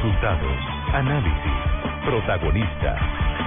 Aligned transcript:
Resultados, 0.00 0.58
análisis, 0.92 1.52
protagonistas 2.04 3.00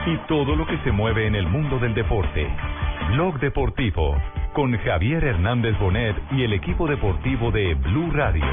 y 0.05 0.17
todo 0.27 0.55
lo 0.55 0.67
que 0.67 0.77
se 0.79 0.91
mueve 0.91 1.25
en 1.25 1.35
el 1.35 1.47
mundo 1.47 1.79
del 1.79 1.93
deporte. 1.93 2.47
Blog 3.11 3.39
Deportivo 3.39 4.15
con 4.53 4.77
Javier 4.77 5.23
Hernández 5.23 5.77
Bonet 5.79 6.15
y 6.31 6.43
el 6.43 6.53
equipo 6.53 6.87
deportivo 6.87 7.49
de 7.51 7.75
Blue 7.75 8.11
Radio. 8.11 8.45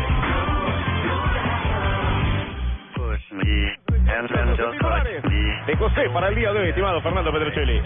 De 5.66 5.76
José 5.76 6.10
para 6.10 6.28
el 6.28 6.34
día 6.36 6.52
de 6.52 6.60
hoy, 6.60 6.68
estimado 6.68 7.00
Fernando 7.00 7.32
Petrocelli. 7.32 7.80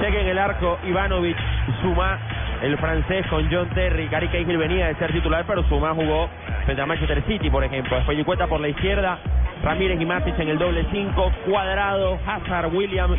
Cheque 0.00 0.20
en 0.20 0.28
el 0.28 0.38
arco, 0.38 0.78
Ivanovic 0.84 1.36
suma 1.82 2.18
el 2.62 2.76
francés 2.78 3.26
con 3.28 3.50
John 3.50 3.68
Terry. 3.70 4.08
Gary 4.08 4.28
Cahill 4.28 4.56
venía 4.56 4.88
de 4.88 4.94
ser 4.96 5.12
titular, 5.12 5.44
pero 5.46 5.62
Suma 5.68 5.94
jugó 5.94 6.28
frente 6.64 6.82
a 6.82 6.86
Manchester 6.86 7.22
City, 7.26 7.50
por 7.50 7.64
ejemplo. 7.64 7.96
Después 7.96 8.24
cuenta 8.24 8.46
por 8.46 8.60
la 8.60 8.68
izquierda, 8.68 9.18
Ramírez 9.62 10.00
y 10.00 10.04
Matic 10.06 10.38
en 10.38 10.48
el 10.48 10.58
doble 10.58 10.86
5, 10.90 11.32
Cuadrado, 11.46 12.18
Hazard, 12.26 12.74
Williams. 12.74 13.18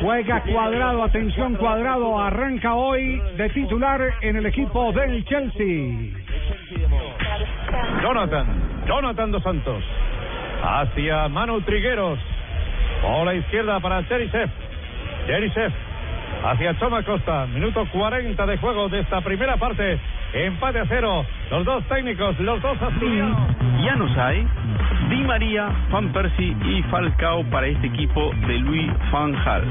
Juega 0.00 0.42
cuadrado, 0.42 1.02
atención 1.02 1.56
cuadrado, 1.56 2.20
arranca 2.20 2.74
hoy 2.74 3.20
de 3.36 3.48
titular 3.50 4.00
en 4.20 4.36
el 4.36 4.46
equipo 4.46 4.92
del 4.92 5.24
Chelsea. 5.24 6.14
Jonathan, 8.02 8.46
Jonathan 8.86 9.32
dos 9.32 9.42
Santos. 9.42 9.82
Hacia 10.62 11.28
Manu 11.28 11.60
Trigueros. 11.62 12.18
Por 13.02 13.26
la 13.26 13.34
izquierda 13.34 13.80
para 13.80 14.06
Cherisev. 14.08 14.50
Cherisev. 15.26 15.87
Hacia 16.44 16.78
Choma 16.78 17.02
Costa. 17.02 17.46
Minuto 17.46 17.86
40 17.92 18.46
de 18.46 18.56
juego 18.58 18.88
de 18.88 19.00
esta 19.00 19.20
primera 19.20 19.56
parte. 19.56 19.98
Empate 20.32 20.80
a 20.80 20.86
cero. 20.86 21.24
Los 21.50 21.64
dos 21.64 21.84
técnicos, 21.84 22.38
los 22.40 22.60
dos 22.62 22.80
asturianos. 22.80 23.38
Ya 23.84 23.96
nos 23.96 24.16
hay 24.16 24.46
Di 25.08 25.22
María, 25.24 25.68
Van 25.90 26.12
Persie 26.12 26.54
y 26.64 26.82
Falcao 26.84 27.42
para 27.44 27.66
este 27.66 27.86
equipo 27.86 28.30
de 28.46 28.58
Luis 28.58 28.90
Van 29.10 29.32
Gaal. 29.32 29.64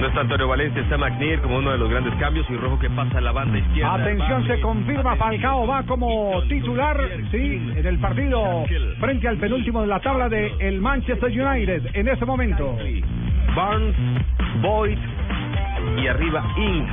No 0.00 0.06
está 0.06 0.20
Antonio 0.20 0.48
Valencia, 0.48 0.82
está 0.82 0.98
McNeil 0.98 1.40
como 1.40 1.58
uno 1.58 1.70
de 1.70 1.78
los 1.78 1.88
grandes 1.88 2.14
cambios 2.16 2.44
y 2.50 2.56
Rojo 2.56 2.78
que 2.78 2.90
pasa 2.90 3.18
a 3.18 3.20
la 3.20 3.32
banda 3.32 3.58
izquierda. 3.58 3.94
Atención, 3.94 4.46
se 4.46 4.60
confirma 4.60 5.16
Falcao 5.16 5.66
va 5.66 5.82
como 5.84 6.42
titular, 6.48 6.98
sí, 7.30 7.72
en 7.76 7.86
el 7.86 7.98
partido 7.98 8.64
frente 9.00 9.28
al 9.28 9.38
penúltimo 9.38 9.80
de 9.80 9.86
la 9.86 10.00
tabla 10.00 10.28
de 10.28 10.52
el 10.58 10.80
Manchester 10.80 11.30
United 11.30 11.90
en 11.94 12.08
ese 12.08 12.24
momento. 12.26 12.76
Barnes, 13.54 13.96
Boyd 14.60 14.98
y 15.96 16.06
arriba 16.06 16.44
Ing. 16.56 16.86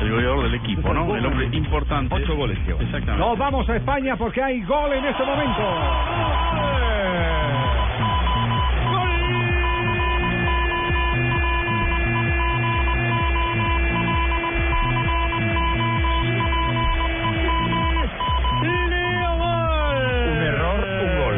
El 0.00 0.10
goleador 0.10 0.42
del 0.42 0.54
equipo, 0.54 0.92
¿no? 0.92 1.16
El 1.16 1.24
hombre 1.24 1.48
importante. 1.52 2.14
Ocho 2.14 2.36
goles 2.36 2.58
lleva. 2.66 2.82
Exactamente. 2.82 3.26
Nos 3.26 3.38
vamos 3.38 3.68
a 3.68 3.76
España 3.76 4.16
porque 4.16 4.42
hay 4.42 4.62
gol 4.62 4.92
en 4.92 5.04
este 5.06 5.24
momento. 5.24 5.62
Un 18.62 20.42
error, 20.42 20.84
un 21.02 21.18
gol. 21.18 21.36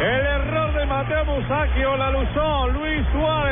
El 0.00 0.26
error 0.26 0.72
de 0.72 0.86
Mateo 0.86 1.24
Musacchio 1.26 1.96
la 1.96 2.10
luzó 2.10 2.68
Luis 2.68 3.06
Suárez. 3.12 3.47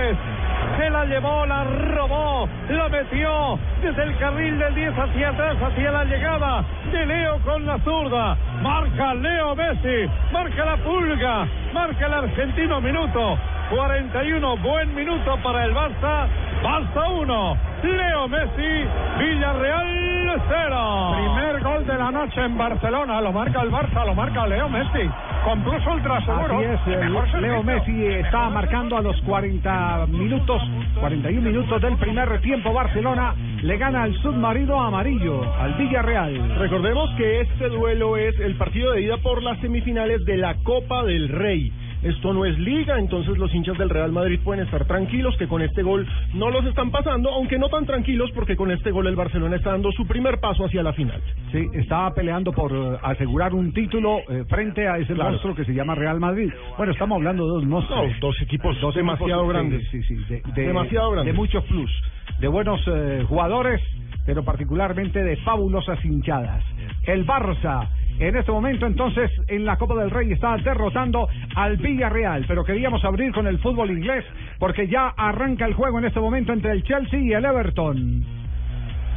Se 0.76 0.90
la 0.90 1.04
llevó, 1.06 1.46
la 1.46 1.64
robó, 1.64 2.48
la 2.68 2.88
metió 2.88 3.58
desde 3.80 4.02
el 4.02 4.18
carril 4.18 4.58
del 4.58 4.74
10 4.74 4.98
hacia 4.98 5.30
atrás, 5.30 5.56
hacia 5.62 5.90
la 5.90 6.04
llegada 6.04 6.64
de 6.92 7.06
Leo 7.06 7.38
con 7.44 7.64
la 7.64 7.78
zurda. 7.78 8.36
Marca 8.60 9.14
Leo 9.14 9.56
Messi, 9.56 10.10
marca 10.32 10.64
la 10.64 10.76
pulga, 10.76 11.46
marca 11.72 12.06
el 12.06 12.14
argentino 12.14 12.80
minuto. 12.80 13.38
41, 13.70 14.56
buen 14.58 14.94
minuto 14.94 15.36
para 15.42 15.64
el 15.64 15.74
Barça. 15.74 16.28
Barça 16.62 17.08
1, 17.08 17.56
Leo 17.82 18.28
Messi, 18.28 18.88
Villarreal 19.18 20.42
0. 20.48 21.16
Primer 21.16 21.62
gol 21.62 21.86
de 21.86 21.94
la 21.98 22.10
noche 22.12 22.44
en 22.44 22.56
Barcelona, 22.56 23.20
lo 23.20 23.32
marca 23.32 23.62
el 23.62 23.70
Barça, 23.70 24.06
lo 24.06 24.14
marca 24.14 24.46
Leo 24.46 24.68
Messi. 24.68 25.10
Con 25.44 25.62
plus 25.62 25.84
ultra 25.86 26.20
seguro. 26.24 26.58
Así 26.58 26.92
es, 26.92 26.98
el 27.02 27.42
Leo 27.42 27.62
Messi 27.62 28.06
está 28.06 28.48
marcando 28.50 28.96
a 28.96 29.00
los 29.00 29.20
40 29.22 30.06
minutos, 30.08 30.62
41 31.00 31.40
minutos 31.40 31.82
del 31.82 31.96
primer 31.96 32.40
tiempo. 32.40 32.72
Barcelona 32.72 33.34
le 33.62 33.76
gana 33.78 34.04
al 34.04 34.14
submarino 34.22 34.80
amarillo, 34.80 35.42
al 35.60 35.74
Villarreal. 35.74 36.58
Recordemos 36.58 37.10
que 37.16 37.40
este 37.40 37.68
duelo 37.68 38.16
es 38.16 38.38
el 38.38 38.56
partido 38.56 38.92
de 38.92 39.02
ida 39.02 39.16
por 39.18 39.42
las 39.42 39.58
semifinales 39.58 40.24
de 40.24 40.36
la 40.36 40.54
Copa 40.62 41.02
del 41.04 41.28
Rey. 41.28 41.72
Esto 42.02 42.32
no 42.32 42.44
es 42.44 42.56
liga, 42.58 42.98
entonces 42.98 43.36
los 43.38 43.52
hinchas 43.54 43.76
del 43.78 43.90
Real 43.90 44.12
Madrid 44.12 44.38
pueden 44.44 44.64
estar 44.64 44.84
tranquilos 44.86 45.36
que 45.38 45.48
con 45.48 45.62
este 45.62 45.82
gol 45.82 46.06
no 46.34 46.50
los 46.50 46.64
están 46.66 46.90
pasando, 46.90 47.30
aunque 47.30 47.58
no 47.58 47.68
tan 47.68 47.84
tranquilos 47.86 48.30
porque 48.34 48.54
con 48.54 48.70
este 48.70 48.90
gol 48.90 49.06
el 49.06 49.16
Barcelona 49.16 49.56
está 49.56 49.70
dando 49.72 49.90
su 49.92 50.06
primer 50.06 50.38
paso 50.38 50.64
hacia 50.66 50.82
la 50.82 50.92
final. 50.92 51.20
Sí, 51.52 51.66
estaba 51.74 52.12
peleando 52.14 52.52
por 52.52 52.72
eh, 52.72 52.98
asegurar 53.02 53.54
un 53.54 53.72
título 53.72 54.18
eh, 54.28 54.44
frente 54.48 54.86
a 54.86 54.98
ese 54.98 55.14
Claro. 55.14 55.30
monstruo 55.30 55.54
que 55.54 55.64
se 55.64 55.72
llama 55.74 55.94
Real 55.94 56.20
Madrid. 56.20 56.50
Bueno, 56.76 56.92
estamos 56.92 57.16
hablando 57.16 57.44
de 57.46 57.50
dos 57.54 57.64
monstruos. 57.64 58.10
No, 58.12 58.18
dos 58.20 58.40
equipos 58.42 58.80
Dos 58.80 58.94
demasiado 58.94 59.40
equipos, 59.42 59.48
grandes. 59.54 59.88
Sí, 59.90 60.02
sí, 60.04 60.14
de, 60.28 60.42
de- 60.54 60.66
Demasiado 60.66 61.10
grandes. 61.12 61.32
De 61.34 61.38
muchos 61.38 61.64
plus, 61.64 61.90
de 62.38 62.48
buenos 62.48 62.80
eh, 62.86 63.24
jugadores, 63.28 63.80
pero 64.26 64.44
particularmente 64.44 65.24
de 65.24 65.36
fabulosas 65.38 66.04
hinchadas. 66.04 66.62
El 67.04 67.24
Barça, 67.26 67.88
en 68.18 68.36
este 68.36 68.50
momento 68.50 68.86
entonces 68.86 69.30
en 69.48 69.64
la 69.64 69.76
Copa 69.76 69.94
del 69.94 70.10
Rey 70.10 70.32
está 70.32 70.56
derrotando 70.56 71.28
al 71.54 71.76
Villarreal, 71.76 72.44
pero 72.48 72.64
queríamos 72.64 73.04
abrir 73.04 73.32
con 73.32 73.46
el 73.46 73.58
fútbol 73.58 73.90
inglés 73.90 74.24
porque 74.58 74.88
ya 74.88 75.08
arranca 75.16 75.66
el 75.66 75.74
juego 75.74 75.98
en 75.98 76.06
este 76.06 76.20
momento 76.20 76.52
entre 76.52 76.72
el 76.72 76.82
Chelsea 76.82 77.20
y 77.20 77.32
el 77.32 77.44
Everton. 77.44 78.24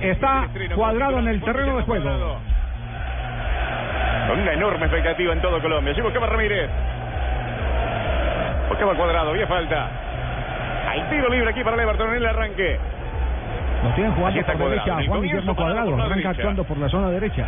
Está 0.02 0.50
cuadrado 0.76 1.20
en 1.20 1.28
el 1.28 1.42
terreno 1.42 1.78
de 1.78 1.84
juego. 1.84 2.40
Con 4.28 4.40
una 4.40 4.54
enorme 4.54 4.86
expectativa 4.86 5.34
en 5.34 5.42
todo 5.42 5.62
Colombia. 5.62 5.94
Sí, 5.96 6.02
buscaba 6.02 6.28
Ramírez. 6.28 6.70
Buscaba 8.70 8.96
cuadrado, 8.96 9.31
había 9.31 9.48
falta. 9.48 9.90
Hay 10.90 11.02
tiro 11.10 11.30
libre 11.30 11.50
aquí 11.50 11.64
para 11.64 11.76
el 11.76 11.81
Everton 11.81 12.10
en 12.10 12.16
el 12.16 12.26
arranque. 12.26 12.80
Lo 13.84 13.90
tienen 13.96 14.14
jugando 14.14 14.42
por 14.46 14.70
derecha 14.70 14.98
Juan 15.08 15.22
Guillermo 15.22 15.56
Cuadrado, 15.56 16.02
arranca 16.02 16.30
actuando 16.30 16.64
por 16.64 16.78
la 16.78 16.90
zona 16.90 17.10
derecha. 17.12 17.48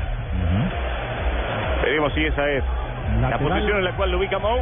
Veremos 1.81 2.13
si 2.13 2.23
esa 2.25 2.49
es 2.49 2.63
la 3.21 3.29
Lateral. 3.29 3.49
posición 3.53 3.77
en 3.79 3.83
la 3.85 3.91
cual 3.95 4.11
lo 4.11 4.17
ubica 4.19 4.39
Mou. 4.39 4.57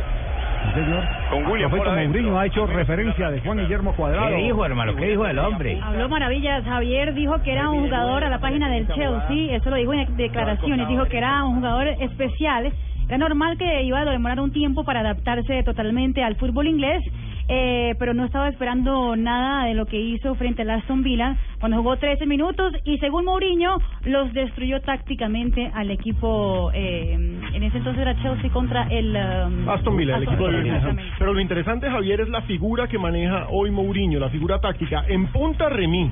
Sí, 0.73 0.81
señor. 0.81 1.03
Con 1.29 1.45
William 1.47 1.69
Profeta. 1.71 1.95
Mourinho 1.95 2.37
ha 2.37 2.45
hecho 2.45 2.67
referencia 2.67 3.31
de 3.31 3.39
Juan 3.41 3.57
Guillermo 3.59 3.93
Cuadrado. 3.93 4.65
hermano? 4.65 4.95
¿Qué 4.95 5.05
dijo 5.09 5.25
el 5.25 5.39
hombre? 5.39 5.79
Habló 5.81 6.09
maravillas, 6.09 6.63
Javier 6.65 7.13
dijo 7.13 7.41
que 7.43 7.53
era 7.53 7.69
un 7.69 7.85
jugador 7.85 8.23
a 8.25 8.29
la 8.29 8.39
página 8.39 8.69
del 8.69 8.87
Chelsea, 8.87 9.55
eso 9.55 9.69
lo 9.69 9.77
dijo 9.77 9.93
en 9.93 10.15
declaraciones, 10.17 10.87
dijo 10.87 11.05
que 11.05 11.17
era 11.17 11.43
un 11.45 11.55
jugador 11.55 11.87
especial, 11.87 12.71
era 13.07 13.17
normal 13.17 13.57
que 13.57 13.83
iba 13.83 13.99
a 14.01 14.05
demorar 14.05 14.39
un 14.39 14.51
tiempo 14.51 14.83
para 14.83 14.99
adaptarse 14.99 15.63
totalmente 15.63 16.23
al 16.23 16.35
fútbol 16.35 16.67
inglés, 16.67 17.03
eh, 17.49 17.95
pero 17.97 18.13
no 18.13 18.25
estaba 18.25 18.47
esperando 18.47 19.15
nada 19.15 19.65
de 19.65 19.73
lo 19.73 19.87
que 19.87 19.99
hizo 19.99 20.35
frente 20.35 20.61
al 20.61 20.69
Aston 20.69 21.01
Villa 21.01 21.35
cuando 21.59 21.77
jugó 21.77 21.97
13 21.97 22.25
minutos 22.27 22.73
y 22.85 22.99
según 22.99 23.25
Mourinho 23.25 23.79
los 24.05 24.31
destruyó 24.33 24.81
tácticamente 24.81 25.71
al 25.73 25.89
equipo, 25.89 26.71
eh, 26.73 27.13
en 27.13 27.63
ese 27.63 27.79
entonces 27.79 28.01
era 28.01 28.15
Chelsea 28.21 28.51
contra 28.51 28.83
el 28.83 29.15
um, 29.15 29.67
Aston 29.67 29.97
Villa, 29.97 30.17
el 30.17 30.23
Aston 30.23 30.35
equipo 30.35 30.47
de 30.47 30.61
Birmingham. 30.61 30.97
Pero 31.17 31.33
lo 31.33 31.39
interesante, 31.39 31.89
Javier, 31.89 32.21
es 32.21 32.29
la 32.29 32.43
figura 32.43 32.87
que 32.87 32.97
maneja 32.97 33.47
hoy 33.49 33.71
Mourinho, 33.71 34.19
la 34.19 34.29
figura 34.29 34.59
táctica. 34.59 35.03
En 35.07 35.27
punta 35.27 35.69
Remí. 35.69 36.09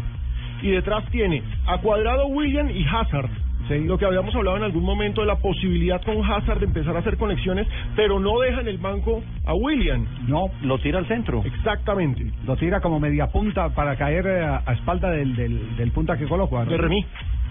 Y 0.62 0.72
detrás 0.72 1.06
tiene 1.12 1.44
a 1.68 1.78
Cuadrado, 1.78 2.26
William 2.26 2.70
y 2.72 2.84
Hazard. 2.84 3.30
Lo 3.70 3.98
que 3.98 4.06
habíamos 4.06 4.34
hablado 4.36 4.58
en 4.58 4.64
algún 4.64 4.84
momento 4.84 5.22
de 5.22 5.28
la 5.28 5.36
posibilidad 5.38 6.02
con 6.04 6.24
Hazard 6.24 6.60
de 6.60 6.66
empezar 6.66 6.96
a 6.96 7.00
hacer 7.00 7.18
conexiones, 7.18 7.68
pero 7.96 8.20
no 8.20 8.40
deja 8.40 8.62
en 8.62 8.68
el 8.68 8.78
banco 8.78 9.22
a 9.46 9.54
William. 9.54 10.06
No, 10.28 10.50
lo 10.62 10.78
tira 10.80 11.00
al 11.00 11.08
centro. 11.08 11.44
Exactamente. 11.44 12.32
Lo 12.46 12.56
tira 12.56 12.80
como 12.80 13.00
media 13.00 13.28
punta 13.28 13.70
para 13.70 13.96
caer 13.96 14.26
eh, 14.28 14.46
a, 14.46 14.62
a 14.66 14.74
espalda 14.74 15.10
del, 15.12 15.36
del, 15.36 15.76
del 15.76 15.92
punta 15.92 16.18
que 16.18 16.26
coloca. 16.26 16.64
¿no? 16.64 16.72
De 16.72 16.78
Remí. 16.78 17.06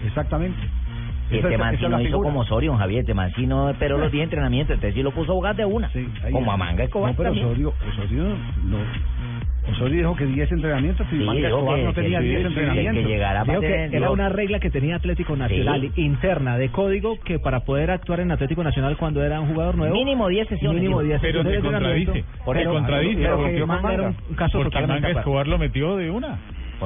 Exactamente. 0.05 0.59
Este 1.29 1.57
Mancino 1.57 1.99
hizo 1.99 2.07
figura. 2.09 2.27
como 2.29 2.39
Osorio, 2.41 2.75
Javier. 2.77 3.01
Este 3.01 3.13
Mancino 3.13 3.69
esperó 3.69 3.97
los 3.97 4.11
10 4.11 4.23
entrenamientos. 4.25 4.75
Este 4.75 4.93
sí 4.93 5.03
lo 5.03 5.11
puso 5.11 5.33
a 5.33 5.35
jugar 5.35 5.55
de 5.55 5.65
una. 5.65 5.87
ahí 5.87 6.31
como 6.31 6.47
es. 6.47 6.53
a 6.53 6.57
Manga 6.57 6.83
Escobar 6.85 7.11
No, 7.11 7.17
pero 7.17 7.29
también. 7.29 7.45
Osorio, 7.47 7.73
Osorio, 7.91 8.23
no. 8.63 8.77
Osorio 9.71 9.97
dijo 9.97 10.15
que 10.15 10.25
10 10.25 10.51
entrenamientos 10.51 11.05
y 11.11 11.17
Sí, 11.17 11.23
Manga 11.23 11.47
Escobar 11.47 11.77
que- 11.77 11.83
no 11.83 11.93
tenía 11.93 12.19
que- 12.19 12.25
10 12.25 12.39
que- 12.41 12.47
entrenamientos. 12.47 13.03
que 13.03 13.09
llegara 13.09 13.45
para 13.45 13.59
que 13.59 13.89
era 13.91 14.11
una 14.11 14.29
regla 14.29 14.59
que 14.59 14.69
tenía 14.69 14.95
Atlético 14.95 15.35
Nacional 15.35 15.81
Sí. 15.93 16.01
interna 16.01 16.57
de 16.57 16.69
código 16.69 17.19
que 17.19 17.39
para 17.39 17.61
poder 17.61 17.91
actuar 17.91 18.21
en 18.21 18.31
Atlético 18.31 18.63
Nacional 18.63 18.97
cuando 18.97 19.23
era 19.23 19.39
un 19.41 19.47
jugador 19.53 19.75
nuevo 19.77 19.93
Mínimo 19.93 20.27
10 20.29 20.47
sesiones. 20.47 20.81
mínimo 20.81 21.01
dijo. 21.01 21.19
10 21.19 21.21
Pero 21.21 21.43
se 21.43 21.59
contradice. 21.61 22.23
Pero- 22.45 22.59
Se 22.59 22.65
contradice. 22.65 23.21
pero 23.21 23.37
porque 23.37 23.55
que 23.55 23.65
Manga 23.65 23.93
era 23.93 24.03
un 24.29 24.35
caso 24.35 24.57
porque 24.63 24.81
Manga. 24.87 25.09
Escobar 25.09 25.47
lo 25.47 25.57
metió 25.57 25.95
de 25.97 26.09
una. 26.11 26.37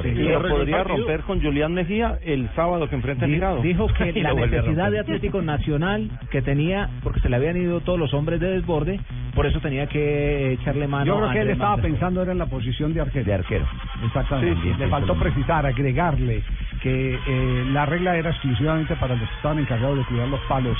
Y 0.06 0.10
lo 0.22 0.42
podría 0.42 0.86
romper 0.86 1.20
con 1.24 1.42
Julián 1.42 1.74
Mejía 1.74 2.18
el 2.24 2.48
sábado 2.56 2.88
que 2.88 2.96
enfrenta 2.96 3.26
Tirado. 3.26 3.62
Dijo 3.62 3.88
que 3.88 4.14
la 4.22 4.34
necesidad 4.34 4.90
de 4.90 5.00
Atlético 5.00 5.42
Nacional 5.42 6.10
que 6.32 6.42
tenía, 6.42 6.90
porque 7.04 7.20
se 7.20 7.28
le 7.28 7.36
habían 7.36 7.58
ido 7.58 7.82
todos 7.82 8.00
los 8.00 8.14
hombres 8.14 8.40
de 8.40 8.52
desborde, 8.52 9.02
por 9.34 9.46
eso 9.46 9.60
tenía 9.62 9.88
que 9.88 10.54
echarle 10.54 10.88
mano 10.88 11.06
Yo 11.06 11.18
creo 11.18 11.32
que 11.32 11.40
él 11.40 11.50
estaba 11.50 11.78
pensando 11.78 12.22
era 12.22 12.32
en 12.32 12.38
la 12.38 12.48
posición 12.48 12.94
de 12.94 13.02
arquero. 13.02 13.26
De 13.26 13.34
arquero. 13.34 13.68
Exactamente. 14.04 14.62
Sí, 14.62 14.74
sí, 14.74 14.78
Le 14.78 14.88
faltó 14.90 15.18
precisar, 15.18 15.66
agregarle 15.66 16.44
que 16.82 17.14
eh, 17.14 17.66
la 17.72 17.86
regla 17.86 18.18
era 18.18 18.32
exclusivamente 18.32 18.96
para 18.96 19.16
los 19.16 19.30
que 19.30 19.36
estaban 19.36 19.60
encargados 19.60 20.00
de 20.00 20.06
cuidar 20.06 20.28
los 20.28 20.40
palos 20.42 20.78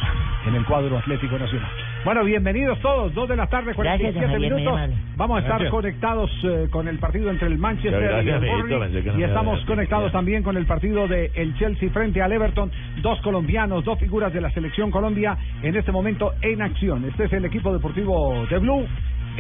en 0.48 0.56
el 0.56 0.66
cuadro 0.66 0.98
Atlético 0.98 1.38
Nacional. 1.38 1.70
Bueno, 2.04 2.24
bienvenidos 2.24 2.80
todos, 2.80 3.14
dos 3.14 3.30
de 3.30 3.36
la 3.36 3.46
tarde, 3.46 3.76
47 3.76 4.20
Gracias, 4.20 4.42
minutos. 4.42 4.80
Vamos 5.16 5.38
a 5.38 5.40
estar 5.42 5.60
Gracias. 5.60 5.72
conectados 5.72 6.32
eh, 6.44 6.68
con 6.72 6.88
el 6.88 6.98
partido 6.98 7.30
entre 7.30 7.48
el 7.48 7.60
Manchester 7.60 8.02
Gracias, 8.02 8.26
y 8.26 8.46
el 8.46 9.04
que 9.04 9.12
no 9.12 9.20
y 9.20 9.24
estamos 9.24 9.64
conectados 9.66 10.12
también 10.12 10.42
con 10.42 10.58
el 10.58 10.66
partido 10.66 11.08
de 11.08 11.32
el 11.36 11.56
Chelsea 11.58 11.90
frente 11.92 12.22
al 12.22 12.32
Everton, 12.32 12.72
dos 13.04 13.22
colombianos, 13.22 13.86
dos 13.86 14.00
figuras 14.00 14.34
de 14.34 14.42
la 14.42 14.50
selección 14.52 14.90
Colombia 14.90 15.38
en 15.62 15.76
este 15.76 15.92
momento 15.92 16.34
en 16.42 16.64
acción. 16.64 17.06
Este 17.06 17.26
es 17.26 17.34
el 17.34 17.46
equipo 17.46 17.72
deportivo 17.72 18.48
de 18.50 18.58
Blue 18.58 18.88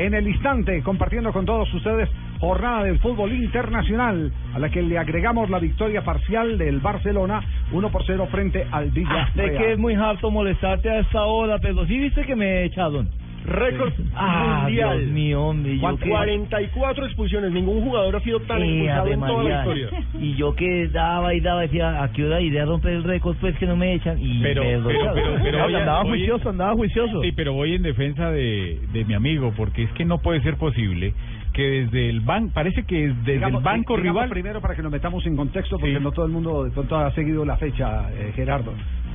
en 0.06 0.13
el 0.13 0.27
instante 0.27 0.81
compartiendo 0.81 1.31
con 1.31 1.45
todos 1.45 1.71
ustedes 1.74 2.09
jornada 2.39 2.83
del 2.83 2.98
fútbol 3.00 3.31
internacional 3.33 4.31
a 4.53 4.59
la 4.59 4.69
que 4.69 4.81
le 4.81 4.98
agregamos 4.98 5.50
la 5.50 5.59
victoria 5.59 6.03
parcial 6.03 6.57
del 6.57 6.80
Barcelona 6.80 7.42
1 7.71 7.92
por 7.92 8.03
0 8.06 8.27
frente 8.31 8.65
al 8.71 8.89
Villa 8.89 9.30
Sé 9.36 9.44
Real. 9.44 9.57
que 9.57 9.71
es 9.74 9.80
muy 9.80 9.94
harto 9.94 10.31
molestarte 10.31 10.89
a 10.89 11.00
esta 11.00 11.24
hora, 11.24 11.59
pero 11.59 11.86
sí 11.86 12.00
viste 12.00 12.25
que 12.25 12.36
me 12.36 12.65
echaron. 12.65 13.09
Récord 13.45 13.93
Ah, 14.15 14.61
mundial. 14.63 14.99
Dios 14.99 15.11
mío, 15.11 15.41
hombre. 15.43 15.77
Yo 15.79 15.97
que... 15.97 16.09
44 16.09 17.05
expulsiones. 17.05 17.51
Ningún 17.51 17.83
jugador 17.83 18.15
ha 18.15 18.19
sido 18.21 18.39
tan 18.41 18.61
Eh, 18.61 18.85
expulsado 18.85 19.07
en 19.07 19.19
toda 19.19 19.43
la 19.43 19.59
historia. 19.59 19.89
Y 20.19 20.35
yo 20.35 20.55
que 20.55 20.88
daba 20.89 21.33
y 21.33 21.39
daba, 21.39 21.61
decía, 21.61 22.03
¿a 22.03 22.11
qué 22.11 22.23
hora 22.25 22.39
iré 22.41 22.61
a 22.61 22.65
romper 22.65 22.93
el 22.93 23.03
récord? 23.03 23.35
Pues 23.41 23.57
que 23.57 23.65
no 23.65 23.75
me 23.75 23.93
echan. 23.93 24.17
Y 24.19 24.39
Pero, 24.41 24.63
me 24.63 24.93
pero, 25.43 25.63
andaba 25.65 26.03
voy- 26.03 26.11
juicioso, 26.19 26.49
andaba 26.49 26.73
juicioso. 26.73 27.21
Sí, 27.23 27.31
pero 27.31 27.53
voy 27.53 27.73
en 27.75 27.83
defensa 27.83 28.31
de, 28.31 28.79
de 28.93 29.05
mi 29.05 29.13
amigo, 29.13 29.53
porque 29.55 29.83
es 29.83 29.91
que 29.94 30.05
no 30.05 30.19
puede 30.19 30.41
ser 30.41 30.55
posible 30.57 31.13
que 31.53 31.63
desde 31.83 32.09
el 32.09 32.21
banco, 32.21 32.51
parece 32.53 32.83
que 32.83 33.07
desde 33.09 33.33
Digamos- 33.33 33.59
el 33.59 33.63
banco 33.65 33.97
rival... 33.97 34.29
primero 34.29 34.61
para 34.61 34.73
que 34.73 34.81
nos 34.81 34.89
metamos 34.91 35.25
en 35.25 35.35
contexto 35.35 35.77
porque 35.77 35.99
no 35.99 36.13
todo 36.13 36.25
el 36.25 36.31
mundo 36.31 36.63
de 36.63 36.71
pronto 36.71 36.95
ha 36.95 37.11
seguido 37.11 37.44
la 37.44 37.57
fecha 37.57 38.09
eh, 38.13 38.31
Gerardo 38.33 38.71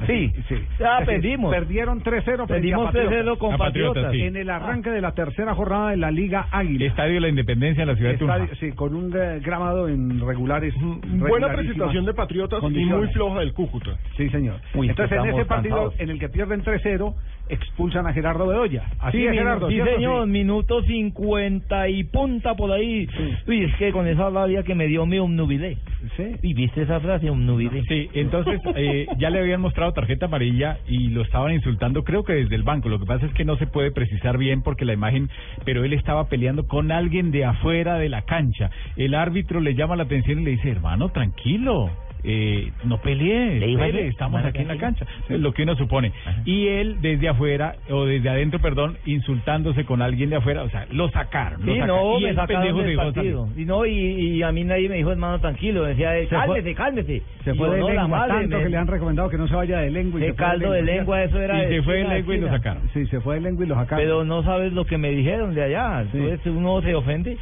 Sí. 0.06 0.32
sí 0.48 0.54
Ah, 0.84 1.00
decir, 1.00 1.14
perdimos. 1.22 1.54
perdieron 1.54 2.02
3-0 2.02 2.22
frente 2.24 2.42
a 2.42 2.46
Perdimos 2.46 2.86
Patriotas. 2.86 3.12
3-0 3.12 3.38
con 3.38 3.54
A 3.54 3.58
Patriotas, 3.58 4.02
Patriotas. 4.04 4.12
sí. 4.12 4.22
en 4.22 4.36
el 4.36 4.50
arranque 4.50 4.90
de 4.90 5.00
la 5.00 5.12
tercera 5.12 5.54
jornada 5.54 5.90
de 5.90 5.96
la 5.96 6.10
Liga 6.10 6.46
Águila 6.50 6.84
Estadio 6.86 7.14
de 7.14 7.20
la 7.20 7.28
Independencia 7.28 7.82
en 7.82 7.88
la 7.88 7.96
ciudad 7.96 8.10
de 8.12 8.18
Tunja. 8.18 8.36
Estadio- 8.38 8.56
sí, 8.60 8.72
con 8.76 8.94
un 8.94 9.12
eh, 9.16 9.40
grabado 9.42 9.88
en 9.88 10.20
regulares 10.26 10.74
Buena 11.06 11.48
presentación 11.52 12.04
de 12.04 12.14
Patriotas 12.14 12.62
y 12.64 12.84
muy 12.84 13.08
floja 13.08 13.40
del 13.40 13.52
Cúcuta. 13.52 13.96
Sí, 14.16 14.28
señor. 14.30 14.56
Uy, 14.74 14.88
Entonces, 14.90 15.18
en 15.18 15.26
ese 15.30 15.44
partido 15.44 15.92
en 15.98 16.10
el 16.10 16.18
que 16.18 16.28
pierden 16.28 16.62
3-0, 16.62 17.14
expulsan 17.48 18.06
a 18.06 18.12
Gerardo 18.12 18.46
Bedoya. 18.46 18.84
Así 18.98 19.18
Sí, 19.18 19.26
es, 19.26 19.32
Gerardo. 19.32 19.68
sí, 19.68 19.74
¿cierto? 19.74 19.94
señor, 19.94 20.26
minuto 20.26 20.82
50 20.82 21.88
y 21.88 22.04
punta 22.04 22.54
por 22.54 22.72
ahí. 22.72 23.08
Uy, 23.46 23.64
es 23.64 23.74
que 23.76 23.92
con 23.92 24.06
esa 24.06 24.30
rabia 24.30 24.62
que 24.62 24.74
me 24.74 24.86
dio 24.86 25.06
me 25.06 25.20
omnubilé. 25.20 25.76
Sí. 26.16 26.36
¿Y 26.42 26.54
viste 26.54 26.82
esa 26.82 27.00
frase, 27.00 27.30
omnubilé? 27.30 27.82
Sí, 27.88 28.08
entonces 28.14 28.60
eh, 28.76 29.06
ya 29.18 29.30
le 29.30 29.40
habían 29.40 29.60
mostrado 29.60 29.92
tarjeta 29.92 30.26
amarilla 30.26 30.78
y 30.88 31.08
lo 31.08 31.22
estaban 31.22 31.52
insultando, 31.52 32.04
creo 32.04 32.24
que 32.24 32.32
desde 32.34 32.54
el 32.56 32.62
banco. 32.62 32.88
Lo 32.88 32.98
que 32.98 33.06
pasa 33.06 33.26
es 33.26 33.32
que 33.32 33.44
no 33.44 33.56
se 33.56 33.66
puede 33.66 33.90
precisar 33.92 34.38
bien 34.38 34.62
porque 34.62 34.84
la 34.84 34.92
imagen, 34.92 35.28
pero 35.64 35.84
él 35.84 35.92
estaba 35.92 36.28
peleando 36.28 36.66
con 36.66 36.90
alguien 36.92 37.30
de 37.30 37.44
afuera 37.44 37.98
de 37.98 38.08
la 38.08 38.22
cancha. 38.22 38.70
El 38.96 39.14
árbitro 39.14 39.60
le 39.60 39.74
llama 39.74 39.96
la 39.96 40.04
atención 40.04 40.40
y 40.40 40.44
le 40.44 40.50
dice, 40.52 40.70
hermano, 40.70 41.08
tranquilo. 41.10 41.90
Eh, 42.28 42.72
no 42.84 42.98
pelee, 43.00 43.60
Le 43.60 44.08
estamos 44.08 44.44
aquí 44.44 44.58
en 44.62 44.68
la 44.68 44.76
cancha, 44.78 45.06
es 45.28 45.38
lo 45.38 45.52
que 45.52 45.62
uno 45.62 45.76
supone. 45.76 46.12
Y 46.44 46.66
él 46.66 46.96
desde 47.00 47.28
afuera, 47.28 47.76
o 47.88 48.04
desde 48.04 48.28
adentro, 48.28 48.58
perdón, 48.58 48.96
insultándose 49.06 49.84
con 49.84 50.02
alguien 50.02 50.30
de 50.30 50.36
afuera, 50.36 50.64
o 50.64 50.70
sea, 50.70 50.86
lo 50.90 51.08
sacaron. 51.10 51.64
lo 51.64 51.72
Sí, 51.72 51.78
sacaron. 51.78 51.96
no, 52.02 52.18
y 52.18 52.22
me 52.24 52.34
sacaron 52.34 52.76
del 52.78 52.90
se 52.90 52.96
partido. 52.96 53.48
Y 53.56 53.64
no, 53.64 53.86
y, 53.86 53.92
y 53.92 54.42
a 54.42 54.50
mí 54.50 54.64
nadie 54.64 54.88
me 54.88 54.96
dijo, 54.96 55.12
hermano, 55.12 55.38
tranquilo. 55.40 55.84
Decía, 55.84 56.12
Se 56.18 56.26
cálmese, 56.26 56.74
cálmese. 56.74 57.22
Se 57.44 57.54
fue 57.54 57.70
de 57.70 57.78
no, 57.78 57.88
lengua, 57.90 58.26
tanto 58.26 58.56
me- 58.56 58.62
que 58.64 58.68
le 58.70 58.76
han 58.76 58.86
recomendado 58.88 59.30
que 59.30 59.38
no 59.38 59.46
se 59.46 59.54
vaya 59.54 59.78
de 59.78 59.90
lengua. 59.90 60.18
y 60.18 60.22
De 60.22 60.28
se 60.30 60.34
fue 60.34 60.44
caldo 60.44 60.72
de 60.72 60.82
lengua, 60.82 61.22
eso 61.22 61.40
era 61.40 61.64
Y 61.64 61.68
se 61.68 61.82
fue 61.82 61.94
de 61.98 62.08
lengua 62.08 62.34
y 62.34 62.40
lo 62.40 62.48
sacaron. 62.48 62.82
Sí, 62.92 63.06
se 63.06 63.20
fue 63.20 63.36
de 63.36 63.40
lengua 63.42 63.64
y 63.64 63.68
lo 63.68 63.74
sacaron. 63.76 64.04
Pero 64.04 64.24
no 64.24 64.42
sabes 64.42 64.72
lo 64.72 64.84
que 64.84 64.98
me 64.98 65.10
dijeron 65.10 65.54
de 65.54 65.62
allá. 65.62 66.00
Entonces 66.02 66.40
uno 66.46 66.82
se 66.82 66.92
ofende. 66.94 67.38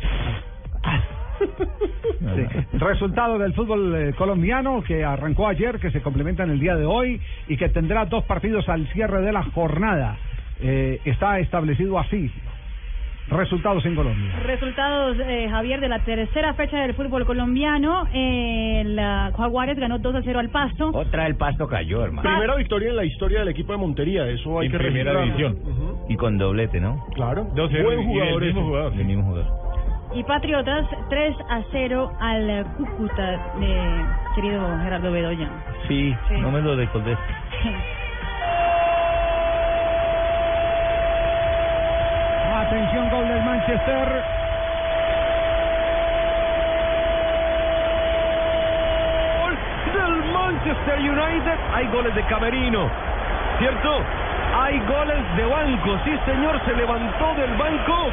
Sí. 2.25 2.79
Resultado 2.79 3.39
del 3.39 3.53
fútbol 3.53 3.95
eh, 3.95 4.15
colombiano 4.17 4.83
que 4.83 5.05
arrancó 5.05 5.47
ayer, 5.47 5.79
que 5.79 5.91
se 5.91 6.01
complementa 6.01 6.43
en 6.43 6.51
el 6.51 6.59
día 6.59 6.75
de 6.75 6.87
hoy 6.87 7.21
y 7.49 7.57
que 7.57 7.69
tendrá 7.69 8.07
dos 8.07 8.25
partidos 8.25 8.69
al 8.69 8.87
cierre 8.89 9.21
de 9.21 9.31
la 9.33 9.43
jornada. 9.43 10.17
Eh, 10.61 11.01
está 11.05 11.39
establecido 11.39 11.99
así. 11.99 12.31
Resultados 13.29 13.85
en 13.87 13.95
Colombia. 13.95 14.39
Resultados, 14.45 15.17
eh, 15.21 15.49
Javier, 15.49 15.81
de 15.81 15.89
la 15.89 16.01
tercera 16.01 16.53
fecha 16.55 16.79
del 16.81 16.95
fútbol 16.95 17.25
colombiano. 17.25 18.07
Eh, 18.13 18.83
la 18.87 19.33
Jaguares 19.37 19.79
ganó 19.79 19.99
2 19.99 20.15
a 20.17 20.23
0 20.23 20.39
al 20.41 20.51
Pasto. 20.51 20.91
Otra 20.93 21.27
el 21.27 21.37
pasto 21.37 21.67
cayó, 21.67 22.05
hermano. 22.05 22.29
Primera 22.29 22.55
victoria 22.57 22.91
en 22.91 22.97
la 22.97 23.05
historia 23.05 23.39
del 23.41 23.49
equipo 23.49 23.73
de 23.73 23.79
Montería. 23.79 24.29
Eso 24.29 24.61
hay 24.61 24.67
En 24.67 24.73
que 24.73 24.79
primera 24.79 25.13
registrarlo. 25.13 25.55
división. 25.55 25.97
Y 26.09 26.17
con 26.17 26.37
doblete, 26.37 26.81
¿no? 26.81 27.07
Claro. 27.15 27.49
2-0 27.55 27.83
Buen 27.85 28.05
jugador 28.05 28.43
el 28.43 28.53
mismo 28.55 28.67
jugador. 28.69 28.93
El 28.93 29.05
mismo 29.07 29.23
jugador. 29.25 29.64
Y 30.15 30.23
Patriotas 30.23 30.87
3 31.09 31.37
a 31.51 31.61
0 31.73 32.13
al 32.21 32.65
Cúcuta 32.77 33.31
de 33.59 34.07
querido 34.37 34.63
Gerardo 34.83 35.11
Bedoya. 35.11 35.49
Sí, 35.89 36.17
Sí. 36.29 36.35
no 36.41 36.51
me 36.53 36.61
lo 36.61 36.77
recordé. 36.77 37.17
Atención, 42.67 43.11
gol 43.11 43.29
del 43.29 43.43
Manchester. 43.43 44.23
Gol 49.41 49.57
del 49.95 50.33
Manchester 50.33 50.99
United. 50.99 51.59
Hay 51.75 51.87
goles 51.89 52.15
de 52.15 52.23
Camerino, 52.25 52.89
¿cierto? 53.59 54.01
Hay 54.57 54.79
goles 54.87 55.37
de 55.37 55.45
banco, 55.47 55.99
sí 56.05 56.13
señor, 56.27 56.61
se 56.65 56.75
levantó 56.75 57.35
del 57.35 57.51
banco. 57.57 58.11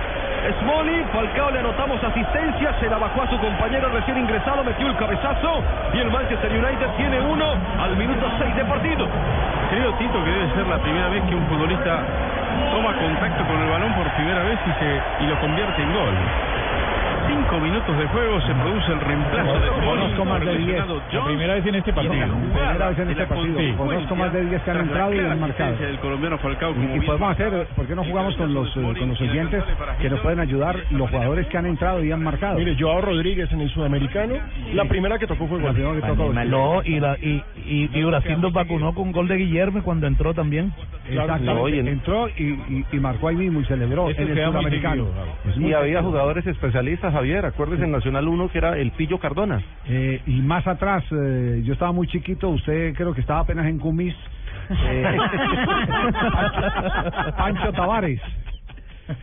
Smolly, 0.49 1.05
Falcao 1.13 1.51
le 1.51 1.59
anotamos 1.59 2.03
asistencia, 2.03 2.73
se 2.79 2.89
la 2.89 2.97
bajó 2.97 3.21
a 3.21 3.27
su 3.29 3.37
compañero 3.37 3.89
recién 3.89 4.17
ingresado, 4.17 4.63
metió 4.63 4.87
el 4.87 4.97
cabezazo 4.97 5.61
y 5.93 5.99
el 5.99 6.09
Manchester 6.09 6.51
United 6.51 6.87
tiene 6.97 7.21
uno 7.21 7.45
al 7.79 7.95
minuto 7.95 8.25
6 8.39 8.55
de 8.55 8.65
partido. 8.65 9.07
Creo, 9.69 9.93
Tito, 9.93 10.23
que 10.23 10.31
debe 10.31 10.53
ser 10.55 10.65
la 10.67 10.79
primera 10.79 11.09
vez 11.09 11.23
que 11.29 11.35
un 11.35 11.45
futbolista 11.45 11.99
toma 12.73 12.93
contacto 12.97 13.45
con 13.45 13.61
el 13.61 13.69
balón 13.69 13.93
por 13.93 14.09
primera 14.13 14.43
vez 14.43 14.57
y, 14.65 14.71
se, 14.79 15.23
y 15.23 15.27
lo 15.27 15.39
convierte 15.39 15.81
en 15.81 15.93
gol. 15.93 16.15
Cinco 17.31 17.59
minutos 17.61 17.97
de 17.97 18.07
juego 18.07 18.41
se 18.41 18.53
produce 18.53 18.91
el 18.91 18.99
reemplazo 18.99 19.59
de 19.59 19.69
Conozco 19.85 20.25
más 20.25 20.41
de 20.45 20.57
10. 20.57 20.83
La 21.13 21.25
primera 21.25 21.53
vez 21.55 21.65
en 21.65 21.75
este 21.75 21.93
partido. 21.93 22.13
Primera 22.13 22.89
vez 22.89 22.99
en 22.99 23.09
este 23.09 23.25
partido. 23.25 23.77
Conozco 23.77 24.15
más 24.17 24.33
de 24.33 24.45
10 24.45 24.61
que 24.61 24.71
han 24.71 24.77
entrado 24.77 25.13
y 25.15 25.19
han 25.19 25.39
marcado. 25.39 25.75
del 25.77 25.99
colombiano 25.99 26.37
Falcao 26.39 26.73
Y, 26.75 26.97
y 26.97 26.99
podemos 27.01 27.31
hacer, 27.31 27.67
¿por 27.75 27.87
qué 27.87 27.95
no 27.95 28.03
jugamos 28.03 28.35
con 28.35 28.53
los, 28.53 28.67
eh, 28.75 28.93
con 28.99 29.09
los 29.09 29.21
oyentes 29.21 29.63
que 30.01 30.09
nos 30.09 30.19
pueden 30.19 30.39
ayudar 30.41 30.75
los 30.91 31.09
jugadores 31.09 31.47
que 31.47 31.57
han 31.57 31.65
entrado 31.67 32.03
y 32.03 32.11
han 32.11 32.21
marcado? 32.21 32.57
Mire, 32.57 32.75
Joao 32.77 33.01
Rodríguez 33.01 33.49
en 33.51 33.61
el 33.61 33.69
sudamericano, 33.69 34.35
la 34.73 34.85
primera 34.85 35.17
que 35.17 35.27
tocó 35.27 35.47
fue 35.47 35.59
La 35.59 35.67
gol. 35.67 35.73
primera 35.73 35.95
que 36.01 36.07
tocó. 36.07 36.33
No, 36.33 36.81
y, 36.83 36.99
la, 36.99 37.17
y, 37.17 37.41
y, 37.65 37.89
y 37.93 38.03
Brasil 38.03 38.41
nos 38.41 38.51
vacunó 38.51 38.93
con 38.93 39.11
gol 39.13 39.27
de 39.29 39.37
Guillermo 39.37 39.81
cuando 39.83 40.05
entró 40.07 40.33
también. 40.33 40.73
Exactamente. 41.07 41.61
Oye, 41.61 41.79
Entró 41.79 42.29
y, 42.29 42.85
y, 42.91 42.99
marcó 42.99 43.27
ahí 43.29 43.35
mismo 43.35 43.61
y 43.61 43.65
celebró 43.65 44.09
en 44.09 44.19
el 44.29 44.45
sudamericano. 44.45 45.07
Y 45.57 45.73
había 45.73 46.01
jugadores 46.01 46.45
especialistas, 46.45 47.13
Javier. 47.21 47.45
Acuérdese 47.45 47.83
en 47.83 47.91
Nacional 47.91 48.27
1 48.27 48.49
que 48.49 48.57
era 48.57 48.77
el 48.77 48.91
Pillo 48.91 49.19
Cardona. 49.19 49.61
Eh, 49.87 50.21
y 50.25 50.41
más 50.41 50.65
atrás, 50.65 51.03
eh, 51.11 51.61
yo 51.63 51.73
estaba 51.73 51.91
muy 51.91 52.07
chiquito, 52.07 52.49
usted 52.49 52.95
creo 52.95 53.13
que 53.13 53.21
estaba 53.21 53.41
apenas 53.41 53.67
en 53.67 53.77
Cumis. 53.77 54.15
Eh, 54.71 55.17
Pancho 57.37 57.71
Tavares. 57.73 58.21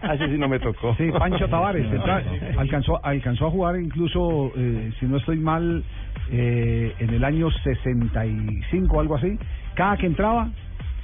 Así 0.02 0.24
sí 0.26 0.38
no 0.38 0.48
me 0.48 0.58
tocó. 0.60 0.94
Sí, 0.96 1.10
Pancho 1.18 1.48
Tavares. 1.48 1.86
alcanzó, 2.56 3.04
alcanzó 3.04 3.46
a 3.46 3.50
jugar 3.50 3.80
incluso, 3.80 4.52
eh, 4.56 4.92
si 5.00 5.06
no 5.06 5.16
estoy 5.16 5.38
mal, 5.38 5.82
eh, 6.30 6.94
en 6.98 7.10
el 7.10 7.24
año 7.24 7.50
65 7.50 8.96
o 8.96 9.00
algo 9.00 9.16
así. 9.16 9.38
Cada 9.74 9.96
que 9.96 10.06
entraba, 10.06 10.50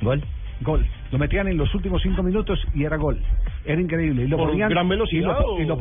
Gol. 0.02 0.22
gol. 0.60 0.86
Lo 1.10 1.18
metían 1.18 1.48
en 1.48 1.56
los 1.56 1.74
últimos 1.74 2.02
cinco 2.02 2.22
minutos 2.22 2.62
y 2.74 2.84
era 2.84 2.96
gol. 2.98 3.18
Era 3.64 3.80
increíble. 3.80 4.24
Y 4.24 4.28
lo 4.28 4.36
¿Por 4.36 4.50
ponían, 4.50 4.68
gran 4.70 4.86
y 4.86 5.20
lo, 5.20 5.60
y 5.60 5.64
lo 5.64 5.78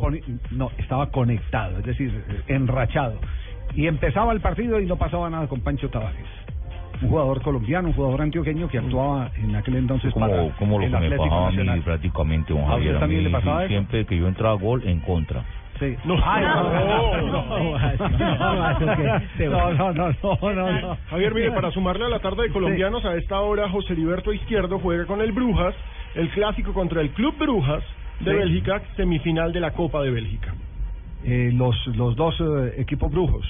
no, 0.52 0.70
estaba 0.78 1.10
conectado, 1.10 1.78
es 1.78 1.84
decir, 1.84 2.24
eh, 2.28 2.42
enrachado. 2.48 3.18
Y 3.74 3.86
empezaba 3.86 4.32
el 4.32 4.40
partido 4.40 4.80
y 4.80 4.86
no 4.86 4.96
pasaba 4.96 5.28
nada 5.28 5.46
con 5.48 5.60
Pancho 5.60 5.88
Tavares. 5.90 6.26
Un 7.02 7.08
jugador 7.08 7.42
colombiano, 7.42 7.88
un 7.88 7.94
jugador 7.94 8.22
antioqueño 8.22 8.68
que 8.68 8.78
actuaba 8.78 9.30
en 9.36 9.54
aquel 9.56 9.76
entonces 9.76 10.14
para 10.14 10.36
Como, 10.36 10.50
como 10.56 10.78
lo 10.78 10.86
el 10.86 10.92
que 10.92 10.98
me 11.10 11.16
pasaba 11.16 11.48
a 11.48 11.50
mí 11.50 11.80
prácticamente, 11.80 12.52
don 12.54 12.62
¿A 12.62 12.64
usted 12.64 12.76
Javier. 12.76 12.96
A 12.96 13.00
también 13.00 13.24
mí, 13.24 13.28
le 13.28 13.32
pasaba 13.36 13.64
eso? 13.64 13.68
siempre 13.68 14.06
que 14.06 14.16
yo 14.16 14.28
entraba 14.28 14.54
gol, 14.54 14.82
en 14.86 15.00
contra. 15.00 15.44
Sí. 15.80 15.96
No, 16.04 16.16
no, 19.72 19.92
no, 19.92 20.12
no. 20.80 20.96
Javier, 21.10 21.34
mire, 21.34 21.50
para 21.50 21.72
sumarle 21.72 22.04
a 22.04 22.08
la 22.08 22.20
tarde 22.20 22.44
de 22.44 22.50
colombianos, 22.50 23.04
a 23.04 23.16
esta 23.16 23.40
hora 23.40 23.68
José 23.68 23.94
Heriberto 23.94 24.32
Izquierdo 24.32 24.78
juega 24.78 25.04
con 25.06 25.20
el 25.20 25.32
Brujas, 25.32 25.74
el 26.14 26.30
clásico 26.30 26.72
contra 26.72 27.00
el 27.00 27.10
Club 27.10 27.36
Brujas 27.38 27.82
de 28.20 28.30
Sí. 28.30 28.36
Bélgica, 28.36 28.82
semifinal 28.96 29.52
de 29.52 29.60
la 29.60 29.72
Copa 29.72 30.02
de 30.02 30.10
Bélgica. 30.10 30.54
Eh, 31.26 31.50
los, 31.54 31.74
los 31.96 32.14
dos 32.16 32.38
eh, 32.40 32.74
equipos 32.78 33.10
brujos. 33.10 33.44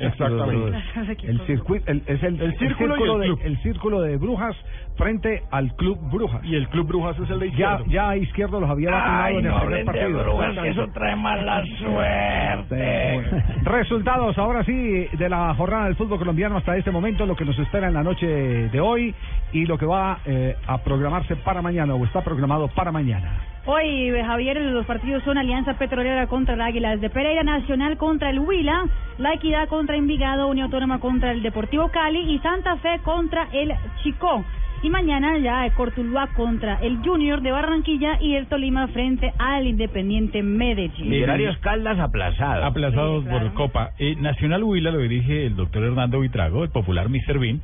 exactamente. 0.00 0.78
El 1.22 1.40
circuito, 1.46 1.90
el, 1.90 2.02
es 2.06 2.22
el, 2.22 2.40
El 2.40 2.58
círculo 2.58 2.94
y 2.98 3.02
el 3.02 3.18
de, 3.20 3.26
club. 3.26 3.40
el 3.42 3.62
círculo 3.62 4.00
de 4.02 4.16
brujas 4.18 4.54
frente 4.96 5.42
al 5.50 5.74
club 5.76 5.98
brujas. 6.10 6.44
Y 6.44 6.54
el 6.56 6.68
club 6.68 6.86
brujas 6.88 7.18
es 7.18 7.30
el 7.30 7.38
de 7.40 7.46
Ya, 7.52 7.52
izquierdo. 7.78 7.84
ya 7.88 8.08
a 8.10 8.16
izquierdo 8.16 8.60
los 8.60 8.70
había 8.70 8.90
vacunado 8.90 9.28
en 9.38 9.46
el 9.46 9.54
primer 9.60 9.84
partido. 9.84 10.88
trae 10.92 11.16
mala 11.16 11.64
suerte. 11.78 13.22
Resultados 13.62 14.36
ahora 14.38 14.64
sí 14.64 15.06
de 15.12 15.28
la 15.28 15.54
jornada 15.54 15.86
del 15.86 15.96
fútbol 15.96 16.18
colombiano 16.18 16.56
hasta 16.58 16.76
este 16.76 16.90
momento, 16.90 17.26
lo 17.26 17.36
que 17.36 17.44
nos 17.44 17.58
espera 17.58 17.88
en 17.88 17.94
la 17.94 18.02
noche 18.02 18.26
de 18.26 18.80
hoy 18.80 19.14
y 19.52 19.64
lo 19.66 19.78
que 19.78 19.86
va 19.86 20.18
eh, 20.26 20.54
a 20.66 20.78
programarse 20.78 21.36
para 21.36 21.62
mañana 21.62 21.94
o 21.94 22.04
está 22.04 22.22
programado 22.22 22.68
para 22.68 22.92
mañana. 22.92 23.30
Hoy, 23.68 24.10
eh, 24.10 24.22
Javier, 24.24 24.60
los 24.60 24.86
partidos 24.86 25.24
son 25.24 25.38
Alianza 25.38 25.74
Petrolera 25.74 26.28
contra 26.28 26.54
el 26.54 26.60
Águilas 26.60 27.00
de 27.00 27.10
Pereira, 27.10 27.42
Nacional 27.42 27.96
contra 27.96 28.30
el 28.30 28.38
Huila, 28.38 28.84
La 29.18 29.34
Equidad 29.34 29.68
contra 29.68 29.96
Envigado, 29.96 30.46
Unión 30.46 30.66
Autónoma 30.66 31.00
contra 31.00 31.32
el 31.32 31.42
Deportivo 31.42 31.88
Cali 31.88 32.32
y 32.32 32.38
Santa 32.38 32.76
Fe 32.76 33.00
contra 33.02 33.48
el 33.52 33.74
Chicó. 34.04 34.44
Y 34.86 34.90
mañana 34.90 35.36
ya 35.38 35.68
Cortuluá 35.74 36.28
contra 36.28 36.76
el 36.80 36.98
Junior 36.98 37.40
de 37.42 37.50
Barranquilla 37.50 38.18
y 38.20 38.36
el 38.36 38.46
Tolima 38.46 38.86
frente 38.86 39.32
al 39.36 39.66
Independiente 39.66 40.44
Medellín. 40.44 41.10
Millonarios 41.10 41.58
Caldas 41.58 41.98
aplazado. 41.98 42.64
Aplazados 42.64 43.24
Sí, 43.24 43.28
claro. 43.28 43.46
por 43.46 43.54
Copa. 43.54 43.90
Eh, 43.98 44.14
Nacional 44.20 44.62
Huila 44.62 44.92
lo 44.92 44.98
dirige 45.00 45.46
el 45.46 45.56
doctor 45.56 45.82
Hernando 45.82 46.20
Vitrago, 46.20 46.62
el 46.62 46.70
popular 46.70 47.08
Mr. 47.08 47.36
Bean. 47.40 47.60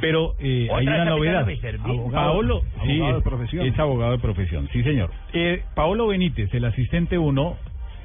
Pero 0.00 0.34
eh, 0.40 0.66
hay 0.74 0.88
una 0.88 1.04
novedad. 1.04 1.46
Abogado- 1.84 2.10
Paolo, 2.10 2.62
sí, 2.84 2.94
abogado 3.00 3.12
de 3.12 3.18
es- 3.18 3.24
profesión. 3.24 3.66
Es 3.66 3.78
abogado 3.78 4.10
de 4.12 4.18
profesión, 4.18 4.68
sí 4.72 4.82
señor. 4.82 5.10
Eh, 5.34 5.62
Paolo 5.76 6.08
Benítez, 6.08 6.52
el 6.52 6.64
asistente 6.64 7.16
uno 7.16 7.54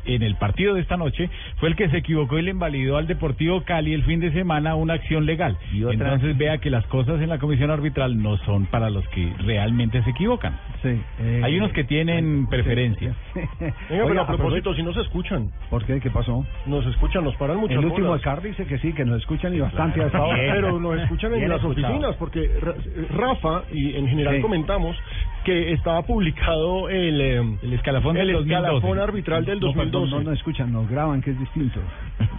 en 0.05 0.23
el 0.23 0.35
partido 0.35 0.73
de 0.73 0.81
esta 0.81 0.97
noche, 0.97 1.29
fue 1.57 1.69
el 1.69 1.75
que 1.75 1.89
se 1.89 1.97
equivocó 1.97 2.37
y 2.39 2.41
le 2.43 2.51
invalidó 2.51 2.97
al 2.97 3.07
Deportivo 3.07 3.61
Cali 3.63 3.93
el 3.93 4.03
fin 4.03 4.19
de 4.19 4.31
semana 4.31 4.75
una 4.75 4.93
acción 4.95 5.25
legal. 5.25 5.57
Y 5.73 5.83
otra- 5.83 6.13
Entonces 6.13 6.37
vea 6.37 6.57
que 6.59 6.69
las 6.69 6.85
cosas 6.87 7.21
en 7.21 7.29
la 7.29 7.37
comisión 7.39 7.69
arbitral 7.71 8.21
no 8.21 8.37
son 8.37 8.65
para 8.65 8.89
los 8.89 9.07
que 9.09 9.31
realmente 9.45 10.01
se 10.03 10.09
equivocan. 10.11 10.57
Sí, 10.81 10.99
eh, 11.19 11.41
Hay 11.43 11.57
unos 11.57 11.71
que 11.73 11.83
tienen 11.83 12.47
preferencia. 12.47 13.13
Venga, 13.35 13.73
Oiga, 13.91 14.05
pero 14.07 14.21
a 14.21 14.27
propósito, 14.27 14.73
si 14.73 14.83
nos 14.83 14.97
escuchan, 14.97 15.49
¿Por 15.69 15.85
qué? 15.85 15.99
¿Qué 15.99 16.09
pasó? 16.09 16.45
nos 16.65 16.85
escuchan, 16.87 17.23
nos 17.23 17.35
paran 17.35 17.57
muchas 17.57 17.77
El 17.77 17.85
último 17.85 18.07
bolas. 18.07 18.21
Car 18.23 18.41
dice 18.41 18.65
que 18.65 18.77
sí, 18.79 18.93
que 18.93 19.05
nos 19.05 19.19
escuchan 19.19 19.53
y 19.55 19.59
bastante 19.59 20.01
a 20.01 20.05
esta 20.07 20.21
hora. 20.23 20.37
Pero 20.53 20.79
nos 20.79 20.99
escuchan 20.99 21.33
en 21.33 21.39
Bien 21.39 21.49
las 21.49 21.59
escuchado. 21.59 21.87
oficinas, 21.93 22.15
porque 22.17 22.49
Ra- 22.61 22.75
Rafa, 23.09 23.63
y 23.71 23.95
en 23.95 24.07
general 24.07 24.35
Sí. 24.37 24.41
comentamos, 24.41 24.97
que 25.43 25.73
estaba 25.73 26.03
publicado 26.03 26.89
el, 26.89 27.21
eh, 27.21 27.57
El 27.63 27.73
escalafón 27.73 28.15
del 28.15 28.29
el 28.29 28.35
2012. 28.35 28.63
escalafón 28.65 28.99
arbitral 28.99 29.45
del 29.45 29.59
No, 29.59 29.73
perdón, 29.73 29.91
2012. 29.91 30.15
no 30.15 30.29
nos 30.29 30.37
escuchan, 30.39 30.71
nos 30.71 30.89
graban, 30.89 31.21
que 31.21 31.31
es 31.31 31.39
distinto. 31.39 31.79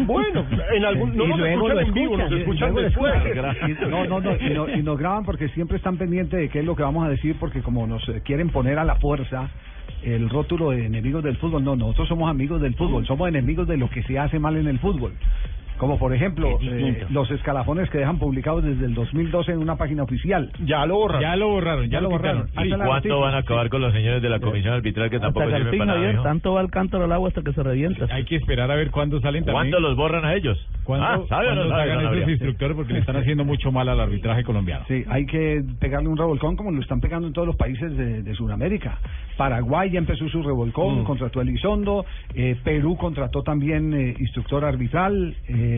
Bueno, 0.01 0.45
en 0.75 0.85
algún, 0.85 1.17
no 1.17 1.27
nos 1.27 1.41
escuchan 1.41 1.79
en 1.79 1.95
vivo, 1.95 2.17
nos 2.17 2.33
escuchan, 2.33 2.75
después. 2.75 3.15
No, 3.89 4.05
no, 4.05 4.21
no, 4.21 4.37
y, 4.37 4.51
no, 4.51 4.69
y 4.69 4.83
nos 4.83 4.99
graban 4.99 5.25
porque 5.25 5.49
siempre 5.51 5.77
están 5.77 5.97
pendientes 5.97 6.39
de 6.39 6.49
qué 6.49 6.61
es 6.61 6.65
lo 6.65 6.77
que 6.77 6.83
vamos 6.83 7.05
a 7.07 7.09
decir, 7.11 7.37
porque 7.39 7.61
como 7.63 7.87
nos 7.87 8.07
eh, 8.09 8.23
quieren 8.25 8.49
poner 8.51 8.79
a 8.79 8.85
la 8.85 8.97
fuerza 8.97 9.51
el 10.03 10.29
rótulo 10.31 10.71
de 10.71 10.87
enemigos 10.87 11.23
del 11.23 11.37
fútbol, 11.37 11.63
no, 11.65 11.77
nosotros 11.77 12.09
somos 12.09 12.29
amigos 12.31 12.61
del 12.61 12.75
fútbol, 12.75 13.07
somos 13.07 13.29
enemigos 13.29 13.69
de 13.69 13.77
lo 13.77 13.89
que 13.91 14.03
se 14.03 14.19
hace 14.19 14.39
mal 14.39 14.57
en 14.57 14.67
el 14.67 14.79
fútbol. 14.79 15.13
Como 15.79 15.99
por 15.99 16.15
ejemplo, 16.15 16.59
eh, 16.63 17.07
los 17.11 17.29
escalafones 17.31 17.91
que 17.91 17.99
dejan 17.99 18.19
publicados 18.19 18.63
desde 18.63 18.85
el 18.87 18.95
2012 18.95 19.53
en 19.53 19.59
una 19.59 19.77
página 19.77 20.05
oficial. 20.05 20.51
Ya 20.65 20.87
lo 20.87 20.95
borran. 20.97 21.21
Ya 21.21 21.35
lo 21.37 21.49
borraron, 21.49 21.85
ya, 21.87 21.91
Ya 21.91 22.01
lo 22.01 22.09
lo 22.09 22.11
borraron. 22.11 22.43
borraron. 22.47 22.69
Noticia. 22.71 22.87
¿Cuánto 22.87 23.21
van 23.21 23.35
a 23.35 23.39
acabar 23.39 23.69
con 23.69 23.81
los 23.81 23.93
señores 23.93 24.23
de 24.23 24.29
la 24.29 24.39
comisión 24.39 24.75
arbitral 24.75 25.11
que 25.11 25.19
tampoco 25.19 25.47
Hasta 25.47 25.59
sirven 25.59 25.79
para 25.79 25.99
nada? 25.99 26.23
Tanto 26.23 26.55
va 26.55 26.61
el 26.61 26.71
cántaro 26.71 27.05
al 27.05 27.13
agua 27.13 27.29
hasta 27.29 27.43
que 27.43 27.53
se 27.53 27.63
revienta. 27.63 28.07
Hay 28.13 28.25
que 28.25 28.37
esperar 28.37 28.71
a 28.71 28.77
ver 28.77 28.91
cuándo 28.91 29.21
salen 29.21 29.45
también. 29.45 29.71
¿Cuánto 29.73 29.81
los 29.81 29.97
borran 29.97 30.25
a 30.25 30.35
ellos? 30.35 30.59
¿Cuándo, 30.85 31.07
Ah, 31.07 31.21
¿sabe 31.29 31.49
o 31.49 31.51
no 31.51 31.57
cuándo 31.63 31.75
sabe, 31.77 31.89
sacan 31.91 32.05
don 32.05 32.15
esos 32.19 32.31
instructores 32.31 32.77
porque 32.77 32.93
le 32.93 32.99
están 33.01 33.17
haciendo 33.17 33.45
mucho 33.45 33.73
mal 33.73 33.89
al 33.89 33.99
arbitraje 34.01 34.45
colombiano? 34.45 34.85
Sí, 34.89 35.05
hay 35.09 35.27
que 35.27 35.63
pegarle 35.81 36.09
un 36.09 36.17
revolcón 36.17 36.57
como 36.57 36.71
lo 36.71 36.81
están 36.81 37.01
pegando 37.01 37.27
en 37.27 37.33
todos 37.33 37.47
los 37.49 37.57
países 37.57 37.97
de, 37.97 38.23
de 38.23 38.35
Sudamérica. 38.35 38.99
Paraguay 39.37 39.91
ya 39.91 39.99
empezó 39.99 40.29
su 40.29 40.43
revolcón, 40.43 41.01
Mm. 41.01 41.05
contrató 41.05 41.41
a 41.41 41.43
Elizondo, 41.43 42.05
eh, 42.35 42.57
Perú 42.63 42.97
contrató 42.97 43.43
también 43.43 43.93
eh, 43.95 44.15
instructor 44.19 44.65
arbitral, 44.65 45.35
eh, 45.49 45.72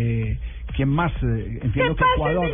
¿quién 0.75 0.89
más? 0.89 1.13
Eh, 1.23 1.59
entiendo 1.63 1.97
que 1.97 2.05
Ecuador. 2.15 2.51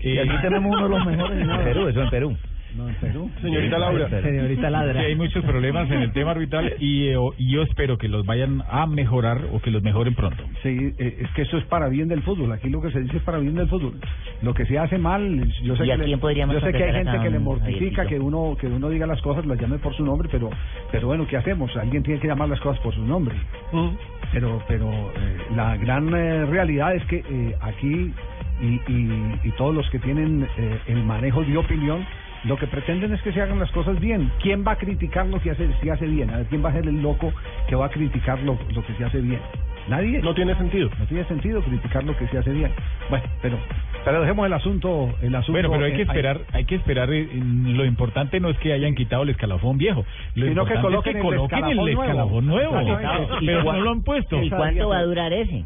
Y 0.00 0.18
aquí 0.18 0.40
tenemos 0.42 0.76
uno 0.76 0.88
de 0.88 0.96
los 0.96 1.06
mejores. 1.06 1.40
En 1.40 1.48
Perú, 1.64 1.88
eso 1.88 2.02
en 2.02 2.10
Perú. 2.10 2.36
No, 2.76 2.88
en 2.88 2.94
Perú. 2.96 3.30
Señorita 3.42 3.78
Laura. 3.78 4.08
Señorita 4.08 4.66
Sí, 4.66 4.70
Ladra. 4.72 5.00
hay 5.00 5.14
muchos 5.14 5.44
problemas 5.44 5.90
en 5.90 6.02
el 6.02 6.12
tema 6.12 6.32
arbitral 6.32 6.74
y, 6.78 7.08
eh, 7.08 7.16
y 7.38 7.50
yo 7.52 7.62
espero 7.62 7.96
que 7.98 8.08
los 8.08 8.26
vayan 8.26 8.62
a 8.68 8.86
mejorar 8.86 9.40
o 9.52 9.60
que 9.60 9.70
los 9.70 9.82
mejoren 9.82 10.14
pronto. 10.14 10.42
Sí, 10.62 10.94
eh, 10.98 11.18
es 11.20 11.30
que 11.30 11.42
eso 11.42 11.56
es 11.58 11.64
para 11.64 11.88
bien 11.88 12.08
del 12.08 12.22
fútbol. 12.22 12.52
Aquí 12.52 12.68
lo 12.68 12.82
que 12.82 12.90
se 12.90 13.00
dice 13.00 13.18
es 13.18 13.22
para 13.22 13.38
bien 13.38 13.54
del 13.54 13.68
fútbol. 13.68 13.94
Lo 14.42 14.52
que 14.54 14.66
se 14.66 14.78
hace 14.78 14.98
mal, 14.98 15.50
yo 15.62 15.76
sé 15.76 15.84
¿Y 15.84 15.86
que, 15.86 15.92
a 15.92 15.96
le- 15.96 16.04
quién 16.04 16.20
podríamos 16.20 16.54
yo 16.54 16.60
sé 16.60 16.72
que 16.72 16.84
hay 16.84 16.92
gente 17.04 17.18
que 17.22 17.30
le 17.30 17.38
mortifica 17.38 18.06
que 18.06 18.18
uno 18.18 18.56
que 18.60 18.66
uno 18.66 18.88
diga 18.90 19.06
las 19.06 19.22
cosas, 19.22 19.46
las 19.46 19.58
llame 19.60 19.78
por 19.78 19.94
su 19.94 20.04
nombre, 20.04 20.28
pero 20.30 20.50
pero 20.90 21.06
bueno, 21.06 21.26
¿qué 21.26 21.36
hacemos? 21.36 21.74
Alguien 21.76 22.02
tiene 22.02 22.20
que 22.20 22.26
llamar 22.28 22.48
las 22.48 22.60
cosas 22.60 22.80
por 22.82 22.94
su 22.94 23.02
nombre. 23.06 23.34
Mm. 23.72 23.88
Pero 24.32 24.62
pero 24.68 24.90
eh, 24.90 25.36
la 25.54 25.76
gran 25.76 26.08
eh, 26.14 26.44
realidad 26.46 26.94
es 26.94 27.04
que 27.06 27.18
eh, 27.26 27.54
aquí 27.60 28.12
y, 28.60 28.66
y, 28.90 29.34
y 29.44 29.50
todos 29.56 29.74
los 29.74 29.88
que 29.90 29.98
tienen 29.98 30.46
eh, 30.58 30.78
el 30.88 31.04
manejo 31.04 31.42
de 31.44 31.56
opinión 31.56 32.04
lo 32.46 32.56
que 32.56 32.66
pretenden 32.66 33.12
es 33.12 33.20
que 33.22 33.32
se 33.32 33.40
hagan 33.40 33.58
las 33.58 33.70
cosas 33.72 33.98
bien. 34.00 34.30
¿Quién 34.42 34.64
va 34.66 34.72
a 34.72 34.76
criticar 34.78 35.26
lo 35.26 35.40
que 35.40 35.50
hace, 35.50 35.68
se 35.82 35.90
hace 35.90 36.06
bien? 36.06 36.30
A 36.30 36.38
ver, 36.38 36.46
¿quién 36.46 36.64
va 36.64 36.70
a 36.70 36.72
ser 36.72 36.86
el 36.86 37.02
loco 37.02 37.32
que 37.68 37.74
va 37.76 37.86
a 37.86 37.90
criticar 37.90 38.38
lo, 38.40 38.58
lo 38.74 38.84
que 38.86 38.92
se 38.94 39.04
hace 39.04 39.20
bien? 39.20 39.40
Nadie. 39.88 40.20
No 40.20 40.34
tiene 40.34 40.54
sentido. 40.56 40.90
No 40.98 41.06
tiene 41.06 41.24
sentido 41.26 41.62
criticar 41.62 42.02
lo 42.02 42.16
que 42.16 42.26
se 42.26 42.38
hace 42.38 42.50
bien. 42.50 42.72
Bueno, 43.08 43.24
pero 43.40 43.56
pero 44.04 44.20
dejemos 44.20 44.46
el 44.46 44.52
asunto 44.52 45.14
el 45.22 45.34
asunto. 45.34 45.52
Bueno, 45.52 45.70
pero 45.70 45.84
hay 45.84 45.92
que 45.94 46.02
esperar, 46.02 46.40
hay 46.52 46.64
que 46.64 46.74
esperar. 46.76 47.08
eh, 47.12 47.28
Lo 47.32 47.84
importante 47.84 48.40
no 48.40 48.48
es 48.48 48.58
que 48.58 48.72
hayan 48.72 48.94
quitado 48.96 49.22
el 49.22 49.30
escalafón 49.30 49.78
viejo, 49.78 50.04
lo 50.34 50.46
Sino 50.46 50.64
que 50.64 50.74
coloquen 50.80 51.16
es 51.16 51.16
el 51.16 51.22
que 51.22 51.36
coloquen 51.36 51.64
el 51.78 51.88
escalafón 51.88 51.88
nuevo. 51.88 52.02
escalafón 52.02 52.46
nuevo. 52.46 52.78
Exactamente. 52.80 53.46
Pero 53.46 53.60
¿Y 53.60 53.64
no 53.64 53.80
lo 53.80 53.90
han 53.90 54.02
puesto. 54.02 54.42
¿Y 54.42 54.50
cuánto 54.50 54.88
va 54.88 54.98
a 54.98 55.02
durar 55.04 55.32
ese? 55.32 55.64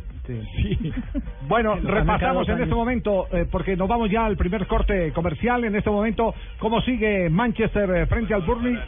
Sí. 0.56 0.92
Bueno, 1.48 1.74
repasamos 1.82 2.46
en 2.48 2.54
años. 2.54 2.64
este 2.64 2.74
momento, 2.74 3.26
eh, 3.32 3.46
porque 3.50 3.76
nos 3.76 3.88
vamos 3.88 4.08
ya 4.10 4.24
al 4.24 4.36
primer 4.36 4.66
corte 4.68 5.12
comercial. 5.12 5.64
En 5.64 5.74
este 5.74 5.90
momento, 5.90 6.32
¿cómo 6.60 6.80
sigue 6.82 7.28
Manchester 7.28 7.90
eh, 7.90 8.06
frente 8.06 8.34
al 8.34 8.42
Burnley? 8.42 8.78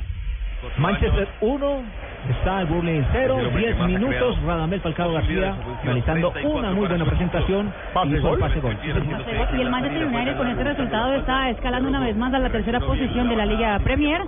Manchester 0.78 1.28
1, 1.40 1.82
está 2.30 2.60
el 2.60 2.66
Burnley 2.66 3.04
0, 3.12 3.36
10 3.56 3.78
minutos, 3.80 4.42
Radamel 4.46 4.80
Falcao 4.80 5.12
García 5.12 5.54
realizando 5.84 6.32
una 6.44 6.70
muy 6.70 6.86
buena 6.86 7.04
presentación 7.04 7.72
y 8.04 8.16
por 8.20 8.38
pase 8.38 8.60
gol. 8.60 8.76
Y 8.84 9.60
el 9.60 9.70
Manchester 9.70 10.06
United 10.06 10.36
con 10.36 10.46
este 10.48 10.64
resultado 10.64 11.14
está 11.14 11.50
escalando 11.50 11.88
una 11.88 12.00
vez 12.00 12.16
más 12.16 12.32
a 12.32 12.38
la 12.38 12.50
tercera 12.50 12.80
posición 12.80 13.28
de 13.28 13.36
la 13.36 13.46
Liga 13.46 13.78
Premier 13.80 14.22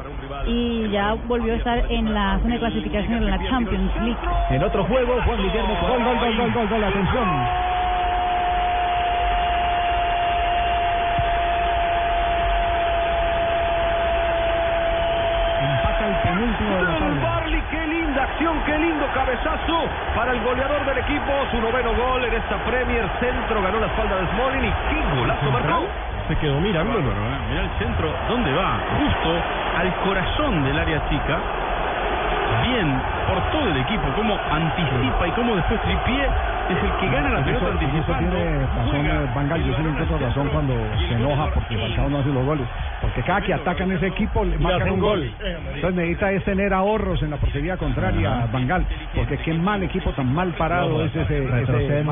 y 0.47 0.89
ya 0.91 1.15
volvió 1.15 1.53
a 1.55 1.57
estar 1.57 1.85
en 1.91 2.13
la 2.13 2.39
zona 2.41 2.55
de 2.55 2.61
clasificación 2.61 3.21
de 3.21 3.31
la 3.31 3.39
Champions 3.49 3.93
League. 4.03 4.17
En 4.51 4.63
otro 4.65 4.85
juego, 4.85 5.21
Juan 5.25 5.39
Guillermo 5.41 5.77
Gol, 5.81 6.03
gol, 6.03 6.19
gol, 6.19 6.37
gol, 6.37 6.53
gol, 6.53 6.69
gol, 6.69 6.85
atención. 6.85 7.29
Empata 15.63 16.09
el 16.09 16.17
penúltimo 16.23 16.77
de 16.77 16.83
la 16.83 16.93
El 16.93 16.99
tabla. 16.99 17.23
Barley, 17.23 17.63
qué 17.71 17.87
linda 17.87 18.23
acción, 18.25 18.57
qué 18.67 18.79
lindo 18.79 19.07
cabezazo 19.15 19.79
para 20.15 20.33
el 20.33 20.41
goleador 20.43 20.85
su 21.51 21.61
noveno 21.61 21.95
gol 21.95 22.25
en 22.25 22.35
esta 22.35 22.57
Premier, 22.65 23.05
centro, 23.21 23.63
ganó 23.63 23.81
la 23.81 23.87
espalda 23.87 24.17
de 24.17 24.27
Smalling 24.29 24.65
y 24.65 24.73
qué 24.91 25.21
golazo 25.21 25.51
marcó. 25.51 25.87
Se 26.29 26.37
quedó 26.37 26.61
mirándolo. 26.61 27.11
¿eh? 27.11 27.39
Mirá 27.51 27.63
el 27.63 27.71
centro, 27.79 28.13
¿dónde 28.29 28.53
va? 28.53 28.79
Justo 28.99 29.31
al 29.79 29.95
corazón 30.05 30.65
del 30.65 30.79
área 30.79 31.09
chica. 31.09 31.39
Bien, 32.63 33.01
por 33.29 33.41
todo 33.53 33.69
el 33.69 33.77
equipo, 33.77 34.05
cómo 34.17 34.39
anticipa 34.51 35.27
y 35.27 35.31
cómo 35.33 35.57
después 35.57 35.81
Tripié 35.83 36.29
es 36.69 36.83
el 36.83 36.93
que 36.99 37.07
gana 37.15 37.31
la 37.31 37.45
pelota 37.45 37.67
anticipando. 37.67 38.19
tiene 38.19 38.67
razón 38.67 39.07
eh, 39.07 39.31
Van 39.35 39.49
sí 39.49 39.83
le 39.83 39.89
encuentro 39.91 40.19
razón 40.19 40.49
cuando 40.49 40.75
se 41.09 41.15
enoja 41.15 41.51
porque 41.55 41.77
Falcao 41.77 42.09
no 42.09 42.19
hace 42.19 42.29
los 42.31 42.45
goles. 42.45 42.67
Porque 43.01 43.23
cada 43.23 43.41
que 43.43 43.55
atacan 43.55 43.93
ese 43.93 44.07
equipo 44.07 44.45
le 44.45 44.59
marcan 44.59 44.93
un 44.93 45.01
gol. 45.01 45.31
Entonces 45.75 45.95
necesita 45.95 46.33
es 46.33 46.45
tener 46.45 46.73
ahorros 46.73 47.23
en 47.23 47.31
la 47.31 47.37
portería 47.37 47.77
contraria 47.77 48.43
a 48.43 48.47
Van 48.47 48.67
Gaal, 48.67 48.87
porque 49.15 49.37
qué 49.39 49.53
mal 49.55 49.83
equipo 49.83 50.11
tan 50.13 50.33
mal 50.33 50.53
parado 50.53 51.05
es 51.05 51.15
ese, 51.15 51.45
ese 51.45 52.05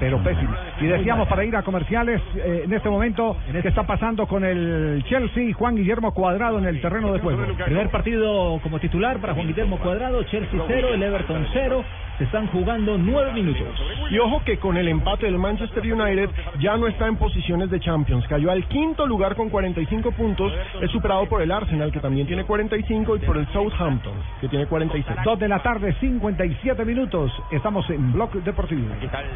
pero 0.00 0.22
pésimo. 0.22 0.54
Y 0.80 0.86
decíamos 0.86 1.28
para 1.28 1.44
ir 1.44 1.56
a 1.56 1.62
comerciales, 1.62 2.20
eh, 2.36 2.62
en 2.64 2.72
este 2.72 2.88
momento, 2.88 3.36
¿qué 3.50 3.68
está 3.68 3.82
pasando 3.82 4.26
con 4.26 4.44
el 4.44 5.02
Chelsea? 5.08 5.52
Juan 5.54 5.76
Guillermo 5.76 6.12
Cuadrado 6.12 6.58
en 6.58 6.66
el 6.66 6.80
terreno 6.80 7.12
de 7.12 7.20
juego. 7.20 7.44
Primer 7.64 7.88
partido 7.90 8.60
como 8.62 8.78
titular 8.78 9.18
para 9.18 9.34
Juan 9.34 9.48
Guillermo 9.48 9.78
Cuadrado, 9.78 10.22
Chelsea 10.24 10.60
0, 10.66 10.88
el 10.94 11.02
Everton 11.02 11.46
0. 11.52 11.84
Se 12.18 12.24
están 12.24 12.48
jugando 12.48 12.98
nueve 12.98 13.32
minutos. 13.32 13.68
Y 14.10 14.18
ojo 14.18 14.42
que 14.44 14.58
con 14.58 14.76
el 14.76 14.88
empate 14.88 15.26
del 15.26 15.38
Manchester 15.38 15.82
United 15.84 16.30
ya 16.58 16.76
no 16.76 16.88
está 16.88 17.06
en 17.06 17.16
posiciones 17.16 17.70
de 17.70 17.78
Champions. 17.78 18.26
Cayó 18.26 18.50
al 18.50 18.66
quinto 18.66 19.06
lugar 19.06 19.36
con 19.36 19.48
45 19.48 20.10
puntos. 20.12 20.52
Es 20.82 20.90
superado 20.90 21.26
por 21.26 21.42
el 21.42 21.52
Arsenal, 21.52 21.92
que 21.92 22.00
también 22.00 22.26
tiene 22.26 22.44
45, 22.44 23.16
y 23.16 23.18
por 23.20 23.36
el 23.36 23.46
Southampton, 23.52 24.14
que 24.40 24.48
tiene 24.48 24.66
46. 24.66 25.18
Dos 25.24 25.38
de 25.38 25.48
la 25.48 25.62
tarde, 25.62 25.94
57 26.00 26.84
minutos. 26.84 27.30
Estamos 27.52 27.88
en 27.90 28.12
Block 28.12 28.34
Deportivo. 28.34 28.92
Aquí 28.96 29.06
está 29.06 29.20
el 29.20 29.28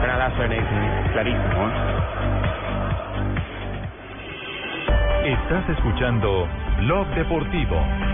granadazo 0.00 0.44
en 0.44 0.52
el 0.52 1.12
clarísimo. 1.12 1.70
Estás 5.24 5.68
escuchando 5.70 6.46
Blog 6.80 7.08
Deportivo. 7.14 8.13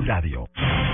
Radio. 0.05 0.45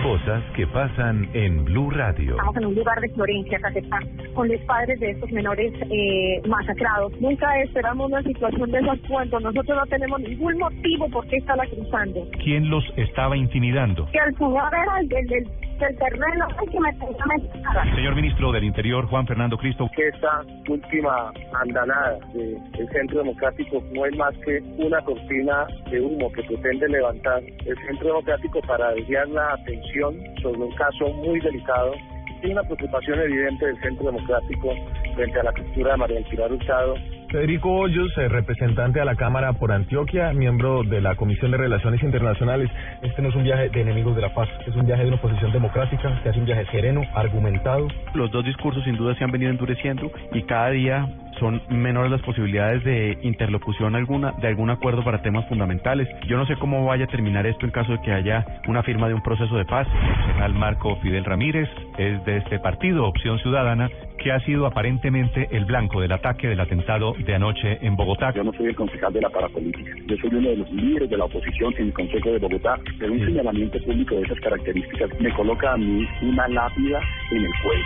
Cosas 0.04 0.44
que 0.56 0.68
pasan 0.68 1.30
en 1.34 1.66
Blue 1.66 1.90
Radio. 1.90 2.32
Estamos 2.32 2.58
en 2.58 2.66
un 2.66 2.76
lugar 2.76 3.00
de 3.02 3.10
Florencia, 3.10 3.60
Caquetá, 3.60 4.00
con 4.34 4.48
los 4.48 4.62
padres 4.62 5.00
de 5.00 5.12
estos 5.12 5.32
menores 5.32 5.74
eh, 5.90 6.42
masacrados. 6.48 7.12
Nunca 7.20 7.48
esperamos 7.62 8.12
una 8.12 8.22
situación 8.24 8.72
de 8.72 8.80
esas 8.80 9.00
cuando 9.08 9.40
nosotros 9.40 9.78
no 9.78 9.86
tenemos 9.88 10.20
ningún 10.22 10.58
motivo 10.58 11.10
por 11.10 11.28
qué 11.28 11.38
estarla 11.38 11.66
cruzando. 11.68 12.28
¿Quién 12.44 12.70
los 12.70 12.84
estaba 12.96 13.36
intimidando? 13.36 14.06
Que 14.12 14.20
el 14.20 14.36
era 14.38 15.00
el 15.00 15.10
del, 15.10 15.48
terreno 15.78 16.48
el 16.62 16.70
que 16.70 16.80
me 16.80 16.94
tenía 16.94 17.26
mentada. 17.26 17.96
Señor 17.96 18.16
ministro 18.16 18.52
del 18.52 18.64
Interior, 18.64 19.06
Juan 19.08 19.28
Fernando 19.28 19.58
Cristo. 19.58 19.90
que 19.96 20.08
esta 20.08 20.42
última 20.70 21.32
andanada 21.54 22.18
del 22.34 22.90
Centro 22.92 23.20
Democrático 23.20 23.84
no 23.94 24.06
es 24.06 24.16
más 24.16 24.34
que 24.46 24.60
una 24.78 25.02
cortina 25.02 25.68
de 25.90 26.02
humo 26.02 26.32
que 26.32 26.44
pretende 26.44 26.88
levantar 26.90 27.42
el 27.44 27.78
Centro 27.88 28.08
Democrático 28.08 28.62
para 28.62 28.92
desviar 28.94 29.28
la 29.30 29.54
atención 29.54 30.16
sobre 30.42 30.62
un 30.62 30.76
caso 30.76 31.10
muy 31.10 31.40
delicado 31.40 31.94
y 32.42 32.52
una 32.52 32.64
preocupación 32.64 33.20
evidente 33.20 33.66
del 33.66 33.82
Centro 33.82 34.06
Democrático 34.06 34.76
frente 35.16 35.40
a 35.40 35.44
la 35.44 35.54
captura 35.54 35.92
de 35.92 35.98
María 35.98 36.16
del 36.18 36.26
Pilar 36.26 36.52
Hurtado 36.52 36.96
Federico 37.30 37.70
Hoyos, 37.74 38.18
eh, 38.18 38.30
representante 38.30 39.02
a 39.02 39.06
la 39.06 39.16
Cámara 39.16 39.52
por 39.52 39.74
Antioquia, 39.74 40.32
miembro 40.32 40.84
de 40.84 41.02
la 41.02 41.16
Comisión 41.16 41.52
de 41.52 41.58
Relaciones 41.58 42.02
Internacionales. 42.02 42.70
Este 43.02 43.22
no 43.22 43.30
es 43.30 43.36
un 43.36 43.44
viaje 43.44 43.68
de 43.68 43.82
enemigos 43.82 44.16
de 44.16 44.22
la 44.22 44.34
paz, 44.34 44.48
es 44.66 44.74
un 44.76 44.86
viaje 44.86 45.02
de 45.02 45.10
una 45.10 45.18
oposición 45.18 45.52
democrática, 45.52 46.22
se 46.24 46.30
hace 46.30 46.40
un 46.40 46.46
viaje 46.46 46.66
sereno, 46.72 47.02
argumentado. 47.14 47.90
Los 48.14 48.32
dos 48.32 48.46
discursos 48.46 48.82
sin 48.86 48.96
duda 48.96 49.14
se 49.16 49.26
han 49.26 49.32
venido 49.32 49.52
endureciendo 49.52 50.10
y 50.32 50.44
cada 50.44 50.70
día 50.70 51.06
son 51.38 51.62
menores 51.70 52.12
las 52.12 52.22
posibilidades 52.22 52.84
de 52.84 53.18
interlocución 53.22 53.96
alguna, 53.96 54.32
de 54.40 54.48
algún 54.48 54.70
acuerdo 54.70 55.04
para 55.04 55.22
temas 55.22 55.46
fundamentales. 55.48 56.08
Yo 56.28 56.38
no 56.38 56.46
sé 56.46 56.56
cómo 56.56 56.86
vaya 56.86 57.06
a 57.06 57.08
terminar 57.08 57.46
esto 57.46 57.66
en 57.66 57.72
caso 57.72 57.92
de 57.92 58.02
que 58.02 58.12
haya 58.12 58.46
una 58.68 58.84
firma 58.84 59.08
de 59.08 59.14
un 59.14 59.22
proceso 59.22 59.56
de 59.58 59.66
paz. 59.66 59.88
General 60.28 60.54
Marco 60.54 60.96
Fidel 61.02 61.26
Ramírez 61.26 61.70
es 61.98 62.24
de 62.26 62.38
este 62.38 62.60
partido, 62.60 63.06
Opción 63.06 63.38
Ciudadana, 63.40 63.90
que 64.18 64.32
ha 64.32 64.40
sido 64.42 64.66
aparentemente 64.66 65.48
el 65.52 65.66
blanco 65.66 66.02
del 66.02 66.12
ataque 66.12 66.48
del 66.48 66.60
atentado 66.60 67.14
de 67.14 67.36
anoche 67.36 67.78
en 67.82 67.96
Bogotá. 67.96 68.34
Yo 68.34 68.44
no 68.44 68.54
soy 68.54 68.68
el 68.68 68.76
concejal 68.76 69.14
de 69.14 69.22
la 69.22 69.30
parapolítica. 69.30 69.92
Yo 70.08 70.16
soy 70.18 70.30
uno 70.34 70.50
de 70.50 70.58
los 70.58 70.72
líderes 70.72 71.10
de 71.10 71.18
la 71.18 71.26
oposición 71.26 71.74
en 71.78 71.88
el 71.88 71.94
Consejo 71.94 72.32
de 72.32 72.40
Bogotá. 72.40 72.80
Pero 73.00 73.14
un 73.14 73.26
señalamiento 73.26 73.80
público 73.80 74.16
de 74.16 74.22
esas 74.22 74.40
características 74.40 75.10
me 75.20 75.34
coloca 75.34 75.74
a 75.74 75.78
mí 75.78 76.08
una 76.22 76.48
lápida 76.48 77.00
en 77.32 77.46
el 77.46 77.52
cuello. 77.64 77.86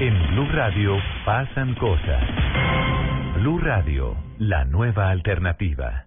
En 0.00 0.34
Blue 0.34 0.48
Radio 0.52 0.96
pasan 1.24 1.74
cosas. 1.74 2.24
Blue 3.36 3.58
Radio, 3.58 4.16
la 4.38 4.64
nueva 4.64 5.10
alternativa. 5.10 6.06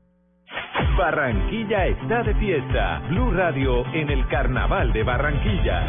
Barranquilla 0.97 1.87
está 1.87 2.21
de 2.23 2.35
fiesta. 2.35 3.01
Blue 3.09 3.31
Radio 3.31 3.83
en 3.93 4.09
el 4.09 4.27
Carnaval 4.27 4.93
de 4.93 5.03
Barranquilla. 5.03 5.87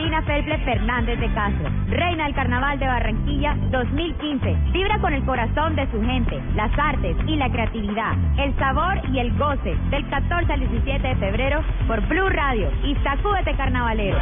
Cristina 0.00 0.22
Felple 0.22 0.58
Fernández 0.64 1.20
de 1.20 1.30
Castro, 1.34 1.68
reina 1.88 2.24
del 2.24 2.34
Carnaval 2.34 2.78
de 2.78 2.86
Barranquilla 2.86 3.54
2015. 3.70 4.56
Vibra 4.72 4.98
con 4.98 5.12
el 5.12 5.22
corazón 5.26 5.76
de 5.76 5.86
su 5.90 6.00
gente, 6.00 6.40
las 6.54 6.70
artes 6.78 7.14
y 7.26 7.36
la 7.36 7.50
creatividad, 7.50 8.14
el 8.38 8.56
sabor 8.56 8.98
y 9.12 9.18
el 9.18 9.36
goce 9.36 9.76
del 9.90 10.08
14 10.08 10.54
al 10.54 10.60
17 10.60 11.06
de 11.06 11.16
febrero 11.16 11.62
por 11.86 12.00
Blue 12.08 12.30
Radio 12.30 12.70
y 12.82 12.94
sacúdete 13.04 13.54
carnavalero. 13.56 14.18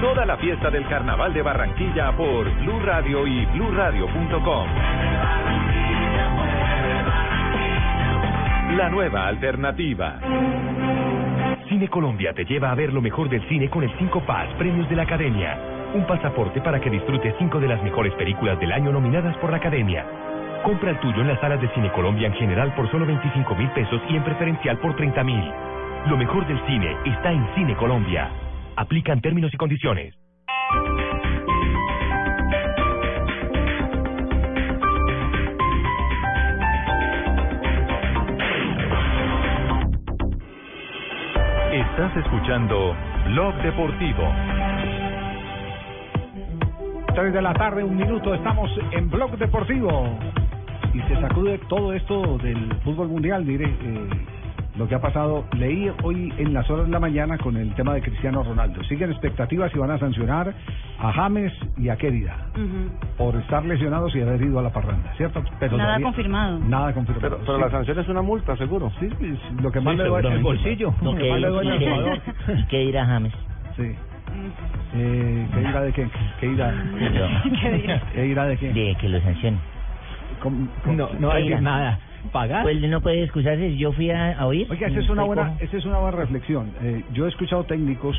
Toda 0.00 0.24
la 0.24 0.36
fiesta 0.36 0.70
del 0.70 0.86
Carnaval 0.86 1.34
de 1.34 1.42
Barranquilla 1.42 2.12
por 2.12 2.48
Blue 2.60 2.80
Radio 2.84 3.26
y 3.26 3.44
BlueRadio.com. 3.46 4.68
La 8.76 8.90
nueva 8.90 9.26
alternativa. 9.26 10.20
Cine 11.68 11.88
Colombia 11.88 12.32
te 12.34 12.44
lleva 12.44 12.70
a 12.70 12.74
ver 12.74 12.92
lo 12.92 13.00
mejor 13.00 13.28
del 13.28 13.46
cine 13.48 13.70
con 13.70 13.82
el 13.82 13.90
5 13.98 14.26
Paz 14.26 14.48
Premios 14.58 14.88
de 14.88 14.96
la 14.96 15.02
Academia. 15.04 15.58
Un 15.94 16.06
pasaporte 16.06 16.60
para 16.60 16.78
que 16.78 16.90
disfrutes 16.90 17.34
cinco 17.38 17.60
de 17.60 17.68
las 17.68 17.82
mejores 17.82 18.12
películas 18.14 18.60
del 18.60 18.72
año 18.72 18.92
nominadas 18.92 19.36
por 19.38 19.50
la 19.50 19.56
Academia. 19.56 20.04
Compra 20.62 20.90
el 20.90 21.00
tuyo 21.00 21.22
en 21.22 21.28
las 21.28 21.40
salas 21.40 21.60
de 21.62 21.68
Cine 21.70 21.90
Colombia 21.92 22.26
en 22.26 22.34
general 22.34 22.74
por 22.74 22.90
solo 22.90 23.06
25 23.06 23.54
mil 23.54 23.70
pesos 23.70 24.02
y 24.10 24.16
en 24.16 24.24
preferencial 24.24 24.78
por 24.78 24.94
30 24.96 25.24
mil. 25.24 25.50
Lo 26.06 26.16
mejor 26.18 26.46
del 26.46 26.60
cine 26.66 26.94
está 27.06 27.32
en 27.32 27.46
Cine 27.54 27.74
Colombia. 27.74 28.30
Aplican 28.76 29.20
términos 29.22 29.52
y 29.54 29.56
condiciones. 29.56 30.14
Estás 41.78 42.16
escuchando 42.16 42.96
Blog 43.26 43.54
Deportivo. 43.62 44.24
3 47.14 47.32
de 47.32 47.40
la 47.40 47.54
tarde, 47.54 47.84
un 47.84 47.96
minuto, 47.96 48.34
estamos 48.34 48.68
en 48.90 49.08
Blog 49.08 49.38
Deportivo. 49.38 50.18
Y 50.92 51.00
se 51.02 51.20
sacude 51.20 51.58
todo 51.68 51.92
esto 51.92 52.36
del 52.38 52.74
fútbol 52.82 53.06
mundial, 53.06 53.46
diré. 53.46 53.66
eh, 53.66 54.08
lo 54.78 54.86
que 54.88 54.94
ha 54.94 55.00
pasado, 55.00 55.44
leí 55.56 55.90
hoy 56.04 56.32
en 56.38 56.54
las 56.54 56.70
horas 56.70 56.86
de 56.86 56.92
la 56.92 57.00
mañana 57.00 57.36
con 57.36 57.56
el 57.56 57.74
tema 57.74 57.94
de 57.94 58.00
Cristiano 58.00 58.44
Ronaldo. 58.44 58.82
Siguen 58.84 59.10
expectativas 59.10 59.74
y 59.74 59.78
van 59.78 59.90
a 59.90 59.98
sancionar 59.98 60.54
a 61.00 61.12
James 61.12 61.52
y 61.76 61.88
a 61.88 61.96
Querida 61.96 62.36
por 63.16 63.34
estar 63.36 63.64
lesionados 63.64 64.14
y 64.14 64.20
haber 64.22 64.40
ido 64.40 64.58
a 64.58 64.62
la 64.62 64.70
parranda, 64.72 65.12
¿cierto? 65.16 65.42
Pero 65.58 65.76
Nada 65.76 65.88
todavía- 65.88 66.06
confirmado. 66.06 66.58
Nada 66.60 66.92
confirmado. 66.94 67.20
Pero, 67.28 67.38
pero 67.44 67.58
la 67.58 67.70
sanción 67.70 67.98
es 67.98 68.08
una 68.08 68.22
multa, 68.22 68.56
seguro. 68.56 68.92
Sí, 69.00 69.06
es 69.20 69.62
lo 69.62 69.72
que 69.72 69.80
más 69.80 69.94
Sí, 69.94 69.98
le 70.02 70.08
duele 70.08 70.32
el 70.32 70.42
bolsillo. 70.42 70.94
No, 71.02 71.12
Lo 71.12 71.18
que 71.18 71.24
que 71.24 71.30
más 71.30 71.40
le 71.40 71.48
duele 71.48 71.72
al 71.72 71.78
jugador. 71.78 72.18
¿Y 72.58 72.64
qué 72.66 72.78
dirá 72.78 73.04
James? 73.06 73.32
Sí. 73.76 73.94
Eh, 74.94 75.46
¿Qué 75.54 75.60
irá 75.60 75.80
de 75.82 75.92
qué? 75.92 76.08
¿Qué 76.40 76.46
irá? 76.46 76.72
¿Qué 78.14 78.26
irá 78.26 78.44
de 78.46 78.56
qué? 78.56 78.72
De 78.72 78.96
que 79.00 79.08
lo 79.08 79.20
sancionen. 79.22 79.58
No, 80.86 81.08
no 81.18 81.34
decir 81.34 81.60
nada. 81.60 81.98
¿Pagar? 82.32 82.62
Pues 82.62 82.80
no 82.80 83.00
puede 83.00 83.22
excusarse. 83.22 83.76
Yo 83.76 83.92
fui 83.92 84.10
a, 84.10 84.38
a 84.38 84.46
oír. 84.46 84.66
Oiga, 84.70 84.88
esa 84.88 85.00
es 85.00 85.08
una 85.08 85.24
buena, 85.24 85.54
esa 85.60 85.76
es 85.76 85.84
una 85.84 85.98
buena 85.98 86.16
reflexión. 86.16 86.72
Eh, 86.82 87.04
yo 87.12 87.26
he 87.26 87.28
escuchado 87.28 87.64
técnicos 87.64 88.16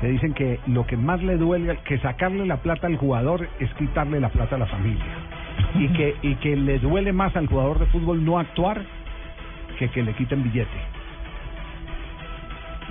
que 0.00 0.08
dicen 0.08 0.32
que 0.34 0.60
lo 0.66 0.86
que 0.86 0.96
más 0.96 1.22
le 1.22 1.36
duele 1.36 1.78
que 1.84 1.98
sacarle 1.98 2.46
la 2.46 2.58
plata 2.58 2.86
al 2.86 2.96
jugador 2.96 3.48
es 3.58 3.72
quitarle 3.74 4.20
la 4.20 4.28
plata 4.28 4.56
a 4.56 4.58
la 4.58 4.66
familia 4.66 5.04
y 5.74 5.88
que 5.88 6.16
y 6.22 6.34
que 6.36 6.56
le 6.56 6.78
duele 6.78 7.12
más 7.12 7.34
al 7.36 7.46
jugador 7.46 7.80
de 7.80 7.86
fútbol 7.86 8.24
no 8.24 8.38
actuar 8.38 8.82
que 9.78 9.88
que 9.88 10.02
le 10.02 10.14
quiten 10.14 10.42
billete. 10.42 10.97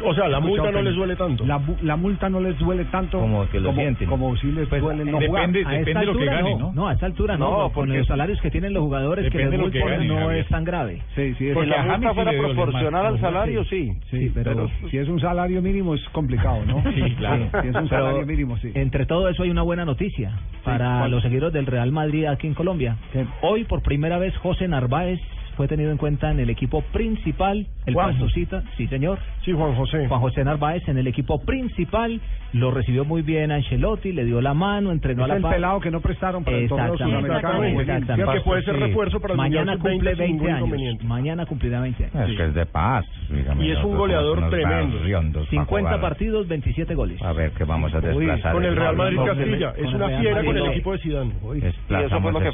O 0.03 0.13
sea, 0.13 0.27
la 0.27 0.39
multa 0.39 0.71
no 0.71 0.81
les 0.81 0.93
que 0.93 0.97
duele 0.97 1.15
tanto. 1.15 1.45
La, 1.45 1.61
la 1.81 1.95
multa 1.95 2.29
no 2.29 2.39
les 2.39 2.57
duele 2.59 2.85
tanto 2.85 3.19
Como 3.19 3.47
que 3.49 3.59
lo 3.59 3.69
como, 3.69 3.81
sienten. 3.81 4.07
como 4.07 4.35
si 4.37 4.51
les 4.51 4.69
duele 4.69 5.05
no 5.05 5.19
jugar. 5.19 5.49
a 5.65 5.75
esta 5.79 5.99
altura 5.99 6.41
no, 6.41 6.71
no, 6.73 6.87
a 6.87 6.93
esta 6.93 7.05
altura 7.05 7.37
no, 7.37 7.49
No, 7.49 7.57
con 7.63 7.73
porque 7.73 7.97
los 7.99 8.07
salarios 8.07 8.39
que 8.41 8.51
tienen 8.51 8.73
los 8.73 8.83
jugadores 8.83 9.29
que 9.31 9.37
Depende 9.37 9.57
les 9.57 9.71
de 9.73 9.79
lo 9.79 9.85
que 9.85 9.91
ganen, 9.91 10.07
no 10.07 10.15
Javier. 10.27 10.37
es 10.43 10.47
tan 10.49 10.63
grave. 10.63 11.01
Sí, 11.15 11.33
sí, 11.37 11.47
es 11.49 11.53
Porque 11.53 11.69
que 11.69 11.75
a 11.75 11.79
a 11.79 11.83
James 11.83 12.01
James 12.03 12.15
sí 12.15 12.31
le 12.31 12.37
duele 12.37 12.71
más. 12.71 13.69
sí. 13.69 13.93
Sí, 14.11 14.31
pero, 14.33 14.69
si 14.89 14.97
es 14.97 15.07
un 15.07 15.19
salario 15.19 15.61
mínimo 15.61 15.93
es 15.95 16.03
complicado, 16.09 16.63
¿no? 16.65 16.83
Sí, 16.93 17.01
claro. 17.17 17.49
Si 17.61 17.67
es 17.67 17.75
un 17.75 17.87
Pero, 17.87 17.87
salario 17.87 18.25
mínimo, 18.25 18.57
sí. 18.57 18.71
Entre 18.75 19.05
todo 19.05 19.29
eso 19.29 19.43
hay 19.43 19.49
una 19.49 19.61
buena 19.63 19.85
noticia 19.85 20.31
para 20.63 20.99
¿cuál? 20.99 21.11
los 21.11 21.23
seguidores 21.23 21.53
del 21.53 21.65
Real 21.65 21.91
Madrid 21.91 22.25
aquí 22.25 22.47
en 22.47 22.53
Colombia. 22.53 22.97
Hoy 23.41 23.63
por 23.65 23.81
primera 23.81 24.17
vez 24.17 24.35
José 24.37 24.67
Narváez 24.67 25.19
fue 25.55 25.67
tenido 25.67 25.91
en 25.91 25.97
cuenta 25.97 26.29
en 26.31 26.39
el 26.39 26.49
equipo 26.51 26.81
principal, 26.93 27.65
el. 27.85 27.95
Pastorcita, 27.95 28.63
sí 28.77 28.87
señor. 28.87 29.17
Sí, 29.47 29.53
Juan 29.53 29.75
José. 29.75 30.09
Juan 30.09 30.19
José 30.19 30.43
Narváez 30.43 30.85
en 30.89 30.97
el 30.97 31.07
equipo 31.07 31.39
principal, 31.39 32.19
lo 32.51 32.69
recibió 32.69 33.05
muy 33.05 33.21
bien 33.21 33.49
Ancelotti, 33.49 34.11
le 34.11 34.25
dio 34.25 34.41
la 34.41 34.53
mano, 34.53 34.91
entrenó 34.91 35.21
Es 35.23 35.25
a 35.25 35.27
la 35.29 35.35
el 35.37 35.41
par. 35.41 35.53
pelado 35.53 35.79
que 35.79 35.89
no 35.89 36.01
prestaron 36.01 36.43
para 36.43 36.57
el 36.57 36.67
torneo 36.67 36.97
sudamericano. 36.97 37.63
Exactamente. 37.63 38.25
Sí, 38.25 38.37
que 38.37 38.41
puede 38.41 38.63
ser 38.63 38.75
Sí. 38.75 38.81
refuerzo 38.81 39.19
para 39.21 39.33
el 39.35 39.37
Mañana 39.37 39.71
Mundial 39.77 39.93
cumple 39.93 40.11
Sub-20 40.11 40.17
sin 40.17 40.17
20 40.17 40.33
ningún 40.33 40.47
años. 40.49 40.57
inconveniente. 40.67 41.03
Mañana 41.05 41.45
cumplirá 41.45 41.79
20 41.79 42.03
años. 42.13 42.29
Es 42.29 42.35
que 42.37 42.43
es 42.45 42.53
de 42.55 42.65
paz. 42.65 43.05
dígame, 43.29 43.65
Y 43.65 43.71
es 43.71 43.83
un 43.85 43.97
goleador 43.97 44.49
tremendo. 44.49 44.97
berriondos 44.97 45.47
para 45.47 45.49
50 45.49 45.89
jugar. 45.91 46.01
partidos, 46.01 46.47
27 46.49 46.93
goles. 46.93 47.21
A 47.21 47.31
ver, 47.31 47.51
que 47.51 47.63
vamos 47.63 47.93
a 47.93 48.01
desplazar. 48.01 48.51
con 48.53 48.65
el 48.65 48.75
Real 48.75 48.95
Madrid 48.97 49.15
Con- 49.17 49.27
Castilla. 49.27 49.69
Es 49.69 49.75
con 49.77 49.85
el 49.87 49.95
una 49.95 50.07
fiera 50.19 50.35
Madrid, 50.35 50.47
con 50.47 50.57
el 50.57 50.65
equipo 50.73 50.91
de 50.91 50.97
Zidane. 50.99 51.31
Desplazamos 51.61 52.35
ese 52.35 52.51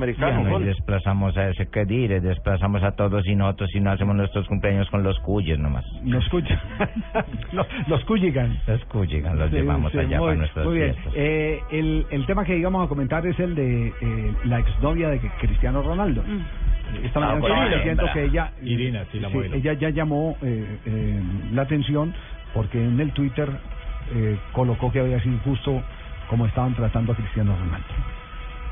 Cristiano 0.00 0.60
y 0.60 0.64
Desplazamos 0.64 1.36
a 1.36 1.48
ese 1.50 1.66
que 1.68 1.84
dire, 1.84 2.20
desplazamos 2.20 2.82
a 2.82 2.92
todos 2.92 3.26
y 3.26 3.34
nosotros 3.34 3.70
y 3.74 3.80
no 3.80 3.90
hacemos 3.90 4.16
nuestros 4.16 4.46
cumpleaños 4.48 4.88
con 4.90 5.02
los 5.02 5.18
cuyes 5.20 5.58
nomás. 5.58 5.84
Los 6.04 6.26
los, 7.52 7.66
los 7.88 8.04
Cuyigan. 8.04 8.58
Los 8.66 8.84
Cuyigan 8.86 9.38
los 9.38 9.50
Sí, 9.50 9.56
llevamos 9.56 9.92
sí, 9.92 9.98
allá 9.98 10.18
muy, 10.18 10.26
para 10.26 10.38
nuestras 10.38 10.66
muy 10.66 10.74
bien. 10.78 10.92
fiestas. 10.94 11.12
Eh, 11.16 11.60
el, 11.72 12.06
el 12.10 12.26
tema 12.26 12.44
que 12.44 12.56
íbamos 12.56 12.84
a 12.84 12.88
comentar 12.88 13.26
es 13.26 13.38
el 13.40 13.54
de 13.54 13.88
eh, 14.00 14.34
la 14.44 14.60
exnovia 14.60 15.08
de 15.10 15.18
Cristiano 15.40 15.82
Ronaldo. 15.82 16.22
Esta 17.04 17.20
Ah, 17.20 17.34
mañana 17.34 17.38
estaba 17.40 17.60
Irina. 17.66 17.76
diciendo 17.76 18.04
que 18.12 18.24
ella, 18.24 18.52
Irina, 18.62 19.04
sí, 19.12 19.20
la 19.20 19.28
modelo. 19.28 19.54
ella 19.56 19.72
ya 19.74 19.90
llamó 19.90 20.36
eh, 20.42 20.78
eh, 20.86 21.20
la 21.52 21.62
atención 21.62 22.12
porque 22.52 22.82
en 22.82 22.98
el 22.98 23.12
Twitter 23.12 23.48
eh, 24.12 24.36
colocó 24.52 24.90
que 24.90 24.98
había 25.00 25.20
sido 25.20 25.34
injusto 25.36 25.82
como 26.28 26.46
estaban 26.46 26.74
tratando 26.74 27.12
a 27.12 27.16
Cristiano 27.16 27.56
Ronaldo. 27.56 27.86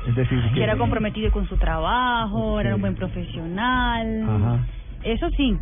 Es 0.07 0.15
decir, 0.15 0.41
Que 0.53 0.63
era 0.63 0.75
comprometido 0.77 1.29
con 1.31 1.47
su 1.47 1.57
trabajo, 1.57 2.59
era 2.59 2.75
un 2.75 2.81
buen 2.81 2.95
profesional. 2.95 4.23
Ajá. 4.23 4.59
Eso 5.03 5.29
sí, 5.31 5.57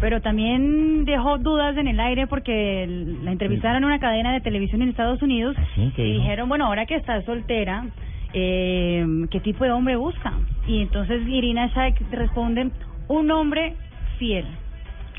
pero 0.00 0.20
también 0.20 1.04
dejó 1.04 1.38
dudas 1.38 1.76
en 1.76 1.88
el 1.88 2.00
aire 2.00 2.26
porque 2.26 2.86
la 3.22 3.32
entrevistaron 3.32 3.78
en 3.78 3.84
una 3.84 4.00
cadena 4.00 4.32
de 4.32 4.40
televisión 4.40 4.82
en 4.82 4.88
Estados 4.88 5.22
Unidos 5.22 5.56
¿Qué 5.96 6.06
y 6.06 6.12
dijeron, 6.14 6.48
bueno, 6.48 6.66
ahora 6.66 6.86
que 6.86 6.96
está 6.96 7.22
soltera, 7.22 7.86
eh, 8.32 9.04
¿qué 9.30 9.40
tipo 9.40 9.64
de 9.64 9.70
hombre 9.70 9.96
busca? 9.96 10.32
Y 10.66 10.82
entonces 10.82 11.26
Irina 11.26 11.68
Shayk 11.68 12.00
responde, 12.10 12.70
un 13.08 13.30
hombre 13.30 13.74
fiel. 14.18 14.46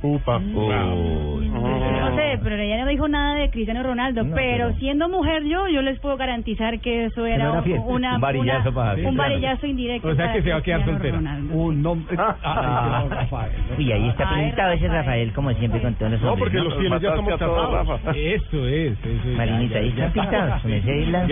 Upa. 0.04 0.40
No 0.40 2.16
sé, 2.16 2.40
pero 2.44 2.56
ella 2.58 2.84
no 2.84 2.88
dijo 2.90 3.08
nada 3.08 3.36
de 3.36 3.50
Cristiano 3.52 3.84
Ronaldo, 3.84 4.24
No, 4.24 4.36
pero, 4.36 4.68
pero- 4.68 4.80
siendo 4.80 5.08
mujer 5.10 5.44
yo, 5.44 5.68
yo 5.68 5.82
les 5.82 6.00
puedo 6.00 6.18
garantizar 6.18 6.80
que 6.80 7.06
eso 7.06 7.26
era, 7.26 7.46
no 7.46 7.64
una, 7.86 8.16
Un 8.16 8.22
varillazo 8.22 8.70
una- 8.70 8.76
para- 8.96 9.08
un 9.08 9.16
varillazo 9.16 9.68
indirecto. 9.68 10.08
O 10.08 10.16
sea 10.16 10.34
que 10.34 10.42
se 10.42 10.50
va 10.52 10.58
a 10.58 10.62
quedar 10.64 10.86
soltera. 10.86 11.16
Ronaldo. 11.18 11.54
Un 11.56 11.82
nombre. 11.82 12.18
Ah. 12.18 13.06
Rafael. 13.10 13.52
Uy, 13.78 13.92
ahí 13.92 14.10
está 14.10 14.30
pintado 14.34 14.72
ese 14.74 14.88
Rafael, 14.88 15.34
como 15.34 15.52
siempre, 15.54 15.82
con 15.82 15.94
todos 15.96 16.12
los 16.14 16.22
No, 16.22 16.36
porque 16.36 16.58
los 16.60 16.76
fieles 16.78 17.02
ya 17.02 17.10
estamos 17.10 17.32
casados. 17.32 18.00
Eso 18.16 18.68
es, 18.68 18.92
eso 19.06 19.30
es. 19.30 19.38
Marinita, 19.38 19.78
ahí 19.80 19.90
están 19.90 20.12
pintados. 20.14 20.66
Y 20.66 20.74
enseguida 20.74 21.28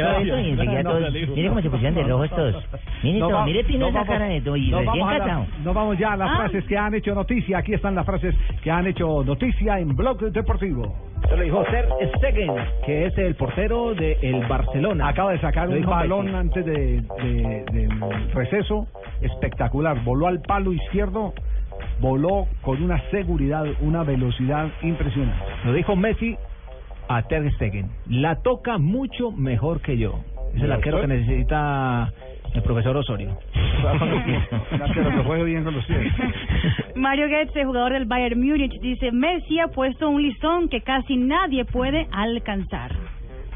No, 0.83 0.89
todos. 0.91 1.11
Mire 1.35 1.49
cómo 1.49 1.61
se 1.61 1.69
pusieron 1.69 1.95
de 1.95 2.03
rojos 2.03 2.29
todos. 2.29 2.65
Mire, 3.03 3.19
todo, 3.19 3.45
mire, 3.45 3.63
Pino, 3.63 3.87
nos 3.91 3.95
esa 3.95 4.05
cara 4.05 4.25
de 4.25 4.41
todo. 4.41 4.55
Y 4.57 4.71
recién 4.71 5.07
casado. 5.07 5.45
nos 5.63 5.73
vamos 5.75 5.97
ya 5.97 6.13
a 6.13 6.17
las 6.17 6.29
Ah. 6.31 6.35
frases 6.37 6.63
que 6.65 6.77
han 6.77 6.93
hecho 6.93 7.15
noticia. 7.15 7.57
Aquí 7.59 7.73
están 7.73 7.95
las 7.95 8.05
frases 8.05 8.35
que 8.63 8.71
han 8.71 8.87
hecho 8.87 9.23
noticia 9.23 9.79
en 9.79 9.95
Blog 9.95 10.19
Deportivo. 10.31 10.93
Se 11.29 11.35
lo 11.35 11.43
dijo 11.43 11.63
Ter 11.65 11.87
Stegen, 12.17 12.51
que 12.85 13.05
es 13.05 13.17
el 13.17 13.35
portero 13.35 13.93
del 13.93 14.45
Barcelona. 14.47 15.09
Acaba 15.09 15.31
de 15.33 15.39
sacar 15.41 15.69
un 15.69 15.85
balón 15.85 16.25
Messi. 16.25 16.37
antes 16.37 16.65
de, 16.65 17.01
de- 17.21 17.65
del 17.71 18.31
receso 18.33 18.87
espectacular. 19.21 20.03
Voló 20.03 20.27
al 20.27 20.41
palo 20.41 20.71
izquierdo, 20.73 21.33
voló 21.99 22.47
con 22.61 22.81
una 22.81 23.01
seguridad, 23.11 23.65
una 23.81 24.03
velocidad 24.03 24.69
impresionante. 24.81 25.43
Lo 25.65 25.73
dijo 25.73 25.95
Messi 25.95 26.37
a 27.07 27.21
Ter 27.23 27.51
Stegen. 27.53 27.89
La 28.07 28.35
toca 28.41 28.77
mucho 28.77 29.31
mejor 29.31 29.81
que 29.81 29.97
yo. 29.97 30.19
Es 30.55 30.61
el 30.63 30.71
arquero 30.71 31.01
que 31.01 31.07
necesita 31.07 32.11
el 32.53 32.61
profesor 32.61 32.95
Osorio. 32.97 33.37
Mario 36.95 37.27
Götze, 37.27 37.65
jugador 37.65 37.93
del 37.93 38.05
Bayern 38.05 38.39
Múnich, 38.39 38.79
dice, 38.81 39.11
Messi 39.11 39.59
ha 39.59 39.67
puesto 39.67 40.09
un 40.09 40.21
listón 40.21 40.69
que 40.69 40.81
casi 40.81 41.17
nadie 41.17 41.65
puede 41.65 42.07
alcanzar. 42.11 42.91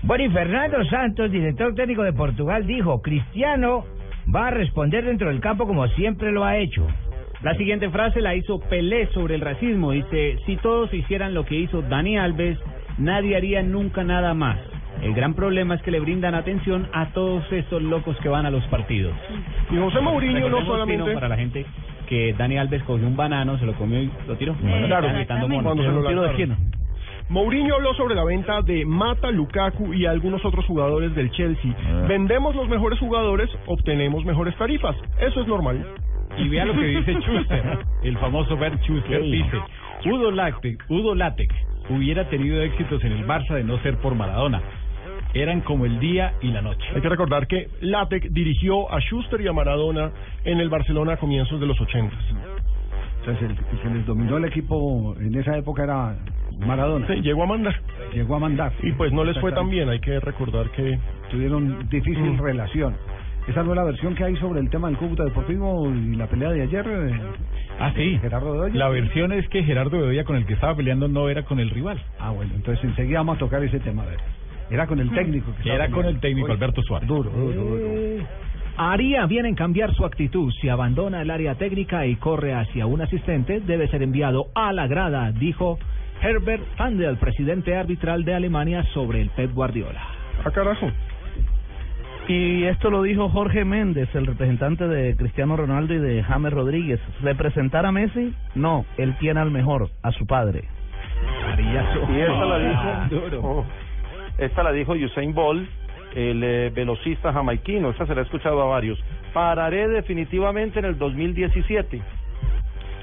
Bueno, 0.04 0.26
y 0.26 0.30
Fernando 0.30 0.84
Santos, 0.86 1.32
director 1.32 1.74
técnico 1.76 2.04
de 2.04 2.14
Portugal, 2.14 2.68
dijo, 2.68 3.02
Cristiano 3.02 3.86
va 4.34 4.48
a 4.48 4.52
responder 4.52 5.06
dentro 5.06 5.30
del 5.30 5.40
campo 5.40 5.66
como 5.66 5.88
siempre 5.90 6.32
lo 6.32 6.44
ha 6.44 6.58
hecho. 6.58 6.86
La 7.42 7.56
siguiente 7.56 7.90
frase 7.90 8.22
la 8.22 8.36
hizo 8.36 8.60
Pelé 8.60 9.08
sobre 9.08 9.36
el 9.36 9.42
racismo. 9.42 9.92
Dice, 9.92 10.38
si 10.46 10.56
todos 10.58 10.94
hicieran 10.94 11.34
lo 11.34 11.46
que 11.46 11.56
hizo 11.56 11.82
Dani 11.82 12.18
Alves, 12.18 12.58
nadie 12.98 13.36
haría 13.36 13.62
nunca 13.62 14.04
nada 14.04 14.34
más. 14.34 14.58
El 15.02 15.14
gran 15.14 15.34
problema 15.34 15.76
es 15.76 15.82
que 15.82 15.92
le 15.92 16.00
brindan 16.00 16.36
atención 16.36 16.88
a 16.94 17.08
todos 17.08 17.44
estos 17.52 17.82
locos 17.82 18.16
que 18.18 18.30
van 18.30 18.46
a 18.46 18.52
los 18.52 18.64
partidos. 18.68 19.14
Y 19.72 19.78
José 19.78 20.00
Mourinho 20.00 20.50
no 20.50 20.66
solamente... 20.66 21.14
Para 21.14 21.28
la 21.30 21.36
gente 21.38 21.66
que 22.08 22.34
Dani 22.34 22.58
Alves 22.58 22.84
cogió 22.84 23.08
un 23.08 23.16
banano, 23.16 23.58
se 23.58 23.66
lo 23.66 23.74
comió 23.74 24.02
y 24.02 24.12
lo 24.28 24.36
tiró. 24.36 24.56
Claro, 24.56 25.10
cuando 25.28 25.84
se 25.84 25.90
lo 25.90 26.00
¿Un 26.02 26.08
tiro 26.08 26.22
de 26.24 26.34
quién? 26.34 26.56
Mourinho 27.30 27.76
habló 27.76 27.94
sobre 27.96 28.16
la 28.16 28.24
venta 28.24 28.62
de 28.62 28.86
Mata, 28.86 29.32
Lukaku 29.32 29.94
y 29.94 30.06
algunos 30.06 30.44
otros 30.46 30.66
jugadores 30.66 31.16
del 31.16 31.32
Chelsea. 31.32 31.74
Vendemos 32.08 32.56
los 32.56 32.68
mejores 32.68 33.00
jugadores, 33.00 33.50
obtenemos 33.66 34.24
mejores 34.26 34.56
tarifas. 34.58 34.96
Eso 35.20 35.42
es 35.42 35.48
normal. 35.48 35.86
Y 36.38 36.50
vea 36.50 36.66
lo 36.66 36.74
que 36.74 36.86
dice 36.86 37.14
Schuster, 37.22 37.80
el 38.04 38.18
famoso 38.18 38.58
Bert 38.58 38.82
Schuster, 38.84 39.22
Sí. 39.22 39.32
dice, 39.32 39.58
Udo 40.06 40.32
Lattek, 40.32 40.84
Udo 40.90 41.16
Lattek 41.16 41.54
hubiera 41.90 42.28
tenido 42.30 42.62
éxitos 42.62 43.04
en 43.04 43.12
el 43.14 43.26
Barça 43.28 43.54
de 43.56 43.64
no 43.64 43.78
ser 43.80 43.98
por 43.98 44.16
Maradona. 44.16 44.62
Eran 45.34 45.62
como 45.62 45.86
el 45.86 46.00
día 46.00 46.34
y 46.42 46.48
la 46.50 46.62
noche. 46.62 46.86
Hay 46.94 47.02
que 47.02 47.10
recordar 47.10 47.48
que 47.48 47.68
Latec 47.82 48.30
dirigió 48.30 48.92
a 48.94 49.00
Schuster 49.00 49.42
y 49.42 49.48
a 49.48 49.54
Maradona 49.54 50.12
en 50.46 50.60
el 50.60 50.70
Barcelona 50.70 51.14
a 51.14 51.18
comienzos 51.18 51.60
de 51.60 51.66
los 51.66 51.80
80. 51.82 52.16
Entonces, 53.20 53.50
el, 53.50 53.52
el 53.52 53.80
que 53.82 53.90
les 53.90 54.06
dominó 54.06 54.38
el 54.38 54.46
equipo 54.46 55.16
en 55.20 55.34
esa 55.36 55.58
época 55.58 55.84
era 55.86 56.16
Maradona. 56.60 57.08
Sí, 57.08 57.22
llegó 57.22 57.44
a 57.44 57.48
mandar. 57.48 57.74
Llegó 58.14 58.36
a 58.36 58.40
mandar. 58.40 58.74
Y 58.84 58.92
pues 58.92 59.12
no 59.14 59.24
les 59.24 59.40
fue 59.40 59.52
tan 59.54 59.70
bien, 59.70 59.90
hay 59.90 60.00
que 60.00 60.20
recordar 60.20 60.70
que... 60.72 61.00
Tuvieron 61.32 61.88
difícil 61.90 62.38
relación. 62.38 62.96
Esa 63.48 63.64
no 63.64 63.72
es 63.72 63.76
la 63.78 63.84
versión 63.86 64.14
que 64.14 64.24
hay 64.24 64.36
sobre 64.38 64.60
el 64.60 64.70
tema 64.70 64.88
del 64.88 64.98
Cúcuta 64.98 65.24
Deportivo 65.24 65.90
y 65.90 66.16
la 66.16 66.28
pelea 66.28 66.50
de 66.52 66.62
ayer. 66.62 66.86
eh, 66.88 67.20
Ah, 67.80 67.92
sí. 67.96 68.20
Gerardo 68.22 68.52
Bedoya. 68.54 68.76
La 68.76 68.90
versión 68.90 69.32
es 69.34 69.48
que 69.50 69.64
Gerardo 69.64 69.98
Bedoya 69.98 70.24
con 70.26 70.36
el 70.36 70.46
que 70.46 70.54
estaba 70.54 70.76
peleando 70.76 71.08
no 71.08 71.28
era 71.28 71.44
con 71.44 71.60
el 71.60 71.70
rival. 71.72 72.00
Ah, 72.20 72.30
bueno, 72.30 72.52
entonces 72.56 72.84
enseguida 72.86 73.20
vamos 73.20 73.38
a 73.38 73.40
tocar 73.40 73.64
ese 73.64 73.80
tema. 73.80 74.04
A 74.04 74.06
ver. 74.06 74.20
Era 74.74 74.88
con 74.88 75.00
el 75.00 75.12
técnico. 75.12 75.54
Que 75.62 75.72
Era 75.72 75.90
con 75.90 76.06
el 76.06 76.20
técnico 76.20 76.46
Oye, 76.46 76.56
Alberto 76.56 76.82
Suárez. 76.82 77.08
Duro, 77.08 77.30
duro, 77.30 77.54
duro. 77.54 78.26
Haría 78.76 79.26
bien 79.28 79.46
en 79.46 79.54
cambiar 79.54 79.94
su 79.94 80.04
actitud. 80.04 80.52
Si 80.60 80.68
abandona 80.68 81.22
el 81.22 81.30
área 81.30 81.54
técnica 81.56 82.08
y 82.08 82.16
corre 82.16 82.56
hacia 82.56 82.88
un 82.88 83.02
asistente, 83.02 83.60
debe 83.60 83.88
ser 83.88 84.02
enviado 84.02 84.48
a 84.56 84.74
la 84.74 84.88
grada, 84.88 85.32
dijo 85.32 85.78
Herbert 86.24 86.64
Fandel, 86.76 87.18
presidente 87.18 87.76
arbitral 87.76 88.26
de 88.26 88.34
Alemania, 88.34 88.84
sobre 88.96 89.22
el 89.22 89.30
Pep 89.30 89.54
Guardiola. 89.54 90.02
Ah, 90.44 90.50
carajo. 90.50 90.90
Y 92.28 92.64
esto 92.64 92.90
lo 92.90 93.04
dijo 93.04 93.30
Jorge 93.30 93.66
Méndez, 93.66 94.10
el 94.16 94.26
representante 94.26 94.88
de 94.88 95.16
Cristiano 95.18 95.56
Ronaldo 95.56 95.94
y 95.94 96.00
de 96.00 96.24
James 96.24 96.54
Rodríguez. 96.54 97.00
¿Representar 97.22 97.86
a 97.86 97.92
Messi? 97.92 98.34
No, 98.56 98.86
él 98.98 99.16
tiene 99.20 99.40
al 99.42 99.52
mejor, 99.52 99.90
a 100.02 100.12
su 100.14 100.26
padre. 100.26 100.64
Y 101.60 101.62
la 101.74 101.92
Ah, 101.92 103.08
dijo, 103.10 103.40
oh, 103.44 103.66
esta 104.38 104.64
la 104.64 104.72
dijo 104.72 104.94
Usain 104.94 105.34
Bolt, 105.34 105.68
el 106.16 106.44
eh, 106.44 106.70
velocista 106.74 107.34
jamaiquino, 107.34 107.90
esta 107.90 108.06
se 108.06 108.14
la 108.16 108.22
he 108.22 108.24
escuchado 108.24 108.62
a 108.62 108.66
varios. 108.66 109.00
Pararé 109.34 109.88
definitivamente 109.88 110.80
en 110.80 110.86
el 110.86 110.98
2017. 110.98 112.02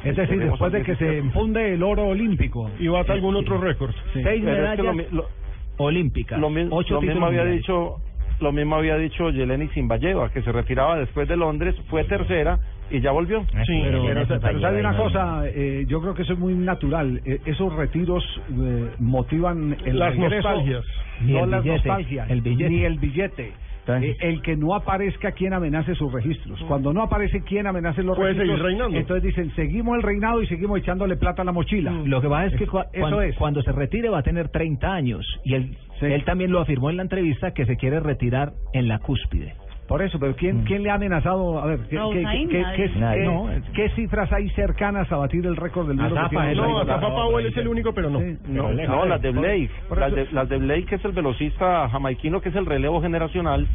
Es 0.04 0.16
decir, 0.16 0.38
después 0.38 0.72
de 0.72 0.82
que 0.82 0.96
se 0.96 1.04
17. 1.04 1.18
enfunde 1.18 1.74
el 1.74 1.82
oro 1.82 2.06
olímpico. 2.06 2.70
Y 2.78 2.88
bata 2.88 3.12
algún 3.12 3.36
otro 3.36 3.58
récord. 3.58 3.92
Sí. 4.14 4.22
Seis 4.22 4.42
Pero 4.44 4.66
es 4.66 4.76
que 4.76 4.82
lo 4.82 4.94
medallas 4.94 5.24
olímpicas, 5.76 6.38
Lo, 6.38 6.50
mi- 6.50 6.66
ocho 6.70 6.94
lo 6.94 7.00
mismo 7.02 7.26
había 7.26 7.44
dicho 7.44 7.96
lo 8.40 8.52
mismo 8.52 8.76
había 8.76 8.96
dicho 8.96 9.28
Yeleni 9.30 9.68
Zimbayeva, 9.68 10.30
que 10.30 10.40
se 10.40 10.50
retiraba 10.50 10.96
después 10.96 11.28
de 11.28 11.36
Londres, 11.36 11.74
fue 11.90 12.04
tercera, 12.04 12.58
y 12.90 13.00
ya 13.00 13.10
volvió. 13.12 13.44
Sí, 13.66 13.80
pero, 13.84 14.04
pero, 14.40 14.60
sabe 14.60 14.80
una 14.80 14.96
cosa, 14.96 15.42
eh, 15.46 15.84
yo 15.88 16.00
creo 16.00 16.14
que 16.14 16.22
eso 16.22 16.32
es 16.34 16.38
muy 16.38 16.54
natural. 16.54 17.20
Eh, 17.24 17.40
esos 17.46 17.74
retiros 17.74 18.24
eh, 18.50 18.88
motivan 18.98 19.76
el 19.84 19.98
las 19.98 20.14
regreso, 20.16 20.48
nostalgias. 20.50 20.84
no 21.22 21.44
el 21.44 21.50
las 21.50 21.62
billete, 21.64 21.88
nostalgias, 21.88 22.30
el 22.30 22.40
billete. 22.42 22.70
ni 22.70 22.84
el 22.84 22.98
billete. 22.98 23.52
Eh, 23.88 24.16
el 24.20 24.40
que 24.42 24.56
no 24.56 24.74
aparezca 24.76 25.32
quien 25.32 25.52
amenace 25.52 25.96
sus 25.96 26.12
registros. 26.12 26.62
Cuando 26.68 26.92
no 26.92 27.02
aparece 27.02 27.40
quien 27.42 27.66
amenace 27.66 28.04
los 28.04 28.16
Puede 28.16 28.34
registros, 28.34 28.58
seguir 28.58 28.64
reinando. 28.78 28.96
entonces 28.96 29.24
dicen, 29.24 29.50
seguimos 29.56 29.96
el 29.96 30.02
reinado 30.02 30.40
y 30.42 30.46
seguimos 30.46 30.78
echándole 30.78 31.16
plata 31.16 31.42
a 31.42 31.44
la 31.44 31.50
mochila. 31.50 31.90
Lo 32.04 32.20
que 32.20 32.28
pasa 32.28 32.46
es 32.46 32.56
que 32.56 32.68
cua- 32.68 32.86
Eso 32.92 33.00
cuan- 33.10 33.24
es. 33.24 33.34
cuando 33.36 33.62
se 33.62 33.72
retire 33.72 34.08
va 34.08 34.18
a 34.18 34.22
tener 34.22 34.48
30 34.50 34.92
años 34.92 35.26
y 35.44 35.54
él, 35.54 35.76
él 36.02 36.22
también 36.24 36.52
lo 36.52 36.60
afirmó 36.60 36.90
en 36.90 36.98
la 36.98 37.02
entrevista 37.02 37.52
que 37.52 37.66
se 37.66 37.76
quiere 37.76 37.98
retirar 37.98 38.52
en 38.74 38.86
la 38.86 39.00
cúspide. 39.00 39.54
Por 39.90 40.02
eso, 40.02 40.20
pero 40.20 40.36
¿quién, 40.36 40.62
¿quién 40.62 40.84
le 40.84 40.90
ha 40.90 40.94
amenazado? 40.94 41.58
A 41.58 41.66
ver, 41.66 41.80
¿qué, 41.88 41.96
No, 41.96 42.10
qué- 42.10 42.20
Usain, 42.20 42.48
qué- 42.48 42.60
nadie. 42.62 42.76
qué- 42.76 43.00
Nadie. 43.00 43.18
qué- 43.18 43.24
No, 43.26 43.46
qué 43.74 43.88
cifras 43.96 44.32
hay 44.32 44.48
cercanas 44.50 45.10
a 45.10 45.16
batir 45.16 45.44
el 45.44 45.56
récord 45.56 45.88
del 45.88 45.96
mundo? 45.96 46.14
que 46.30 46.36
Azapa, 46.92 47.08
Powell 47.10 47.46
es 47.46 47.56
el 47.56 47.66
único, 47.66 47.92
pero 47.92 48.08
no. 48.08 48.20
No, 48.46 48.70
no, 48.72 49.04
las 49.06 49.20
de 49.20 49.30
Blake. 49.32 49.70
Las 49.96 50.14
de, 50.14 50.28
las 50.30 50.48
de 50.48 50.58
Blake, 50.58 50.84
que 50.84 50.94
es 50.94 51.04
el 51.04 51.10
velocista 51.10 51.88
jamaiquino, 51.88 52.40
que 52.40 52.50
es 52.50 52.54
el 52.54 52.66
relevo 52.66 53.02
generacional. 53.02 53.66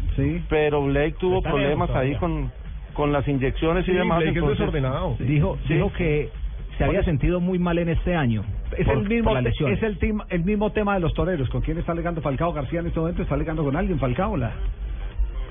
Pero 0.47 0.83
Blake 0.85 1.15
tuvo 1.19 1.39
Está 1.39 1.49
problemas 1.49 1.89
ahí 1.89 2.15
con, 2.15 2.49
con 2.93 3.11
las 3.11 3.27
inyecciones 3.27 3.85
y 3.85 3.91
demás. 3.91 4.21
entonces- 4.23 5.27
Dijo, 5.27 5.57
Sí. 5.67 5.73
dijo 5.73 5.91
que 5.97 6.29
se 6.77 6.83
había 6.85 7.03
sentido 7.03 7.41
muy 7.41 7.59
mal 7.59 7.77
en 7.77 7.89
este 7.89 8.15
año. 8.15 8.45
Es 8.77 8.85
por- 8.85 8.99
el 8.99 9.09
mismo 9.09 9.31
es 9.37 9.83
el, 9.83 9.97
el 10.29 10.43
mismo 10.45 10.71
tema 10.71 10.93
de 10.93 11.01
los 11.01 11.13
toreros. 11.13 11.49
¿Con 11.49 11.59
quién 11.61 11.77
está 11.77 11.91
alegando 11.91 12.21
Falcao 12.21 12.53
García 12.53 12.79
en 12.79 12.87
este 12.87 13.01
momento? 13.01 13.21
¿Está 13.21 13.35
alegando 13.35 13.65
con 13.65 13.75
alguien 13.75 13.99
Falcao? 13.99 14.37
La... 14.37 14.53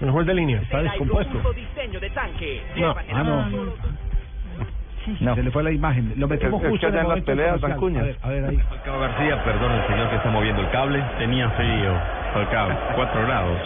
El 0.01 0.11
juez 0.11 0.27
de 0.27 0.35
línea. 0.35 0.61
Está 0.63 0.83
descompuesto. 0.83 1.53
diseño 1.53 2.01
de 2.01 2.11
tanque. 2.11 2.63
No, 2.77 2.95
ah, 3.13 3.23
no. 3.23 3.45
Se 5.35 5.43
le 5.43 5.51
fue 5.51 5.63
la 5.63 5.71
imagen. 5.71 6.15
Lo 6.17 6.27
metemos 6.27 6.61
Es- 6.61 6.65
es 6.67 6.71
justo 6.73 6.91
que 6.91 6.99
en 6.99 7.09
las 7.09 7.21
peleas 7.21 7.61
cuñas. 7.79 8.03
A 8.03 8.07
ver, 8.07 8.17
a 8.23 8.29
ver 8.29 8.45
ahí. 8.47 8.57
Falcao 8.69 9.01
García, 9.01 9.45
perdón 9.45 9.73
el 9.73 9.87
señor 9.87 10.11
que 10.11 10.17
está 10.17 10.31
moviendo 10.31 10.63
el 10.63 10.71
cable, 10.71 11.03
tenía 11.19 11.49
frío. 11.51 11.93
Falcao, 12.33 12.69
4 12.97 13.23
grados. 13.27 13.59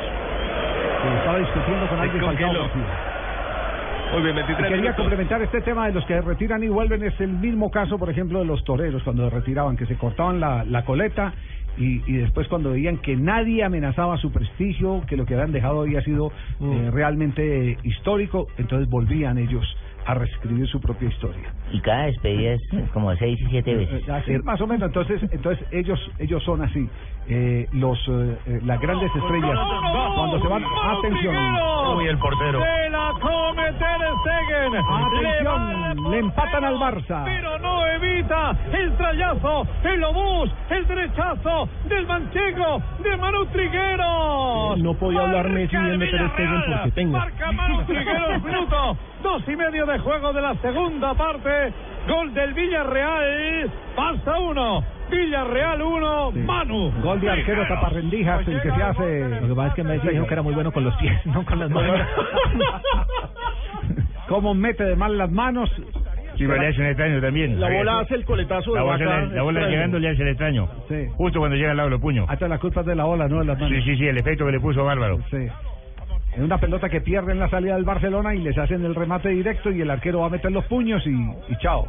Estaba 1.18 1.38
discutiendo 1.38 1.86
con 1.88 2.00
alguien 2.00 2.24
Falcao. 2.24 2.52
García. 2.52 2.82
Muy 4.12 4.22
bien, 4.22 4.34
Y 4.34 4.38
23 4.38 4.56
Quería 4.68 4.76
minutos. 4.82 4.96
complementar 4.96 5.42
este 5.42 5.60
tema 5.60 5.86
de 5.86 5.92
los 5.92 6.04
que 6.06 6.20
retiran 6.20 6.62
y 6.64 6.68
vuelven. 6.68 7.02
Es 7.04 7.20
el 7.20 7.28
mismo 7.28 7.70
caso, 7.70 7.98
por 7.98 8.10
ejemplo, 8.10 8.38
de 8.40 8.46
los 8.46 8.64
toreros 8.64 9.02
cuando 9.02 9.28
retiraban, 9.30 9.76
que 9.76 9.86
se 9.86 9.96
cortaban 9.96 10.40
la, 10.40 10.64
la 10.64 10.84
coleta 10.84 11.32
y, 11.78 12.02
y 12.06 12.16
después 12.16 12.48
cuando 12.48 12.72
veían 12.72 12.98
que 12.98 13.16
nadie 13.16 13.62
amenazaba 13.64 14.16
su 14.18 14.32
prestigio, 14.32 15.02
que 15.08 15.16
lo 15.16 15.26
que 15.26 15.34
habían 15.34 15.52
dejado 15.52 15.82
había 15.82 16.02
sido 16.02 16.32
eh, 16.60 16.90
realmente 16.92 17.78
histórico, 17.84 18.48
entonces 18.58 18.88
volvían 18.88 19.38
ellos 19.38 19.64
a 20.08 20.14
reescribir 20.14 20.66
su 20.68 20.80
propia 20.80 21.06
historia. 21.06 21.52
Y 21.70 21.80
cada 21.80 22.06
despedida 22.06 22.54
es 22.54 22.90
como 22.94 23.14
seis 23.16 23.38
y 23.42 23.46
siete 23.50 23.74
veces. 23.74 24.08
Eh, 24.08 24.12
así, 24.12 24.32
más 24.38 24.58
o 24.62 24.66
menos, 24.66 24.88
entonces, 24.88 25.22
entonces 25.30 25.66
ellos 25.70 26.00
ellos 26.18 26.42
son 26.44 26.62
así. 26.62 26.88
Eh, 27.28 27.68
los 27.72 27.98
eh, 28.08 28.38
eh, 28.46 28.60
las 28.64 28.80
grandes 28.80 29.14
estrellas 29.14 29.58
cuando 30.16 30.40
se 30.40 30.48
van, 30.48 30.64
atención. 30.64 31.36
Uy, 31.94 32.06
el 32.06 32.16
portero. 32.16 32.58
Se 32.58 32.88
la 32.88 33.12
come 33.20 33.72
Ter 33.72 34.00
Stegen. 34.22 34.76
Atención, 34.76 36.10
le 36.10 36.18
empatan 36.20 36.64
al 36.64 36.76
Barça. 36.76 37.24
Pero 37.24 37.58
no 37.58 37.86
evita 37.86 38.56
el 38.72 38.96
trayazo, 38.96 39.66
el 39.84 40.04
obús, 40.04 40.50
el 40.70 40.86
derechazo 40.86 41.68
del 41.86 42.06
manchego 42.06 42.82
de 43.02 43.16
Manu 43.18 43.44
Trigueros. 43.52 44.78
No 44.78 44.94
podía 44.94 45.20
hablar 45.20 45.50
Messi 45.50 45.76
bien 45.76 45.98
de 45.98 46.06
Ter 46.06 46.30
Stegen 46.30 46.62
porque 46.66 46.90
tenga. 46.92 47.18
Marca 47.18 47.52
Manu 47.52 47.82
Trigueros, 47.86 48.42
minuto 48.42 48.96
dos 49.22 49.42
y 49.48 49.56
medio 49.56 49.84
de 49.86 49.97
juego 50.00 50.32
de 50.32 50.42
la 50.42 50.54
segunda 50.56 51.14
parte. 51.14 51.72
Gol 52.08 52.32
del 52.34 52.54
Villarreal. 52.54 53.70
Barça 53.96 54.38
1, 54.40 54.84
Villarreal 55.10 55.82
1, 55.82 56.30
Manu. 56.46 56.92
Gol 57.02 57.20
de 57.20 57.30
arquero 57.30 57.66
taparrendijas, 57.68 58.46
el 58.48 58.60
que 58.62 58.70
se 58.70 58.82
hace. 58.82 59.28
Lo 59.40 59.48
que 59.48 59.54
pasa 59.54 59.68
es 59.68 59.74
que 59.74 59.84
Messi 59.84 60.08
dijo 60.08 60.26
que 60.26 60.32
era 60.34 60.42
muy 60.42 60.54
bueno 60.54 60.72
con 60.72 60.84
los 60.84 60.94
pies, 60.96 61.14
no 61.26 61.44
con 61.44 61.58
las 61.58 61.70
manos. 61.70 62.00
Cómo 64.28 64.54
mete 64.54 64.84
de 64.84 64.96
mal 64.96 65.16
las 65.16 65.30
manos. 65.30 65.70
Sí, 66.36 66.46
pero 66.46 66.60
le 66.62 66.68
hacen 66.68 66.86
extraño 66.86 67.20
también. 67.20 67.58
La 67.60 67.68
bola 67.68 68.00
hace 68.00 68.14
el 68.14 68.24
coletazo 68.24 68.70
de 68.72 68.76
La 68.78 68.82
bola, 68.84 69.04
vaca, 69.06 69.20
la, 69.26 69.34
la 69.34 69.42
bola 69.42 69.58
extraño. 69.60 69.76
llegando 69.76 69.98
le 69.98 70.08
hace 70.10 70.22
el 70.22 70.28
extraño. 70.28 70.68
Justo 71.16 71.38
cuando 71.40 71.56
llega 71.56 71.72
al 71.72 71.76
lado 71.78 71.88
de 71.88 71.94
los 71.94 72.00
puños. 72.00 72.26
Hasta 72.28 72.46
la 72.46 72.58
culpa 72.58 72.80
es 72.80 72.86
de 72.86 72.94
la 72.94 73.06
ola, 73.06 73.26
no 73.28 73.40
de 73.40 73.46
las 73.46 73.58
manos. 73.58 73.76
Sí, 73.76 73.82
sí, 73.90 73.96
sí, 73.96 74.06
el 74.06 74.18
efecto 74.18 74.46
que 74.46 74.52
le 74.52 74.60
puso 74.60 74.84
Bárbaro. 74.84 75.18
Sí. 75.30 75.48
Es 76.38 76.44
una 76.44 76.58
pelota 76.58 76.88
que 76.88 77.00
pierde 77.00 77.32
en 77.32 77.40
la 77.40 77.50
salida 77.50 77.74
del 77.74 77.82
Barcelona 77.82 78.32
y 78.32 78.38
les 78.38 78.56
hacen 78.56 78.84
el 78.84 78.94
remate 78.94 79.28
directo 79.30 79.72
y 79.72 79.80
el 79.80 79.90
arquero 79.90 80.20
va 80.20 80.26
a 80.26 80.30
meter 80.30 80.52
los 80.52 80.64
puños 80.66 81.04
y, 81.04 81.10
y 81.10 81.56
chao. 81.60 81.88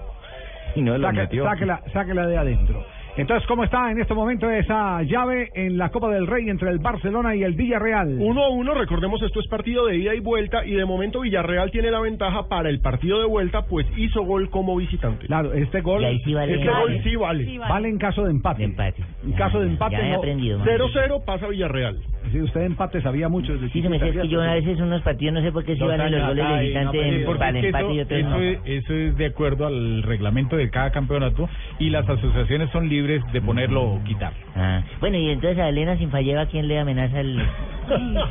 Y 0.74 0.82
no 0.82 0.98
metió. 0.98 1.44
sáquela, 1.44 1.84
sáquela 1.94 2.26
de 2.26 2.36
adentro. 2.36 2.84
Entonces, 3.16 3.46
¿cómo 3.48 3.64
está 3.64 3.92
en 3.92 4.00
este 4.00 4.16
momento 4.16 4.50
esa 4.50 5.04
llave 5.04 5.52
en 5.54 5.78
la 5.78 5.90
Copa 5.90 6.10
del 6.10 6.26
Rey 6.26 6.50
entre 6.50 6.72
el 6.72 6.80
Barcelona 6.80 7.36
y 7.36 7.44
el 7.44 7.54
Villarreal? 7.54 8.18
1 8.20 8.44
a 8.44 8.50
1, 8.50 8.74
recordemos, 8.74 9.22
esto 9.22 9.40
es 9.40 9.48
partido 9.48 9.86
de 9.86 9.98
ida 9.98 10.16
y 10.16 10.20
vuelta 10.20 10.66
y 10.66 10.72
de 10.72 10.86
momento 10.86 11.20
Villarreal 11.20 11.70
tiene 11.70 11.92
la 11.92 12.00
ventaja 12.00 12.48
para 12.48 12.70
el 12.70 12.80
partido 12.80 13.20
de 13.20 13.28
vuelta, 13.28 13.68
pues 13.68 13.86
hizo 13.98 14.24
gol 14.24 14.50
como 14.50 14.76
visitante. 14.78 15.28
Claro, 15.28 15.54
este 15.54 15.82
gol, 15.82 16.04
sí 16.24 16.34
vale. 16.34 16.56
este 16.56 16.72
gol 16.72 17.04
sí 17.04 17.16
vale. 17.18 17.60
vale 17.60 17.90
en 17.90 18.00
caso 18.00 18.24
de 18.24 18.32
empate. 18.32 18.64
En 18.64 19.34
caso 19.34 19.60
de 19.60 19.68
empate, 19.68 19.96
ya 19.98 20.08
he 20.08 20.12
no. 20.12 20.18
aprendido, 20.18 20.58
man. 20.58 20.68
0-0 20.68 21.24
pasa 21.24 21.48
Villarreal. 21.48 22.00
Si 22.32 22.42
usted 22.42 22.62
empate 22.62 23.02
sabía 23.02 23.28
mucho. 23.30 23.54
desde 23.54 23.70
Sí, 23.70 23.82
se 23.82 23.90
me 23.90 23.98
hace 23.98 24.12
que 24.12 24.28
yo 24.28 24.42
a 24.42 24.54
veces 24.54 24.80
unos 24.80 25.02
partidos 25.02 25.34
no 25.34 25.42
sé 25.42 25.52
por 25.52 25.64
qué 25.64 25.74
si 25.74 25.80
Dos 25.80 25.90
valen 25.90 26.12
los 26.12 26.28
goles 26.28 26.48
de 26.48 26.54
y 26.54 26.60
visitante 26.60 27.26
para 27.38 27.50
es 27.58 27.66
empate 27.66 27.94
y 27.94 28.00
eso, 28.00 28.06
otros 28.06 28.20
eso 28.20 28.30
no. 28.30 28.40
es, 28.40 28.60
eso 28.66 28.94
es 28.94 29.18
de 29.18 29.26
acuerdo 29.26 29.66
al 29.68 30.04
reglamento 30.04 30.56
de 30.56 30.70
cada 30.70 30.92
campeonato 30.92 31.50
y 31.80 31.90
las 31.90 32.08
asociaciones 32.08 32.70
son 32.72 32.88
libres 32.90 33.24
de 33.32 33.42
ponerlo 33.42 33.84
o 33.84 34.04
quitar. 34.04 34.34
Ah, 34.56 34.84
bueno, 35.00 35.18
y 35.18 35.30
entonces 35.30 35.58
a 35.60 35.70
Elena 35.70 35.98
Sinfalleva, 35.98 36.46
¿quién 36.48 36.68
le 36.68 36.80
amenaza 36.80 37.20
el...? 37.20 37.42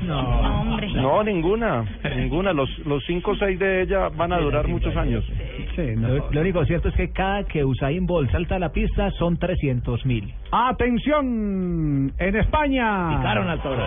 No, 0.07 0.61
hombre. 0.61 0.89
No, 0.93 1.25
ninguna, 1.25 1.85
ninguna. 2.17 2.53
Los, 2.53 2.69
los 2.87 3.05
cinco 3.07 3.33
o 3.33 3.37
seis 3.37 3.59
de 3.59 3.83
ella 3.83 4.09
van 4.09 4.33
a 4.33 4.39
durar 4.39 4.69
muchos 4.69 4.95
años. 4.97 5.25
Lo, 5.87 6.31
lo 6.31 6.41
único 6.41 6.65
cierto 6.65 6.89
es 6.89 6.95
que 6.95 7.11
cada 7.13 7.45
que 7.45 7.65
Usain 7.65 8.07
Bolt 8.07 8.31
salta 8.31 8.57
a 8.57 8.59
la 8.59 8.71
pista 8.71 9.11
son 9.13 9.39
300 9.39 10.05
mil. 10.07 10.35
Atención, 10.51 12.13
en 12.19 12.37
España. 12.37 13.09
Picaron 13.17 13.49
al 13.49 13.61
toro. 13.63 13.87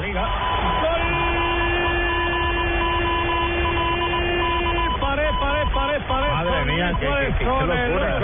Paré, 5.02 5.24
paré, 5.40 5.62
paré, 5.74 6.00
paré. 6.08 6.28
Madre 6.32 6.66
mía, 6.66 6.94
qué- 7.00 7.06
qué- 7.08 7.34
qué 7.40 7.44
el 7.46 7.68
locura. 7.68 8.20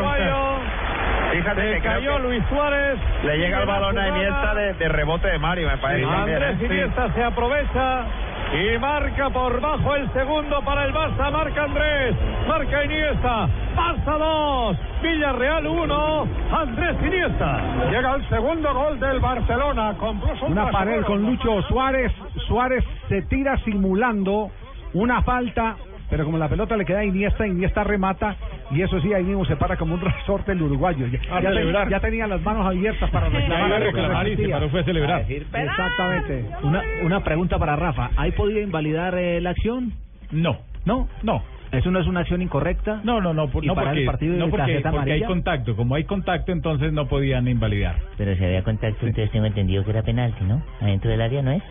Fíjate 1.32 1.62
Se 1.62 1.73
que 1.75 1.82
cayó 1.82 2.15
que 2.15 2.23
Luis 2.23 2.43
Suárez. 2.49 2.97
Le 3.23 3.38
llega 3.38 3.60
el 3.62 3.67
balón 3.67 3.97
a 3.99 4.08
Iniesta 4.08 4.53
de, 4.56 4.73
de 4.73 4.89
rebote 4.89 5.27
de 5.27 5.39
Mario, 5.39 5.67
me 5.67 5.77
parece. 5.77 6.06
Andrés 6.06 6.62
¿eh? 6.62 6.65
Iniesta 6.65 7.13
se 7.13 7.23
aprovecha 7.23 8.06
y 8.53 8.77
marca 8.77 9.29
por 9.29 9.60
bajo 9.60 9.95
el 9.95 10.12
segundo 10.13 10.62
para 10.63 10.86
el 10.86 10.93
Barça. 10.93 11.31
Marca 11.31 11.63
Andrés, 11.63 12.15
marca 12.47 12.83
Iniesta. 12.86 13.49
Barça 13.75 14.17
2, 14.17 14.77
Villarreal 15.01 15.67
1, 15.67 16.27
Andrés 16.51 16.97
Iniesta. 17.05 17.89
Llega 17.91 18.15
el 18.15 18.29
segundo 18.29 18.73
gol 18.73 18.99
del 18.99 19.19
Barcelona. 19.19 19.95
Con 19.97 20.21
Una 20.47 20.71
pared 20.71 21.03
con 21.03 21.23
Lucho 21.23 21.62
Suárez. 21.63 22.12
Suárez 22.47 22.83
se 23.10 23.21
tira 23.23 23.57
simulando 23.63 24.49
una 24.93 25.21
falta, 25.21 25.75
pero 26.10 26.26
como 26.26 26.38
la 26.38 26.48
pelota 26.50 26.76
le 26.78 26.86
queda 26.86 27.00
a 27.00 27.06
Iniesta, 27.06 27.46
Iniesta 27.48 27.84
remata 27.84 28.36
y 28.72 28.82
eso 28.82 29.00
sí, 29.02 29.13
ahí 29.13 29.24
mismo 29.24 29.46
se 29.46 29.56
para 29.56 29.76
como 29.78 29.96
un 29.96 30.02
resorte 30.02 30.52
el 30.54 30.62
uruguayo. 30.62 31.08
Ya, 31.08 31.20
A 31.36 31.41
ya 31.41 31.50
celebrar. 31.50 31.84
ten- 31.84 31.91
ya 31.91 32.00
tenía 32.00 32.28
las 32.28 32.41
manos 32.41 32.65
abiertas 32.65 33.10
para 33.10 33.30
reclamar. 33.30 33.74
a 33.74 33.80
reclamar 33.80 34.28
y 34.28 34.36
se 34.38 34.50
paró, 34.50 34.70
fue 34.70 34.80
a 34.82 34.84
celebrar. 34.84 35.26
Exactamente. 35.30 36.46
Una, 36.63 36.82
una 37.04 37.24
pregunta 37.24 37.58
para 37.60 37.76
Rafa. 37.76 38.12
¿Hay 38.17 38.32
podido 38.32 38.60
invalidar 38.62 39.15
eh, 39.17 39.41
la 39.41 39.52
acción? 39.52 39.93
No. 40.32 40.60
¿No? 40.86 41.08
No. 41.24 41.43
¿Eso 41.70 41.91
no 41.91 42.00
es 42.00 42.08
una 42.08 42.22
acción 42.22 42.41
incorrecta? 42.41 43.02
No, 43.04 43.20
no, 43.20 43.34
no, 43.34 43.50
por- 43.50 43.62
¿Y 43.63 43.67
no 43.67 43.76
para 43.76 43.88
porque, 43.88 44.00
el 44.02 44.06
partido 44.06 44.34
de 44.34 44.39
no 44.39 44.46
porque, 44.50 44.58
tarjeta 44.65 44.91
porque 44.91 45.12
hay 45.12 45.24
contacto. 45.24 45.76
Como 45.76 45.96
hay 45.96 46.06
contacto, 46.06 46.54
entonces 46.54 46.93
no 46.93 47.08
podían 47.08 47.46
invalidar. 47.50 47.98
Pero 48.17 48.34
si 48.38 48.46
había 48.46 48.63
contacto, 48.63 49.06
entonces 49.06 49.32
tengo 49.32 49.46
entendido 49.48 49.84
que 49.84 49.89
era 49.91 50.02
penalti, 50.02 50.46
¿no? 50.46 50.62
Adentro 50.80 51.12
del 51.12 51.22
área 51.22 51.41
no 51.41 51.52
es. 51.52 51.63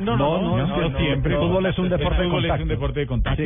No, 0.00 0.16
no, 0.16 0.40
no, 0.40 0.66
no, 0.66 0.98
siempre. 0.98 1.34
El 1.34 1.40
fútbol 1.40 1.66
es 1.66 1.78
un 1.78 1.88
deporte 1.88 2.22
de 2.22 2.28
fútbol 2.28 2.44
es 2.44 2.50
contacto. 2.50 2.62
un 2.62 2.68
deporte 2.68 3.00
de 3.00 3.06
contacto. 3.06 3.42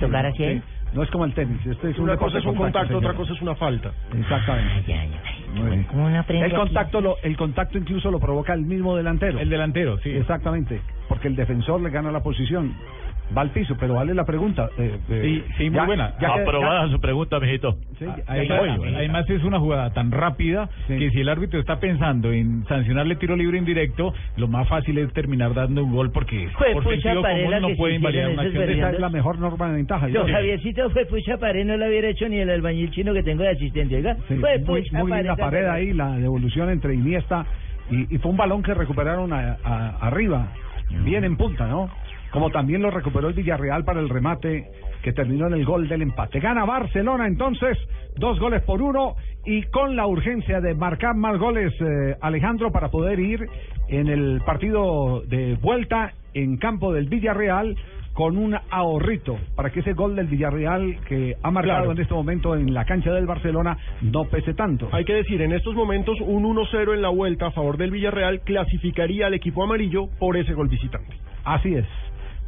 Tocar 0.00 0.26
así. 0.26 0.62
No 0.92 1.02
es 1.04 1.10
como 1.10 1.24
el 1.24 1.34
tenis, 1.34 1.64
este 1.66 1.90
es 1.90 1.98
un 1.98 2.04
Una 2.04 2.12
deporte 2.12 2.34
cosa 2.34 2.38
es 2.38 2.46
un 2.46 2.56
contacto, 2.56 2.98
otra 2.98 3.14
cosa 3.14 3.32
es 3.32 3.42
una 3.42 3.54
falta. 3.54 3.92
Exactamente. 4.18 5.86
¿Cómo 5.88 6.06
uno 6.06 6.18
aprende 6.18 6.46
El 6.46 6.52
aquí? 6.52 6.60
contacto, 6.60 7.00
lo, 7.00 7.16
el 7.22 7.36
contacto 7.36 7.78
incluso 7.78 8.10
lo 8.10 8.18
provoca 8.18 8.54
el 8.54 8.62
mismo 8.62 8.96
delantero. 8.96 9.38
El 9.38 9.50
delantero, 9.50 9.98
sí. 9.98 10.10
Exactamente, 10.10 10.80
porque 11.08 11.28
el 11.28 11.36
defensor 11.36 11.80
le 11.80 11.90
gana 11.90 12.10
la 12.10 12.22
posición. 12.22 12.74
Va 13.36 13.42
al 13.42 13.50
piso, 13.50 13.76
pero 13.78 13.94
vale 13.94 14.14
la 14.14 14.24
pregunta. 14.24 14.68
eh, 14.78 14.98
eh, 15.08 15.22
Sí, 15.22 15.44
sí, 15.58 15.70
muy 15.70 15.76
ya- 15.78 15.84
buena. 15.86 16.14
ya 16.20 16.28
Aprobada 16.34 16.86
ya- 16.86 16.92
su 16.92 17.00
pregunta, 17.00 17.38
mijito. 17.40 17.76
Sí, 17.98 18.04
además, 18.26 18.60
ya- 18.80 18.96
además 18.98 19.30
es 19.30 19.44
una 19.44 19.58
jugada 19.58 19.92
tan 19.92 20.10
rápida 20.10 20.68
que 20.86 21.10
si 21.10 21.20
el 21.20 21.28
árbitro 21.28 21.60
está 21.60 21.78
pensando 21.80 22.32
en 22.32 22.64
sancionarle 22.66 23.16
tiro 23.16 23.36
libre 23.36 23.58
indirecto, 23.58 24.12
lo 24.36 24.48
más 24.48 24.68
fácil 24.68 24.98
es 24.98 25.12
terminar 25.12 25.54
dando 25.54 25.84
un 25.84 25.92
gol 25.94 26.10
porque 26.12 26.48
Fue 26.56 26.72
por 26.72 26.84
sentido 26.84 27.22
común 27.22 27.50
no 27.60 27.68
puede 27.76 27.94
invalidar 27.94 28.30
una 28.30 28.42
acción 28.42 28.70
esa. 28.70 28.90
es 28.90 29.00
la 29.00 29.08
mejor 29.10 29.38
norma 29.38 29.68
de 29.68 29.76
ventaja. 29.76 30.06
Sí. 30.08 30.14
Javiercito 30.14 30.90
fue 30.90 31.04
pucha 31.06 31.36
pared, 31.38 31.64
no 31.64 31.76
lo 31.76 31.86
hubiera 31.86 32.08
hecho 32.08 32.28
ni 32.28 32.38
el 32.38 32.50
albañil 32.50 32.90
chino 32.90 33.12
que 33.12 33.22
tengo 33.22 33.42
de 33.42 33.50
asistente, 33.50 33.96
oiga. 33.96 34.16
Sí, 34.28 34.34
fue 34.36 34.58
muy, 34.58 34.82
pucha 34.82 34.98
muy 35.04 35.22
la 35.22 35.36
pared 35.36 35.66
ahí, 35.66 35.92
la 35.92 36.16
devolución 36.18 36.70
entre 36.70 36.94
Iniesta 36.94 37.46
y, 37.90 38.14
y 38.14 38.18
fue 38.18 38.30
un 38.30 38.36
balón 38.36 38.62
que 38.62 38.72
recuperaron 38.74 39.32
a- 39.32 39.56
a- 39.64 39.96
arriba, 40.00 40.48
bien 41.04 41.24
en 41.24 41.36
punta, 41.36 41.66
¿no? 41.66 41.90
Como 42.32 42.50
también 42.50 42.82
lo 42.82 42.90
recuperó 42.90 43.28
el 43.28 43.34
Villarreal 43.34 43.84
para 43.84 44.00
el 44.00 44.08
remate 44.08 44.68
que 45.02 45.12
terminó 45.12 45.46
en 45.46 45.54
el 45.54 45.64
gol 45.64 45.88
del 45.88 46.02
empate. 46.02 46.40
Gana 46.40 46.64
Barcelona 46.64 47.26
entonces, 47.26 47.76
dos 48.16 48.38
goles 48.38 48.62
por 48.62 48.82
uno 48.82 49.16
y 49.44 49.62
con 49.64 49.96
la 49.96 50.06
urgencia 50.06 50.60
de 50.60 50.74
marcar 50.74 51.16
más 51.16 51.38
goles 51.38 51.72
eh, 51.80 52.16
Alejandro 52.20 52.70
para 52.70 52.88
poder 52.90 53.18
ir 53.18 53.40
en 53.88 54.08
el 54.08 54.42
partido 54.44 55.22
de 55.26 55.54
vuelta 55.60 56.12
en 56.34 56.58
campo 56.58 56.92
del 56.92 57.08
Villarreal 57.08 57.74
con 58.12 58.36
un 58.36 58.56
ahorrito 58.70 59.38
para 59.56 59.70
que 59.70 59.80
ese 59.80 59.94
gol 59.94 60.16
del 60.16 60.26
Villarreal 60.26 60.98
que 61.08 61.36
ha 61.42 61.50
marcado 61.50 61.78
Claro. 61.84 61.92
en 61.92 62.00
este 62.00 62.12
momento 62.12 62.54
en 62.54 62.74
la 62.74 62.84
cancha 62.84 63.12
del 63.12 63.26
Barcelona 63.26 63.78
no 64.02 64.24
pese 64.24 64.52
tanto. 64.52 64.88
Hay 64.92 65.04
que 65.04 65.14
decir, 65.14 65.40
en 65.40 65.52
estos 65.52 65.74
momentos 65.74 66.20
un 66.20 66.44
1-0 66.44 66.94
en 66.94 67.02
la 67.02 67.08
vuelta 67.08 67.46
a 67.46 67.50
favor 67.52 67.76
del 67.78 67.90
Villarreal 67.92 68.40
clasificaría 68.40 69.26
al 69.26 69.34
equipo 69.34 69.62
amarillo 69.64 70.08
por 70.18 70.36
ese 70.36 70.52
gol 70.52 70.68
visitante. 70.68 71.16
Así 71.44 71.74
es. 71.74 71.86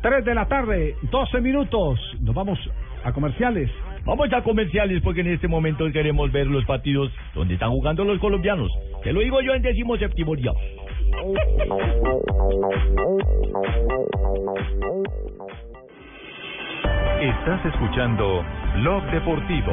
3 0.03 0.25
de 0.25 0.35
la 0.35 0.47
tarde, 0.47 0.97
12 1.03 1.41
minutos. 1.41 1.99
Nos 2.21 2.35
vamos 2.35 2.59
a 3.05 3.13
comerciales. 3.13 3.71
Vamos 4.05 4.33
a 4.33 4.43
comerciales 4.43 5.01
porque 5.01 5.21
en 5.21 5.29
este 5.29 5.47
momento 5.47 5.85
queremos 5.93 6.33
ver 6.33 6.49
los 6.49 6.65
partidos 6.65 7.11
donde 7.35 7.55
están 7.55 7.71
jugando 7.71 8.05
los 8.05 8.19
colombianos. 8.19 8.69
Te 9.05 9.13
lo 9.13 9.21
digo 9.21 9.41
yo 9.41 9.55
en 9.55 9.63
décimo 9.63 9.97
séptimo 9.97 10.35
día. 10.35 10.51
Estás 17.21 17.65
escuchando 17.67 18.45
Blog 18.81 19.05
Deportivo. 19.13 19.73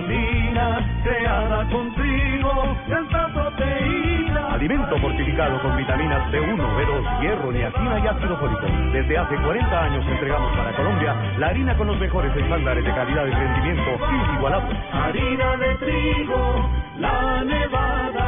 Vitamina, 0.00 1.00
creada 1.02 1.68
con 1.70 1.94
trigo, 1.94 2.76
tanta 2.88 3.28
proteína. 3.32 4.54
Alimento 4.54 4.98
fortificado 4.98 5.60
con 5.62 5.76
vitaminas 5.76 6.32
B1, 6.32 6.56
B2, 6.56 7.20
hierro, 7.20 7.52
niacina 7.52 7.98
y 7.98 8.06
ácido 8.06 8.36
fólico. 8.38 8.66
Desde 8.92 9.18
hace 9.18 9.36
40 9.36 9.82
años 9.82 10.04
entregamos 10.06 10.56
para 10.56 10.72
Colombia 10.76 11.14
la 11.38 11.48
harina 11.48 11.76
con 11.76 11.86
los 11.88 11.98
mejores 11.98 12.34
estándares 12.36 12.84
de 12.84 12.94
calidad 12.94 13.26
y 13.26 13.30
rendimiento 13.30 13.90
inigualables. 14.30 14.78
Harina 14.92 15.56
de 15.56 15.74
trigo, 15.76 16.70
la 16.98 17.44
nevada. 17.44 18.19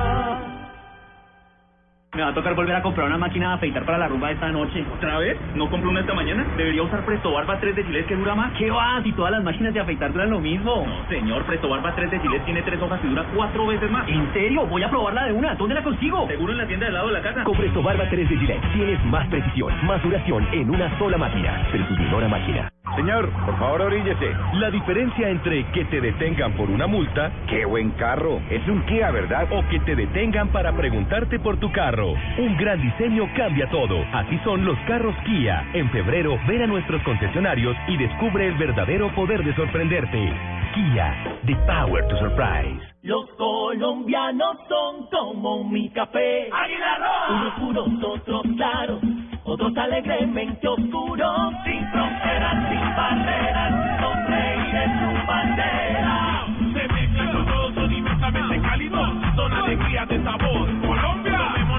Me 2.15 2.21
va 2.21 2.29
a 2.29 2.35
tocar 2.35 2.55
volver 2.55 2.77
a 2.77 2.83
comprar 2.83 3.07
una 3.07 3.17
máquina 3.17 3.49
de 3.49 3.55
afeitar 3.55 3.87
para 3.87 3.97
la 3.97 4.07
rumba 4.07 4.29
de 4.29 4.35
esta 4.35 4.51
noche. 4.51 4.85
¿Otra 4.95 5.17
vez? 5.17 5.39
¿No 5.55 5.71
compró 5.71 5.89
una 5.89 6.01
esta 6.01 6.13
mañana? 6.13 6.45
¿Debería 6.59 6.83
usar 6.83 7.07
Presto 7.07 7.33
Barba 7.33 7.59
3 7.59 7.75
de 7.75 7.85
Gillette 7.85 8.07
que 8.07 8.17
dura 8.17 8.35
más? 8.35 8.53
¿Qué 8.59 8.71
va? 8.71 9.03
Si 9.03 9.13
todas 9.13 9.33
las 9.33 9.43
máquinas 9.43 9.73
de 9.73 9.81
afeitar 9.81 10.13
duran 10.13 10.29
lo 10.29 10.39
mismo. 10.39 10.85
No, 10.87 11.09
señor, 11.09 11.43
Presto 11.45 11.71
Barba 11.71 11.95
3 11.95 12.11
de 12.11 12.21
Gillette 12.21 12.45
tiene 12.45 12.61
tres 12.61 12.83
hojas 12.83 13.01
y 13.03 13.09
dura 13.09 13.25
cuatro 13.35 13.67
veces 13.67 13.91
más. 13.91 14.07
¿En 14.11 14.31
serio? 14.35 14.67
Voy 14.67 14.83
a 14.83 14.91
probarla 14.91 15.25
de 15.25 15.33
una. 15.33 15.55
¿Dónde 15.55 15.75
la 15.75 15.83
consigo? 15.83 16.27
Seguro 16.29 16.53
en 16.53 16.59
la 16.59 16.67
tienda 16.67 16.85
del 16.85 16.95
lado 16.97 17.07
de 17.07 17.15
la 17.15 17.23
casa. 17.23 17.45
Con 17.45 17.57
Presto 17.57 17.83
Barba 17.83 18.05
3 18.11 18.29
de 18.29 18.37
Gillette 18.37 18.73
tienes 18.75 19.03
más 19.07 19.27
precisión, 19.29 19.73
más 19.87 20.03
duración 20.03 20.47
en 20.53 20.69
una 20.69 20.99
sola 20.99 21.17
máquina. 21.17 21.67
Distribuidora 21.73 22.29
máquina. 22.29 22.71
Señor, 22.95 23.31
por 23.47 23.59
favor 23.59 23.83
oríllese. 23.83 24.37
La 24.55 24.71
diferencia 24.71 25.31
entre 25.31 25.65
que 25.73 25.87
te 25.87 26.03
detengan 26.03 26.53
por 26.53 26.69
una 26.69 26.87
multa, 26.87 27.33
qué 27.49 27.65
buen 27.65 27.93
carro, 27.93 28.39
es 28.51 28.69
un 28.69 28.83
Kia, 28.83 29.11
¿verdad? 29.11 29.49
O 29.51 29.67
que 29.71 29.81
te 29.81 29.97
detengan 29.97 30.49
para 30.49 30.73
preguntarte 30.73 31.39
por 31.39 31.57
tu 31.57 31.73
carro. 31.73 32.02
Un 32.11 32.57
gran 32.57 32.81
diseño 32.81 33.29
cambia 33.37 33.69
todo. 33.71 34.05
Así 34.13 34.39
son 34.45 34.65
los 34.65 34.79
carros 34.81 35.15
Kia. 35.25 35.65
En 35.73 35.89
febrero, 35.91 36.39
ven 36.49 36.63
a 36.63 36.67
nuestros 36.67 37.01
concesionarios 37.03 37.77
y 37.87 37.97
descubre 37.97 38.47
el 38.47 38.55
verdadero 38.55 39.15
poder 39.15 39.45
de 39.45 39.55
sorprenderte. 39.55 40.33
Kia, 40.75 41.15
the 41.47 41.55
power 41.67 42.07
to 42.09 42.19
surprise. 42.19 42.81
Los 43.03 43.29
colombianos 43.37 44.57
son 44.69 45.07
como 45.11 45.65
mi 45.65 45.91
café. 45.91 46.49
Unos 47.31 47.55
puros, 47.55 47.89
otros 48.05 48.43
claros, 48.57 49.01
otros 49.45 49.77
alegremente 49.77 50.67
oscuros. 50.67 51.53
Sin 51.65 51.87
fronteras, 51.91 52.69
sin 52.69 52.97
barreras, 52.97 54.01
sonreír 54.01 54.75
en 54.75 55.01
su 55.01 55.27
bandera. 55.27 56.47
Se 56.75 56.89
mezclan 56.95 57.33
con 57.33 57.47
todos, 57.47 57.75
son 57.75 57.93
inmensamente 57.93 58.61
cálidos. 58.61 59.11
Son 59.37 59.53
alegría 59.53 60.07
de 60.07 60.23
sabor. 60.25 60.82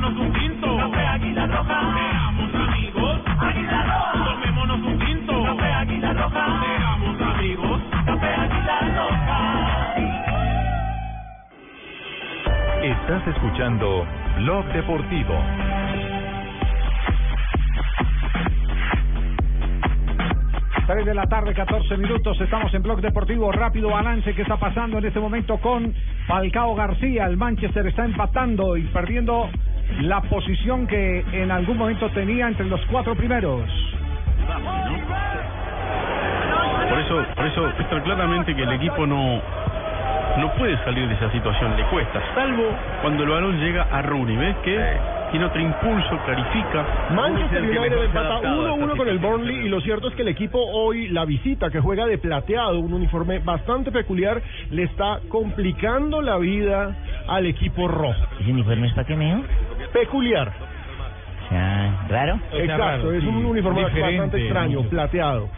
Tomémonos 0.04 0.20
un 0.20 0.34
tinto. 0.34 0.78
Café 0.78 1.06
Águila 1.08 1.48
Roja. 1.48 1.80
Seamos 1.96 2.56
amigos. 2.56 3.22
Águila 3.40 3.84
Roja. 3.84 4.26
Tomémonos 4.26 4.80
un 4.82 5.00
tinto. 5.00 5.44
Café 5.44 5.74
Águila 5.74 6.14
Roja. 6.14 6.62
Seamos 6.62 7.22
amigos. 7.22 7.82
Café 8.06 8.28
Águila 8.36 8.80
Roja. 8.98 9.40
Estás 12.84 13.28
escuchando 13.28 14.06
Blog 14.40 14.66
Deportivo. 14.74 15.36
Tres 20.86 21.06
de 21.06 21.14
la 21.14 21.28
tarde, 21.28 21.54
14 21.54 21.96
minutos. 21.96 22.42
Estamos 22.42 22.74
en 22.74 22.84
Blog 22.84 23.00
Deportivo. 23.00 23.54
Rápido 23.54 23.90
balance 23.90 24.36
que 24.36 24.42
está 24.42 24.58
pasando 24.58 24.98
en 24.98 25.06
este 25.06 25.22
momento 25.22 25.60
con 25.60 25.94
Falcao 26.28 26.76
García. 26.76 27.26
El 27.26 27.38
Manchester 27.38 27.88
está 27.88 28.04
empatando 28.04 28.76
y 28.76 28.84
perdiendo 28.88 29.50
la 30.02 30.22
posición 30.22 30.88
que 30.88 31.24
en 31.34 31.52
algún 31.52 31.78
momento 31.78 32.10
tenía 32.10 32.48
entre 32.48 32.66
los 32.66 32.82
cuatro 32.86 33.16
primeros. 33.16 33.70
Por 36.90 37.00
eso, 37.00 37.26
por 37.36 37.46
eso 37.46 37.68
está 37.80 38.04
claramente 38.04 38.56
que 38.56 38.64
el 38.64 38.72
equipo 38.74 39.06
no 39.06 39.42
no 40.38 40.52
puede 40.56 40.76
salir 40.84 41.08
de 41.08 41.14
esa 41.14 41.32
situación, 41.32 41.78
le 41.78 41.84
cuesta, 41.86 42.20
salvo 42.34 42.64
cuando 43.02 43.24
el 43.24 43.30
balón 43.30 43.60
llega 43.60 43.84
a 43.84 44.02
Rooney, 44.02 44.36
¿ves 44.36 44.56
que 44.64 44.98
tiene 45.34 45.48
otro 45.48 45.62
impulso, 45.62 46.16
clarifica. 46.26 46.86
Manchester 47.10 47.64
United 47.64 48.04
empata 48.04 48.28
adaptado 48.28 48.68
a 48.68 48.72
1-1 48.74 48.84
esta 48.84 48.98
con 48.98 49.08
el. 49.08 49.18
Burnley 49.18 49.56
y 49.66 49.70
lo 49.70 49.82
cierto 49.82 50.10
es 50.10 50.14
que 50.14 50.22
el 50.22 50.28
equipo 50.28 50.60
hoy, 50.60 51.08
la 51.08 51.26
visita 51.26 51.72
que 51.72 51.80
juega 51.80 52.06
de 52.06 52.20
plateado, 52.20 52.80
un 52.80 52.94
uniforme 52.94 53.40
bastante 53.40 53.92
peculiar, 53.92 54.44
le 54.70 54.84
está 54.84 55.22
complicando 55.30 56.22
la 56.22 56.38
vida 56.38 56.96
al 57.28 57.46
equipo 57.46 57.88
rojo. 57.88 58.26
¿Ese 58.40 58.52
uniforme 58.52 58.88
es 58.88 58.94
para 58.94 59.08
qué, 59.08 59.16
mío? 59.16 59.42
Peculiar. 59.92 60.52
O 61.46 61.50
sea, 61.50 62.06
¿raro? 62.10 62.40
Exacto, 62.54 63.12
es 63.14 63.24
un 63.24 63.46
uniforme 63.46 63.84
bastante 63.84 64.42
extraño, 64.42 64.82
plateado. 64.84 65.50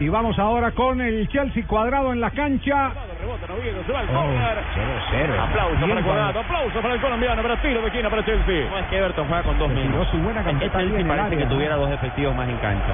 Y 0.00 0.08
vamos 0.08 0.38
ahora 0.38 0.70
con 0.70 1.00
el 1.00 1.28
Chelsea 1.28 1.66
cuadrado 1.66 2.12
en 2.12 2.20
la 2.20 2.30
cancha. 2.30 2.92
Se 3.86 3.92
va 3.92 4.00
el 4.00 4.06
córner. 4.06 4.58
Aplauso 5.40 5.88
para 5.88 6.02
Cuadrado, 6.02 6.40
aplauso 6.40 6.80
para 6.80 6.94
el 6.94 7.00
colombiano, 7.00 7.42
pero 7.42 7.56
tiro 7.58 7.80
de 7.80 7.86
esquina 7.88 8.08
para 8.08 8.24
Chelsea. 8.24 8.70
No 8.70 8.78
es 8.78 8.86
que 8.86 8.96
Everton 8.96 9.26
juega 9.26 9.42
con 9.42 9.58
dos 9.58 9.68
minutos. 9.70 10.08
su 10.12 10.18
buena 10.18 10.40
ahí 10.40 10.54
Chelsea 10.60 11.00
el 11.00 11.06
parece 11.06 11.26
área. 11.26 11.38
que 11.38 11.46
tuviera 11.46 11.74
dos 11.76 11.90
efectivos 11.90 12.36
más 12.36 12.48
en 12.48 12.56
cancha. 12.58 12.92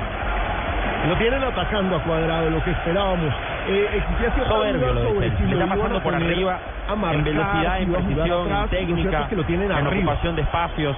Lo 1.08 1.16
tienen 1.16 1.44
atacando 1.44 1.96
a 1.96 2.02
cuadrado, 2.02 2.50
lo 2.50 2.64
que 2.64 2.70
esperábamos. 2.70 3.32
Eh, 3.68 3.88
existía 3.92 4.46
Soberbio 4.46 4.92
lo 4.92 5.00
de 5.00 5.08
sobre 5.08 5.36
si 5.36 5.52
está 5.52 5.66
pasando 5.66 6.02
por 6.02 6.14
arriba 6.14 6.58
a 6.88 6.94
marcar, 6.94 7.18
en 7.18 7.24
velocidad, 7.24 7.80
en 7.80 7.92
precisión, 7.92 8.52
atrás. 8.52 8.72
en 8.72 8.88
Lo 8.88 8.94
cierto 8.94 8.94
técnica, 8.94 9.20
es 9.20 9.28
que 9.28 9.36
lo 9.36 9.44
tienen 9.44 9.70
en 9.70 9.76
arriba. 9.86 10.12
ocupación 10.12 10.36
de 10.36 10.42
espacios. 10.42 10.96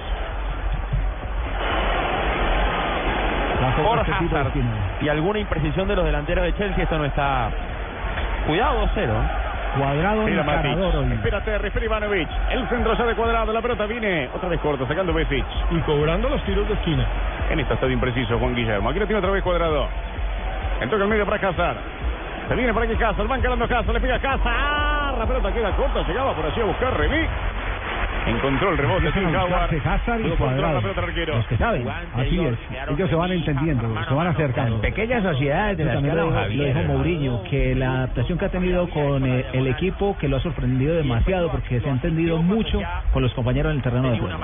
La 3.61 3.75
Por 3.75 3.99
Hazard 3.99 4.51
y 5.01 5.09
alguna 5.09 5.39
imprecisión 5.39 5.87
de 5.87 5.95
los 5.95 6.05
delanteros 6.05 6.45
de 6.45 6.55
Chelsea, 6.55 6.83
esto 6.83 6.97
no 6.97 7.05
está... 7.05 7.49
Cuidado, 8.45 8.87
2-0. 8.95 9.09
Cuadrado 9.77 10.23
Mira 10.23 10.43
hoy. 10.95 11.13
Espérate, 11.13 11.57
refiere 11.57 11.85
Ivanovic. 11.85 12.29
El 12.51 12.67
centro 12.69 12.95
ya 12.95 13.05
de 13.05 13.15
cuadrado, 13.15 13.51
la 13.51 13.61
pelota 13.61 13.85
viene 13.85 14.29
otra 14.33 14.49
vez 14.49 14.59
corta, 14.61 14.87
sacando 14.87 15.13
Besic. 15.13 15.45
Y 15.71 15.79
cobrando 15.79 16.29
los 16.29 16.41
tiros 16.43 16.67
de 16.67 16.73
esquina. 16.75 17.05
En 17.49 17.59
esta 17.59 17.75
está 17.75 17.87
impreciso 17.87 18.37
Juan 18.37 18.55
Guillermo. 18.55 18.89
Aquí 18.89 18.99
lo 18.99 19.05
tiene 19.05 19.19
otra 19.19 19.31
vez 19.31 19.43
cuadrado. 19.43 19.87
Entra 20.81 20.97
el 20.97 21.07
medio 21.07 21.25
para 21.25 21.49
Hazard. 21.49 21.77
Se 22.47 22.55
viene 22.55 22.73
por 22.73 22.83
aquí 22.83 22.93
Hazard, 22.93 23.27
van 23.27 23.41
calando 23.41 23.65
Hazard, 23.65 23.93
le 23.93 23.99
pega 23.99 24.15
Hazard. 24.15 25.19
La 25.19 25.25
pelota 25.25 25.53
queda 25.53 25.75
corta, 25.75 26.07
llegaba 26.07 26.33
por 26.33 26.45
allí 26.45 26.61
a 26.61 26.65
buscar 26.65 26.97
Remy. 26.97 27.27
Encontró 28.27 28.71
el 28.71 28.77
rebote 28.77 29.11
sin 29.13 29.31
Jaguar. 29.31 29.69
La 29.71 30.81
pelota 30.81 31.01
el 31.01 31.09
arquero. 31.09 31.37
Los 31.37 31.47
que 31.47 31.57
saben. 31.57 31.87
Así 31.87 32.39
es. 32.39 32.57
Ellos 32.89 33.09
se 33.09 33.15
van 33.15 33.31
entendiendo, 33.31 34.05
se 34.05 34.13
van 34.13 34.27
acercando. 34.27 34.81
Pequeñas 34.81 35.23
sociedades 35.23 35.77
de 35.77 35.85
la 35.85 35.93
también 35.93 36.17
lo 36.17 36.29
lo 36.29 36.63
dijo 36.63 36.83
Mourinho, 36.83 37.43
que 37.43 37.73
la 37.75 37.91
adaptación 37.99 38.37
que 38.37 38.45
ha 38.45 38.49
tenido 38.49 38.89
con 38.89 39.25
eh, 39.25 39.45
el 39.53 39.67
equipo 39.67 40.17
que 40.17 40.27
lo 40.27 40.37
ha 40.37 40.41
sorprendido 40.41 40.95
demasiado 40.95 41.49
porque 41.49 41.79
se 41.79 41.87
ha 41.87 41.93
entendido 41.93 42.41
mucho 42.41 42.81
con 43.13 43.23
los 43.23 43.33
compañeros 43.33 43.71
en 43.71 43.77
el 43.77 43.83
terreno 43.83 44.11
de 44.11 44.19
juego. 44.19 44.37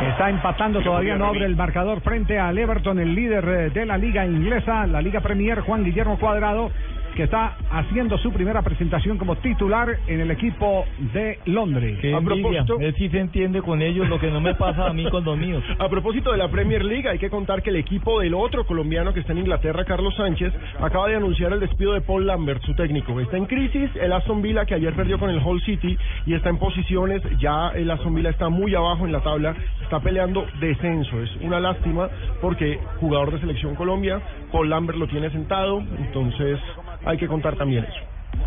Está 0.00 0.30
empatando, 0.30 0.80
todavía 0.80 1.16
no 1.16 1.26
abre 1.26 1.44
el 1.44 1.56
marcador 1.56 2.00
frente 2.00 2.38
al 2.38 2.56
Everton, 2.56 2.98
el 2.98 3.14
líder 3.14 3.44
eh, 3.44 3.70
de 3.70 3.84
la 3.84 3.98
liga 3.98 4.24
inglesa, 4.24 4.86
la 4.86 5.02
Liga 5.02 5.20
Premier, 5.20 5.60
Juan 5.60 5.84
Guillermo 5.84 6.18
Cuadrado, 6.18 6.70
que 7.14 7.24
está 7.24 7.56
haciendo 7.70 8.18
su 8.18 8.32
primera 8.32 8.62
presentación 8.62 9.18
como 9.18 9.36
titular 9.36 9.98
en 10.06 10.20
el 10.20 10.30
equipo 10.30 10.84
de 11.12 11.38
Londres. 11.46 11.98
Qué 12.00 12.12
envidia. 12.12 12.64
Él 12.80 12.94
sí 12.96 13.08
se 13.08 13.18
entiende 13.18 13.62
con 13.62 13.82
ellos 13.82 14.08
lo 14.08 14.18
que 14.18 14.30
no 14.30 14.40
me 14.40 14.54
pasa 14.54 14.86
a 14.86 14.92
mí 14.92 15.08
con 15.10 15.24
los 15.24 15.36
míos. 15.36 15.62
A 15.78 15.88
propósito 15.88 16.32
de 16.32 16.38
la 16.38 16.48
Premier 16.48 16.84
League, 16.84 17.08
hay 17.08 17.18
que 17.18 17.30
contar 17.30 17.62
que 17.62 17.70
el 17.70 17.76
equipo 17.76 18.20
del 18.20 18.34
otro 18.34 18.66
colombiano 18.66 19.12
que 19.12 19.20
está 19.20 19.32
en 19.32 19.38
Inglaterra, 19.38 19.84
Carlos 19.84 20.14
Sánchez, 20.16 20.52
acaba 20.80 21.08
de 21.08 21.16
anunciar 21.16 21.52
el 21.52 21.60
despido 21.60 21.92
de 21.92 22.00
Paul 22.00 22.26
Lambert, 22.26 22.62
su 22.62 22.74
técnico. 22.74 23.18
Está 23.20 23.36
en 23.36 23.46
crisis 23.46 23.90
el 24.00 24.12
Aston 24.12 24.42
Villa, 24.42 24.64
que 24.64 24.74
ayer 24.74 24.94
perdió 24.94 25.18
con 25.18 25.30
el 25.30 25.38
Hull 25.44 25.62
City 25.62 25.96
y 26.26 26.34
está 26.34 26.50
en 26.50 26.58
posiciones, 26.58 27.22
ya 27.38 27.70
el 27.70 27.90
Aston 27.90 28.14
Villa 28.14 28.30
está 28.30 28.48
muy 28.48 28.74
abajo 28.74 29.06
en 29.06 29.12
la 29.12 29.20
tabla, 29.20 29.54
está 29.82 30.00
peleando 30.00 30.46
descenso. 30.60 31.20
Es 31.20 31.30
una 31.40 31.60
lástima 31.60 32.08
porque 32.40 32.78
jugador 33.00 33.32
de 33.32 33.40
Selección 33.40 33.74
Colombia, 33.74 34.20
Paul 34.52 34.70
Lambert 34.70 34.98
lo 34.98 35.06
tiene 35.06 35.30
sentado, 35.30 35.82
entonces 35.98 36.58
hay 37.04 37.16
que 37.18 37.26
contar 37.26 37.56
también 37.56 37.84
eso. 37.84 38.00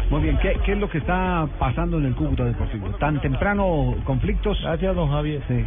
Muy 0.09 0.21
bien, 0.21 0.37
¿qué, 0.39 0.57
qué 0.65 0.73
es 0.73 0.77
lo 0.77 0.89
que 0.89 0.97
está 0.99 1.47
pasando 1.59 1.97
en 1.97 2.05
el 2.05 2.15
Cúcuta 2.15 2.45
Deportivo? 2.45 2.89
¿Tan 2.99 3.19
temprano 3.21 3.95
conflictos? 4.05 4.59
Gracias, 4.61 4.95
don 4.95 5.09
Javier. 5.09 5.41
Sí. 5.47 5.65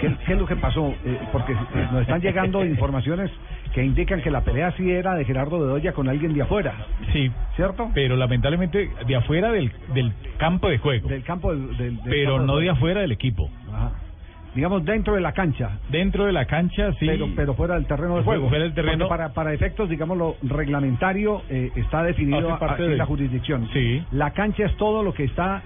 ¿Qué, 0.00 0.14
qué 0.26 0.32
es 0.34 0.38
lo 0.38 0.46
que 0.46 0.56
pasó? 0.56 0.94
Eh, 1.04 1.18
porque 1.32 1.52
eh, 1.52 1.88
nos 1.90 2.02
están 2.02 2.20
llegando 2.20 2.64
informaciones 2.64 3.30
que 3.72 3.84
indican 3.84 4.20
que 4.22 4.30
la 4.30 4.42
pelea 4.42 4.72
sí 4.72 4.90
era 4.90 5.14
de 5.14 5.24
Gerardo 5.24 5.58
Bedoya 5.58 5.92
con 5.92 6.08
alguien 6.08 6.32
de 6.34 6.42
afuera. 6.42 6.74
Sí. 7.12 7.30
¿Cierto? 7.56 7.90
Pero 7.94 8.16
lamentablemente 8.16 8.90
de 9.06 9.16
afuera 9.16 9.50
del, 9.50 9.72
del 9.94 10.12
campo 10.38 10.68
de 10.68 10.78
juego. 10.78 11.08
Del 11.08 11.22
campo 11.24 11.52
del, 11.52 11.76
del- 11.76 11.96
del 11.96 12.04
pero 12.10 12.36
campo 12.36 12.46
no 12.52 12.58
de 12.58 12.70
afuera 12.70 13.00
del 13.00 13.12
equipo. 13.12 13.50
Ajá. 13.72 13.92
Digamos 14.56 14.84
dentro 14.84 15.14
de 15.14 15.20
la 15.20 15.32
cancha. 15.32 15.78
Dentro 15.90 16.24
de 16.24 16.32
la 16.32 16.46
cancha, 16.46 16.90
sí. 16.94 17.06
Pero, 17.06 17.28
pero 17.36 17.54
fuera 17.54 17.74
del 17.74 17.86
terreno 17.86 18.16
de 18.16 18.22
juego. 18.24 18.48
Fuera 18.48 18.64
del 18.64 18.74
terreno. 18.74 19.06
Para, 19.06 19.28
para 19.34 19.52
efectos, 19.52 19.88
digamos, 19.88 20.16
lo 20.16 20.36
reglamentario 20.42 21.42
eh, 21.48 21.70
está 21.76 22.02
definido 22.02 22.52
a- 22.54 22.76
en 22.78 22.98
la 22.98 23.06
jurisdicción. 23.06 23.68
Sí. 23.72 24.02
La 24.12 24.30
cancha 24.32 24.64
es 24.64 24.74
todo 24.76 25.02
lo 25.02 25.12
que 25.14 25.24
está 25.24 25.62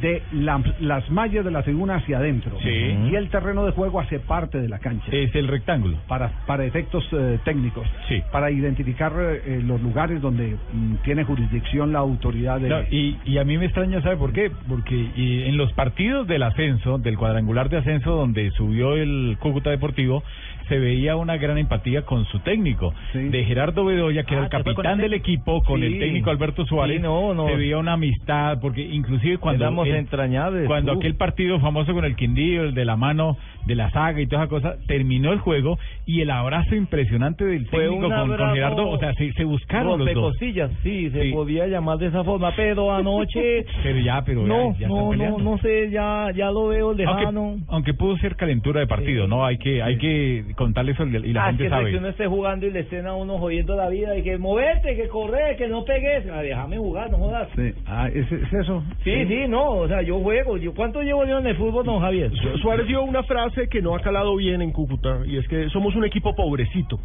de 0.00 0.22
la- 0.32 0.62
las 0.80 1.10
mallas 1.10 1.44
de 1.44 1.50
la 1.50 1.62
tribuna 1.62 1.96
hacia 1.96 2.18
adentro. 2.18 2.56
Sí. 2.62 2.68
Y 2.68 3.14
el 3.16 3.28
terreno 3.28 3.64
de 3.66 3.72
juego 3.72 4.00
hace 4.00 4.20
parte 4.20 4.60
de 4.60 4.68
la 4.68 4.78
cancha. 4.78 5.06
Es 5.10 5.34
el 5.34 5.48
rectángulo. 5.48 5.96
Para, 6.06 6.28
para 6.46 6.64
efectos 6.64 7.06
eh, 7.12 7.38
técnicos. 7.44 7.86
Sí. 8.08 8.22
Para 8.30 8.50
identificar 8.50 9.12
eh, 9.18 9.60
los 9.64 9.80
lugares 9.82 10.20
donde 10.22 10.56
mm, 10.72 10.94
tiene 11.02 11.24
jurisdicción 11.24 11.92
la 11.92 11.98
autoridad 11.98 12.60
de... 12.60 12.68
No, 12.68 12.80
y, 12.90 13.16
y 13.24 13.38
a 13.38 13.44
mí 13.44 13.58
me 13.58 13.66
extraña, 13.66 14.00
¿sabe 14.02 14.16
por 14.16 14.32
qué? 14.32 14.50
Porque 14.68 14.94
y 15.16 15.42
en 15.42 15.56
los 15.56 15.72
partidos 15.72 16.26
del 16.26 16.42
ascenso, 16.42 16.98
del 16.98 17.16
cuadrangular 17.18 17.68
de 17.68 17.78
ascenso 17.78 18.12
donde 18.14 18.50
subió 18.52 18.94
el 18.94 19.36
Cúcuta 19.40 19.70
Deportivo, 19.70 20.22
se 20.70 20.78
veía 20.78 21.16
una 21.16 21.36
gran 21.36 21.58
empatía 21.58 22.02
con 22.06 22.24
su 22.26 22.38
técnico. 22.38 22.94
De 23.12 23.44
Gerardo 23.44 23.84
Bedoya, 23.84 24.22
que 24.24 24.32
era 24.34 24.44
Ah, 24.44 24.46
el 24.46 24.50
¿que 24.50 24.56
fue 24.62 24.74
con 24.74 24.84
capitán 24.84 25.00
el 25.00 25.10
del 25.10 25.14
equipo, 25.14 25.62
con 25.64 25.80
Sí. 25.80 25.86
el 25.86 25.98
técnico 25.98 26.30
Alberto 26.30 26.64
Suárez, 26.64 26.96
Sí, 26.96 27.02
no, 27.02 27.34
no. 27.34 27.46
se 27.48 27.56
veía 27.56 27.76
una 27.76 27.92
amistad, 27.94 28.58
porque 28.62 28.80
inclusive 28.80 29.36
cuando... 29.36 29.64
Éramos 29.64 29.86
el- 29.88 29.96
entrañables, 29.96 30.66
Cuando 30.66 30.92
aquel 30.92 31.16
partido 31.16 31.60
famoso 31.60 31.92
con 31.92 32.04
el 32.06 32.16
Quindío, 32.16 32.62
el 32.62 32.74
de 32.74 32.84
la 32.86 32.96
mano 32.96 33.36
de 33.66 33.74
la 33.74 33.90
saga 33.90 34.20
y 34.20 34.26
toda 34.26 34.42
esa 34.44 34.48
cosa, 34.50 34.74
terminó 34.86 35.32
el 35.32 35.38
juego 35.40 35.78
y 36.06 36.20
el 36.22 36.30
abrazo 36.30 36.74
impresionante 36.74 37.44
del 37.44 37.66
Fue 37.66 37.84
técnico 37.84 38.08
con, 38.08 38.36
con 38.36 38.54
Gerardo, 38.54 38.88
o 38.88 38.98
sea, 38.98 39.12
se, 39.14 39.32
se 39.32 39.44
buscaron 39.44 39.98
los 39.98 40.06
dos. 40.12 40.14
Rompecosillas, 40.14 40.70
sí, 40.82 41.10
se 41.10 41.22
Sí. 41.22 41.32
podía 41.32 41.66
llamar 41.66 41.98
de 41.98 42.06
esa 42.06 42.24
forma, 42.24 42.52
pero 42.56 42.92
anoche... 42.94 43.64
Pero 43.82 43.98
ya, 44.00 44.22
pero 44.24 44.46
no, 44.46 44.72
ya, 44.74 44.80
ya 44.80 44.88
no, 44.88 45.12
no, 45.14 45.38
no 45.38 45.58
sé, 45.58 45.90
ya, 45.90 46.28
ya 46.34 46.50
lo 46.50 46.68
veo 46.68 46.92
lejano. 46.94 47.40
Aunque, 47.40 47.64
aunque 47.68 47.94
pudo 47.94 48.16
ser 48.18 48.36
calentura 48.36 48.80
de 48.80 48.86
partido, 48.86 49.26
¿no? 49.26 49.44
Hay 49.44 49.58
que 49.58 49.82
hay 49.82 49.96
que 49.98 50.44
contarle 50.56 50.92
eso 50.92 51.04
y 51.06 51.32
la 51.32 51.44
Ah, 51.44 51.46
gente 51.48 51.64
que 51.64 51.70
sabe. 51.70 51.90
si 51.90 51.96
uno 51.96 52.08
esté 52.08 52.26
jugando 52.26 52.66
y 52.66 52.70
le 52.70 52.80
estén 52.80 53.06
a 53.06 53.14
uno 53.14 53.38
jodiendo 53.38 53.76
la 53.76 53.88
vida 53.88 54.16
y 54.16 54.22
que 54.22 54.38
moverte, 54.38 54.96
que 54.96 55.08
correr, 55.08 55.56
que 55.56 55.68
no 55.68 55.84
pegues, 55.84 56.26
ah, 56.32 56.42
déjame 56.42 56.78
jugar, 56.78 57.10
no 57.10 57.18
jodas. 57.18 57.48
Sí. 57.56 57.72
Ah, 57.86 58.08
¿es, 58.12 58.30
es 58.30 58.52
eso? 58.52 58.82
Sí, 59.04 59.24
sí, 59.26 59.44
no, 59.48 59.70
o 59.70 59.88
sea, 59.88 60.02
yo 60.02 60.18
juego. 60.20 60.56
Yo, 60.56 60.74
¿Cuánto 60.74 61.02
llevo 61.02 61.24
yo 61.26 61.38
en 61.38 61.46
el 61.46 61.56
fútbol, 61.56 61.84
don 61.84 62.00
Javier? 62.00 62.30
Su- 62.32 62.58
Suárez 62.58 62.86
dio 62.86 63.02
una 63.02 63.22
frase 63.22 63.49
que 63.70 63.82
no 63.82 63.94
ha 63.94 64.00
calado 64.00 64.36
bien 64.36 64.62
en 64.62 64.72
Cúcuta 64.72 65.20
y 65.26 65.36
es 65.36 65.46
que 65.48 65.68
somos 65.70 65.94
un 65.94 66.04
equipo 66.04 66.34
pobrecito, 66.34 67.00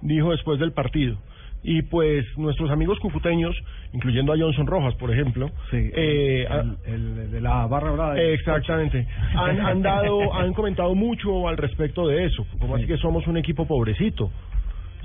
dijo 0.00 0.30
después 0.30 0.58
del 0.58 0.72
partido. 0.72 1.16
Y 1.64 1.82
pues 1.82 2.26
nuestros 2.36 2.70
amigos 2.72 2.98
cucuteños, 2.98 3.54
incluyendo 3.92 4.32
a 4.32 4.36
Johnson 4.36 4.66
Rojas, 4.66 4.94
por 4.96 5.12
ejemplo, 5.12 5.48
eh, 5.72 6.44
el, 6.50 6.92
el 6.92 7.30
de 7.30 7.40
la 7.40 7.66
barra 7.66 7.92
brava. 7.92 8.20
Exactamente. 8.20 9.06
Han, 9.36 9.60
han 9.60 9.80
dado, 9.82 10.34
han 10.34 10.54
comentado 10.54 10.94
mucho 10.96 11.46
al 11.46 11.56
respecto 11.56 12.08
de 12.08 12.24
eso. 12.24 12.44
Como 12.58 12.74
así 12.74 12.86
que 12.86 12.96
somos 12.96 13.28
un 13.28 13.36
equipo 13.36 13.64
pobrecito. 13.64 14.30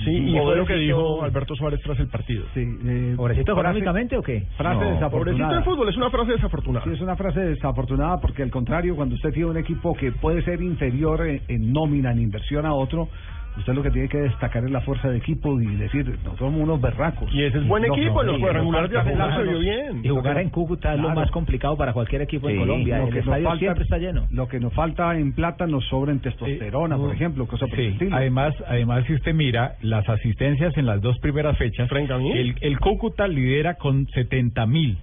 Sí, 0.03 0.11
y 0.11 0.37
fue 0.39 0.55
lo 0.55 0.65
que 0.65 0.75
dijo 0.75 1.23
Alberto 1.23 1.55
Suárez 1.55 1.79
tras 1.83 1.99
el 1.99 2.07
partido. 2.07 2.45
Sí, 2.53 2.61
eh, 2.61 3.13
¿Pobrecito 3.17 3.53
frase- 3.55 3.61
económicamente 3.79 4.17
o 4.17 4.21
qué? 4.21 4.45
Frase 4.55 4.79
No, 4.85 4.91
desafortunada. 4.91 5.09
pobrecito 5.09 5.55
en 5.55 5.63
fútbol, 5.63 5.89
es 5.89 5.97
una 5.97 6.09
frase 6.11 6.31
desafortunada. 6.33 6.85
Sí, 6.85 6.91
es 6.93 7.01
una 7.01 7.15
frase 7.15 7.39
desafortunada 7.39 8.17
porque 8.21 8.43
al 8.43 8.51
contrario, 8.51 8.95
cuando 8.95 9.15
usted 9.15 9.31
tiene 9.31 9.49
un 9.49 9.57
equipo 9.57 9.93
que 9.95 10.11
puede 10.11 10.41
ser 10.43 10.61
inferior 10.61 11.25
en, 11.27 11.41
en 11.47 11.73
nómina, 11.73 12.11
en 12.11 12.19
inversión 12.19 12.65
a 12.65 12.73
otro, 12.73 13.09
usted 13.57 13.73
lo 13.73 13.83
que 13.83 13.91
tiene 13.91 14.07
que 14.09 14.17
destacar 14.19 14.63
es 14.63 14.71
la 14.71 14.81
fuerza 14.81 15.09
de 15.09 15.17
equipo 15.17 15.59
y 15.61 15.65
decir, 15.75 16.17
no 16.23 16.37
somos 16.37 16.61
unos 16.61 16.79
berracos. 16.81 17.33
Y 17.33 17.43
ese 17.43 17.57
es 17.59 17.67
buen 17.67 17.83
No, 17.87 17.93
equipo, 17.95 18.23
no, 18.23 18.35
en 18.35 18.41
los 18.41 18.89
de 18.89 19.03
se 19.03 19.15
jugarnos- 19.15 19.59
bien. 19.59 20.01
Y 20.03 20.09
jugar 20.09 20.37
en 20.39 20.49
Cúcuta 20.49 20.93
es 20.93 20.99
lo 20.99 21.09
más 21.09 21.29
complicado 21.31 21.75
para 21.77 21.93
cualquier 21.93 22.21
equipo 22.21 22.47
Sí, 22.47 22.53
en 22.53 22.59
Colombia. 22.59 22.97
lo 22.99 23.03
El 23.07 23.09
que 23.09 23.15
nos 23.17 23.25
estadio 23.27 23.43
falta- 23.47 23.59
siempre 23.59 23.83
está 23.83 23.97
lleno. 23.97 24.27
Lo 24.31 24.47
que 24.47 24.59
nos 24.59 24.73
falta 24.73 25.17
en 25.17 25.33
plata 25.33 25.67
nos 25.67 25.85
sobra 25.87 26.11
en 26.11 26.19
testosterona, 26.19 26.97
por 26.97 27.13
ejemplo, 27.13 27.45
cosa 27.47 27.67
por 27.67 27.79
el 27.79 27.93
estilo. 27.93 28.15
además, 28.15 28.53
además 28.67 29.03
si 29.05 29.13
usted 29.13 29.33
mira 29.33 29.75
las 29.81 30.07
asistencias 30.07 30.75
en 30.77 30.85
las 30.85 31.01
dos 31.01 31.17
primeras 31.19 31.57
fechas, 31.57 31.89
el, 31.91 32.55
el 32.61 32.79
Cúcuta 32.79 33.27
lidera 33.27 33.75
con 33.75 34.07
70 34.07 34.65
mil. 34.65 34.97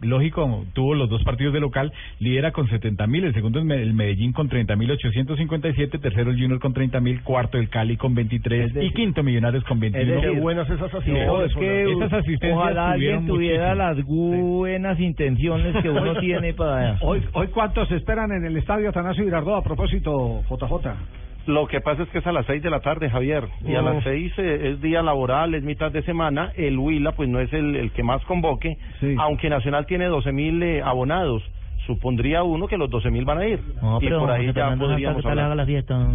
Lógico, 0.00 0.64
tuvo 0.72 0.94
los 0.94 1.08
dos 1.08 1.22
partidos 1.24 1.52
de 1.54 1.60
local, 1.60 1.92
lidera 2.18 2.52
con 2.52 2.68
70 2.68 3.06
mil. 3.06 3.24
El 3.24 3.34
segundo 3.34 3.60
es 3.60 3.66
el 3.70 3.94
Medellín 3.94 4.32
con 4.32 4.48
30 4.48 4.76
mil 4.76 4.90
857, 4.90 5.98
tercero 5.98 6.30
el 6.30 6.36
Junior 6.40 6.58
con 6.60 6.72
30 6.72 7.00
mil, 7.00 7.22
cuarto 7.22 7.58
el 7.58 7.68
Cali 7.68 7.96
con 8.00 8.14
23 8.14 8.72
y 8.80 8.90
quinto 8.92 9.22
Millonarios 9.22 9.62
con 9.64 9.78
21. 9.78 10.12
decir, 10.14 10.30
Qué 10.32 10.40
buenas 10.40 10.68
esas 10.68 10.92
No, 10.92 10.98
asistencias. 10.98 11.44
es 11.50 11.54
que 11.56 11.92
Esas 11.92 12.12
asistencias 12.14 12.58
ojalá 12.58 12.90
alguien 12.92 13.26
tuviera 13.26 13.74
muchísimo. 13.74 13.84
las 13.84 14.04
buenas 14.06 14.98
intenciones 15.00 15.76
que 15.82 15.90
uno 15.90 16.14
tiene 16.20 16.54
para... 16.54 16.98
Hoy, 17.02 17.22
hoy 17.32 17.46
¿cuántos 17.48 17.90
esperan 17.92 18.32
en 18.32 18.44
el 18.44 18.56
estadio 18.56 18.88
Atanasio 18.88 19.22
Girardot 19.24 19.54
a 19.58 19.62
propósito, 19.62 20.42
JJ? 20.50 20.88
Lo 21.46 21.66
que 21.66 21.80
pasa 21.80 22.02
es 22.02 22.08
que 22.10 22.18
es 22.18 22.26
a 22.26 22.32
las 22.32 22.46
seis 22.46 22.62
de 22.62 22.70
la 22.70 22.80
tarde, 22.80 23.08
Javier, 23.08 23.44
y 23.66 23.74
a 23.74 23.82
las 23.82 24.04
seis 24.04 24.32
eh, 24.38 24.72
es 24.72 24.80
día 24.82 25.02
laboral, 25.02 25.54
es 25.54 25.62
mitad 25.62 25.90
de 25.90 26.02
semana. 26.02 26.52
El 26.54 26.78
Huila, 26.78 27.12
pues 27.12 27.28
no 27.28 27.40
es 27.40 27.52
el, 27.52 27.76
el 27.76 27.90
que 27.92 28.02
más 28.02 28.22
convoque, 28.26 28.76
aunque 29.18 29.48
Nacional 29.48 29.86
tiene 29.86 30.06
12 30.06 30.32
mil 30.32 30.62
eh, 30.62 30.82
abonados. 30.82 31.42
Supondría 31.94 32.44
uno 32.44 32.68
que 32.68 32.76
los 32.76 32.88
12 32.88 33.10
mil 33.10 33.24
van 33.24 33.38
a 33.38 33.46
ir. 33.48 33.58
No, 33.82 33.98
y 34.00 34.04
pero 34.04 34.20
por 34.20 34.30
ahí 34.30 34.46
José 34.46 34.46
ya 34.46 34.52
Fernando 34.62 34.84
Santa, 34.84 34.94
podríamos 34.94 35.22
¿qué 35.22 35.28
tal 35.28 35.38
haga 35.40 35.54
la 35.56 35.66
fiesta? 35.66 36.08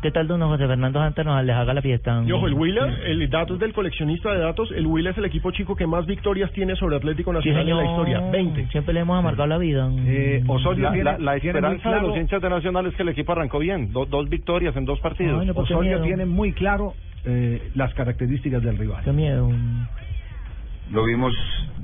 ¿Qué? 0.00 0.10
tal 0.12 0.28
de 0.28 0.34
uno 0.34 0.48
José 0.48 0.66
Fernando 0.68 1.00
Santa 1.00 1.24
nos 1.24 1.44
les 1.44 1.56
haga 1.56 1.74
la 1.74 1.82
fiesta? 1.82 2.22
Y 2.24 2.30
ojo, 2.32 2.46
el 2.46 2.54
Huila, 2.54 2.86
el 3.06 3.28
datos 3.30 3.58
del 3.58 3.72
coleccionista 3.72 4.32
de 4.32 4.38
datos, 4.38 4.70
el 4.70 4.86
Huila 4.86 5.10
es 5.10 5.18
el 5.18 5.24
equipo 5.24 5.50
chico 5.50 5.74
que 5.74 5.86
más 5.88 6.06
victorias 6.06 6.52
tiene 6.52 6.76
sobre 6.76 6.96
Atlético 6.96 7.30
Sí, 7.32 7.36
Nacional 7.50 7.68
en 7.68 7.76
la 7.76 7.84
historia, 7.90 8.20
20. 8.30 8.68
Siempre 8.68 8.94
le 8.94 9.00
hemos 9.00 9.18
amargado 9.18 9.48
la 9.48 9.58
vida. 9.58 9.90
Eh, 10.06 10.44
Osorio 10.46 10.84
la, 10.84 10.92
tiene- 10.92 11.04
la- 11.04 11.18
la 11.18 11.40
tiene 11.40 11.60
muy 11.60 11.76
esperanza 11.76 11.90
de 12.00 12.08
los 12.08 12.16
hinchas 12.16 12.42
de 12.42 12.48
Nacional 12.50 12.86
es 12.86 12.94
que 12.94 13.02
el 13.02 13.08
equipo 13.08 13.32
arrancó 13.32 13.58
bien, 13.58 13.92
do- 13.92 14.06
dos 14.06 14.28
victorias 14.28 14.76
en 14.76 14.84
dos 14.84 15.00
partidos. 15.00 15.44
Osorio 15.56 16.00
tiene 16.02 16.26
muy 16.26 16.52
claro 16.52 16.94
eh, 17.24 17.70
las 17.74 17.92
características 17.94 18.62
del 18.62 18.76
rival. 18.78 19.02
Qué 19.04 19.12
miedo. 19.12 19.48
Lo 20.92 21.04
vimos 21.04 21.32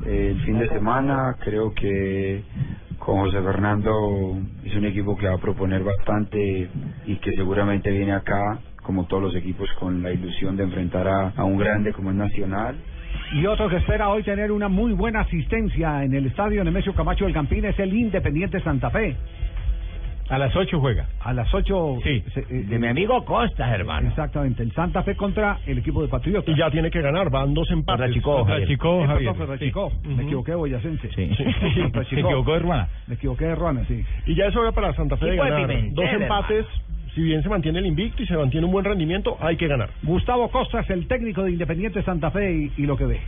eh, 0.04 0.34
el 0.36 0.44
fin 0.44 0.58
de 0.58 0.68
semana, 0.68 1.34
creo 1.42 1.72
que 1.72 2.42
con 2.98 3.20
José 3.20 3.40
Fernando 3.40 4.36
es 4.62 4.76
un 4.76 4.84
equipo 4.84 5.16
que 5.16 5.26
va 5.26 5.36
a 5.36 5.38
proponer 5.38 5.82
bastante 5.82 6.68
y 7.06 7.16
que 7.16 7.32
seguramente 7.32 7.90
viene 7.90 8.12
acá, 8.12 8.58
como 8.82 9.06
todos 9.06 9.22
los 9.22 9.36
equipos, 9.36 9.66
con 9.80 10.02
la 10.02 10.12
ilusión 10.12 10.58
de 10.58 10.64
enfrentar 10.64 11.08
a, 11.08 11.42
un 11.42 11.56
grande 11.56 11.94
como 11.94 12.10
es 12.10 12.16
Nacional. 12.16 12.76
Y 13.32 13.46
otro 13.46 13.70
que 13.70 13.76
espera 13.76 14.10
hoy 14.10 14.22
tener 14.24 14.52
una 14.52 14.68
muy 14.68 14.92
buena 14.92 15.20
asistencia 15.20 16.04
en 16.04 16.12
el 16.12 16.26
estadio 16.26 16.62
Nemesio 16.62 16.94
Camacho 16.94 17.24
del 17.24 17.32
Campín 17.32 17.64
es 17.64 17.78
el 17.78 17.94
Independiente 17.94 18.60
Santa 18.60 18.90
Fe. 18.90 19.16
A 20.30 20.38
las 20.38 20.54
8 20.54 20.78
juega. 20.78 21.06
A 21.20 21.32
las 21.32 21.52
8. 21.52 21.98
Sí. 22.02 22.22
De 22.48 22.78
mi 22.78 22.86
amigo 22.86 23.24
Costa, 23.24 23.74
hermano. 23.74 24.08
Exactamente. 24.08 24.62
El 24.62 24.72
Santa 24.72 25.02
Fe 25.02 25.16
contra 25.16 25.58
el 25.66 25.78
equipo 25.78 26.02
de 26.02 26.08
Patriotas. 26.08 26.54
Y 26.54 26.58
ya 26.58 26.70
tiene 26.70 26.90
que 26.90 27.00
ganar, 27.00 27.30
van 27.30 27.54
dos 27.54 27.70
empates. 27.70 28.20
Contra. 28.22 28.66
Chico, 28.66 29.02
Eh, 29.04 29.06
Javier. 29.06 29.58
Sí. 29.58 30.08
Me 30.16 30.22
equivoqué, 30.24 30.54
boyacense. 30.54 31.08
Sí. 31.14 31.30
Ferrachicó. 31.34 32.04
Se 32.08 32.14
equivocó 32.20 32.52
de 32.52 32.58
Ruana. 32.58 32.88
Me 33.06 33.14
equivoqué 33.14 33.44
de 33.46 33.54
Ruana, 33.54 33.84
sí. 33.86 34.04
Y 34.26 34.34
ya 34.34 34.46
es 34.46 34.56
hora 34.56 34.72
para 34.72 34.92
Santa 34.94 35.16
Fe 35.16 35.26
de 35.26 35.30
de 35.32 35.36
ganar. 35.38 35.66
Pimentel, 35.66 35.94
Dos 35.94 36.12
empates, 36.22 36.66
si 37.14 37.22
bien 37.22 37.42
se 37.42 37.48
mantiene 37.48 37.78
el 37.78 37.86
invicto 37.86 38.22
y 38.22 38.26
se 38.26 38.36
mantiene 38.36 38.66
un 38.66 38.72
buen 38.72 38.84
rendimiento, 38.84 39.36
hay 39.40 39.56
que 39.56 39.66
ganar. 39.66 39.88
Gustavo 40.02 40.50
Costa 40.50 40.80
es 40.80 40.90
el 40.90 41.06
técnico 41.08 41.42
de 41.42 41.52
Independiente 41.52 42.02
Santa 42.02 42.30
Fe 42.30 42.52
y, 42.52 42.72
y 42.82 42.86
lo 42.86 42.96
que 42.96 43.06
ve. 43.06 43.20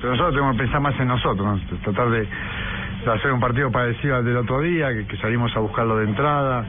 Pero 0.00 0.10
nosotros 0.12 0.34
tenemos 0.34 0.56
que 0.56 0.62
pensar 0.62 0.80
más 0.80 1.00
en 1.00 1.08
nosotros, 1.08 1.46
¿no? 1.46 1.78
tratar 1.82 2.10
de, 2.10 2.20
de 2.20 2.26
hacer 3.06 3.32
un 3.32 3.40
partido 3.40 3.70
parecido 3.70 4.16
al 4.16 4.24
del 4.24 4.36
otro 4.36 4.60
día, 4.60 4.88
que, 5.06 5.16
salimos 5.18 5.54
a 5.56 5.60
buscarlo 5.60 5.96
de 5.96 6.04
entrada, 6.04 6.64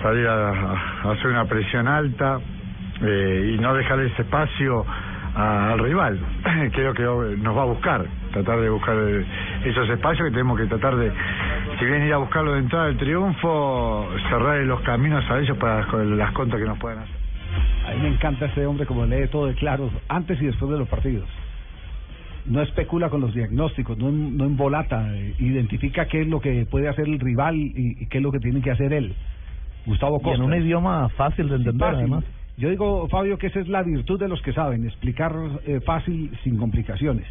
salir 0.00 0.26
a, 0.26 1.10
hacer 1.12 1.26
una 1.28 1.44
presión 1.44 1.88
alta 1.88 2.40
eh, 3.02 3.54
y 3.54 3.60
no 3.60 3.74
dejar 3.74 4.00
ese 4.00 4.22
espacio 4.22 4.84
al 5.34 5.78
rival. 5.78 6.18
Creo 6.72 6.94
que 6.94 7.02
nos 7.38 7.56
va 7.56 7.62
a 7.62 7.66
buscar, 7.66 8.04
tratar 8.32 8.60
de 8.60 8.68
buscar 8.68 8.96
eh, 8.98 9.24
esos 9.64 9.88
espacios 9.88 10.26
que 10.28 10.32
tenemos 10.32 10.58
que 10.58 10.66
tratar 10.66 10.96
de, 10.96 11.12
si 11.78 11.84
bien 11.84 12.04
ir 12.04 12.12
a 12.12 12.18
buscarlo 12.18 12.52
de 12.52 12.60
entrada 12.60 12.86
del 12.86 12.96
triunfo, 12.96 14.08
cerrar 14.28 14.58
los 14.60 14.80
caminos 14.80 15.24
a 15.30 15.38
ellos 15.38 15.56
para 15.58 15.86
las 16.04 16.32
contras 16.32 16.60
que 16.60 16.68
nos 16.68 16.78
puedan 16.78 16.98
hacer. 17.00 17.22
A 17.86 17.94
mí 17.94 18.02
me 18.02 18.08
encanta 18.08 18.46
este 18.46 18.64
hombre 18.66 18.86
como 18.86 19.04
lee 19.06 19.28
todo 19.28 19.46
de 19.46 19.54
claro 19.54 19.90
antes 20.08 20.40
y 20.40 20.46
después 20.46 20.70
de 20.70 20.78
los 20.78 20.88
partidos. 20.88 21.28
No 22.46 22.60
especula 22.60 23.08
con 23.08 23.20
los 23.20 23.34
diagnósticos, 23.34 23.96
no, 23.98 24.10
no 24.10 24.44
embolata, 24.44 25.14
eh, 25.16 25.34
identifica 25.38 26.06
qué 26.06 26.22
es 26.22 26.26
lo 26.26 26.40
que 26.40 26.66
puede 26.66 26.88
hacer 26.88 27.06
el 27.06 27.20
rival 27.20 27.56
y, 27.56 27.96
y 28.00 28.06
qué 28.06 28.18
es 28.18 28.22
lo 28.22 28.32
que 28.32 28.40
tiene 28.40 28.60
que 28.60 28.70
hacer 28.72 28.92
él. 28.92 29.14
Gustavo 29.86 30.18
Y 30.20 30.22
Costa. 30.24 30.38
en 30.38 30.42
un 30.42 30.54
idioma 30.54 31.08
fácil 31.10 31.48
de 31.48 31.56
entender, 31.56 31.80
fácil. 31.80 31.98
además. 32.00 32.24
Yo 32.56 32.68
digo, 32.70 33.08
Fabio, 33.08 33.38
que 33.38 33.46
esa 33.46 33.60
es 33.60 33.68
la 33.68 33.82
virtud 33.82 34.18
de 34.20 34.28
los 34.28 34.42
que 34.42 34.52
saben, 34.52 34.84
explicar 34.84 35.32
eh, 35.66 35.80
fácil 35.84 36.30
sin 36.44 36.56
complicaciones. 36.58 37.26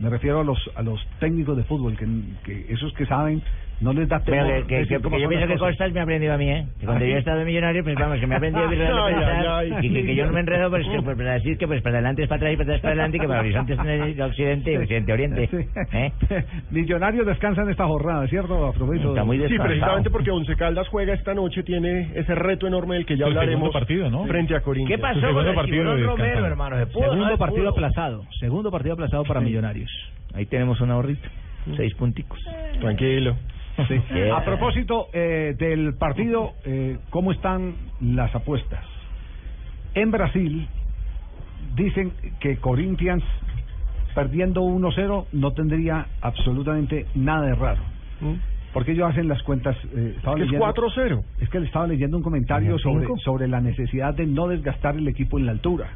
Me 0.00 0.08
refiero 0.08 0.40
a 0.40 0.44
los 0.44 0.58
a 0.74 0.82
los 0.82 1.00
técnicos 1.20 1.56
de 1.56 1.64
fútbol, 1.64 1.96
que, 1.96 2.06
que 2.44 2.72
esos 2.72 2.92
que 2.94 3.06
saben 3.06 3.42
no 3.80 3.92
les 3.92 4.08
da 4.08 4.20
temor. 4.20 4.46
Pero 4.46 4.66
que, 4.66 4.86
que, 4.86 4.98
que- 5.00 5.20
yo 5.20 5.28
pienso 5.28 5.46
que. 5.46 5.56
Costas 5.56 5.92
me 5.92 6.00
ha 6.00 6.02
aprendido 6.04 6.32
a 6.34 6.36
mí, 6.38 6.50
¿eh? 6.50 6.66
Que 6.80 6.86
cuando 6.86 7.04
¿Ah, 7.04 7.08
yo 7.08 7.16
he 7.16 7.18
estado 7.18 7.38
de 7.38 7.44
millonario, 7.44 7.82
pues 7.84 7.96
vamos, 7.96 8.18
que 8.18 8.26
me 8.26 8.34
ha 8.34 8.38
aprendido 8.38 8.64
ay, 9.04 9.14
ay. 9.48 9.86
y 9.86 9.92
que, 9.92 10.06
que 10.06 10.14
yo 10.14 10.26
no 10.26 10.32
me 10.32 10.40
enredo, 10.40 10.70
pues, 10.70 10.86
que, 10.86 11.00
pues, 11.02 11.16
para 11.16 11.34
decir 11.34 11.58
que 11.58 11.66
pues 11.66 11.82
para 11.82 11.96
adelante 11.96 12.22
es 12.22 12.28
para 12.28 12.36
atrás 12.38 12.52
y 12.52 12.56
para 12.56 12.64
atrás 12.64 12.76
es 12.76 12.82
para 12.82 12.92
adelante, 12.92 13.16
y 13.16 13.20
que 13.20 13.28
para 13.28 13.40
horizonte 13.40 13.72
es 13.74 13.78
en 13.78 13.88
el 13.88 14.20
occidente 14.22 14.72
y 14.72 14.76
occidente 14.76 15.12
oriente. 15.12 15.48
¿eh? 15.92 16.12
Millonarios 16.70 17.26
descansan 17.26 17.68
esta 17.70 17.86
jornada, 17.86 18.26
¿cierto? 18.28 18.66
Aprovecho. 18.66 19.08
Está 19.10 19.24
muy 19.24 19.38
Sí, 19.48 19.58
precisamente 19.58 20.10
porque 20.10 20.30
Once 20.30 20.54
Caldas 20.56 20.88
juega 20.88 21.14
esta 21.14 21.34
noche, 21.34 21.62
tiene 21.62 22.10
ese 22.14 22.34
reto 22.34 22.66
enorme 22.66 22.94
del 22.96 23.06
que 23.06 23.16
ya 23.16 23.26
hablaremos 23.26 23.72
partido, 23.72 24.10
¿no? 24.10 24.24
frente 24.24 24.54
a 24.56 24.60
Corinthians. 24.60 24.96
¿Qué 24.96 25.02
pasó 25.02 25.20
con 25.20 25.28
segundo 25.28 25.50
el 25.50 25.54
partido 25.54 25.96
Romero, 26.06 26.46
hermano? 26.46 26.78
¿Se 26.78 26.86
pudo? 26.86 27.04
¿No 27.06 27.10
Segundo 27.12 27.32
se 27.32 27.38
partido 27.38 27.68
aplazado. 27.70 28.24
Segundo 28.40 28.70
partido 28.70 28.94
aplazado 28.94 29.24
para 29.24 29.40
Millonarios. 29.40 29.90
Ahí 30.34 30.46
tenemos 30.46 30.80
un 30.80 30.90
ahorrito. 30.90 31.28
Seis 31.76 31.94
punticos. 31.94 32.38
Tranquilo. 32.80 33.36
Sí. 33.88 33.94
A 34.34 34.44
propósito 34.44 35.08
eh, 35.12 35.54
del 35.58 35.94
partido, 35.94 36.52
eh, 36.64 36.98
¿cómo 37.10 37.32
están 37.32 37.74
las 38.00 38.34
apuestas? 38.34 38.84
En 39.94 40.10
Brasil 40.10 40.68
dicen 41.76 42.12
que 42.40 42.56
Corinthians 42.58 43.22
perdiendo 44.14 44.62
1-0 44.62 45.26
no 45.32 45.52
tendría 45.52 46.06
absolutamente 46.20 47.06
nada 47.14 47.46
de 47.46 47.54
raro. 47.54 47.82
Porque 48.72 48.92
ellos 48.92 49.08
hacen 49.08 49.28
las 49.28 49.42
cuentas. 49.44 49.76
eh, 49.94 50.14
estaba 50.16 50.36
Mm. 50.36 50.40
Es 50.42 50.48
que 50.50 50.56
es 50.56 50.60
leyendo- 50.60 50.64
4-0. 50.66 51.24
Es 51.40 51.48
que 51.48 51.60
le 51.60 51.66
estaba 51.66 51.86
leyendo 51.86 52.16
un 52.16 52.22
comentario 52.24 52.76
sobre, 52.78 53.06
sobre 53.24 53.48
la 53.48 53.60
necesidad 53.60 54.14
de 54.14 54.26
no 54.26 54.48
desgastar 54.48 54.96
el 54.96 55.06
equipo 55.08 55.38
en 55.38 55.46
la 55.46 55.52
altura. 55.52 55.90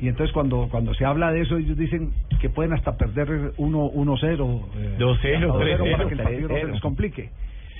Y 0.00 0.08
entonces 0.08 0.32
cuando 0.32 0.68
cuando 0.70 0.94
se 0.94 1.04
habla 1.04 1.32
de 1.32 1.42
eso, 1.42 1.56
ellos 1.56 1.76
dicen 1.76 2.12
que 2.40 2.50
pueden 2.50 2.72
hasta 2.72 2.96
perder 2.96 3.52
1 3.56 3.92
1-0, 3.92 4.62
eh, 4.76 4.96
2-0, 4.98 5.14
hasta 5.14 5.28
2-0 5.28 5.92
para 5.92 6.04
3-0, 6.04 6.08
que 6.08 6.14
el 6.14 6.22
partido 6.22 6.48
no 6.48 6.54
se 6.54 6.66
les 6.66 6.80
complique. 6.80 7.30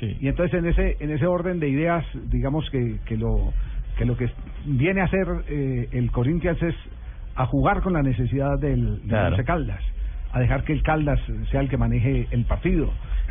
Sí. 0.01 0.16
Y 0.21 0.29
entonces 0.29 0.59
en 0.59 0.66
ese 0.66 0.97
en 1.01 1.11
ese 1.11 1.27
orden 1.27 1.61
de 1.61 1.69
ideas, 1.69 2.05
digamos 2.31 2.69
que, 2.71 2.97
que 3.07 3.16
lo 3.16 3.53
que 3.97 4.05
lo 4.05 4.16
que 4.16 4.31
viene 4.64 5.01
a 5.01 5.05
hacer 5.05 5.27
eh, 5.49 5.89
el 5.93 6.11
Corinthians 6.11 6.62
es 6.62 6.75
a 7.35 7.47
jugar 7.47 7.83
con 7.83 7.93
la 7.93 8.03
necesidad 8.03 8.59
del, 8.59 9.01
Claro. 9.09 9.37
Once 9.37 9.45
Caldas, 9.45 9.81
a 10.33 10.41
dejar 10.41 10.64
que 10.64 10.73
el 10.73 10.83
Caldas 10.83 11.21
sea 11.51 11.61
el 11.61 11.69
que 11.69 11.77
maneje 11.77 12.27
el 12.33 12.45
partido. 12.45 12.91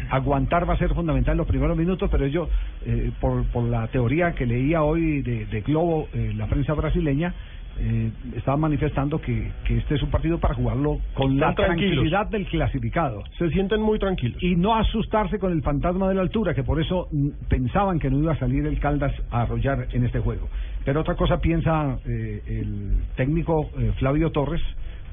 Aguantar 0.09 0.69
va 0.69 0.75
a 0.75 0.77
ser 0.77 0.93
fundamental 0.93 1.33
en 1.33 1.39
los 1.39 1.47
primeros 1.47 1.75
minutos, 1.75 2.09
pero 2.09 2.27
yo, 2.27 2.47
eh, 2.85 3.11
por, 3.19 3.43
por 3.45 3.63
la 3.63 3.88
teoría 3.88 4.33
que 4.33 4.45
leía 4.45 4.83
hoy 4.83 5.21
de, 5.23 5.45
de 5.47 5.61
Globo, 5.61 6.07
eh, 6.13 6.33
la 6.35 6.47
prensa 6.47 6.73
brasileña, 6.73 7.33
eh, 7.80 8.11
estaba 8.36 8.57
manifestando 8.57 9.19
que, 9.19 9.51
que 9.65 9.78
este 9.78 9.95
es 9.95 10.03
un 10.03 10.09
partido 10.09 10.39
para 10.39 10.53
jugarlo 10.55 10.99
con 11.13 11.38
la 11.38 11.49
Están 11.49 11.67
tranquilidad 11.67 12.28
del 12.28 12.45
clasificado. 12.47 13.23
Se 13.38 13.49
sienten 13.49 13.82
muy 13.82 13.99
tranquilos. 13.99 14.41
Y 14.41 14.55
no 14.55 14.75
asustarse 14.75 15.39
con 15.39 15.51
el 15.51 15.61
fantasma 15.61 16.09
de 16.09 16.15
la 16.15 16.21
altura, 16.21 16.53
que 16.53 16.63
por 16.63 16.82
eso 16.82 17.07
mm, 17.11 17.30
pensaban 17.49 17.99
que 17.99 18.09
no 18.09 18.19
iba 18.19 18.34
a 18.34 18.39
salir 18.39 18.65
el 18.65 18.80
Caldas 18.80 19.13
a 19.32 19.41
arrollar 19.41 19.88
en 19.91 20.05
este 20.05 20.19
juego. 20.19 20.47
Pero 20.86 21.01
otra 21.01 21.15
cosa 21.15 21.39
piensa 21.39 21.99
eh, 22.05 22.41
el 22.47 22.97
técnico 23.15 23.69
eh, 23.78 23.91
Flavio 23.99 24.32
Torres, 24.32 24.61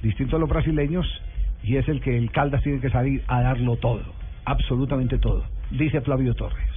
distinto 0.03 0.37
a 0.37 0.39
los 0.39 0.49
brasileños, 0.49 1.07
y 1.63 1.77
es 1.77 1.89
el 1.89 2.01
que 2.01 2.17
el 2.17 2.31
Caldas 2.31 2.63
tiene 2.63 2.81
que 2.81 2.91
salir 2.91 3.23
a 3.27 3.43
darlo 3.43 3.77
todo, 3.77 4.03
absolutamente 4.45 5.19
todo, 5.19 5.45
dice 5.71 6.01
Flavio 6.01 6.35
Torres. 6.35 6.74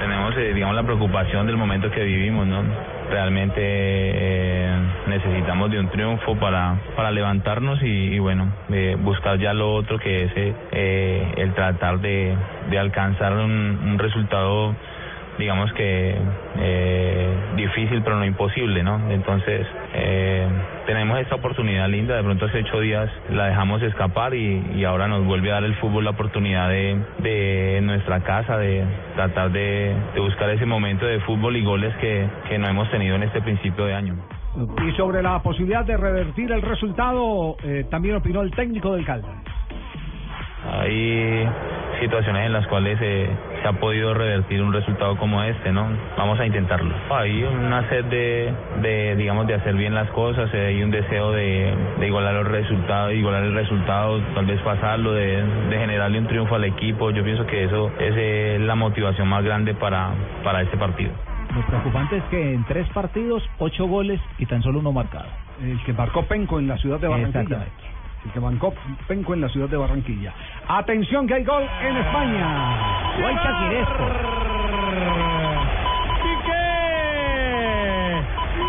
Tenemos 0.00 0.36
eh, 0.36 0.52
digamos 0.54 0.74
la 0.74 0.82
preocupación 0.82 1.46
del 1.46 1.56
momento 1.56 1.90
que 1.90 2.02
vivimos 2.04 2.46
no 2.46 2.62
realmente 3.10 3.60
eh, 3.60 4.78
necesitamos 5.06 5.70
de 5.70 5.80
un 5.80 5.88
triunfo 5.88 6.36
para 6.36 6.76
para 6.96 7.10
levantarnos 7.10 7.82
y, 7.82 8.14
y 8.14 8.18
bueno 8.18 8.52
eh, 8.70 8.96
buscar 8.98 9.38
ya 9.38 9.52
lo 9.52 9.74
otro 9.74 9.98
que 9.98 10.24
es 10.24 10.32
eh, 10.36 10.54
eh, 10.72 11.34
el 11.38 11.54
tratar 11.54 12.00
de, 12.00 12.36
de 12.70 12.78
alcanzar 12.78 13.32
un, 13.32 13.78
un 13.84 13.98
resultado 13.98 14.74
digamos 15.38 15.72
que 15.72 16.16
eh, 16.58 17.34
difícil 17.56 18.02
pero 18.02 18.16
no 18.16 18.24
imposible 18.24 18.82
no 18.82 19.10
entonces 19.10 19.66
eh, 19.94 20.48
tenemos 20.86 21.18
esta 21.20 21.36
oportunidad 21.36 21.88
linda 21.88 22.16
de 22.16 22.22
pronto 22.22 22.46
hace 22.46 22.58
ocho 22.58 22.80
días 22.80 23.10
la 23.30 23.46
dejamos 23.46 23.82
escapar 23.82 24.34
y, 24.34 24.62
y 24.74 24.84
ahora 24.84 25.08
nos 25.08 25.24
vuelve 25.24 25.50
a 25.50 25.54
dar 25.54 25.64
el 25.64 25.74
fútbol 25.76 26.04
la 26.04 26.10
oportunidad 26.10 26.68
de, 26.68 26.98
de 27.18 27.80
nuestra 27.82 28.20
casa 28.20 28.58
de 28.58 28.84
tratar 29.14 29.50
de, 29.52 29.94
buscar 30.16 30.50
ese 30.50 30.66
momento 30.66 31.06
de 31.06 31.20
fútbol 31.20 31.56
y 31.56 31.64
goles 31.64 31.94
que, 31.96 32.28
que 32.48 32.58
no 32.58 32.68
hemos 32.68 32.90
tenido 32.90 33.16
en 33.16 33.22
este 33.22 33.40
principio 33.40 33.84
de 33.84 33.94
año 33.94 34.14
Y 34.86 34.92
sobre 34.96 35.22
la 35.22 35.40
posibilidad 35.42 35.84
de 35.84 35.96
revertir 35.96 36.50
el 36.50 36.62
resultado, 36.62 37.56
eh, 37.62 37.86
también 37.90 38.16
opinó 38.16 38.42
el 38.42 38.50
técnico 38.50 38.94
del 38.94 39.04
Caldas. 39.04 39.36
Hay 40.66 41.48
situaciones 42.00 42.46
en 42.46 42.52
las 42.52 42.66
cuales 42.66 42.98
eh, 43.00 43.28
se 43.60 43.68
ha 43.68 43.72
podido 43.72 44.14
revertir 44.14 44.62
un 44.62 44.72
resultado 44.72 45.16
como 45.16 45.42
este, 45.42 45.72
¿no? 45.72 45.88
Vamos 46.16 46.38
a 46.38 46.46
intentarlo. 46.46 46.94
Hay 47.10 47.42
una 47.42 47.88
sed 47.88 48.04
de, 48.04 48.52
de 48.82 49.16
digamos, 49.16 49.46
de 49.46 49.54
hacer 49.54 49.74
bien 49.74 49.94
las 49.94 50.08
cosas, 50.10 50.52
eh, 50.54 50.66
hay 50.66 50.82
un 50.82 50.90
deseo 50.90 51.32
de, 51.32 51.74
de 51.98 52.06
igualar 52.06 52.34
los 52.34 52.48
resultados, 52.48 53.14
igualar 53.14 53.42
el 53.44 53.54
resultado, 53.54 54.20
tal 54.34 54.46
vez 54.46 54.60
pasarlo, 54.62 55.12
de, 55.12 55.42
de 55.42 55.78
generarle 55.78 56.18
un 56.18 56.26
triunfo 56.26 56.54
al 56.54 56.64
equipo. 56.64 57.10
Yo 57.10 57.24
pienso 57.24 57.46
que 57.46 57.64
eso 57.64 57.90
es 57.98 58.14
eh, 58.16 58.58
la 58.60 58.74
motivación 58.74 59.28
más 59.28 59.44
grande 59.44 59.74
para, 59.74 60.10
para 60.44 60.62
este 60.62 60.76
partido. 60.76 61.12
Lo 61.54 61.62
preocupante 61.66 62.18
es 62.18 62.24
que 62.24 62.54
en 62.54 62.64
tres 62.64 62.86
partidos, 62.90 63.42
ocho 63.58 63.86
goles 63.86 64.20
y 64.38 64.46
tan 64.46 64.62
solo 64.62 64.80
uno 64.80 64.92
marcado. 64.92 65.26
El 65.62 65.82
que 65.82 65.92
marcó 65.92 66.22
Penco 66.26 66.58
en 66.58 66.68
la 66.68 66.76
ciudad 66.76 67.00
de 67.00 67.08
Barranquilla. 67.08 67.64
Marcó 68.36 68.72
Penco 69.06 69.34
en 69.34 69.40
la 69.40 69.48
ciudad 69.48 69.68
de 69.68 69.76
Barranquilla. 69.76 70.32
Atención 70.68 71.26
que 71.26 71.34
hay 71.34 71.44
gol 71.44 71.64
en 71.82 71.96
España. 71.96 73.16
Gol 73.20 73.34
chaquiresco. 73.42 74.04
Piqué. 76.22 76.62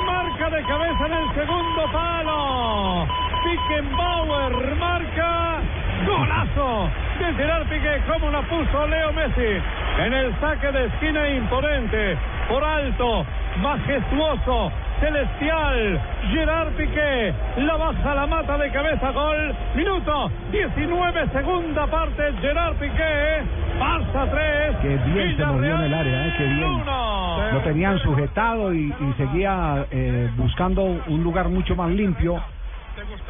Marca 0.06 0.50
de 0.50 0.64
cabeza 0.64 1.06
en 1.06 1.14
el 1.14 1.34
segundo 1.36 1.92
palo. 1.92 3.08
Beckenbauer 3.46 4.76
marca. 4.78 5.60
Golazo 6.08 6.90
de 7.20 7.34
Gerard 7.36 7.68
Piqué. 7.68 8.02
Como 8.08 8.32
la 8.32 8.42
puso 8.42 8.88
Leo 8.88 9.14
Messi. 9.14 9.62
En 10.00 10.14
el 10.14 10.40
saque 10.40 10.72
de 10.72 10.86
esquina 10.86 11.30
imponente. 11.30 12.18
Por 12.48 12.64
alto. 12.64 13.26
Majestuoso. 13.62 14.72
Celestial. 15.00 16.02
Gerard 16.32 16.74
Piqué. 16.76 17.34
La 17.58 17.76
baja 17.76 18.16
la 18.16 18.28
mata 18.28 18.58
de 18.58 18.72
cabeza. 18.72 19.12
Gol. 19.12 19.56
Minuto 19.76 20.32
19. 20.52 21.30
Segunda 21.32 21.88
parte. 21.88 22.34
Gerard 22.42 22.76
Piqué. 22.76 23.44
Barça 23.80 24.30
3. 24.30 24.76
Qué 24.82 25.12
bien 25.12 25.38
se 25.38 25.46
movió 25.46 25.76
en 25.76 25.82
el 25.82 25.94
área, 25.94 26.28
¿eh? 26.28 26.34
qué 26.38 26.44
bien. 26.46 26.64
uno. 26.64 27.52
Lo 27.54 27.60
tenían 27.62 28.00
sujetado 28.00 28.74
y, 28.74 28.88
y 28.88 29.14
seguía 29.18 29.86
eh, 29.90 30.30
buscando 30.36 30.84
un 30.84 31.24
lugar 31.24 31.50
mucho 31.50 31.76
más 31.76 31.90
limpio 31.90 32.42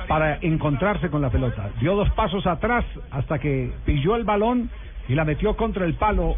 para 0.08 0.38
encontrarse 0.42 1.10
con 1.10 1.22
la 1.22 1.30
pelota. 1.30 1.70
Dio 1.80 1.96
dos 1.96 2.10
pasos 2.12 2.46
atrás 2.48 2.84
hasta 3.12 3.40
que 3.40 3.72
pilló 3.86 4.16
el 4.16 4.24
balón 4.24 4.70
y 5.08 5.16
la 5.16 5.26
metió 5.26 5.56
contra 5.56 5.86
el 5.86 5.94
palo 5.96 6.36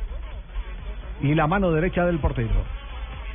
y 1.21 1.33
la 1.35 1.47
mano 1.47 1.71
derecha 1.71 2.05
del 2.05 2.19
portero. 2.19 2.49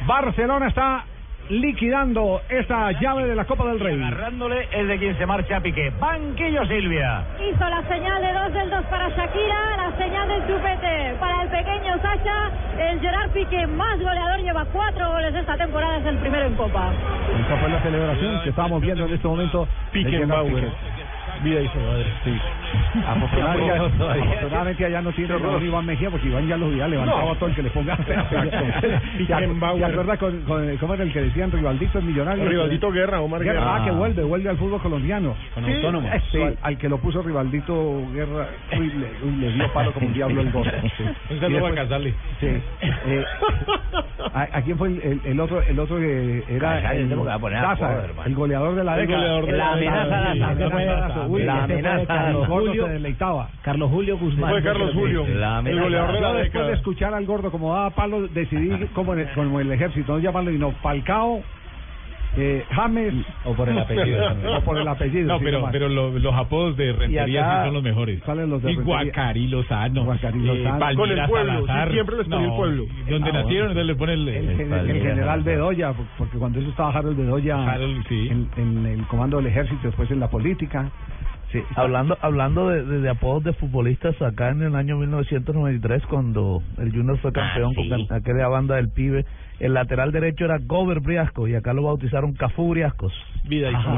Barcelona 0.06 0.68
está 0.68 1.04
liquidando 1.48 2.40
esta 2.48 2.92
llave 2.92 3.26
de 3.26 3.34
la 3.34 3.44
Copa 3.44 3.66
del 3.66 3.80
Rey. 3.80 4.00
Agarrándole 4.02 4.68
el 4.72 4.88
de 4.88 4.98
quien 4.98 5.18
se 5.18 5.26
marcha 5.26 5.56
a 5.56 5.60
Piqué. 5.60 5.92
Banquillo 5.98 6.66
Silvia. 6.66 7.24
Hizo 7.38 7.68
la 7.68 7.82
señal 7.88 8.22
de 8.22 8.32
dos 8.32 8.52
del 8.52 8.70
dos 8.70 8.84
para 8.86 9.08
Shakira, 9.10 9.76
la 9.76 9.96
señal 9.96 10.28
del 10.28 10.46
chupete 10.46 11.14
para 11.18 11.42
el 11.42 11.48
pequeño 11.48 11.96
Sacha. 12.02 12.50
El 12.78 13.00
Gerard 13.00 13.30
Piqué, 13.30 13.66
más 13.66 13.98
goleador, 14.00 14.40
lleva 14.40 14.64
cuatro 14.66 15.10
goles 15.10 15.34
esta 15.34 15.56
temporada, 15.56 15.98
es 15.98 16.06
el 16.06 16.18
primero 16.18 16.46
en 16.46 16.54
Copa. 16.54 16.92
Esta 17.40 17.56
fue 17.56 17.68
la 17.68 17.82
celebración 17.82 18.42
que 18.42 18.50
estamos 18.50 18.80
viendo 18.80 19.06
en 19.06 19.14
este 19.14 19.28
momento. 19.28 19.68
Piqué. 19.92 20.26
Vida 21.42 21.60
y 21.60 21.68
su 21.68 21.78
madre. 21.78 22.06
Sí. 22.24 22.32
Afortunadamente, 23.06 24.84
allá 24.86 25.02
no 25.02 25.12
tiene 25.12 25.34
razón 25.38 25.64
Iván 25.64 25.86
Mejía 25.86 26.10
porque 26.10 26.26
Iván 26.28 26.46
ya 26.48 26.56
los 26.56 26.70
había 26.70 26.88
levantado 26.88 27.20
No. 27.26 27.30
a 27.32 27.34
todo 27.36 27.48
el 27.48 27.54
que 27.54 27.62
le 27.62 27.70
ponga. 27.70 27.96
¿Te 28.80 29.00
Pickenbauer. 29.18 29.84
acuerdas 29.84 30.18
con, 30.18 30.40
con- 30.42 30.76
cómo 30.78 30.94
era 30.94 31.04
el 31.04 31.12
que 31.12 31.22
decían 31.22 31.50
Rivaldito 31.52 31.98
el 31.98 32.04
millonario? 32.04 32.48
Rivaldito 32.48 32.90
Guerra, 32.90 33.20
Omar 33.20 33.42
Guerra. 33.42 33.76
Ah, 33.76 33.84
que 33.84 33.90
vuelve, 33.90 34.22
vuelve 34.24 34.50
al 34.50 34.56
fútbol 34.56 34.80
colombiano. 34.80 35.34
Con 35.54 35.64
Autónomo. 35.64 36.08
Sí, 36.32 36.38
al 36.62 36.78
que 36.78 36.88
lo 36.88 36.98
puso 36.98 37.22
Rivaldito 37.22 38.02
Guerra, 38.12 38.48
uy, 38.78 38.88
le, 38.92 39.06
uy, 39.28 39.36
le 39.36 39.52
dio 39.52 39.72
palo 39.72 39.92
como 39.92 40.06
un 40.06 40.12
diablo 40.12 40.40
el 40.40 40.50
gol. 40.52 40.66
Un 41.30 41.40
saludo 41.40 41.66
a 41.66 41.74
Casale. 41.74 42.14
Sí. 42.40 42.46
Eh, 42.46 43.24
¿a, 44.34 44.42
a 44.58 44.62
quién 44.62 44.76
fue 44.78 44.88
el, 44.88 45.00
el- 45.02 45.20
el 45.24 45.40
otro 45.40 45.60
el 45.62 45.78
otro 45.78 45.98
que 45.98 46.44
era 46.48 46.80
Casale, 46.82 47.00
el, 47.02 47.10
el 48.26 48.34
goleador 48.34 48.74
de 48.74 48.84
la 48.84 48.98
El 48.98 49.06
década? 49.06 49.40
goleador 49.40 49.46
de 49.46 49.52
la 49.52 49.76
La 50.36 50.66
amenaza 50.66 51.25
uy, 51.28 51.42
la 51.44 51.64
amenaza 51.64 52.06
Carlos. 52.06 52.46
Julio 52.46 52.68
Julio- 52.68 52.86
se 52.86 52.92
deleitaba. 52.92 53.48
Carlos 53.62 53.90
Julio 53.90 54.18
Guzmán. 54.18 54.50
Fue 54.50 54.62
Carlos 54.62 54.90
Julio. 54.94 55.24
La 55.28 55.34
El 55.34 55.42
amenaza. 55.44 55.82
goleador 55.84 56.12
de 56.12 56.14
Yo 56.14 56.20
la 56.20 56.28
después 56.32 56.52
década. 56.52 56.66
de 56.68 56.74
escuchar 56.74 57.14
al 57.14 57.26
gordo 57.26 57.50
como 57.50 57.74
daba 57.74 57.90
palo, 57.90 58.28
decidí 58.28 58.70
como, 58.94 59.12
en 59.14 59.20
el, 59.20 59.28
como 59.30 59.60
el 59.60 59.70
ejército, 59.72 60.12
no 60.14 60.18
llamarlo 60.18 60.50
sino 60.50 60.72
Falcao, 60.82 61.42
eh, 62.38 62.64
James 62.70 63.14
O 63.46 63.54
por 63.54 63.66
el 63.66 63.78
apellido. 63.78 64.26
o 64.58 64.60
por 64.60 64.76
el 64.76 64.86
apellido. 64.86 65.26
No, 65.28 65.38
sí, 65.38 65.44
pero, 65.44 65.66
pero 65.72 65.88
lo- 65.88 66.18
los 66.18 66.34
apodos 66.34 66.76
de 66.76 66.92
Rentería 66.92 67.44
acá 67.46 67.60
sí 67.60 67.64
son 67.68 67.74
los 67.74 67.82
mejores. 67.82 68.20
salen 68.26 68.50
los 68.50 68.62
de 68.62 68.72
y. 68.72 68.74
Guacari 68.76 69.48
Lozano. 69.48 70.04
Guacari 70.04 70.40
Lozano. 70.40 70.78
Palmira 70.78 70.96
Con 70.96 71.10
el 71.18 71.28
pueblo, 71.28 71.66
sí, 71.66 71.92
siempre 71.92 72.16
les 72.18 72.28
ponía 72.28 72.46
el 72.46 72.52
pueblo. 72.52 72.84
Donde 73.08 73.30
Ah, 73.30 73.32
nacieron, 73.32 73.68
entonces 73.68 73.86
le 73.86 73.94
pone 73.94 74.12
el... 74.12 74.28
el, 74.28 74.56
gen- 74.58 74.72
el 74.74 75.00
general 75.00 75.42
Bedoya, 75.44 75.94
porque 76.18 76.36
cuando 76.36 76.60
eso 76.60 76.68
estaba 76.68 76.90
Harold 76.90 77.16
Bedoya 77.16 77.56
Harold, 77.72 78.04
sí. 78.06 78.28
en, 78.30 78.48
en 78.58 78.84
el 78.86 79.06
comando 79.06 79.38
del 79.38 79.46
ejército, 79.46 79.80
después 79.84 80.10
en 80.10 80.20
la 80.20 80.28
política. 80.28 80.90
Sí, 81.60 81.64
Hablando 81.76 82.16
hablando 82.20 82.68
de, 82.68 82.84
de- 82.84 83.00
de 83.00 83.08
apodos 83.08 83.44
de 83.44 83.52
futbolistas, 83.54 84.20
acá 84.22 84.50
en 84.50 84.62
el 84.62 84.74
año 84.74 84.96
1993, 84.98 86.04
cuando 86.06 86.62
el 86.78 86.90
Junior 86.92 87.18
fue 87.18 87.32
campeón 87.32 87.72
Ah, 87.76 87.80
sí. 87.82 87.88
con 88.06 88.16
aquella 88.16 88.48
banda 88.48 88.76
del 88.76 88.88
pibe, 88.90 89.24
el 89.60 89.74
lateral 89.74 90.12
derecho 90.12 90.44
era 90.44 90.58
Gober 90.60 91.00
Briasco 91.00 91.48
y 91.48 91.54
acá 91.54 91.72
lo 91.72 91.82
bautizaron 91.84 92.34
Cafú 92.34 92.70
Briascos. 92.70 93.12
Vida 93.44 93.68
y 93.68 93.72
su 93.72 93.78
Ajá. 93.78 93.90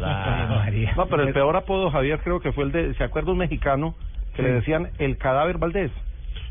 madre. 0.00 0.90
No, 0.96 1.06
pero 1.06 1.22
el 1.24 1.32
peor 1.34 1.56
apodo, 1.56 1.90
Javier, 1.90 2.20
creo 2.22 2.40
que 2.40 2.52
fue 2.52 2.64
el 2.64 2.72
de, 2.72 2.94
¿se 2.94 3.04
acuerda 3.04 3.32
un 3.32 3.38
mexicano 3.38 3.94
que 4.34 4.42
le 4.42 4.52
decían 4.52 4.88
el 4.98 5.18
cadáver 5.18 5.58
Valdés? 5.58 5.90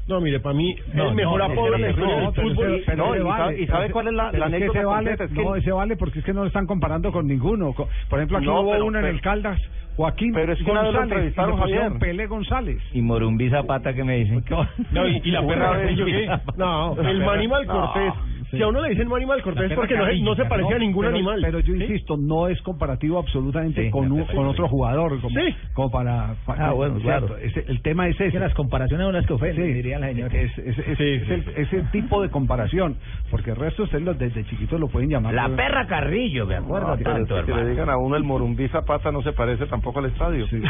No, 0.07 0.19
mire, 0.19 0.39
para 0.39 0.55
mí, 0.55 0.75
No, 0.93 1.09
el 1.09 1.15
mejor 1.15 1.39
no, 1.39 1.45
apodo 1.45 1.71
de 1.71 1.79
la 1.79 1.89
historia 1.89 2.15
no, 2.15 2.21
del 2.21 2.31
pero 2.33 2.49
fútbol. 2.49 2.83
pero 2.85 2.97
no, 2.97 3.15
y 3.15 3.19
vale, 3.19 3.37
sabe- 3.43 3.61
y 3.61 3.67
sabe 3.67 3.89
cuál 3.91 4.07
es 4.07 4.13
la- 4.13 4.23
la 4.23 4.29
es 4.31 4.35
que 4.37 4.43
anécdota 4.43 4.79
ese 4.79 4.85
vale, 4.85 5.11
es 5.11 5.17
que- 5.31 5.43
No, 5.43 5.55
ese 5.55 5.71
vale 5.71 5.95
porque 5.95 6.19
es 6.19 6.25
que 6.25 6.33
no 6.33 6.41
lo 6.41 6.47
están 6.47 6.65
comparando 6.67 7.11
con 7.11 7.27
ninguno. 7.27 7.73
Por 7.73 7.87
ejemplo, 8.19 8.37
aquí 8.39 8.47
No, 8.47 8.61
hubo 8.61 8.71
pero- 8.71 8.85
uno 8.85 8.97
en 8.97 9.03
pero- 9.05 9.15
el 9.15 9.21
Caldas, 9.21 9.59
Joaquín 9.95 10.33
pero 10.33 10.53
es 10.53 10.59
que 10.63 10.71
una 10.71 10.81
vez 10.81 10.93
lo 10.93 10.99
González, 10.99 11.35
Javier. 11.35 11.91
Pelé 11.99 12.25
González. 12.27 12.81
Y 12.93 13.01
Morumbí 13.01 13.49
Zapata, 13.49 13.93
¿qué 13.93 14.03
me 14.03 14.17
dicen? 14.17 14.43
No, 14.91 15.07
y, 15.07 15.21
y 15.23 15.31
la 15.31 15.45
perra 15.45 15.69
Una 15.69 15.77
vez- 15.77 15.81
Carrillo, 15.99 16.05
¿qué? 16.05 16.39
No, 16.57 16.95
el 17.01 17.19
Manimal 17.23 17.65
Cortés. 17.67 18.13
Si 18.51 18.61
a 18.61 18.67
uno 18.67 18.81
le 18.81 18.89
dicen 18.89 19.07
Manimal 19.07 19.41
Cortés 19.41 19.71
es 19.71 19.75
porque 19.77 19.95
no, 19.95 20.05
se- 20.05 20.19
no 20.21 20.35
se 20.35 20.45
parecía 20.45 20.75
a 20.75 20.79
ningún 20.79 21.05
pero, 21.05 21.15
animal. 21.15 21.39
Pero 21.41 21.59
yo 21.61 21.75
insisto, 21.75 22.17
no 22.17 22.47
es 22.47 22.61
comparativo 22.61 23.17
absolutamente 23.19 23.85
Sí, 23.85 23.89
con, 23.91 24.11
un- 24.11 24.27
sí. 24.27 24.35
con 24.35 24.45
otro 24.47 24.67
jugador. 24.67 25.19
Como, 25.21 25.29
Sí. 25.39 25.55
como 25.73 25.89
para, 25.91 26.35
para- 26.45 26.67
Ah, 26.67 26.71
bueno, 26.73 26.99
claro. 26.99 27.37
El 27.37 27.81
tema 27.81 28.07
es 28.07 28.19
ese. 28.19 28.31
Que 28.31 28.39
las 28.39 28.53
comparaciones 28.53 29.05
son 29.05 29.13
las 29.13 29.25
que 29.25 29.33
ofenden, 29.33 29.65
Sí, 29.67 29.73
diría 29.73 29.99
la 29.99 30.07
señora. 30.07 30.33
Es, 30.37 30.57
es- 30.57 30.77
es- 30.79 30.99
es 30.99 31.29
el- 31.29 31.45
ese 31.57 31.81
tipo 31.91 32.21
de 32.21 32.29
comparación, 32.29 32.97
porque 33.29 33.51
el 33.51 33.55
resto 33.57 33.83
ustedes 33.83 34.03
lo- 34.03 34.13
desde 34.13 34.43
chiquitos 34.45 34.79
lo 34.79 34.87
pueden 34.87 35.09
llamar. 35.09 35.33
La 35.33 35.49
perra 35.49 35.87
Carrillo, 35.87 36.45
me 36.45 36.55
acuerdo 36.55 36.89
No, 36.89 36.97
pero 36.97 37.11
tanto, 37.13 37.39
es 37.39 37.45
que 37.45 37.53
le 37.53 37.69
digan 37.69 37.89
a 37.89 37.97
uno 37.97 38.15
el 38.15 38.23
Morumbí 38.23 38.67
Zapata 38.67 39.11
no 39.11 39.21
se 39.21 39.31
parece 39.33 39.65
tampoco 39.67 39.99
al 39.99 40.05
estadio. 40.07 40.45
Sí. 40.47 40.61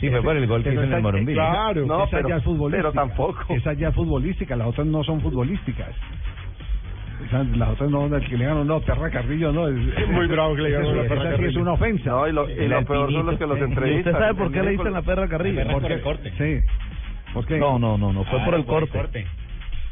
Sí, 0.00 0.08
fue 0.10 0.22
por 0.22 0.36
el 0.36 0.46
gol 0.46 0.62
que 0.62 0.72
hizo 0.72 0.82
en 0.82 0.92
el 0.92 1.02
Morumbí. 1.02 1.34
Claro, 1.34 1.86
No, 1.86 2.04
esa 2.04 2.16
pero- 2.16 2.28
ya 2.28 2.36
es 2.36 2.44
futbolística. 2.44 2.90
pero 2.90 3.06
tampoco. 3.06 3.54
Esa 3.54 3.72
ya 3.74 3.88
es 3.88 3.94
las 4.56 4.68
otras 4.68 4.86
no 4.86 5.02
son 5.04 5.20
futbolísticas. 5.20 5.90
Las 7.56 7.70
otras 7.70 7.90
no, 7.90 8.06
el 8.14 8.28
que 8.28 8.36
le 8.36 8.44
ganan, 8.44 8.66
no, 8.66 8.80
perra 8.80 9.08
Carrillo, 9.10 9.50
no. 9.52 9.68
Es, 9.68 9.98
Es 9.98 10.08
muy 10.08 10.26
bravo 10.26 10.54
que 10.56 10.62
le 10.62 10.70
la 10.70 10.80
esa 10.80 10.92
perra 11.08 11.22
sí 11.22 11.28
es 11.28 11.36
Carrillo. 11.36 11.60
una 11.62 11.72
ofensa. 11.72 12.10
No, 12.10 12.28
y 12.28 12.32
lo, 12.32 12.50
y 12.50 12.68
lo 12.68 12.84
peor 12.84 13.12
son 13.12 13.26
los 13.26 13.38
que 13.38 13.46
los 13.46 13.58
¿Y 13.58 13.62
entrevistan. 13.62 14.12
usted 14.14 14.26
sabe 14.26 14.34
por 14.34 14.52
qué 14.52 14.58
El 14.58 14.64
le 14.66 14.70
dicen 14.72 14.92
la 14.92 15.02
perra 15.02 15.28
Carrillo? 15.28 15.56
perra 15.56 15.72
por 15.72 15.80
Porque- 15.82 15.94
el 15.94 16.00
corte. 16.02 16.32
Sí. 16.36 16.66
¿Por 17.32 17.46
qué? 17.46 17.58
No, 17.58 17.78
no, 17.78 17.96
no, 17.98 18.12
no 18.12 18.24
fue 18.24 18.40
Ah, 18.40 18.44
por 18.44 18.54
el 18.54 18.64
corte. 18.66 19.26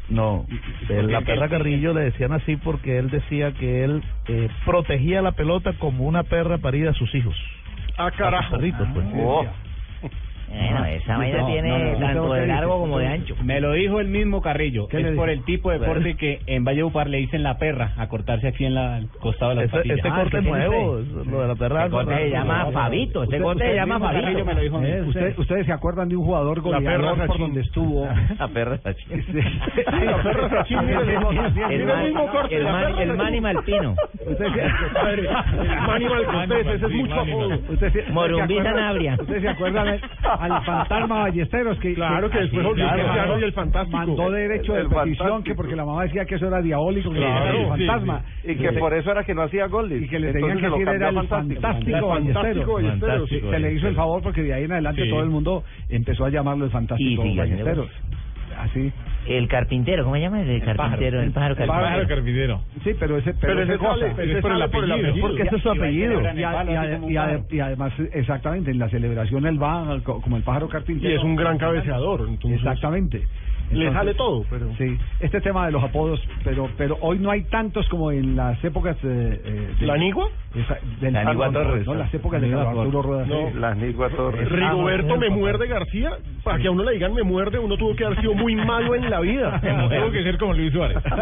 No, 0.08 0.46
la 0.88 1.20
perra 1.22 1.48
Carrillo 1.48 1.94
le 1.94 2.02
decían 2.02 2.32
así 2.32 2.56
porque 2.56 2.98
él 2.98 3.08
decía 3.08 3.52
que 3.52 3.84
él 3.84 4.02
eh, 4.28 4.48
protegía 4.66 5.22
la 5.22 5.32
pelota 5.32 5.72
como 5.78 6.04
una 6.04 6.24
perra 6.24 6.58
parida 6.58 6.90
a 6.90 6.94
sus 6.94 7.14
hijos. 7.14 7.36
Ah, 7.96 8.06
A 8.06 8.10
sus 8.10 8.18
carajo. 8.18 8.56
perritos, 8.56 8.86
pues. 8.92 9.06
Oh. 9.16 9.46
Bueno, 10.52 10.84
esa 10.84 11.16
vaina 11.16 11.38
No, 11.40 11.46
tiene 11.46 11.68
no, 11.70 11.92
no, 11.92 11.98
tanto 12.06 12.32
de 12.34 12.46
largo 12.46 12.78
como 12.78 12.98
de 12.98 13.06
ancho. 13.08 13.34
Me 13.42 13.60
lo 13.60 13.72
dijo 13.72 14.00
el 14.00 14.08
mismo 14.08 14.42
Carrillo. 14.42 14.86
¿Qué 14.88 14.98
le 15.00 15.10
Es 15.10 15.16
por 15.16 15.30
el 15.30 15.44
tipo 15.44 15.70
de 15.70 15.78
deporte 15.78 16.14
que 16.16 16.40
en 16.46 16.64
Valledupar 16.64 17.08
le 17.08 17.18
dicen 17.18 17.42
la 17.42 17.56
perra, 17.58 17.92
a 17.96 18.08
cortarse 18.08 18.48
aquí 18.48 18.64
en 18.66 18.74
la, 18.74 18.96
al 18.96 19.08
costado 19.20 19.54
de 19.54 19.62
las 19.62 19.70
patillas. 19.70 19.96
este 19.98 20.08
Ah, 20.08 20.14
corte 20.16 20.36
¿qué 20.36 20.42
tiene 20.42 20.58
nuevo, 20.58 20.92
usted? 20.92 21.30
lo 21.30 21.40
de 21.42 21.48
la 21.48 21.54
perra. 21.54 21.78
Este 21.84 21.90
corte 21.90 22.14
se 22.16 22.30
llama 22.30 22.66
Fabito, 22.72 23.22
este 23.22 23.36
Usted- 23.36 23.42
corte 23.44 23.64
se 23.68 23.74
llama 23.74 23.94
mismo, 23.94 24.06
Fabito. 24.08 24.22
Carrillo 24.24 24.44
me 24.44 24.54
lo 24.54 24.60
dijo 24.60 24.76
a 24.76 24.80
mí. 24.80 24.86
Eh, 24.88 25.02
usted- 25.02 25.38
¿Ustedes 25.38 25.66
se 25.66 25.72
acuerdan 25.72 26.08
de 26.08 26.16
un 26.16 26.24
jugador 26.24 26.58
La 26.58 26.62
perra 26.78 26.80
goleador 26.96 27.16
por 27.18 27.26
Sachin. 27.28 27.40
donde 27.42 27.60
estuvo? 27.62 28.08
La 28.38 28.48
perra 28.48 28.78
Sí. 28.82 29.14
La 30.06 30.22
perra 30.22 30.48
Sachin, 30.50 30.78
El, 30.80 31.86
mismo 32.04 32.26
corte. 32.28 32.56
el, 32.56 32.64
la 32.64 32.72
man, 32.72 32.82
perra 32.82 33.02
el 33.02 33.08
Sachin. 33.08 33.16
Manny 33.16 33.40
Malpino. 33.40 33.94
El 34.26 35.26
Cortés, 36.26 36.66
ese 36.66 36.86
es 36.86 36.92
mucho 36.92 37.14
apodo. 37.20 37.58
Usted 37.70 37.92
se- 37.92 38.12
Morumbí 38.12 38.54
¿se 38.54 38.60
acuerdan- 38.60 38.74
Sanabria. 38.76 39.16
¿Ustedes 39.20 39.42
se 39.42 39.48
acuerdan 39.48 40.00
al- 40.50 40.64
fantasma 40.64 41.20
Ballesteros? 41.22 41.78
Que, 41.78 41.94
Claro 41.94 42.30
que 42.30 42.38
después 42.40 42.64
volvió 42.64 42.84
claro, 42.84 43.02
Cristiano 43.02 43.38
y 43.38 43.42
el 43.44 43.52
fantástico. 43.52 43.96
Mandó 43.96 44.30
derecho 44.30 44.72
de 44.74 44.80
El 44.80 44.88
petición 44.88 45.16
fantástico. 45.16 45.42
que 45.44 45.54
porque 45.54 45.76
la 45.76 45.84
mamá 45.84 46.02
decía 46.04 46.24
que 46.24 46.34
eso 46.34 46.46
era 46.48 46.60
diabólico, 46.62 47.10
que 47.10 47.18
Claro, 47.18 47.44
era 47.44 47.50
el 47.74 47.78
sí, 47.78 47.86
fantasma. 47.86 48.22
Y 48.44 48.54
que 48.56 48.72
por 48.72 48.94
eso 48.94 49.10
era 49.10 49.24
que 49.24 49.34
no 49.34 49.42
hacía 49.42 49.66
goles. 49.66 50.02
Y 50.02 50.08
que 50.08 50.18
le 50.18 50.32
tenían 50.32 50.58
que 50.58 50.68
decir 50.68 50.88
era 50.88 51.08
el 51.08 51.14
fantástico, 51.14 51.60
fantástico. 51.60 52.08
Fantástico 52.08 52.72
Ballesteros. 52.74 53.28
Se 53.28 53.58
le 53.58 53.72
hizo 53.74 53.88
el 53.88 53.94
favor 53.94 54.22
porque 54.22 54.42
de 54.42 54.54
ahí 54.54 54.64
en 54.64 54.72
adelante 54.72 55.08
todo 55.08 55.22
el 55.22 55.30
mundo 55.30 55.64
empezó 55.88 56.24
a 56.24 56.30
llamarlo 56.30 56.64
el 56.64 56.70
fantástico 56.70 57.22
Ballesteros. 57.36 57.88
Así. 58.58 58.92
El 59.26 59.46
carpintero, 59.48 60.02
¿cómo 60.04 60.16
se 60.16 60.22
llama? 60.22 60.42
El, 60.42 60.62
carpintero, 60.62 61.22
el 61.22 61.30
pájaro 61.30 61.54
El 61.56 61.66
pájaro 61.68 62.08
carpintero. 62.08 62.60
Sí, 62.82 62.90
pero 62.98 63.18
ese 63.18 63.34
pero, 63.34 63.54
Pero 63.54 63.62
ese 63.62 63.78
cosa. 63.78 63.98
sale, 64.00 64.12
Pero 64.16 64.32
es 64.36 64.42
por 64.42 64.50
el 64.50 64.56
el 64.56 64.62
apellido. 64.62 64.94
apellido. 64.94 65.26
Porque 65.28 65.42
ese 65.42 65.56
es 65.56 65.62
su 65.62 65.70
apellido. 65.70 66.20
Y, 66.20 66.42
a- 66.42 66.64
y 67.08 67.12
y 67.12 67.56
y 67.56 67.60
además, 67.60 67.92
exactamente, 68.12 68.70
en 68.72 68.78
la 68.78 68.88
celebración 68.88 69.46
él 69.46 69.62
va 69.62 70.00
co- 70.02 70.20
como 70.20 70.36
el 70.36 70.42
pájaro 70.42 70.66
Y 70.66 70.70
carpintero. 70.70 71.16
es 71.16 71.22
un 71.22 71.36
gran 71.36 71.56
cabeceador. 71.58 72.26
Entonces, 72.28 72.58
Exactamente. 72.58 73.22
Le 73.72 73.92
sale 73.92 74.14
todo, 74.14 74.44
pero... 74.50 74.74
Sí, 74.76 74.98
este 75.20 75.40
tema 75.40 75.66
de 75.66 75.72
los 75.72 75.82
apodos, 75.82 76.20
pero 76.44 76.68
pero 76.76 76.96
hoy 77.00 77.18
no 77.18 77.30
hay 77.30 77.42
tantos 77.44 77.88
como 77.88 78.10
en 78.12 78.36
las 78.36 78.62
épocas 78.64 78.96
eh, 79.02 79.40
eh, 79.44 79.74
de, 79.80 79.86
¿La 79.86 79.96
Nigua? 79.96 80.28
esa- 80.54 80.78
del 81.00 81.12
La 81.12 81.24
Nigua 81.24 81.50
Torres. 81.50 81.86
No, 81.86 81.94
las 81.94 82.12
épocas 82.14 82.40
de 82.40 82.48
La 82.48 82.62
Arturo 82.62 83.02
Rueda. 83.02 83.26
No. 83.26 83.48
sí. 83.50 83.58
Las 83.58 83.76
Nigua 83.76 84.08
Torres. 84.10 84.48
Rigoberto 84.48 85.16
me 85.16 85.30
muerde 85.30 85.66
García, 85.66 86.10
para 86.44 86.58
que 86.58 86.68
a 86.68 86.70
uno 86.70 86.84
le 86.84 86.92
digan 86.92 87.14
me 87.14 87.22
muerde, 87.22 87.58
uno 87.58 87.76
tuvo 87.76 87.94
que 87.96 88.04
haber 88.04 88.20
sido 88.20 88.34
muy 88.34 88.54
malo 88.56 88.94
en 88.94 89.08
la 89.10 89.20
vida. 89.20 89.60
Tengo 89.90 90.10
que 90.10 90.22
ser 90.22 90.38
como 90.38 90.54
Luis 90.54 90.72
Suárez. 90.72 90.98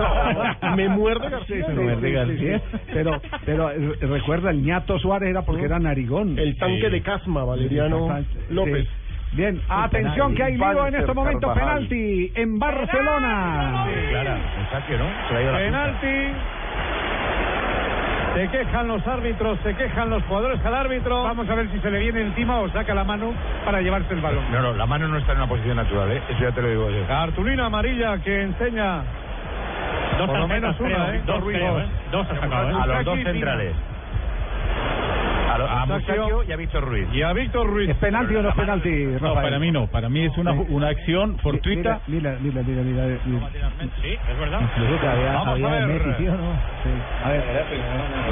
No, 0.62 0.76
me 0.76 0.88
muerde 0.88 1.28
García. 1.30 1.66
Sí, 1.66 1.72
sí, 1.74 2.36
sí, 2.38 2.38
sí. 2.38 2.80
Pero, 2.92 3.20
pero 3.44 3.70
eh, 3.70 3.96
recuerda, 4.00 4.50
el 4.50 4.62
ñato 4.62 4.98
Suárez 4.98 5.30
era 5.30 5.42
porque 5.42 5.64
era 5.64 5.78
narigón. 5.78 6.38
El 6.38 6.56
tanque 6.56 6.88
de 6.90 7.00
Casma, 7.02 7.44
Valeriano. 7.44 8.08
López. 8.50 8.88
Bien, 9.32 9.60
atención 9.68 10.34
que 10.34 10.42
hay 10.42 10.56
lío 10.56 10.86
en 10.86 10.94
este 10.94 11.14
momento, 11.14 11.48
Carvajal. 11.48 11.86
penalti 11.86 12.32
en 12.34 12.58
Barcelona. 12.58 13.86
Clara, 14.10 14.38
el 14.58 14.68
saque, 14.70 14.96
¿no? 14.98 15.04
Se 15.28 15.34
la 15.34 15.38
ha 15.38 15.42
ido 15.42 15.52
la 15.52 15.58
punta. 15.58 16.00
Penalti. 16.00 16.32
Se 18.34 18.48
quejan 18.48 18.88
los 18.88 19.06
árbitros, 19.06 19.58
se 19.62 19.74
quejan 19.74 20.10
los 20.10 20.22
jugadores 20.24 20.64
al 20.64 20.74
árbitro. 20.74 21.24
Vamos 21.24 21.48
a 21.48 21.54
ver 21.54 21.68
si 21.70 21.78
se 21.80 21.90
le 21.90 21.98
viene 21.98 22.22
encima 22.22 22.60
o 22.60 22.68
saca 22.70 22.94
la 22.94 23.04
mano 23.04 23.32
para 23.64 23.80
llevarse 23.80 24.14
el 24.14 24.20
balón. 24.20 24.44
No, 24.52 24.62
no, 24.62 24.72
la 24.72 24.86
mano 24.86 25.08
no 25.08 25.18
está 25.18 25.32
en 25.32 25.38
una 25.38 25.48
posición 25.48 25.76
natural, 25.76 26.10
¿eh? 26.12 26.22
Eso 26.28 26.40
ya 26.40 26.52
te 26.52 26.62
lo 26.62 26.68
digo 26.68 26.90
yo. 26.90 27.06
Cartulina 27.06 27.66
amarilla 27.66 28.18
que 28.18 28.42
enseña 28.42 29.02
Dos 30.18 30.28
por 30.28 30.38
lo 30.38 30.48
menos 30.48 30.78
una, 30.80 30.88
creo, 30.88 31.14
¿eh? 31.14 31.22
Dos, 31.24 31.44
creo, 31.44 31.80
¿eh? 31.80 31.86
Dos. 32.12 32.26
A 32.30 32.86
los 32.86 33.04
dos 33.04 33.18
centrales. 33.22 33.74
A, 35.50 35.82
a 35.82 35.86
Mustaquio 35.86 36.42
y 36.48 36.52
a 36.52 36.56
Víctor 36.56 36.84
Ruiz. 36.84 37.06
Y 37.12 37.22
a 37.22 37.32
Víctor 37.32 37.66
Ruiz. 37.68 37.90
¿Es 37.90 37.96
penalti 37.96 38.34
o 38.36 38.42
no 38.42 38.48
es 38.50 38.54
penalti, 38.54 38.90
No, 38.90 39.18
Rafael? 39.18 39.34
para 39.42 39.58
mí 39.58 39.70
no. 39.70 39.86
Para 39.88 40.08
mí 40.08 40.24
es 40.24 40.36
una, 40.38 40.52
una 40.52 40.88
acción 40.88 41.38
fortuita. 41.38 42.00
Mira, 42.06 42.36
mira, 42.40 42.62
mira, 42.66 42.82
mira. 42.82 43.04
mira. 43.26 43.48
Sí, 44.02 44.08
es 44.30 44.38
verdad. 44.38 44.60
Incluso 44.62 45.00
que 45.00 45.06
había- 45.06 45.32
Vamos 45.32 45.48
había 45.48 45.68
a 45.68 45.74
de 45.80 45.86
ver. 45.86 46.06
Messi, 46.06 46.22
¿sí 46.22 46.28
o 46.28 46.34
no? 46.36 46.52
A 47.24 47.28
ver, 47.30 47.44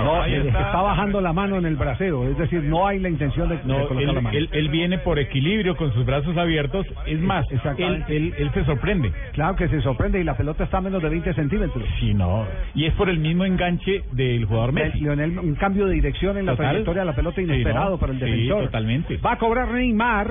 no, 0.04 0.22
Ahí 0.22 0.34
está. 0.34 0.80
bajando 0.82 1.20
la 1.20 1.32
mano 1.32 1.56
en 1.56 1.66
el 1.66 1.76
brasero, 1.76 2.24
es 2.28 2.38
decir, 2.38 2.62
no 2.62 2.86
hay 2.86 2.98
la 2.98 3.08
intención 3.08 3.48
de, 3.48 3.56
de 3.58 3.62
No, 3.64 3.74
colocar 3.88 3.98
él, 4.02 4.06
la 4.14 4.20
mano. 4.20 4.36
él- 4.38 4.48
él 4.52 4.68
viene 4.68 4.98
por 4.98 5.18
equilibrio 5.18 5.76
con 5.76 5.92
sus 5.92 6.04
brazos 6.04 6.36
abiertos. 6.36 6.86
Es 7.06 7.20
más, 7.20 7.44
él, 7.78 8.04
él, 8.08 8.34
él 8.38 8.50
se 8.54 8.64
sorprende. 8.64 9.12
Claro 9.32 9.56
que 9.56 9.68
se 9.68 9.80
sorprende 9.82 10.20
y 10.20 10.24
la 10.24 10.36
pelota 10.36 10.64
está 10.64 10.78
a 10.78 10.80
menos 10.80 11.02
de 11.02 11.08
20 11.08 11.32
centímetros. 11.34 11.84
Sí, 12.00 12.14
no. 12.14 12.46
Y 12.74 12.86
es 12.86 12.94
por 12.94 13.08
el 13.08 13.18
mismo 13.18 13.44
enganche 13.44 14.02
del 14.12 14.44
jugador 14.46 14.72
Messi. 14.72 15.00
Lionel, 15.00 15.38
un 15.38 15.54
cambio 15.54 15.86
de 15.86 15.94
dirección 15.94 16.36
en 16.38 16.46
la 16.46 16.52
Total. 16.52 16.66
trayectoria 16.70 17.02
de 17.02 17.06
la 17.08 17.14
pelota 17.14 17.40
inesperado 17.40 17.86
Sí, 17.86 17.92
¿no? 17.92 17.98
para 17.98 18.12
el 18.12 18.18
Sí, 18.18 18.24
defensor. 18.24 18.64
totalmente. 18.66 19.16
Va 19.18 19.32
a 19.32 19.38
cobrar 19.38 19.68
Neymar. 19.68 20.30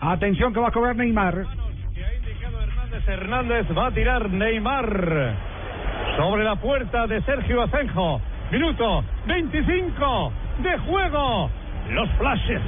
Atención 0.00 0.52
que 0.52 0.60
va 0.60 0.68
a 0.68 0.72
cobrar 0.72 0.96
Neymar. 0.96 1.34
Hernández 1.34 3.08
Hernández 3.08 3.66
va 3.76 3.86
a 3.86 3.90
tirar 3.92 4.28
Neymar 4.30 5.34
sobre 6.16 6.44
la 6.44 6.56
puerta 6.56 7.06
de 7.06 7.20
Sergio 7.22 7.62
Asenjo. 7.62 8.20
Minuto 8.50 9.04
25 9.26 10.32
de 10.62 10.78
juego. 10.78 11.50
Los 11.90 12.08
flashes. 12.18 12.60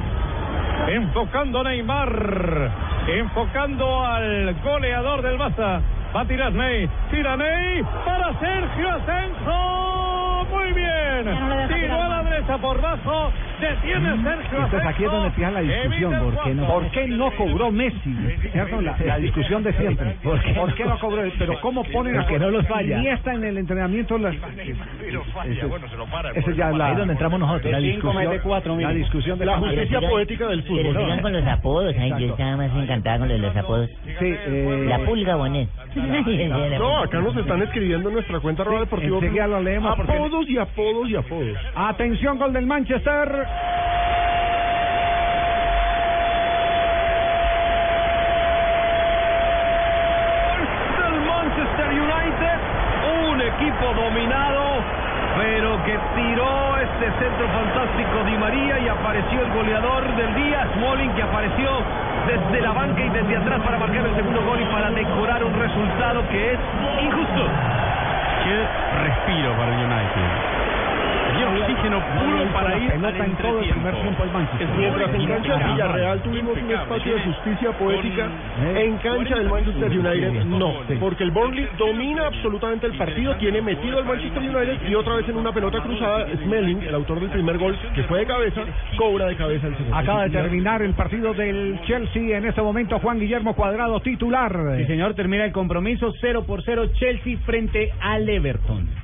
Enfocando 0.89 1.63
Neymar. 1.65 2.71
Enfocando 3.09 4.05
al 4.07 4.55
goleador 4.63 5.23
del 5.23 5.39
Barça. 5.39 5.81
Va 6.15 6.21
a 6.21 6.25
tirar 6.27 6.53
Ney. 6.53 6.89
Tira 7.11 7.37
Ney 7.37 7.83
para 8.05 8.39
Sergio 8.39 8.91
Asenjo. 8.91 10.47
Muy 10.51 10.73
bien. 10.73 11.69
Tiró 11.69 12.03
a 12.03 12.09
la 12.09 12.23
derecha 12.23 12.59
por 12.59 12.81
bajo. 12.81 13.33
Detiene 13.63 14.23
Sergio 14.23 14.59
Entonces 14.65 14.87
aquí 14.87 15.05
es 15.05 15.11
donde 15.11 15.29
empieza 15.29 15.51
la 15.53 15.61
discusión. 15.61 16.13
¿Por 16.21 16.43
qué 16.45 16.55
no. 16.55 16.67
¿Por 16.67 16.91
qué 16.91 17.07
no 17.09 17.31
cobró 17.33 17.71
Messi? 17.71 18.15
¿Cierto? 18.53 18.81
La, 18.81 18.97
la 19.07 19.19
discusión 19.19 19.63
de 19.63 19.73
siempre. 19.75 20.17
¿Por 20.23 20.41
qué, 20.75 20.85
no 20.85 20.99
cobró? 20.99 21.23
Pero 21.39 21.61
¿cómo 21.61 21.85
ponen 21.85 22.17
a 22.19 22.23
Porque 22.23 22.39
no 22.39 22.51
los 22.51 22.67
falla. 22.67 22.99
Iniesta 22.99 23.33
en 23.35 23.45
el 23.45 23.59
entrenamiento? 23.59 24.19
La, 24.19 24.33
Pero 25.01 25.25
falla, 25.33 25.53
Eso- 25.53 25.69
bueno, 25.69 25.89
se 25.89 25.97
lo 25.97 26.07
para. 26.07 26.31
eso 26.33 26.51
ya 26.51 26.71
la, 26.71 26.87
Ahí 26.87 26.93
es 26.93 26.99
donde 26.99 27.13
entramos 27.13 27.39
nosotros. 27.41 27.71
La 27.73 27.79
discusión, 27.79 28.39
cuatro, 28.43 28.77
la 28.79 28.91
discusión 28.91 29.39
de 29.39 29.47
La 29.47 29.57
justicia 29.59 30.01
poética 30.01 30.49
del 30.49 30.63
Pero 30.63 30.77
fútbol. 30.91 30.97
sigan 31.05 31.21
con 31.23 31.33
los 31.33 31.47
apodos. 31.47 31.95
Ay, 31.99 32.11
yo 32.19 32.27
estaba 32.33 32.57
más 32.57 32.71
encantada 32.77 33.19
con 33.19 33.41
los 33.41 33.57
apodos. 33.57 33.91
Sí, 34.19 34.35
eh, 34.47 34.87
La 34.89 34.99
pulga 35.01 35.37
Bonet. 35.37 35.69
No, 36.79 36.99
acá 36.99 37.21
nos 37.21 37.37
están 37.37 37.63
escribiendo 37.63 38.09
en 38.09 38.15
nuestra 38.15 38.41
cuenta 38.41 38.63
arroba 38.63 38.81
deportivo. 38.81 39.17
enseguida 39.17 39.47
lo 39.47 39.61
leemos 39.61 39.93
Apodos 39.99 40.49
y 40.49 40.59
apodos 40.59 41.09
y 41.09 41.17
apodos. 41.17 41.57
Atención, 41.75 42.39
gol 42.39 42.53
del 42.53 42.67
Manchester. 42.67 43.47
Manchester 51.53 51.89
United, 51.91 52.59
un 53.29 53.41
equipo 53.41 53.93
dominado, 53.95 54.63
pero 55.37 55.85
que 55.85 55.99
tiró 56.15 56.79
este 56.79 57.07
centro 57.19 57.49
fantástico 57.49 58.25
Di 58.25 58.39
María 58.39 58.79
y 58.79 58.89
apareció 58.89 59.43
el 59.43 59.53
goleador 59.53 60.17
del 60.17 60.35
día, 60.35 60.67
Smalling, 60.75 61.13
que 61.13 61.23
apareció 61.23 61.69
desde 62.27 62.61
la 62.63 62.73
banca 62.73 63.01
y 63.01 63.09
desde 63.11 63.37
atrás 63.37 63.61
para 63.61 63.79
marcar 63.79 64.07
el 64.07 64.15
segundo 64.15 64.43
gol 64.45 64.61
y 64.61 64.65
para 64.67 64.91
decorar 64.91 65.45
un 65.45 65.55
resultado 65.59 66.29
que 66.29 66.53
es 66.53 66.59
injusto. 67.03 67.47
Qué 68.45 68.67
respiro 69.05 69.57
para 69.57 69.73
el 69.73 69.85
United. 69.85 70.62
Y 71.33 71.43
oxígeno 71.43 72.01
puro 72.01 72.53
para 72.53 72.79
ir 72.79 72.93
al 72.93 73.05
entretiempo. 73.05 73.91
Mientras 74.77 75.15
en 75.15 75.27
cancha 75.27 75.57
Villarreal 75.57 76.23
tuvimos 76.23 76.57
un 76.59 76.71
espacio 76.71 77.15
de 77.15 77.21
justicia 77.21 77.73
poética, 77.73 78.29
en 78.77 78.97
cancha 78.99 79.37
del 79.37 79.49
Manchester 79.49 79.91
United 79.91 80.45
no, 80.45 80.75
porque 81.01 81.25
el 81.25 81.31
Burnley 81.31 81.69
domina 81.79 82.27
absolutamente 82.27 82.87
el 82.87 82.97
partido, 82.97 83.37
tiene 83.37 83.63
metido 83.63 83.99
al 83.99 84.05
Manchester 84.05 84.43
United 84.43 84.89
y 84.89 84.95
otra 84.95 85.17
vez 85.17 85.29
en 85.29 85.37
una 85.37 85.53
pelota 85.53 85.81
cruzada, 85.81 86.27
Smelling, 86.45 86.83
el 86.83 86.95
autor 86.95 87.21
del 87.21 87.31
primer 87.31 87.59
gol, 87.59 87.77
que 87.95 88.03
fue 88.05 88.21
de 88.21 88.27
cabeza, 88.27 88.63
cobra 88.97 89.27
de 89.27 89.37
cabeza 89.37 89.67
el 89.67 89.77
segundo. 89.77 89.97
Acaba 89.97 90.25
de 90.25 90.31
terminar 90.31 90.83
el 90.83 90.95
partido 90.95 91.35
del 91.35 91.81
Chelsea. 91.87 92.37
En 92.37 92.45
este 92.45 92.63
momento, 92.63 92.99
Juan 92.99 93.19
Guillermo 93.19 93.55
Cuadrado, 93.55 94.01
titular. 94.01 94.77
Sí, 94.79 94.87
señor, 94.87 95.15
termina 95.15 95.45
el 95.45 95.53
compromiso 95.53 96.13
0 96.21 96.45
por 96.47 96.63
0 96.63 96.91
Chelsea 96.95 97.39
frente 97.45 97.93
al 98.01 98.29
Everton. 98.29 99.02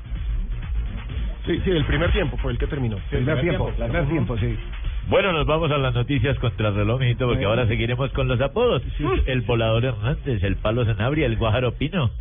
Sí, 1.48 1.60
sí, 1.64 1.70
el 1.70 1.84
primer 1.86 2.12
tiempo 2.12 2.36
fue 2.36 2.52
el 2.52 2.58
que 2.58 2.66
terminó. 2.66 2.98
Primer 3.08 3.40
tiempo, 3.40 3.70
primer 3.70 4.06
tiempo, 4.06 4.36
sí. 4.36 4.54
Bueno, 5.08 5.32
nos 5.32 5.46
vamos 5.46 5.70
a 5.70 5.78
las 5.78 5.94
noticias 5.94 6.38
contra 6.38 6.68
el 6.68 6.74
reloj, 6.74 7.00
mijito, 7.00 7.26
porque 7.26 7.46
ahora 7.46 7.66
seguiremos 7.66 8.12
con 8.12 8.28
los 8.28 8.38
apodos. 8.42 8.82
El 9.24 9.40
volador 9.40 9.86
Hernández, 9.86 10.44
el 10.44 10.56
palo 10.56 10.84
Sanabria, 10.84 11.24
el 11.24 11.38
guajaro 11.38 11.72
Pino. 11.72 12.10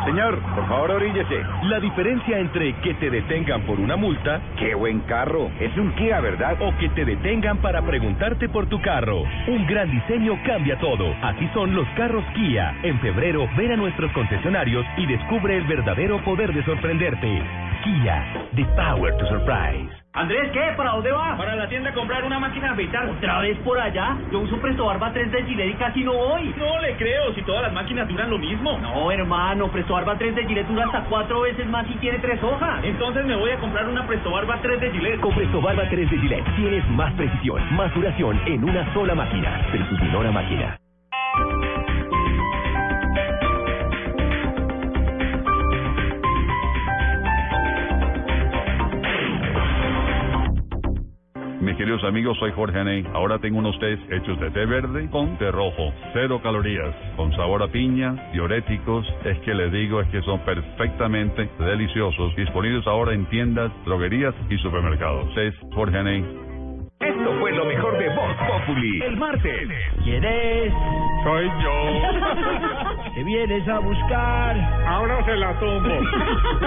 Señor, 0.00 0.38
por 0.54 0.66
favor 0.68 0.90
oríllese. 0.92 1.44
La 1.64 1.78
diferencia 1.78 2.38
entre 2.38 2.74
que 2.80 2.94
te 2.94 3.10
detengan 3.10 3.62
por 3.62 3.78
una 3.78 3.94
multa, 3.94 4.40
qué 4.58 4.74
buen 4.74 5.00
carro, 5.00 5.50
es 5.60 5.76
un 5.76 5.92
Kia, 5.92 6.18
¿verdad? 6.20 6.56
O 6.60 6.76
que 6.78 6.88
te 6.88 7.04
detengan 7.04 7.58
para 7.58 7.82
preguntarte 7.82 8.48
por 8.48 8.66
tu 8.66 8.80
carro. 8.80 9.22
Un 9.46 9.66
gran 9.66 9.90
diseño 9.90 10.36
cambia 10.44 10.78
todo. 10.78 11.14
Así 11.22 11.48
son 11.54 11.74
los 11.74 11.86
carros 11.90 12.24
Kia. 12.34 12.74
En 12.82 12.98
febrero, 13.00 13.46
ven 13.56 13.72
a 13.72 13.76
nuestros 13.76 14.10
concesionarios 14.12 14.84
y 14.96 15.06
descubre 15.06 15.56
el 15.56 15.64
verdadero 15.64 16.24
poder 16.24 16.52
de 16.52 16.64
sorprenderte. 16.64 17.42
Kia, 17.82 18.46
the 18.54 18.62
power 18.76 19.10
to 19.10 19.24
surprise. 19.26 19.90
Andrés, 20.14 20.52
¿qué? 20.52 20.60
¿Para 20.76 20.92
dónde 20.92 21.10
va? 21.10 21.36
Para 21.36 21.56
la 21.56 21.68
tienda 21.68 21.90
a 21.90 21.94
comprar 21.94 22.22
una 22.22 22.38
máquina 22.38 22.66
de 22.68 22.72
afeitar. 22.74 23.08
¿Otra 23.08 23.40
vez 23.40 23.58
por 23.64 23.80
allá? 23.80 24.16
Yo 24.30 24.38
uso 24.40 24.56
Presto 24.60 24.84
Barba 24.84 25.12
3 25.12 25.32
de 25.32 25.42
Gillette 25.42 25.70
y 25.70 25.74
casi 25.74 26.04
no 26.04 26.12
voy. 26.12 26.54
No 26.56 26.78
le 26.80 26.94
creo, 26.96 27.34
si 27.34 27.42
todas 27.42 27.62
las 27.62 27.72
máquinas 27.72 28.06
duran 28.08 28.30
lo 28.30 28.38
mismo. 28.38 28.78
No, 28.78 29.10
hermano, 29.10 29.66
Presto 29.68 29.94
Barba 29.94 30.16
3 30.16 30.36
de 30.36 30.46
Gillette 30.46 30.68
dura 30.68 30.84
hasta 30.84 31.04
cuatro 31.08 31.40
veces 31.40 31.66
más 31.66 31.84
y 31.90 31.94
tiene 31.96 32.18
tres 32.18 32.40
hojas. 32.42 32.84
Entonces 32.84 33.24
me 33.24 33.34
voy 33.34 33.50
a 33.50 33.58
comprar 33.58 33.88
una 33.88 34.06
Presto 34.06 34.30
Barba 34.30 34.60
3 34.62 34.80
de 34.80 34.90
Gillette. 34.92 35.20
Con 35.20 35.34
Presto 35.34 35.60
Barba 35.60 35.82
3 35.88 36.08
de 36.08 36.18
Gillette 36.18 36.54
tienes 36.54 36.88
más 36.90 37.12
precisión, 37.14 37.74
más 37.74 37.92
duración 37.94 38.40
en 38.46 38.62
una 38.62 38.92
sola 38.94 39.16
máquina. 39.16 39.60
Versus 39.72 40.00
Minora 40.02 40.30
Máquina. 40.30 40.78
Mis 51.62 51.76
queridos 51.76 52.02
amigos, 52.02 52.36
soy 52.38 52.50
Jorge 52.50 52.76
Aney. 52.76 53.06
Ahora 53.14 53.38
tengo 53.38 53.60
unos 53.60 53.78
test 53.78 54.02
hechos 54.10 54.38
de 54.40 54.50
té 54.50 54.66
verde 54.66 55.08
con 55.10 55.38
té 55.38 55.48
rojo. 55.52 55.92
Cero 56.12 56.40
calorías, 56.42 56.92
con 57.14 57.30
sabor 57.36 57.62
a 57.62 57.68
piña, 57.68 58.16
diuréticos. 58.32 59.06
Es 59.24 59.38
que 59.42 59.54
les 59.54 59.70
digo, 59.70 60.00
es 60.00 60.08
que 60.08 60.22
son 60.22 60.40
perfectamente 60.40 61.48
deliciosos. 61.60 62.34
Disponibles 62.34 62.84
ahora 62.88 63.14
en 63.14 63.26
tiendas, 63.26 63.70
droguerías 63.84 64.34
y 64.50 64.58
supermercados. 64.58 65.32
Test 65.36 65.56
Jorge 65.72 65.98
Aney. 65.98 66.26
Esto 66.98 67.32
fue 67.38 67.52
lo 67.52 67.64
mejor 67.64 67.96
de 67.96 68.08
Voz 68.08 68.36
Populi. 68.48 69.00
El 69.00 69.16
martes. 69.16 69.68
¿Quieres? 70.02 70.72
Soy 71.22 71.46
yo. 71.62 73.14
¿Te 73.14 73.22
vienes 73.22 73.68
a 73.68 73.78
buscar? 73.78 74.56
Ahora 74.88 75.24
se 75.24 75.36
la 75.36 75.56
tumbo. 75.60 76.00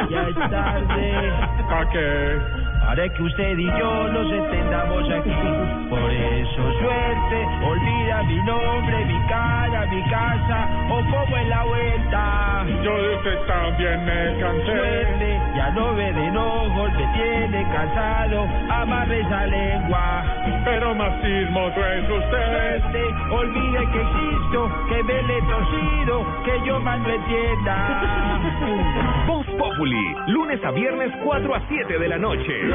Ya 0.09 0.29
es 0.29 0.35
tarde. 0.35 1.33
¿Para 1.69 1.89
qué? 1.89 2.64
Para 2.85 3.09
que 3.09 3.23
usted 3.23 3.57
y 3.57 3.65
yo 3.65 4.07
nos 4.09 4.31
entendamos 4.31 5.09
aquí. 5.09 5.33
Por 5.89 6.11
eso 6.11 6.61
suerte, 6.79 7.47
olvida 7.65 8.23
mi 8.23 8.37
nombre, 8.43 9.05
mi 9.05 9.19
cara, 9.27 9.85
mi 9.87 10.01
casa, 10.03 10.69
o 10.89 11.01
como 11.11 11.35
en 11.35 11.49
la 11.49 11.63
vuelta. 11.63 12.65
Yo 12.83 12.95
de 12.95 13.15
usted 13.15 13.37
también 13.47 14.05
me 14.05 14.39
cansé. 14.39 14.65
Suerte, 14.65 15.39
ya 15.57 15.69
no 15.71 15.95
ve 15.95 16.13
de 16.13 16.37
ojos, 16.37 16.91
me 16.93 17.07
tiene 17.17 17.63
cansado, 17.73 18.47
amarre 18.69 19.19
esa 19.19 19.45
lengua. 19.47 20.23
Pero 20.63 20.95
más 20.95 21.21
chismoso 21.21 21.85
es 21.85 22.09
usted. 22.09 22.81
Suerte, 22.81 23.03
olvide 23.31 23.79
que 23.91 24.01
existo, 24.01 24.71
que 24.89 25.03
me 25.03 25.23
le 25.23 25.37
he 25.37 25.41
torcido, 25.41 26.25
que 26.45 26.67
yo 26.67 26.79
más 26.81 26.99
no 26.99 27.09
entienda. 27.09 29.25
Voz 29.27 29.45
Populi. 29.57 30.15
Lunes 30.27 30.63
a 30.63 30.71
viernes 30.71 31.11
4 31.23 31.55
a 31.55 31.61
7 31.67 31.99
de 31.99 32.07
la 32.07 32.17
noche. 32.17 32.74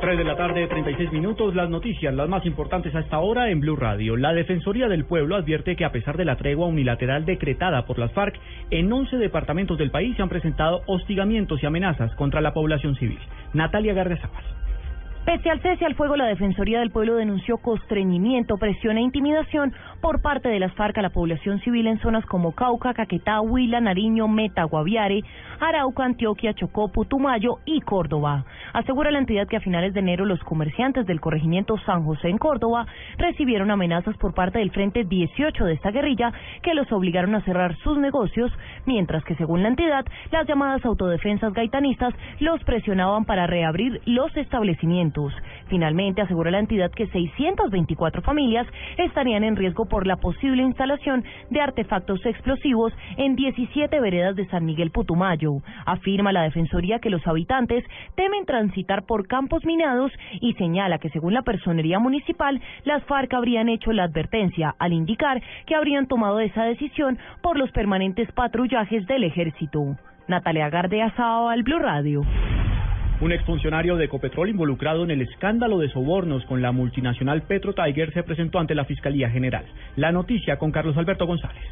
3 0.00 0.16
de 0.16 0.24
la 0.24 0.34
tarde, 0.34 0.66
36 0.66 1.12
minutos. 1.12 1.54
Las 1.54 1.68
noticias, 1.68 2.14
las 2.14 2.28
más 2.28 2.46
importantes 2.46 2.94
hasta 2.94 3.16
ahora 3.16 3.50
en 3.50 3.60
Blue 3.60 3.76
Radio. 3.76 4.16
La 4.16 4.32
Defensoría 4.32 4.88
del 4.88 5.04
Pueblo 5.04 5.36
advierte 5.36 5.76
que 5.76 5.84
a 5.84 5.92
pesar 5.92 6.16
de 6.16 6.24
la 6.24 6.36
tregua 6.36 6.66
unilateral 6.66 7.26
decretada 7.26 7.84
por 7.84 7.98
las 7.98 8.10
FARC, 8.12 8.38
en 8.70 8.90
11 8.90 9.18
departamentos 9.18 9.76
del 9.76 9.90
país 9.90 10.16
se 10.16 10.22
han 10.22 10.30
presentado 10.30 10.80
hostigamientos 10.86 11.62
y 11.62 11.66
amenazas 11.66 12.14
contra 12.14 12.40
la 12.40 12.54
población 12.54 12.96
civil. 12.96 13.18
Natalia 13.52 13.92
Gardezábal. 13.92 14.59
Pese 15.24 15.50
al 15.50 15.60
cese 15.60 15.84
al 15.84 15.94
fuego, 15.94 16.16
la 16.16 16.24
Defensoría 16.24 16.80
del 16.80 16.90
Pueblo 16.90 17.14
denunció 17.14 17.58
constreñimiento, 17.58 18.56
presión 18.56 18.96
e 18.96 19.02
intimidación 19.02 19.74
por 20.00 20.22
parte 20.22 20.48
de 20.48 20.58
las 20.58 20.72
FARC 20.72 20.96
a 20.96 21.02
la 21.02 21.10
población 21.10 21.60
civil 21.60 21.86
en 21.88 22.00
zonas 22.00 22.24
como 22.24 22.52
Cauca, 22.52 22.94
Caquetá, 22.94 23.42
Huila, 23.42 23.80
Nariño, 23.80 24.28
Meta, 24.28 24.64
Guaviare, 24.64 25.22
Arauca, 25.60 26.04
Antioquia, 26.04 26.54
Chocó, 26.54 26.90
Putumayo 26.90 27.58
y 27.66 27.82
Córdoba. 27.82 28.46
Asegura 28.72 29.10
la 29.10 29.18
entidad 29.18 29.46
que 29.46 29.58
a 29.58 29.60
finales 29.60 29.92
de 29.92 30.00
enero 30.00 30.24
los 30.24 30.40
comerciantes 30.40 31.06
del 31.06 31.20
corregimiento 31.20 31.76
San 31.84 32.02
José 32.04 32.28
en 32.28 32.38
Córdoba 32.38 32.86
recibieron 33.18 33.70
amenazas 33.70 34.16
por 34.16 34.32
parte 34.32 34.58
del 34.58 34.70
Frente 34.70 35.04
18 35.04 35.64
de 35.66 35.74
esta 35.74 35.90
guerrilla 35.90 36.32
que 36.62 36.74
los 36.74 36.90
obligaron 36.92 37.34
a 37.34 37.42
cerrar 37.42 37.76
sus 37.84 37.98
negocios, 37.98 38.50
mientras 38.86 39.22
que 39.24 39.36
según 39.36 39.62
la 39.62 39.68
entidad, 39.68 40.06
las 40.32 40.48
llamadas 40.48 40.84
autodefensas 40.86 41.52
gaitanistas 41.52 42.14
los 42.40 42.64
presionaban 42.64 43.26
para 43.26 43.46
reabrir 43.46 44.00
los 44.06 44.34
establecimientos. 44.34 45.09
Finalmente, 45.68 46.22
asegura 46.22 46.50
la 46.50 46.58
entidad 46.58 46.90
que 46.90 47.06
624 47.06 48.22
familias 48.22 48.66
estarían 48.96 49.44
en 49.44 49.56
riesgo 49.56 49.86
por 49.86 50.06
la 50.06 50.16
posible 50.16 50.62
instalación 50.62 51.24
de 51.50 51.60
artefactos 51.60 52.24
explosivos 52.26 52.92
en 53.16 53.36
17 53.36 54.00
veredas 54.00 54.36
de 54.36 54.46
San 54.48 54.64
Miguel 54.64 54.90
Putumayo. 54.90 55.58
Afirma 55.86 56.32
la 56.32 56.42
Defensoría 56.42 56.98
que 56.98 57.10
los 57.10 57.26
habitantes 57.26 57.84
temen 58.14 58.44
transitar 58.46 59.04
por 59.04 59.26
campos 59.26 59.64
minados 59.64 60.12
y 60.40 60.54
señala 60.54 60.98
que 60.98 61.10
según 61.10 61.34
la 61.34 61.42
personería 61.42 61.98
municipal, 61.98 62.60
las 62.84 63.04
FARC 63.04 63.32
habrían 63.34 63.68
hecho 63.68 63.92
la 63.92 64.04
advertencia 64.04 64.74
al 64.78 64.92
indicar 64.92 65.42
que 65.66 65.74
habrían 65.74 66.06
tomado 66.06 66.40
esa 66.40 66.64
decisión 66.64 67.18
por 67.42 67.58
los 67.58 67.70
permanentes 67.72 68.30
patrullajes 68.32 69.06
del 69.06 69.24
ejército. 69.24 69.96
Natalia 70.28 70.70
Gardea 70.70 71.12
al 71.16 71.62
Blue 71.62 71.78
Radio. 71.78 72.22
Un 73.20 73.32
exfuncionario 73.32 73.96
de 73.96 74.06
Ecopetrol 74.06 74.48
involucrado 74.48 75.04
en 75.04 75.10
el 75.10 75.20
escándalo 75.20 75.78
de 75.78 75.90
sobornos 75.90 76.42
con 76.46 76.62
la 76.62 76.72
multinacional 76.72 77.42
Petro 77.42 77.74
Tiger 77.74 78.14
se 78.14 78.22
presentó 78.22 78.58
ante 78.58 78.74
la 78.74 78.86
Fiscalía 78.86 79.28
General. 79.28 79.66
La 79.96 80.10
noticia 80.10 80.56
con 80.56 80.72
Carlos 80.72 80.96
Alberto 80.96 81.26
González. 81.26 81.62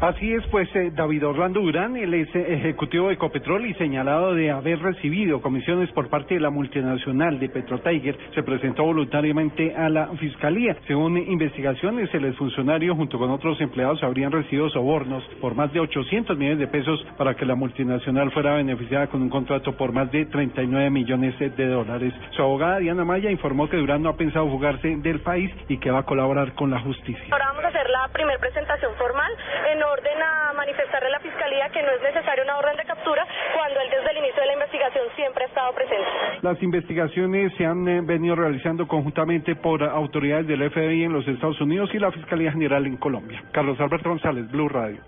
Así 0.00 0.32
es, 0.32 0.42
pues 0.46 0.66
eh, 0.74 0.90
David 0.94 1.26
Orlando 1.26 1.60
Durán, 1.60 1.94
el 1.94 2.14
ex 2.14 2.34
ejecutivo 2.34 3.08
de 3.08 3.14
Ecopetrol 3.14 3.66
y 3.66 3.74
señalado 3.74 4.34
de 4.34 4.50
haber 4.50 4.80
recibido 4.80 5.42
comisiones 5.42 5.92
por 5.92 6.08
parte 6.08 6.36
de 6.36 6.40
la 6.40 6.48
multinacional 6.48 7.38
de 7.38 7.50
Petro 7.50 7.80
Tiger, 7.80 8.16
se 8.34 8.42
presentó 8.42 8.84
voluntariamente 8.84 9.76
a 9.76 9.90
la 9.90 10.06
fiscalía. 10.16 10.74
Según 10.86 11.18
investigaciones, 11.18 12.08
el 12.14 12.24
exfuncionario 12.24 12.96
junto 12.96 13.18
con 13.18 13.30
otros 13.30 13.60
empleados 13.60 14.02
habrían 14.02 14.32
recibido 14.32 14.70
sobornos 14.70 15.22
por 15.38 15.54
más 15.54 15.70
de 15.74 15.80
800 15.80 16.34
millones 16.38 16.60
de 16.60 16.68
pesos 16.68 17.06
para 17.18 17.34
que 17.34 17.44
la 17.44 17.54
multinacional 17.54 18.30
fuera 18.30 18.54
beneficiada 18.54 19.08
con 19.08 19.20
un 19.20 19.28
contrato 19.28 19.76
por 19.76 19.92
más 19.92 20.10
de 20.10 20.24
39 20.24 20.88
millones 20.88 21.38
de 21.38 21.66
dólares. 21.66 22.14
Su 22.30 22.40
abogada 22.40 22.78
Diana 22.78 23.04
Maya 23.04 23.30
informó 23.30 23.68
que 23.68 23.76
Durán 23.76 24.02
no 24.02 24.08
ha 24.08 24.16
pensado 24.16 24.48
fugarse 24.48 24.96
del 24.96 25.20
país 25.20 25.50
y 25.68 25.76
que 25.76 25.90
va 25.90 25.98
a 25.98 26.04
colaborar 26.04 26.54
con 26.54 26.70
la 26.70 26.80
justicia. 26.80 27.26
Ahora 27.30 27.48
vamos 27.48 27.64
a 27.64 27.68
hacer 27.68 27.90
la 27.90 28.08
primera 28.14 28.38
presentación 28.38 28.94
formal 28.96 29.30
en 29.70 29.82
orden 29.82 30.22
a 30.22 30.52
manifestarle 30.52 31.08
a 31.08 31.12
la 31.12 31.20
Fiscalía 31.20 31.68
que 31.70 31.82
no 31.82 31.90
es 31.90 32.02
necesaria 32.02 32.44
una 32.44 32.58
orden 32.58 32.76
de 32.76 32.84
captura 32.84 33.26
cuando 33.54 33.80
él 33.80 33.88
desde 33.90 34.10
el 34.10 34.18
inicio 34.18 34.40
de 34.40 34.46
la 34.46 34.52
investigación 34.54 35.04
siempre 35.16 35.44
ha 35.44 35.46
estado 35.46 35.72
presente. 35.74 36.08
Las 36.42 36.62
investigaciones 36.62 37.52
se 37.56 37.66
han 37.66 37.86
eh, 37.88 38.00
venido 38.02 38.34
realizando 38.34 38.86
conjuntamente 38.86 39.54
por 39.56 39.82
autoridades 39.82 40.46
del 40.46 40.70
FBI 40.70 41.04
en 41.04 41.12
los 41.12 41.26
Estados 41.28 41.60
Unidos 41.60 41.90
y 41.94 41.98
la 41.98 42.10
Fiscalía 42.10 42.52
General 42.52 42.84
en 42.86 42.96
Colombia. 42.96 43.42
Carlos 43.52 43.78
Alberto 43.80 44.08
González, 44.08 44.50
Blue 44.50 44.68
Radio. 44.68 45.00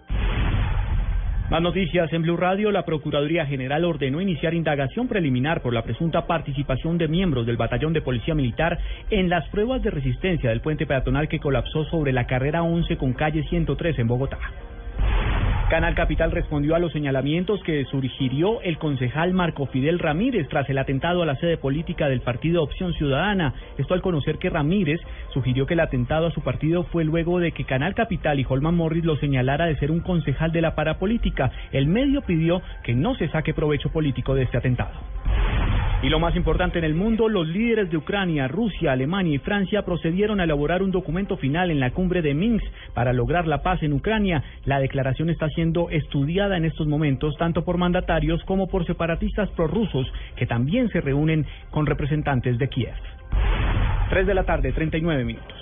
Más 1.53 1.61
noticias 1.61 2.11
en 2.15 2.23
Blue 2.23 2.39
Radio. 2.39 2.73
La 2.73 2.87
Procuraduría 2.87 3.45
General 3.45 3.85
ordenó 3.85 4.23
iniciar 4.23 4.55
indagación 4.55 5.07
preliminar 5.07 5.61
por 5.61 5.75
la 5.75 5.83
presunta 5.83 6.27
participación 6.27 6.97
de 6.97 7.09
miembros 7.09 7.45
del 7.45 7.59
Batallón 7.59 7.93
de 7.93 8.01
Policía 8.01 8.35
Militar 8.35 8.79
en 9.11 9.29
las 9.29 9.47
pruebas 9.51 9.83
de 9.83 9.91
resistencia 9.91 10.49
del 10.49 10.63
puente 10.63 10.87
peatonal 10.87 11.29
que 11.29 11.41
colapsó 11.41 11.85
sobre 11.91 12.15
la 12.15 12.27
carrera 12.27 12.63
11 12.63 12.97
con 12.97 13.13
calle 13.13 13.45
103 13.51 13.99
en 13.99 14.09
Bogotá. 14.09 14.39
Canal 15.73 15.95
Capital 15.95 16.33
respondió 16.33 16.75
a 16.75 16.79
los 16.79 16.93
señalamientos 16.93 17.63
que 17.63 17.87
sugirió 17.87 18.61
el 18.61 18.77
concejal 18.77 19.33
Marco 19.33 19.65
Fidel 19.65 20.01
Ramírez 20.01 20.47
tras 20.51 20.69
el 20.69 20.77
atentado 20.77 21.23
a 21.23 21.25
la 21.25 21.37
sede 21.37 21.57
política 21.57 22.11
del 22.11 22.21
partido 22.21 22.63
Opción 22.63 22.93
Ciudadana. 22.93 23.55
Esto 23.79 23.95
al 23.95 24.03
conocer 24.03 24.37
que 24.37 24.51
Ramírez 24.51 25.01
sugirió 25.33 25.65
que 25.65 25.73
el 25.73 25.81
atentado 25.81 26.27
a 26.27 26.31
su 26.31 26.43
partido 26.43 26.83
fue 26.93 27.05
luego 27.05 27.39
de 27.39 27.53
que 27.53 27.65
Canal 27.65 27.95
Capital 27.95 28.39
y 28.39 28.45
Holman 28.47 28.75
Morris 28.75 29.07
lo 29.07 29.17
señalara 29.17 29.65
de 29.65 29.79
ser 29.79 29.91
un 29.91 30.01
concejal 30.01 30.53
de 30.53 30.61
la 30.61 30.75
parapolítica. 30.75 31.51
El 31.73 31.87
medio 31.87 32.21
pidió 32.21 32.61
que 32.85 32.93
no 32.93 33.15
se 33.15 33.29
saque 33.29 33.55
provecho 33.55 33.89
político 33.89 34.35
de 34.35 34.43
este 34.43 34.59
atentado. 34.59 34.93
Y 36.03 36.09
lo 36.09 36.19
más 36.19 36.35
importante 36.35 36.81
en 36.81 36.85
el 36.85 36.95
mundo, 36.97 37.29
los 37.29 37.47
líderes 37.47 37.89
de 37.89 37.97
Ucrania, 37.97 38.49
Rusia, 38.49 38.91
Alemania 38.91 39.37
y 39.37 39.39
Francia 39.39 39.83
procedieron 39.83 40.41
a 40.41 40.45
elaborar 40.45 40.83
un 40.83 40.91
documento 40.91 41.37
final 41.37 41.71
en 41.71 41.79
la 41.79 41.93
cumbre 41.93 42.23
de 42.23 42.35
Minsk 42.35 42.67
para 42.93 43.13
lograr 43.13 43.47
la 43.47 43.63
paz 43.63 43.85
en 43.85 43.93
Ucrania. 43.93 44.43
La 44.65 44.81
declaración 44.81 45.31
está 45.31 45.49
siendo 45.51 45.62
estudiada 45.91 46.57
en 46.57 46.65
estos 46.65 46.87
momentos 46.87 47.37
tanto 47.37 47.65
por 47.65 47.79
mandatarios 47.79 48.43
como 48.45 48.67
por 48.67 48.85
separatistas 48.87 49.49
prorrusos 49.51 50.11
que 50.37 50.47
también 50.47 50.89
se 50.91 51.01
reúnen 51.01 51.47
con 51.71 51.87
representantes 51.87 52.59
de 52.59 52.69
Kiev. 52.69 52.95
3 54.11 54.27
de 54.27 54.35
la 54.35 54.45
tarde, 54.45 54.73
39 54.73 55.25
minutos. 55.25 55.62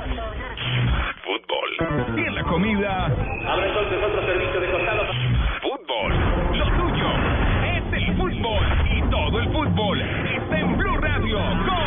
Fútbol. 1.31 2.17
Y 2.17 2.25
en 2.25 2.35
la 2.35 2.43
comida. 2.43 3.05
Abre 3.05 3.67
entonces 3.67 4.03
otro 4.03 4.25
servicio 4.25 4.59
de 4.59 4.71
costado. 4.71 5.03
Fútbol. 5.61 6.13
Lo 6.57 6.65
tuyo 6.65 7.07
es 7.63 7.93
el 7.93 8.17
fútbol. 8.17 8.63
Y 8.91 9.01
todo 9.09 9.39
el 9.39 9.49
fútbol 9.53 10.01
está 10.01 10.59
en 10.59 10.77
Blue 10.77 10.97
Radio 10.97 11.37
con 11.37 11.80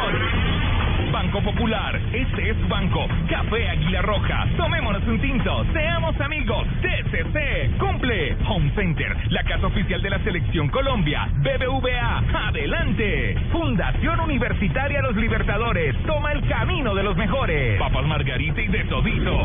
Banco 1.34 1.50
Popular. 1.50 2.00
Este 2.12 2.50
es 2.50 2.68
Banco. 2.68 3.08
Café 3.28 3.68
Águila 3.68 4.02
Roja. 4.02 4.46
Tomémonos 4.56 5.02
un 5.04 5.20
tinto. 5.20 5.66
Seamos 5.72 6.20
amigos. 6.20 6.64
TCC. 6.80 7.76
Cumple. 7.76 8.36
Home 8.46 8.70
Center. 8.76 9.16
La 9.30 9.42
casa 9.42 9.66
oficial 9.66 10.00
de 10.00 10.10
la 10.10 10.20
Selección 10.20 10.68
Colombia. 10.68 11.28
BBVA. 11.38 12.22
Adelante. 12.46 13.36
Fundación 13.50 14.20
Universitaria 14.20 15.02
Los 15.02 15.16
Libertadores. 15.16 15.96
Toma 16.06 16.30
el 16.30 16.46
camino 16.46 16.94
de 16.94 17.02
los 17.02 17.16
mejores. 17.16 17.80
Papas 17.80 18.06
Margarita 18.06 18.60
y 18.60 18.68
de 18.68 18.84
todito. 18.84 19.44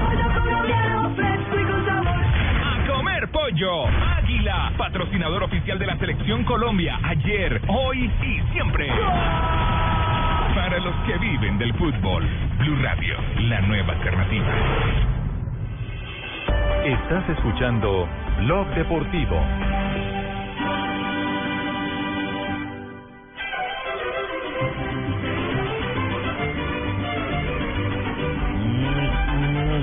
A 2.61 2.85
comer 2.87 3.31
pollo. 3.31 3.87
Águila. 3.87 4.73
Patrocinador 4.77 5.41
oficial 5.41 5.79
de 5.79 5.87
la 5.87 5.97
Selección 5.97 6.43
Colombia. 6.43 6.99
Ayer, 7.01 7.59
hoy 7.67 8.11
y 8.21 8.53
siempre. 8.53 8.91
Para 10.69 10.81
los 10.81 10.95
que 10.97 11.17
viven 11.17 11.57
del 11.57 11.73
fútbol. 11.73 12.23
Blue 12.59 12.77
Radio, 12.83 13.15
la 13.39 13.59
nueva 13.61 13.93
alternativa. 13.93 14.53
Estás 16.85 17.27
escuchando 17.27 18.07
Blog 18.41 18.67
Deportivo. 18.75 19.41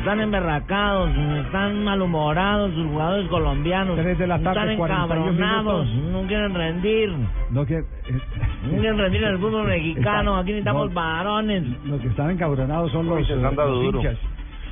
Están 0.06 0.20
emberracados, 0.20 1.10
están 1.44 1.82
malhumorados 1.82 2.72
sus 2.74 2.86
jugadores 2.86 3.26
colombianos. 3.28 3.96
Tres 3.96 4.16
de 4.18 4.26
la 4.28 4.38
tarde, 4.38 4.74
están 4.74 4.76
41 4.76 5.32
encabronados, 5.32 5.88
no 5.88 6.22
quieren 6.28 6.54
rendir. 6.54 7.10
No 7.50 7.66
que, 7.66 7.82
No 8.62 8.70
quieren 8.78 8.98
rendir 8.98 9.24
en 9.24 9.30
el 9.30 9.38
fútbol 9.38 9.66
mexicano, 9.66 10.36
aquí 10.36 10.50
necesitamos 10.50 10.90
no. 10.90 10.94
varones. 10.94 11.64
Los 11.86 12.00
que 12.00 12.06
están 12.06 12.30
encabronados 12.30 12.92
son 12.92 13.06
los, 13.06 13.28
eh, 13.28 13.34
los 13.34 13.56
duro. 13.56 13.98
hinchas. 13.98 14.16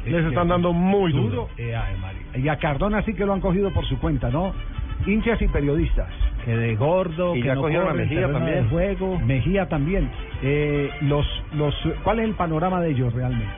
Les 0.06 0.24
están 0.24 0.46
dando 0.46 0.72
muy 0.72 1.10
duro. 1.10 1.48
Eh. 1.58 1.74
Y 2.36 2.46
a 2.46 2.56
Cardona 2.58 3.02
sí 3.02 3.12
que 3.14 3.26
lo 3.26 3.32
han 3.32 3.40
cogido 3.40 3.70
por 3.72 3.84
su 3.86 3.98
cuenta, 3.98 4.30
¿no? 4.30 4.52
Hinchas 5.04 5.42
y 5.42 5.48
periodistas. 5.48 6.06
Que 6.44 6.56
de 6.56 6.76
gordo, 6.76 7.34
Y 7.34 7.40
que 7.40 7.48
ya 7.48 7.54
no 7.56 7.62
cogieron 7.62 7.86
corre 7.88 8.04
Mejía 8.04 8.30
también. 8.30 8.62
de 8.62 8.68
juego. 8.70 9.18
Mejía 9.18 9.68
también. 9.68 10.10
Eh, 10.42 10.90
los, 11.00 11.26
los, 11.54 11.74
¿Cuál 12.04 12.20
es 12.20 12.26
el 12.26 12.34
panorama 12.34 12.80
de 12.82 12.90
ellos 12.90 13.12
realmente? 13.14 13.50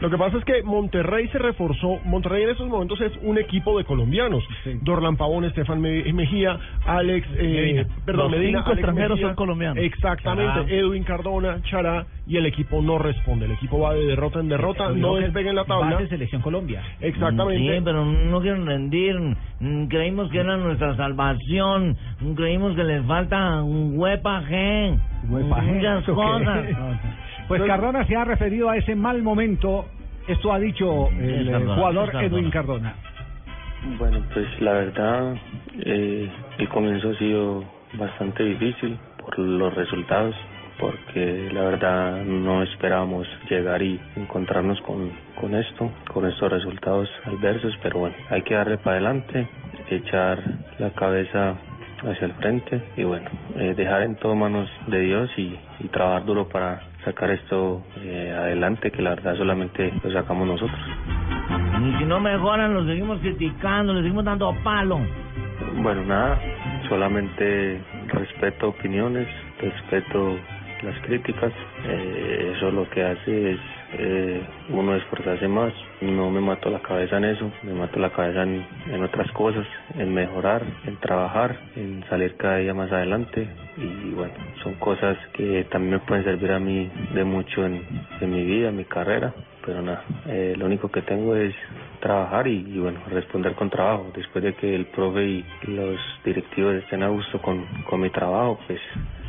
Lo 0.00 0.10
que 0.10 0.18
pasa 0.18 0.36
es 0.36 0.44
que 0.44 0.62
Monterrey 0.62 1.26
se 1.28 1.38
reforzó. 1.38 1.98
Monterrey 2.04 2.44
en 2.44 2.50
estos 2.50 2.68
momentos 2.68 3.00
es 3.00 3.12
un 3.22 3.38
equipo 3.38 3.76
de 3.78 3.84
colombianos. 3.84 4.44
Dorlan 4.82 5.16
Pavón, 5.16 5.44
Estefan 5.44 5.80
Me- 5.80 6.12
Mejía, 6.12 6.58
Alex, 6.86 7.26
eh, 7.38 7.42
Medina. 7.42 7.86
perdón, 8.04 8.30
Los 8.30 8.38
Medina, 8.40 8.58
cinco 8.58 8.70
Alex 8.70 8.78
extranjeros 8.78 9.10
Mejía. 9.16 9.26
son 9.28 9.36
colombianos. 9.36 9.84
Exactamente. 9.84 10.52
Chará. 10.54 10.70
Edwin 10.70 11.02
Cardona, 11.04 11.62
Chará, 11.62 12.06
y 12.26 12.36
el 12.36 12.44
equipo 12.46 12.82
no 12.82 12.98
responde. 12.98 13.46
El 13.46 13.52
equipo 13.52 13.78
va 13.80 13.94
de 13.94 14.04
derrota 14.06 14.40
en 14.40 14.48
derrota, 14.48 14.90
no 14.90 15.14
que 15.14 15.22
despega 15.22 15.50
en 15.50 15.56
la 15.56 15.62
va 15.62 15.68
tabla. 15.80 15.96
de 15.96 16.08
Selección 16.08 16.42
Colombia. 16.42 16.82
Exactamente. 17.00 17.76
Sí, 17.76 17.80
pero 17.84 18.04
no 18.04 18.40
quieren 18.40 18.66
rendir. 18.66 19.16
Mm, 19.60 19.86
Creímos 19.86 20.30
que 20.30 20.38
era 20.40 20.56
nuestra 20.58 20.94
salvación. 20.96 21.96
Mm, 22.20 22.32
Creímos 22.34 22.76
que 22.76 22.84
les 22.84 23.04
falta 23.06 23.62
un 23.62 23.98
huepaje. 23.98 24.94
Huepaje, 25.28 25.72
Muchas 25.72 26.04
cosas. 26.04 26.64
Pues 27.48 27.62
Cardona 27.62 28.04
se 28.06 28.16
ha 28.16 28.24
referido 28.24 28.70
a 28.70 28.76
ese 28.76 28.94
mal 28.94 29.22
momento. 29.22 29.86
Esto 30.26 30.52
ha 30.52 30.58
dicho 30.58 31.08
el 31.10 31.48
eh, 31.48 31.52
Cardona, 31.52 31.74
jugador 31.74 32.10
Cardona. 32.10 32.26
Edwin 32.26 32.50
Cardona. 32.50 32.94
Bueno, 33.98 34.22
pues 34.34 34.60
la 34.60 34.72
verdad, 34.72 35.36
eh, 35.78 36.28
el 36.58 36.68
comienzo 36.68 37.10
ha 37.10 37.18
sido 37.18 37.64
bastante 37.92 38.42
difícil 38.42 38.98
por 39.18 39.38
los 39.38 39.72
resultados, 39.74 40.34
porque 40.80 41.48
la 41.52 41.62
verdad 41.62 42.24
no 42.24 42.64
esperábamos 42.64 43.28
llegar 43.48 43.80
y 43.82 44.00
encontrarnos 44.16 44.80
con, 44.80 45.12
con 45.40 45.54
esto, 45.54 45.92
con 46.12 46.26
estos 46.26 46.50
resultados 46.50 47.08
adversos, 47.24 47.78
pero 47.82 48.00
bueno, 48.00 48.16
hay 48.30 48.42
que 48.42 48.54
darle 48.54 48.78
para 48.78 48.96
adelante, 48.96 49.46
echar 49.88 50.42
la 50.78 50.90
cabeza 50.90 51.54
hacia 52.02 52.26
el 52.26 52.32
frente 52.34 52.82
y 52.96 53.04
bueno, 53.04 53.30
eh, 53.56 53.74
dejar 53.76 54.02
en 54.02 54.16
todo 54.16 54.34
manos 54.34 54.68
de 54.88 55.00
Dios 55.00 55.30
y, 55.36 55.56
y 55.78 55.88
trabajar 55.88 56.24
duro 56.24 56.48
para 56.48 56.82
sacar 57.06 57.30
esto 57.30 57.82
eh, 58.02 58.34
adelante, 58.36 58.90
que 58.90 59.00
la 59.00 59.10
verdad 59.10 59.36
solamente 59.36 59.92
lo 60.02 60.10
sacamos 60.10 60.48
nosotros. 60.48 60.78
Y 61.80 61.98
si 61.98 62.04
no 62.04 62.18
mejoran, 62.18 62.74
los 62.74 62.84
seguimos 62.86 63.20
criticando, 63.20 63.94
les 63.94 64.02
seguimos 64.02 64.24
dando 64.24 64.52
palo. 64.64 64.98
Bueno, 65.82 66.04
nada, 66.04 66.38
solamente 66.88 67.80
respeto 68.08 68.70
opiniones, 68.70 69.28
respeto 69.60 70.36
las 70.82 70.98
críticas, 71.02 71.52
eh, 71.86 72.52
eso 72.56 72.72
lo 72.72 72.90
que 72.90 73.04
hace 73.04 73.52
es 73.52 73.60
eh, 73.92 74.42
uno 74.70 74.94
esforzarse 74.96 75.48
más, 75.48 75.72
no 76.00 76.30
me 76.30 76.40
mato 76.40 76.70
la 76.70 76.80
cabeza 76.80 77.18
en 77.18 77.24
eso, 77.24 77.50
me 77.62 77.72
mato 77.72 77.98
la 77.98 78.10
cabeza 78.10 78.42
en, 78.42 79.02
otras 79.02 79.30
cosas, 79.32 79.66
en 79.94 80.12
mejorar, 80.12 80.62
en 80.86 80.96
trabajar, 80.96 81.56
en 81.76 82.04
salir 82.08 82.36
cada 82.36 82.58
día 82.58 82.74
más 82.74 82.90
adelante 82.92 83.46
y 83.76 84.10
bueno, 84.10 84.34
son 84.62 84.74
cosas 84.74 85.16
que 85.32 85.64
también 85.70 85.94
me 85.94 85.98
pueden 86.00 86.24
servir 86.24 86.52
a 86.52 86.58
mí 86.58 86.90
de 87.14 87.24
mucho 87.24 87.64
en, 87.64 87.82
en 88.20 88.30
mi 88.30 88.44
vida, 88.44 88.70
en 88.70 88.76
mi 88.76 88.84
carrera, 88.84 89.32
pero 89.64 89.82
nada, 89.82 90.04
eh, 90.26 90.54
lo 90.56 90.66
único 90.66 90.88
que 90.88 91.02
tengo 91.02 91.34
es 91.34 91.54
trabajar 92.00 92.46
y, 92.46 92.58
y, 92.58 92.78
bueno, 92.78 93.00
responder 93.10 93.54
con 93.54 93.68
trabajo. 93.68 94.10
Después 94.14 94.44
de 94.44 94.54
que 94.54 94.74
el 94.74 94.86
profe 94.86 95.24
y 95.24 95.44
los 95.66 95.98
directivos 96.24 96.76
estén 96.76 97.02
a 97.02 97.08
gusto 97.08 97.42
con, 97.42 97.66
con 97.88 98.00
mi 98.00 98.10
trabajo, 98.10 98.60
pues 98.66 98.80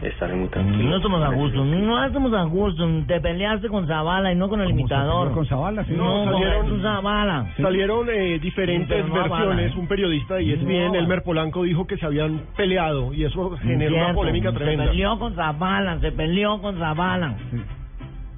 estaré 0.02 0.36
muy 0.36 0.48
tranquilo. 0.50 0.89
No 0.89 0.98
estamos 0.98 1.24
a 1.24 1.30
gusto, 1.30 1.66
no 1.66 2.06
estamos 2.06 2.34
a 2.34 2.43
gusto. 2.43 2.88
Te 3.08 3.20
peleaste 3.20 3.68
con 3.70 3.88
Zavala 3.88 4.32
y 4.32 4.36
no 4.36 4.48
con 4.50 4.62
el 4.62 4.70
imitador. 4.70 5.32
con 5.32 5.45
Zavala? 5.48 5.84
Sí, 5.86 5.93
no, 5.95 6.26
no, 6.26 6.32
con 6.32 6.41
salieron- 6.41 6.64
Jesús 6.66 6.82
Zavala. 6.84 7.54
Salieron 7.58 8.08
eh, 8.10 8.39
diferentes 8.39 9.08
no 9.08 9.14
versiones. 9.14 9.76
Un 9.76 9.88
periodista 9.88 10.36
de 10.36 10.54
ESPN, 10.54 10.88
No. 10.93 10.95
Elmer 10.95 11.24
Polanco, 11.24 11.64
dijo 11.64 11.88
que 11.88 11.98
se 11.98 12.06
habían 12.06 12.41
peleado 12.56 13.14
y 13.14 13.24
eso 13.26 13.58
generó 13.58 13.95
una 13.95 14.04
Cierto, 14.06 14.16
polémica 14.20 14.52
Se 14.52 14.58
tremenda. 14.58 14.86
peleó 14.91 15.20
con 15.20 15.34
Zavala, 15.36 16.00
se 16.00 16.12
peleó 16.12 16.62
con 16.62 16.78
Zavala. 16.78 17.34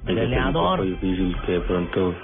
Es 0.06 0.08
un 0.08 0.14
Peleador. 0.16 0.78
poco 0.78 0.82
difícil 0.88 1.36
que 1.44 1.52
de 1.52 1.60
pronto 1.60 2.14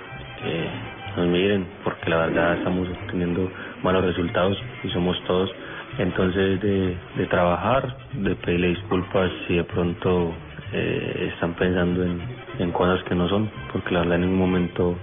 eh, 0.45 0.69
nos 1.17 1.27
miren, 1.29 1.67
porque 1.85 2.09
la 2.11 2.17
verdad 2.27 2.55
estamos 2.59 2.89
teniendo 3.11 3.51
malos 3.83 4.05
resultados 4.05 4.57
y 4.83 4.89
somos 4.89 5.17
todos. 5.27 5.51
Entonces, 5.99 6.61
de, 6.61 7.27
trabajar, 7.31 7.97
de 8.13 8.35
pedirle 8.37 8.69
disculpas 8.69 9.31
si 9.47 9.57
de 9.57 9.65
pronto 9.65 10.35
eh, 10.73 11.31
están 11.33 11.55
pensando 11.55 12.05
en, 12.05 12.73
cosas 12.73 13.03
que 13.05 13.15
no 13.15 13.29
son, 13.29 13.51
porque 13.73 13.95
la 13.95 14.01
verdad 14.01 14.17
en 14.17 14.23
ningún 14.23 14.39
momento 14.39 14.97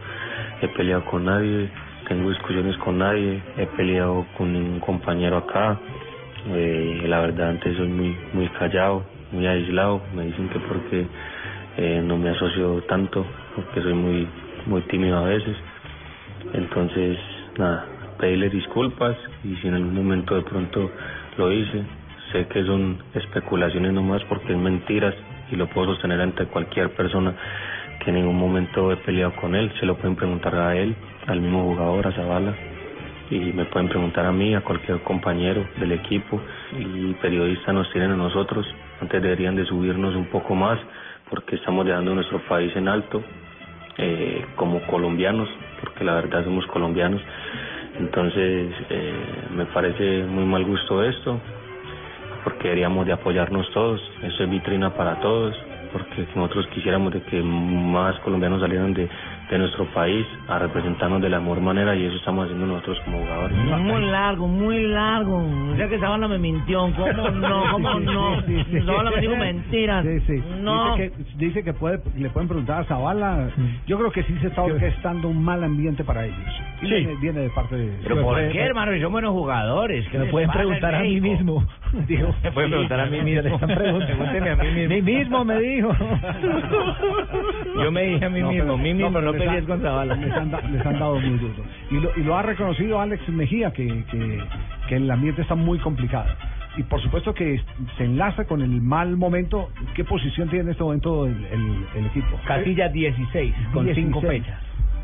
he 0.62 0.68
peleado 0.70 1.04
con 1.06 1.26
nadie, 1.26 1.70
tengo 2.08 2.30
discusiones 2.30 2.78
con 2.78 3.00
nadie, 3.00 3.42
he 3.58 3.66
peleado 3.68 4.26
con 4.38 4.54
ningún 4.54 4.80
compañero 4.80 5.38
acá. 5.38 5.80
Eh, 6.50 7.04
la 7.08 7.22
verdad 7.22 7.50
antes 7.52 7.76
soy 7.78 7.88
muy 7.88 8.16
muy 8.34 8.48
callado, 8.50 9.04
muy 9.32 9.48
aislado, 9.48 10.02
me 10.16 10.26
dicen 10.26 10.50
que 10.50 10.60
porque 10.60 11.08
eh, 11.78 12.02
no 12.04 12.18
me 12.18 12.30
asocio 12.30 12.82
tanto, 12.84 13.26
porque 13.56 13.82
soy 13.82 13.94
muy 13.94 14.28
muy 14.68 14.82
tímido 14.84 15.18
a 15.18 15.24
veces. 15.24 15.56
Entonces, 16.54 17.18
nada, 17.58 17.88
pedirle 18.18 18.50
disculpas 18.50 19.18
y 19.44 19.56
si 19.58 19.68
en 19.68 19.76
algún 19.76 19.96
momento 19.96 20.36
de 20.36 20.42
pronto 20.42 20.90
lo 21.38 21.52
hice, 21.52 21.84
sé 22.32 22.48
que 22.48 22.64
son 22.64 22.98
especulaciones 23.14 23.94
nomás 23.94 24.24
porque 24.26 24.54
es 24.54 24.58
mentiras 24.60 25.14
y 25.52 25.56
lo 25.56 25.68
puedo 25.68 25.94
sostener 25.94 26.22
ante 26.22 26.46
cualquier 26.46 26.90
persona 26.92 27.34
que 28.00 28.10
en 28.10 28.18
ningún 28.18 28.38
momento 28.38 28.92
he 28.92 28.98
peleado 28.98 29.36
con 29.36 29.56
él, 29.56 29.72
se 29.80 29.86
lo 29.86 29.96
pueden 29.96 30.16
preguntar 30.16 30.56
a 30.56 30.76
él, 30.76 30.96
al 31.28 31.40
mismo 31.40 31.64
jugador, 31.64 32.08
a 32.08 32.12
Zavala, 32.12 32.54
y 33.30 33.40
me 33.54 33.66
pueden 33.66 33.88
preguntar 33.88 34.26
a 34.26 34.32
mí, 34.32 34.54
a 34.56 34.62
cualquier 34.62 35.02
compañero 35.04 35.66
del 35.80 35.94
equipo 35.94 36.42
y 36.78 37.14
periodistas 37.14 37.74
nos 37.74 37.92
tienen 37.92 38.12
a 38.12 38.18
nosotros, 38.18 38.66
antes 39.02 39.22
deberían 39.22 39.56
de 39.56 39.66
subirnos 39.66 40.16
un 40.16 40.26
poco 40.26 40.56
más 40.56 40.80
porque 41.30 41.56
estamos 41.56 41.86
dejando 41.86 42.14
nuestro 42.14 42.40
país 42.48 42.76
en 42.76 42.88
alto 42.88 43.24
eh, 43.98 44.46
como 44.56 44.82
colombianos, 44.88 45.50
porque 45.80 46.04
la 46.04 46.16
verdad 46.16 46.44
somos 46.44 46.66
colombianos. 46.68 47.22
Entonces, 48.00 48.72
eh, 48.90 49.14
me 49.56 49.66
parece 49.68 50.24
muy 50.24 50.46
mal 50.46 50.66
gusto 50.66 51.04
esto, 51.04 51.40
porque 52.44 52.64
deberíamos 52.64 53.06
de 53.06 53.14
apoyarnos 53.14 53.70
todos. 53.72 54.02
Eso 54.24 54.44
es 54.44 54.50
vitrina 54.50 54.90
para 54.96 55.20
todos, 55.22 55.56
porque 55.92 56.26
nosotros 56.36 56.68
quisiéramos 56.74 57.14
de 57.14 57.22
que 57.22 57.42
más 57.42 58.20
colombianos 58.20 58.62
salieran 58.62 58.94
de, 58.94 59.08
de 59.54 59.60
nuestro 59.60 59.86
país 59.94 60.26
a 60.48 60.58
representarnos 60.58 61.22
de 61.22 61.30
la 61.30 61.40
mejor 61.40 61.62
manera 61.62 61.96
y 61.96 62.06
eso 62.06 62.16
estamos 62.16 62.46
haciendo 62.46 62.66
nosotros 62.66 63.00
como 63.06 63.20
jugadores. 63.20 63.56
Muy 63.58 64.02
largo, 64.06 64.48
muy 64.48 64.88
largo. 64.88 65.38
O 65.72 65.76
sea 65.76 65.88
que 65.88 66.00
Zavala 66.00 66.28
me 66.28 66.40
mintió. 66.40 66.90
¿Cómo 66.96 67.30
no? 67.32 67.64
¿Cómo 67.72 68.00
no? 68.00 68.42
Sí, 68.42 68.56
sí, 68.58 68.66
sí. 68.80 68.82
Zavala 68.86 69.12
me 69.12 69.22
dijo 69.22 69.36
mentiras. 69.36 70.04
Sí, 70.06 70.20
sí. 70.28 70.44
No. 70.62 70.96
Dice 70.98 71.12
que, 71.12 71.24
dice 71.38 71.64
que 71.64 71.74
puede, 71.74 72.00
le 72.18 72.30
pueden 72.32 72.48
preguntar 72.50 72.82
a 72.82 72.84
Zavala. 72.86 73.50
Yo 73.86 73.98
creo 74.00 74.12
que 74.12 74.24
sí 74.24 74.36
se 74.42 74.48
está 74.48 74.64
orquestando 74.64 75.28
un 75.30 75.44
mal 75.44 75.64
ambiente 75.64 76.04
para 76.04 76.26
ellos. 76.26 76.38
Y 76.82 76.88
Sí. 76.88 76.94
Viene, 76.96 77.16
viene 77.22 77.40
de 77.42 77.50
parte 77.52 77.76
de. 77.76 77.92
Pero 78.04 78.22
¿por 78.24 78.36
qué, 78.52 78.60
hermano? 78.60 78.92
Son 79.02 79.12
buenos 79.12 79.32
jugadores. 79.32 80.08
Que 80.10 80.18
me 80.18 80.26
pueden 80.26 80.50
preguntar 80.50 80.96
a 80.96 81.00
mí 81.02 81.22
mismo. 81.22 81.64
Digo, 82.08 82.34
Me 82.44 82.52
pueden 82.52 82.72
preguntar 82.72 83.00
a 83.00 83.06
mí 83.06 83.22
mismo. 83.22 83.42
le 83.44 83.54
están 83.54 83.70
preguntando. 83.70 84.24
A 84.24 84.64
mí 84.64 84.72
mismo. 84.72 84.94
Mí 84.94 85.02
mismo 85.02 85.46
me 85.46 85.60
dijo. 85.60 85.96
Yo 87.84 87.92
me 87.92 88.04
dije 88.04 88.26
a 88.26 88.30
mí 88.30 88.40
No, 88.42 88.50
mismo, 88.50 88.64
pero- 88.64 88.78
mí 88.78 88.94
mismo, 88.94 89.22
no, 89.22 89.34
ha- 89.50 89.62
con 89.66 89.82
Zavala. 89.82 90.16
Les 90.16 90.34
han, 90.34 90.52
da- 90.52 90.62
les 90.62 90.86
han 90.86 91.00
dado 91.00 91.20
muy 91.20 91.38
duro. 91.40 91.64
Y 91.92 91.96
lo, 92.00 92.12
y 92.18 92.24
lo 92.24 92.38
ha 92.38 92.42
reconocido 92.42 93.00
Alex 93.00 93.28
Mejía, 93.30 93.72
que, 93.72 93.88
que, 94.12 94.44
que 94.88 94.96
el 94.96 95.10
ambiente 95.10 95.42
está 95.42 95.56
muy 95.56 95.80
complicado. 95.80 96.30
Y 96.78 96.84
por 96.84 97.00
supuesto 97.02 97.34
que 97.36 97.62
se 97.98 98.06
enlaza 98.06 98.46
con 98.46 98.62
el 98.62 98.82
mal 98.82 99.16
momento. 99.16 99.70
¿Qué 99.94 100.04
posición 100.04 100.50
tiene 100.50 100.66
en 100.66 100.72
este 100.72 100.84
momento 100.84 101.28
el, 101.28 101.46
el, 101.46 101.86
el 101.96 102.06
equipo? 102.08 102.40
Casilla 102.46 102.90
16, 102.90 103.54
con 103.74 103.86
5 103.94 104.20
16. 104.22 104.44
fechas. 104.44 104.60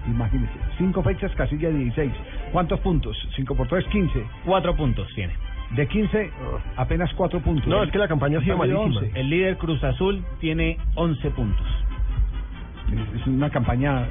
Imagínese, 0.08 0.54
cinco 0.80 1.04
fechas, 1.04 1.32
casilla 1.36 1.70
16. 1.70 2.12
¿Cuántos 2.52 2.80
puntos? 2.80 3.16
5 3.36 3.54
por 3.56 3.68
3, 3.68 3.86
15. 3.86 4.24
4 4.46 4.76
puntos 4.76 5.08
tiene. 5.14 5.34
De 5.76 5.88
15, 5.88 6.32
apenas 6.78 7.14
4 7.14 7.40
puntos. 7.42 7.68
No, 7.68 7.84
es 7.84 7.92
que 7.92 8.00
la 8.00 8.08
campaña 8.08 8.40
ha 8.40 8.42
sido 8.42 8.58
malísima. 8.58 8.86
11. 8.86 9.12
El 9.14 9.30
líder 9.30 9.58
Cruz 9.58 9.84
Azul 9.84 10.24
tiene 10.40 10.78
11 10.96 11.30
puntos. 11.32 11.68
Es 13.16 13.28
una 13.28 13.52
campaña 13.52 14.08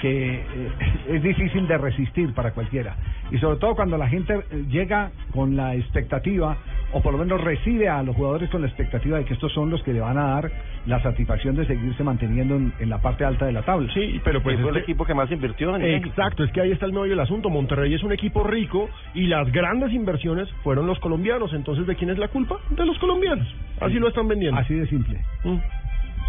que 0.00 0.34
eh, 0.34 0.42
es 1.08 1.22
difícil 1.22 1.66
de 1.68 1.78
resistir 1.78 2.32
para 2.34 2.52
cualquiera. 2.52 2.96
Y 3.30 3.38
sobre 3.38 3.58
todo 3.58 3.74
cuando 3.76 3.96
la 3.96 4.08
gente 4.08 4.34
eh, 4.34 4.64
llega 4.68 5.10
con 5.32 5.56
la 5.56 5.74
expectativa 5.74 6.56
o 6.92 7.00
por 7.00 7.12
lo 7.12 7.18
menos 7.18 7.40
recibe 7.40 7.88
a 7.88 8.02
los 8.02 8.16
jugadores 8.16 8.50
con 8.50 8.62
la 8.62 8.66
expectativa 8.66 9.18
de 9.18 9.24
que 9.24 9.34
estos 9.34 9.52
son 9.52 9.70
los 9.70 9.82
que 9.82 9.92
le 9.92 10.00
van 10.00 10.18
a 10.18 10.24
dar 10.34 10.50
la 10.86 11.00
satisfacción 11.02 11.54
de 11.54 11.66
seguirse 11.66 12.02
manteniendo 12.02 12.56
en, 12.56 12.72
en 12.80 12.90
la 12.90 12.98
parte 12.98 13.24
alta 13.24 13.46
de 13.46 13.52
la 13.52 13.62
tabla. 13.62 13.92
Sí, 13.94 14.20
pero 14.24 14.42
pues 14.42 14.58
fue 14.58 14.70
el 14.70 14.76
este- 14.76 14.90
equipo 14.90 15.04
que 15.04 15.14
más 15.14 15.30
invirtió 15.30 15.76
en 15.76 15.82
Exacto, 15.82 16.42
es 16.42 16.50
que 16.52 16.60
ahí 16.60 16.72
está 16.72 16.86
el 16.86 16.92
meollo 16.92 17.10
del 17.10 17.20
asunto. 17.20 17.50
Monterrey 17.50 17.94
es 17.94 18.02
un 18.02 18.12
equipo 18.12 18.42
rico 18.42 18.88
y 19.14 19.26
las 19.26 19.50
grandes 19.52 19.92
inversiones 19.92 20.48
fueron 20.64 20.86
los 20.86 20.98
colombianos. 20.98 21.52
Entonces, 21.52 21.86
¿de 21.86 21.94
quién 21.94 22.10
es 22.10 22.18
la 22.18 22.28
culpa? 22.28 22.56
De 22.70 22.84
los 22.84 22.98
colombianos. 22.98 23.46
Así 23.80 23.94
lo 23.94 24.08
están 24.08 24.26
vendiendo. 24.28 24.58
Así 24.58 24.74
de 24.74 24.86
simple. 24.86 25.18
Mm. 25.44 25.56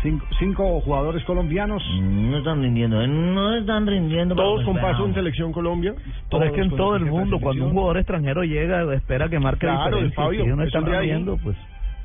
Cinco, 0.01 0.25
cinco 0.39 0.81
jugadores 0.81 1.23
colombianos. 1.25 1.83
No 2.01 2.37
están 2.39 2.61
rindiendo, 2.61 3.01
¿eh? 3.03 3.07
no 3.07 3.55
están 3.55 3.85
rindiendo. 3.85 4.33
Todos 4.35 4.63
con 4.65 4.75
paso 4.77 5.05
en 5.05 5.13
selección 5.13 5.51
Colombia. 5.51 5.93
Pero 6.29 6.43
es 6.45 6.51
que 6.53 6.61
en 6.61 6.75
todo 6.75 6.95
el 6.95 7.05
mundo, 7.05 7.39
cuando 7.39 7.65
un 7.65 7.71
jugador 7.71 7.97
extranjero 7.97 8.43
llega, 8.43 8.91
espera 8.95 9.29
que 9.29 9.39
marque 9.39 9.67
Claro, 9.67 9.85
diferencia. 9.97 10.23
Fabio, 10.23 10.43
si 10.43 10.49
no 10.49 10.63
están 10.63 10.85
rindiendo, 10.85 11.37
pues... 11.37 11.55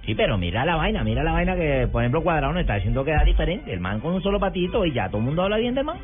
Sí, 0.05 0.15
pero 0.15 0.39
mira 0.39 0.65
la 0.65 0.77
vaina, 0.77 1.03
mira 1.03 1.25
la 1.25 1.33
vaina 1.33 1.57
que, 1.57 1.89
por 1.91 2.01
ejemplo, 2.03 2.23
Cuadrado 2.23 2.53
nos 2.53 2.61
está 2.61 2.77
diciendo 2.77 3.05
que 3.05 3.11
da 3.11 3.25
diferente. 3.25 3.73
El 3.73 3.81
man 3.81 3.99
con 3.99 4.13
un 4.13 4.23
solo 4.23 4.39
patito 4.39 4.85
y 4.85 4.93
ya 4.93 5.09
todo 5.09 5.19
el 5.19 5.25
mundo 5.25 5.43
habla 5.43 5.57
bien 5.57 5.75
del 5.75 5.85
man. 5.85 5.97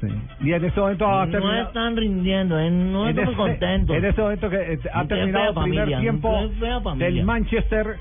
Sí. 0.00 0.08
Y 0.40 0.52
en 0.54 0.64
este 0.64 0.80
momento 0.80 1.06
ha 1.06 1.26
No 1.26 1.30
terminado. 1.30 1.62
están 1.68 1.96
rindiendo, 1.96 2.58
¿eh? 2.58 2.68
no 2.70 3.04
en 3.04 3.10
estamos 3.10 3.30
este- 3.30 3.36
contentos. 3.36 3.96
En 3.96 4.04
este 4.06 4.22
momento 4.22 4.50
que 4.50 4.56
eh, 4.56 4.78
ha 4.92 5.04
terminado 5.04 5.48
el 5.50 5.54
primer 5.62 5.78
familia, 5.80 6.00
tiempo 6.00 6.48
del 6.96 7.24
Manchester. 7.24 7.96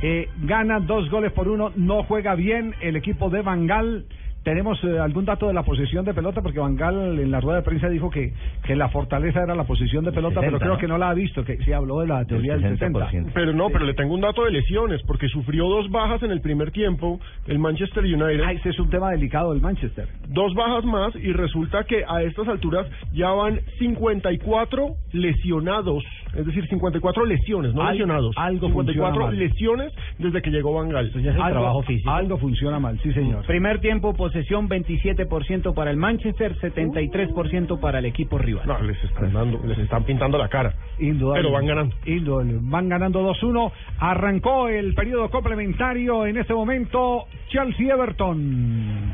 Eh, 0.00 0.28
gana 0.42 0.78
dos 0.78 1.10
goles 1.10 1.32
por 1.32 1.48
uno, 1.48 1.72
no 1.74 2.04
juega 2.04 2.34
bien 2.34 2.74
el 2.80 2.96
equipo 2.96 3.30
de 3.30 3.42
Bangal. 3.42 4.04
¿Tenemos 4.44 4.82
eh, 4.84 4.98
algún 4.98 5.24
dato 5.24 5.48
de 5.48 5.52
la 5.52 5.64
posesión 5.64 6.04
de 6.04 6.14
pelota? 6.14 6.40
Porque 6.40 6.60
Bangal 6.60 7.18
en 7.18 7.30
la 7.30 7.40
rueda 7.40 7.58
de 7.58 7.64
prensa 7.64 7.88
dijo 7.88 8.08
que, 8.08 8.32
que 8.64 8.76
la 8.76 8.88
fortaleza 8.88 9.42
era 9.42 9.54
la 9.54 9.64
posesión 9.64 10.04
de 10.04 10.12
pelota, 10.12 10.40
60, 10.40 10.46
pero 10.46 10.58
creo 10.58 10.72
¿no? 10.74 10.78
que 10.78 10.86
no 10.86 10.96
la 10.96 11.10
ha 11.10 11.14
visto, 11.14 11.44
que 11.44 11.58
sí 11.58 11.72
habló 11.72 12.00
de 12.00 12.06
la 12.06 12.24
teoría 12.24 12.56
del 12.56 12.78
60. 12.78 13.10
Pero 13.34 13.52
no, 13.52 13.68
pero 13.68 13.84
le 13.84 13.94
tengo 13.94 14.14
un 14.14 14.20
dato 14.20 14.44
de 14.44 14.52
lesiones, 14.52 15.02
porque 15.02 15.28
sufrió 15.28 15.68
dos 15.68 15.90
bajas 15.90 16.22
en 16.22 16.30
el 16.30 16.40
primer 16.40 16.70
tiempo, 16.70 17.20
el 17.46 17.58
Manchester 17.58 18.04
United. 18.04 18.40
Ah, 18.42 18.52
ese 18.52 18.70
es 18.70 18.78
un 18.78 18.88
tema 18.88 19.10
delicado 19.10 19.52
del 19.52 19.60
Manchester. 19.60 20.08
Dos 20.28 20.54
bajas 20.54 20.84
más 20.84 21.14
y 21.16 21.32
resulta 21.32 21.84
que 21.84 22.04
a 22.08 22.22
estas 22.22 22.46
alturas 22.48 22.86
ya 23.12 23.30
van 23.30 23.60
54 23.78 24.94
lesionados, 25.12 26.04
es 26.34 26.46
decir, 26.46 26.66
54 26.68 27.24
lesiones, 27.24 27.74
no 27.74 27.82
Al- 27.82 27.92
lesionados. 27.92 28.34
algo 28.36 28.68
54 28.68 29.12
funciona 29.14 29.26
mal. 29.26 29.38
lesiones 29.38 29.92
desde 30.18 30.42
que 30.42 30.50
llegó 30.50 30.74
Van 30.74 30.88
Gaal. 30.88 31.10
algo, 31.40 31.84
algo 32.06 32.38
funciona 32.38 32.78
mal, 32.78 32.98
sí 33.02 33.12
señor. 33.12 33.44
Primer 33.46 33.80
tiempo, 33.80 34.14
posesión 34.14 34.68
27% 34.68 35.74
para 35.74 35.90
el 35.90 35.96
Manchester, 35.96 36.56
73% 36.60 37.80
para 37.80 37.98
el 37.98 38.04
equipo 38.04 38.38
rival. 38.38 38.66
No, 38.66 38.80
les 38.82 39.02
están 39.02 39.32
dando, 39.32 39.60
les 39.66 39.78
están 39.78 40.04
pintando 40.04 40.38
la 40.38 40.48
cara. 40.48 40.74
Indudable. 40.98 41.42
Pero 41.42 41.52
van 41.54 41.66
ganando. 41.66 41.96
Indudable. 42.06 42.58
Van 42.60 42.88
ganando 42.88 43.22
2-1. 43.22 43.72
Arrancó 43.98 44.68
el 44.68 44.94
periodo 44.94 45.30
complementario 45.30 46.26
en 46.26 46.36
este 46.36 46.54
momento 46.54 47.24
Chelsea-Everton. 47.48 49.12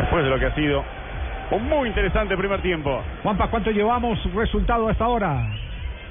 Después 0.00 0.24
de 0.24 0.30
lo 0.30 0.38
que 0.38 0.46
ha 0.46 0.54
sido 0.54 0.82
un 1.50 1.68
muy 1.68 1.88
interesante 1.88 2.36
primer 2.36 2.62
tiempo. 2.62 3.02
Juanpa, 3.22 3.48
¿cuánto 3.48 3.70
llevamos 3.70 4.18
resultado 4.34 4.88
hasta 4.88 5.04
ahora? 5.04 5.46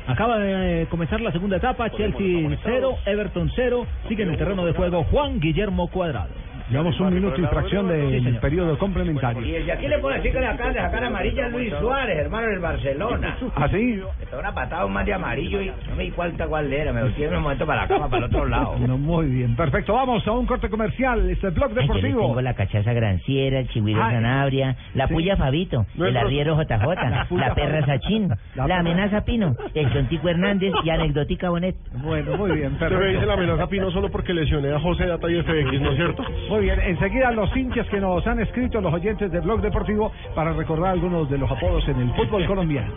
Acaba 0.08 0.38
de 0.38 0.82
eh, 0.82 0.88
comenzar 0.88 1.22
la 1.22 1.32
segunda 1.32 1.58
etapa, 1.58 1.90
Chelsea 1.90 2.58
0, 2.64 2.98
Everton 3.06 3.52
0, 3.56 3.88
sigue 4.10 4.24
en 4.24 4.32
el 4.32 4.38
terreno 4.38 4.66
de 4.66 4.74
juego 4.74 5.04
Juan 5.06 5.40
Guillermo 5.40 5.88
Cuadrado. 5.88 6.43
Llevamos 6.70 7.00
un 7.00 7.14
minuto 7.14 7.40
y 7.40 7.46
fracción 7.46 7.88
del 7.88 8.38
periodo 8.40 8.78
complementario. 8.78 9.42
Y 9.60 9.70
aquí 9.70 9.88
le 9.88 10.00
puedo 10.00 10.16
decir 10.16 10.32
que 10.32 10.40
le 10.40 10.48
acaban 10.48 10.74
de 10.74 10.80
sacar 10.80 11.04
amarilla 11.04 11.46
a 11.46 11.50
Luis 11.50 11.74
Suárez, 11.80 12.18
hermano 12.18 12.48
del 12.48 12.60
Barcelona. 12.60 13.38
¿Ah, 13.56 13.68
sí? 13.70 13.96
Le 14.20 14.26
pegó 14.26 14.40
una 14.40 14.54
patada 14.54 14.86
un 14.86 14.94
más 14.94 15.06
de 15.06 15.14
amarillo 15.14 15.62
y 15.62 15.68
no 15.68 15.96
me 15.96 16.04
di 16.04 16.12
cuenta 16.12 16.48
cuál 16.48 16.72
era. 16.72 16.92
Me 16.94 17.02
volteé 17.04 17.28
en 17.28 17.36
un 17.36 17.44
momento 17.44 17.66
para 17.66 17.82
la 17.84 17.88
cama, 17.88 18.06
para 18.10 18.18
el 18.18 18.24
otro 18.26 18.46
lado. 18.46 18.76
No, 18.84 18.98
muy 18.98 19.28
bien, 19.28 19.56
perfecto. 19.56 19.94
Vamos 19.94 20.28
a 20.28 20.32
un 20.32 20.46
corte 20.46 20.70
comercial. 20.70 21.30
Este 21.30 21.50
blog 21.50 21.70
Ay, 21.70 21.76
yo 21.76 21.82
deportivo. 21.94 22.22
tengo 22.28 22.42
la 22.42 22.54
cachaza 22.54 22.92
granciera, 22.94 23.60
el 23.60 23.68
chigüiro 23.70 24.04
Ay, 24.04 24.16
Sanabria, 24.16 24.76
la 24.94 25.08
sí. 25.08 25.14
puya 25.14 25.36
Fabito, 25.38 25.86
No, 25.96 26.06
el 26.06 26.18
arriero 26.18 26.58
JJ, 26.62 26.70
La 26.86 27.28
la, 27.30 27.56
perra. 27.56 27.86
Sachín, 27.86 28.30
La 28.56 28.68
la, 28.68 28.80
amenaza 28.80 29.24
Pino, 29.26 29.56
el 29.74 29.92
tontico 29.92 30.30
Hernández 30.30 30.74
y 30.84 30.90
anecdótica 30.90 31.50
Bonet. 31.50 31.76
Bueno, 32.04 32.38
muy 32.38 32.52
bien, 32.52 32.74
Usted 32.74 32.90
me 32.92 33.08
dice 33.08 33.26
la 33.26 33.34
amenaza 33.34 33.68
Pino 33.68 33.92
solo 33.92 34.10
porque 34.10 34.34
lesioné 34.34 34.74
a 34.74 34.80
José 34.80 35.06
Data 35.06 35.30
y 35.30 35.42
FX, 35.42 35.82
¿no 35.82 35.92
es 35.92 35.96
cierto? 35.96 36.24
Muy 36.54 36.66
bien, 36.66 36.80
enseguida 36.82 37.32
los 37.32 37.50
hinchas 37.58 37.90
que 37.90 38.00
nos 38.00 38.28
han 38.28 38.40
escrito, 38.40 38.80
los 38.80 38.94
oyentes 38.94 39.32
de 39.32 39.40
Blog 39.40 39.60
Deportivo, 39.60 40.12
para 40.36 40.54
recordar 40.54 40.92
algunos 40.92 41.28
de 41.28 41.40
los 41.40 41.50
apodos 41.50 41.84
en 41.88 42.00
el 42.00 42.14
fútbol 42.14 42.46
colombiano. 42.46 42.94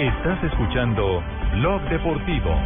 Estás 0.00 0.44
escuchando 0.44 1.22
Blog 1.56 1.82
Deportivo. 1.90 2.56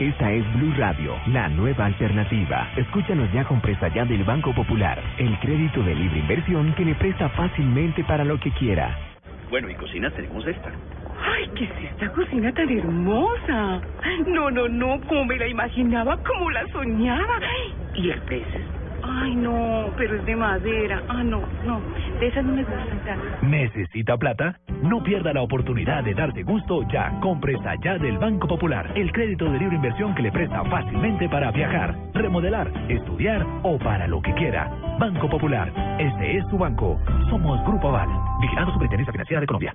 Esta 0.00 0.32
es 0.32 0.54
Blue 0.54 0.74
Radio, 0.76 1.14
la 1.28 1.48
nueva 1.48 1.86
alternativa. 1.86 2.68
Escúchanos 2.74 3.32
ya 3.32 3.44
con 3.44 3.60
presta 3.60 3.86
ya 3.94 4.04
del 4.04 4.24
Banco 4.24 4.52
Popular, 4.52 5.00
el 5.18 5.38
crédito 5.38 5.80
de 5.84 5.94
libre 5.94 6.18
inversión 6.18 6.74
que 6.74 6.84
le 6.84 6.96
presta 6.96 7.28
fácilmente 7.28 8.02
para 8.02 8.24
lo 8.24 8.40
que 8.40 8.50
quiera. 8.50 9.15
Bueno, 9.50 9.70
y 9.70 9.74
cocina 9.74 10.10
tenemos 10.10 10.46
esta. 10.46 10.72
Ay, 11.18 11.48
¿qué 11.56 11.64
es 11.64 11.90
esta 11.90 12.10
cocina 12.12 12.52
tan 12.52 12.68
hermosa? 12.68 13.80
No, 14.26 14.50
no, 14.50 14.68
no, 14.68 15.00
como 15.06 15.24
me 15.24 15.38
la 15.38 15.46
imaginaba, 15.46 16.16
como 16.18 16.50
la 16.50 16.66
soñaba. 16.68 17.40
¿Y 17.94 18.10
el 18.10 18.20
precio? 18.22 18.75
Ay, 19.08 19.36
no, 19.36 19.90
pero 19.96 20.16
es 20.16 20.24
de 20.24 20.36
madera. 20.36 21.02
Ah, 21.08 21.22
no, 21.22 21.42
no, 21.64 21.80
de 22.18 22.26
esas 22.26 22.44
no 22.44 22.52
me 22.52 22.64
gustan 22.64 23.04
tanto. 23.04 23.24
¿Necesita 23.42 24.16
plata? 24.16 24.58
No 24.82 25.02
pierda 25.02 25.32
la 25.32 25.42
oportunidad 25.42 26.04
de 26.04 26.14
darse 26.14 26.42
gusto 26.42 26.82
ya. 26.88 27.18
Compre 27.20 27.56
ya 27.82 27.98
del 27.98 28.18
Banco 28.18 28.48
Popular, 28.48 28.92
el 28.94 29.12
crédito 29.12 29.50
de 29.50 29.58
libre 29.58 29.76
inversión 29.76 30.14
que 30.14 30.22
le 30.22 30.32
presta 30.32 30.64
fácilmente 30.64 31.28
para 31.28 31.50
viajar, 31.50 31.96
remodelar, 32.14 32.70
estudiar 32.88 33.46
o 33.62 33.78
para 33.78 34.06
lo 34.06 34.20
que 34.20 34.34
quiera. 34.34 34.70
Banco 34.98 35.28
Popular, 35.28 35.72
este 35.98 36.38
es 36.38 36.44
su 36.48 36.58
banco. 36.58 37.00
Somos 37.30 37.62
Grupo 37.64 37.88
Aval, 37.88 38.08
vigilando 38.40 38.72
Superintendencia 38.72 39.12
Financiera 39.12 39.40
de 39.40 39.46
Colombia. 39.46 39.74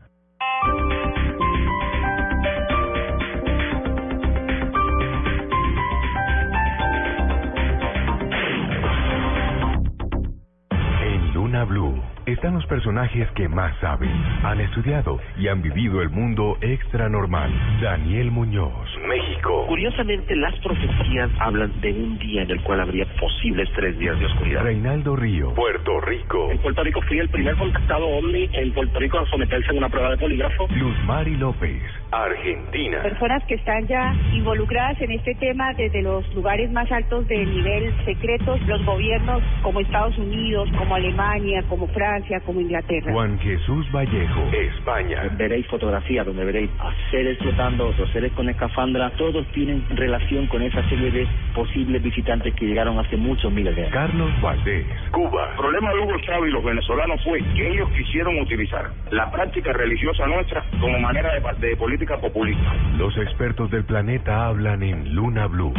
Blue 11.52 12.11
están 12.26 12.54
los 12.54 12.66
personajes 12.66 13.30
que 13.32 13.48
más 13.48 13.76
saben, 13.80 14.12
han 14.44 14.60
estudiado 14.62 15.20
y 15.38 15.48
han 15.48 15.62
vivido 15.62 16.02
el 16.02 16.10
mundo 16.10 16.58
extra 16.62 17.10
normal. 17.10 17.52
Daniel 17.82 18.32
Muñoz, 18.32 18.90
México. 19.08 19.66
Curiosamente, 19.68 20.36
las 20.36 20.54
profecías 20.60 21.30
hablan 21.40 21.80
de 21.82 21.92
un 21.92 22.18
día 22.20 22.44
en 22.44 22.52
el 22.52 22.62
cual 22.64 22.82
habría 22.82 23.06
posibles 23.20 23.70
tres 23.76 23.98
días 23.98 24.20
de 24.20 24.26
oscuridad. 24.26 24.64
Reinaldo 24.64 25.16
Río, 25.16 25.54
Puerto 25.54 26.00
Rico. 26.02 26.52
En 26.52 26.58
Puerto 26.60 26.84
Rico 26.84 27.02
fui 27.08 27.20
el 27.20 27.30
primer 27.30 27.56
contactado 27.56 28.08
ovni 28.08 28.50
en 28.54 28.72
Puerto 28.74 29.00
Rico 29.00 29.20
a 29.20 29.26
someterse 29.28 29.72
a 29.72 29.74
una 29.74 29.90
prueba 29.90 30.12
de 30.12 30.18
polígrafo. 30.18 30.68
Luz 30.76 30.96
Mari 31.06 31.36
López, 31.38 31.82
Argentina. 32.12 33.02
Personas 33.02 33.44
que 33.46 33.56
están 33.56 33.88
ya 33.88 34.14
involucradas 34.34 35.02
en 35.02 35.12
este 35.12 35.36
tema 35.36 35.74
desde 35.74 36.02
los 36.02 36.28
lugares 36.36 36.72
más 36.72 36.92
altos 36.92 37.28
del 37.28 37.50
nivel 37.52 37.94
secretos, 38.06 38.62
los 38.68 38.84
gobiernos 38.86 39.42
como 39.64 39.80
Estados 39.80 40.18
Unidos, 40.18 40.70
como 40.78 40.96
Alemania, 40.96 41.64
como 41.68 41.88
Francia, 41.88 42.12
como 42.46 42.62
Inglaterra. 42.62 43.12
Juan 43.12 43.38
Jesús 43.40 43.86
Vallejo, 43.92 44.50
España. 44.54 45.24
Veréis 45.38 45.66
fotografías 45.68 46.26
donde 46.26 46.46
veréis 46.46 46.70
a 46.80 46.92
seres 47.10 47.38
flotando, 47.40 47.88
otros 47.88 48.10
seres 48.12 48.32
con 48.34 48.50
escafandra. 48.50 49.10
Todos 49.18 49.46
tienen 49.48 49.84
relación 49.90 50.48
con 50.48 50.62
esa 50.62 50.88
serie 50.90 51.12
de 51.12 51.28
posibles 51.54 52.02
visitantes 52.02 52.54
que 52.56 52.66
llegaron 52.66 52.98
hace 53.00 53.18
muchos 53.18 53.52
miles 53.52 53.76
de 53.76 53.84
años. 53.84 53.94
Carlos 53.94 54.42
Valdés, 54.42 54.86
Cuba. 55.12 55.50
El 55.52 55.58
problema 55.58 55.94
de 55.94 56.00
Hugo 56.00 56.20
Chávez 56.22 56.50
y 56.50 56.54
los 56.54 56.64
venezolanos 56.64 57.24
fue 57.24 57.40
que 57.56 57.70
ellos 57.70 57.90
quisieron 57.92 58.40
utilizar 58.40 58.90
la 59.12 59.30
práctica 59.32 59.74
religiosa 59.74 60.26
nuestra 60.28 60.64
como 60.80 61.00
manera 61.00 61.34
de, 61.34 61.68
de 61.68 61.76
política 61.76 62.18
populista. 62.18 62.74
Los 62.98 63.16
expertos 63.18 63.70
del 63.72 63.84
planeta 63.84 64.48
hablan 64.48 64.84
en 64.84 65.14
Luna 65.14 65.48
Blue. 65.48 65.74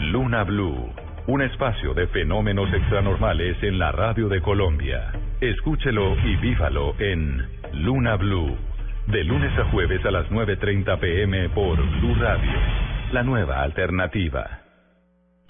Luna 0.00 0.44
Blue, 0.44 0.90
un 1.26 1.42
espacio 1.42 1.94
de 1.94 2.06
fenómenos 2.08 2.72
extranormales 2.72 3.62
en 3.62 3.78
la 3.78 3.92
radio 3.92 4.28
de 4.28 4.40
Colombia. 4.40 5.12
Escúchelo 5.40 6.16
y 6.24 6.34
vívalo 6.36 6.94
en 6.98 7.46
Luna 7.74 8.16
Blue, 8.16 8.56
de 9.08 9.22
lunes 9.22 9.52
a 9.58 9.70
jueves 9.70 10.02
a 10.06 10.10
las 10.10 10.30
9.30 10.30 10.98
pm 10.98 11.50
por 11.50 11.76
Blue 11.76 12.14
Radio, 12.14 12.58
la 13.12 13.22
nueva 13.22 13.62
alternativa. 13.62 14.65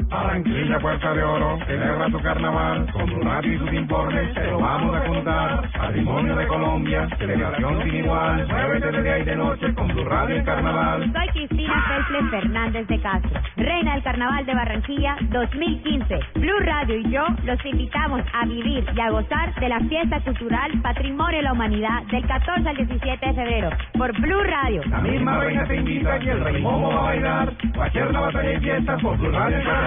Barranquilla, 0.09 0.79
Puerta 0.79 1.13
de 1.15 1.23
Oro, 1.23 1.59
celebra 1.67 2.07
tu 2.09 2.21
carnaval, 2.21 2.87
con 2.93 3.23
radio 3.23 3.53
y 3.55 3.59
sus 3.59 3.73
informes 3.73 4.35
te 4.35 4.45
lo 4.51 4.61
vamos 4.61 4.95
a 4.95 5.05
contar. 5.05 5.73
Patrimonio 5.73 6.37
de 6.37 6.47
Colombia, 6.47 7.09
celebración 7.19 7.83
sin 7.83 7.95
igual, 7.97 8.47
muévete 8.47 8.93
de 8.93 9.03
día 9.03 9.19
y 9.19 9.25
de 9.25 9.37
noche 9.37 9.75
con 9.75 9.89
tu 9.89 10.05
radio 10.05 10.39
y 10.39 10.45
carnaval. 10.45 11.13
Soy 11.13 11.29
Cristina 11.29 11.85
Felple 11.89 12.31
Fernández 12.31 12.87
de 12.87 13.01
Castro, 13.01 13.41
reina 13.57 13.95
del 13.95 14.03
Carnaval 14.05 14.47
de 14.47 14.55
Barranquilla 14.55 15.17
2015. 15.23 16.19
Blue 16.37 16.61
Radio 16.61 16.99
y 16.99 17.11
yo 17.11 17.27
los 17.45 17.65
invitamos 17.65 18.23
a 18.33 18.47
vivir 18.47 18.87
y 18.95 19.01
a 19.01 19.11
gozar 19.11 19.55
de 19.57 19.69
la 19.69 19.81
fiesta 19.81 20.21
cultural 20.21 20.71
Patrimonio 20.83 21.39
de 21.39 21.43
la 21.43 21.53
Humanidad 21.53 22.03
del 22.13 22.25
14 22.27 22.69
al 22.69 22.77
17 22.77 23.27
de 23.27 23.35
febrero 23.35 23.71
por 23.99 24.13
Blue 24.21 24.43
Radio. 24.45 24.83
La 24.89 25.01
misma 25.01 25.39
reina 25.39 25.67
te 25.67 25.77
invita 25.77 26.19
y 26.23 26.29
el 26.29 26.45
rey 26.45 26.63
Momo 26.63 26.93
va 26.93 27.01
a 27.01 27.03
bailar, 27.07 27.53
cualquier 27.75 28.13
la 28.13 28.21
batalla 28.21 28.53
y 28.53 28.61
fiesta 28.61 28.97
por 28.99 29.19
tu 29.19 29.31
radio 29.31 29.59
y 29.59 29.65
carnaval. 29.65 29.86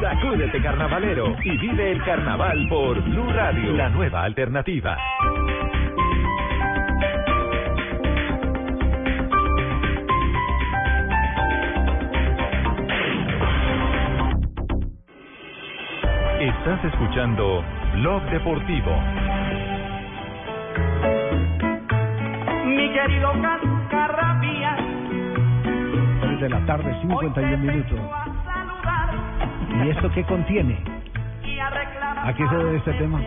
Sacúdete 0.00 0.60
carnavalero 0.60 1.34
y 1.42 1.56
vive 1.56 1.92
el 1.92 2.02
carnaval 2.04 2.66
por 2.68 3.00
Blue 3.02 3.32
Radio, 3.32 3.72
la 3.72 3.88
nueva 3.88 4.22
alternativa. 4.24 4.96
Estás 16.40 16.84
escuchando 16.84 17.64
Blog 17.94 18.22
Deportivo. 18.30 18.90
Mi 22.66 22.92
querido 22.92 23.32
Cascarrabia, 23.40 24.76
3 26.20 26.40
de 26.40 26.48
la 26.50 26.66
tarde, 26.66 27.00
51 27.00 27.58
minutos. 27.58 28.23
¿Y 29.82 29.88
esto 29.90 30.10
qué 30.12 30.24
contiene? 30.24 30.78
¿A 32.22 32.32
qué 32.32 32.46
se 32.48 32.56
debe 32.56 32.76
este 32.76 32.92
tema? 32.94 33.20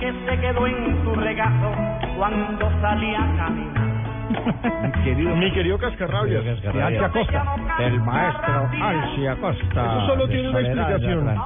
que 0.00 0.10
se 0.12 0.40
quedó 0.40 0.66
en 0.66 1.04
tu 1.04 1.14
regazo 1.14 1.72
cuando 2.16 2.70
salí 2.80 3.14
a 3.14 3.36
caminar. 3.36 3.90
Mi 4.82 5.04
querido, 5.04 5.36
Mi 5.36 5.52
querido 5.52 5.78
Cascarrabias. 5.78 6.44
de 6.44 6.82
Alcia 6.82 7.08
Costa. 7.10 7.56
El 7.80 8.00
maestro 8.00 8.70
Alcia 8.80 9.36
Costa. 9.36 9.86
Eso 9.86 10.06
solo 10.06 10.28
tiene 10.28 10.48
una 10.48 10.60
explicación. 10.60 11.38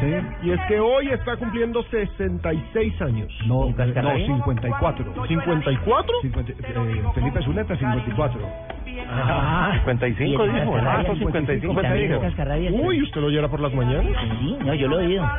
¿Sí? 0.00 0.46
Y 0.48 0.50
es 0.50 0.60
que 0.68 0.80
hoy 0.80 1.08
está 1.08 1.36
cumpliendo 1.36 1.82
66 1.84 3.02
años. 3.02 3.32
No, 3.46 3.70
no, 3.70 4.16
54. 4.26 5.14
¿54? 5.14 6.20
50, 6.22 6.52
eh, 6.52 7.02
Felipe 7.14 7.42
Zuleta, 7.42 7.76
54. 7.76 8.40
Ah, 9.08 9.72
55 9.78 10.46
y 10.46 10.48
el 10.48 10.54
dijo, 10.54 10.72
Cascarrabias, 10.72 11.10
ah, 11.10 11.18
55 11.18 11.74
fue 11.74 11.82
también 11.82 12.08
dijo. 12.08 12.20
Cascarrabias. 12.20 12.74
Uy, 12.76 13.02
¿usted 13.02 13.20
lo 13.20 13.26
oyera 13.26 13.48
por 13.48 13.60
las 13.60 13.74
mañanas? 13.74 14.06
Sí, 14.40 14.58
no, 14.64 14.74
yo 14.74 14.88
lo 14.88 15.00
he 15.00 15.06
oído. 15.06 15.30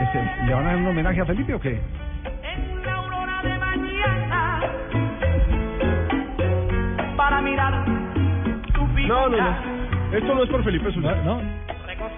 Ese, 0.00 0.44
¿Le 0.46 0.54
van 0.54 0.64
a 0.64 0.68
dar 0.68 0.76
un 0.76 0.86
homenaje 0.86 1.20
a 1.20 1.24
Felipe 1.26 1.54
o 1.54 1.60
qué? 1.60 1.80
Para 7.16 7.40
mirar 7.42 7.84
tu 8.74 8.86
No, 9.06 9.28
no, 9.28 9.36
no. 9.36 10.16
Esto 10.16 10.34
no 10.34 10.42
es 10.42 10.50
por 10.50 10.64
Felipe 10.64 10.92
Zuleta. 10.92 11.22
No, 11.22 11.40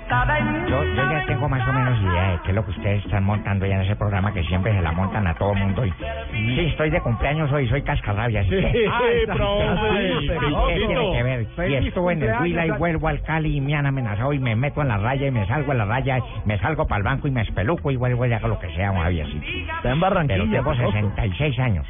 en 0.09 0.66
Yo, 0.69 0.85
yo 0.85 0.95
ya 1.11 1.24
tengo 1.27 1.49
más 1.49 1.66
o 1.69 1.73
menos 1.73 2.01
idea 2.01 2.31
de 2.33 2.39
qué 2.43 2.49
es 2.51 2.55
lo 2.55 2.65
que 2.65 2.70
ustedes 2.70 3.05
están 3.05 3.24
montando 3.24 3.66
ya 3.66 3.74
en 3.77 3.81
ese 3.83 3.97
programa 3.97 4.33
que 4.33 4.43
siempre 4.45 4.73
se 4.73 4.81
la 4.81 4.93
montan 4.93 5.27
a 5.27 5.35
todo 5.35 5.55
mundo. 5.55 5.85
Y, 5.85 5.91
sí, 6.33 6.61
estoy 6.70 6.91
de 6.91 7.01
cumpleaños 7.01 7.51
hoy, 7.53 7.69
soy 7.69 7.83
cascarrabia. 7.83 8.43
que- 8.45 8.73
Sí, 8.73 9.27
profe. 9.27 10.15
¿Y 10.19 10.28
qué 10.69 10.87
tiene 10.87 11.12
que 11.12 11.23
ver? 11.23 11.47
Y 11.70 11.74
estuve 11.89 12.12
en 12.12 12.23
el 12.23 12.28
Huila 12.43 12.66
y 12.66 12.70
vuelvo 12.78 13.09
al 13.09 13.23
Cali 13.23 13.57
y 13.57 13.61
me 13.61 13.74
han 13.74 13.87
amenazado 13.87 14.33
y 14.33 14.39
me 14.39 14.55
meto 14.55 14.81
en 14.83 14.89
la 14.89 14.99
raya 14.99 15.27
y 15.27 15.31
me 15.31 15.47
salgo 15.47 15.73
en 15.73 15.78
la 15.78 15.85
raya, 15.87 16.19
me 16.45 16.59
salgo 16.59 16.87
para 16.87 16.99
el 16.99 17.05
banco 17.05 17.27
y 17.28 17.31
me 17.33 17.43
espeluco 17.43 17.91
y 17.91 17.97
vuelvo 17.97 18.27
y 18.27 18.33
hago 18.33 18.49
lo 18.49 18.59
que 18.61 18.73
sea, 18.74 18.93
un 18.93 18.99
Javiercito. 18.99 19.45
Está 19.77 19.91
en 19.91 20.01
Barranquilla. 20.01 20.39
Pero 20.39 20.51
tengo 20.51 20.70
Pecoso. 20.70 20.93
66 20.93 21.59
años. 21.59 21.87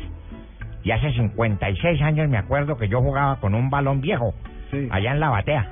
Y 0.82 0.90
hace 0.93 1.12
56 1.12 2.01
años 2.01 2.28
me 2.28 2.38
acuerdo 2.38 2.76
que 2.78 2.88
yo 2.88 3.01
jugaba 3.02 3.36
con 3.40 3.55
un 3.55 3.68
balón 3.70 4.01
viejo, 4.01 4.32
allá 4.90 5.12
en 5.12 5.20
la 5.20 5.30
batea, 5.30 5.66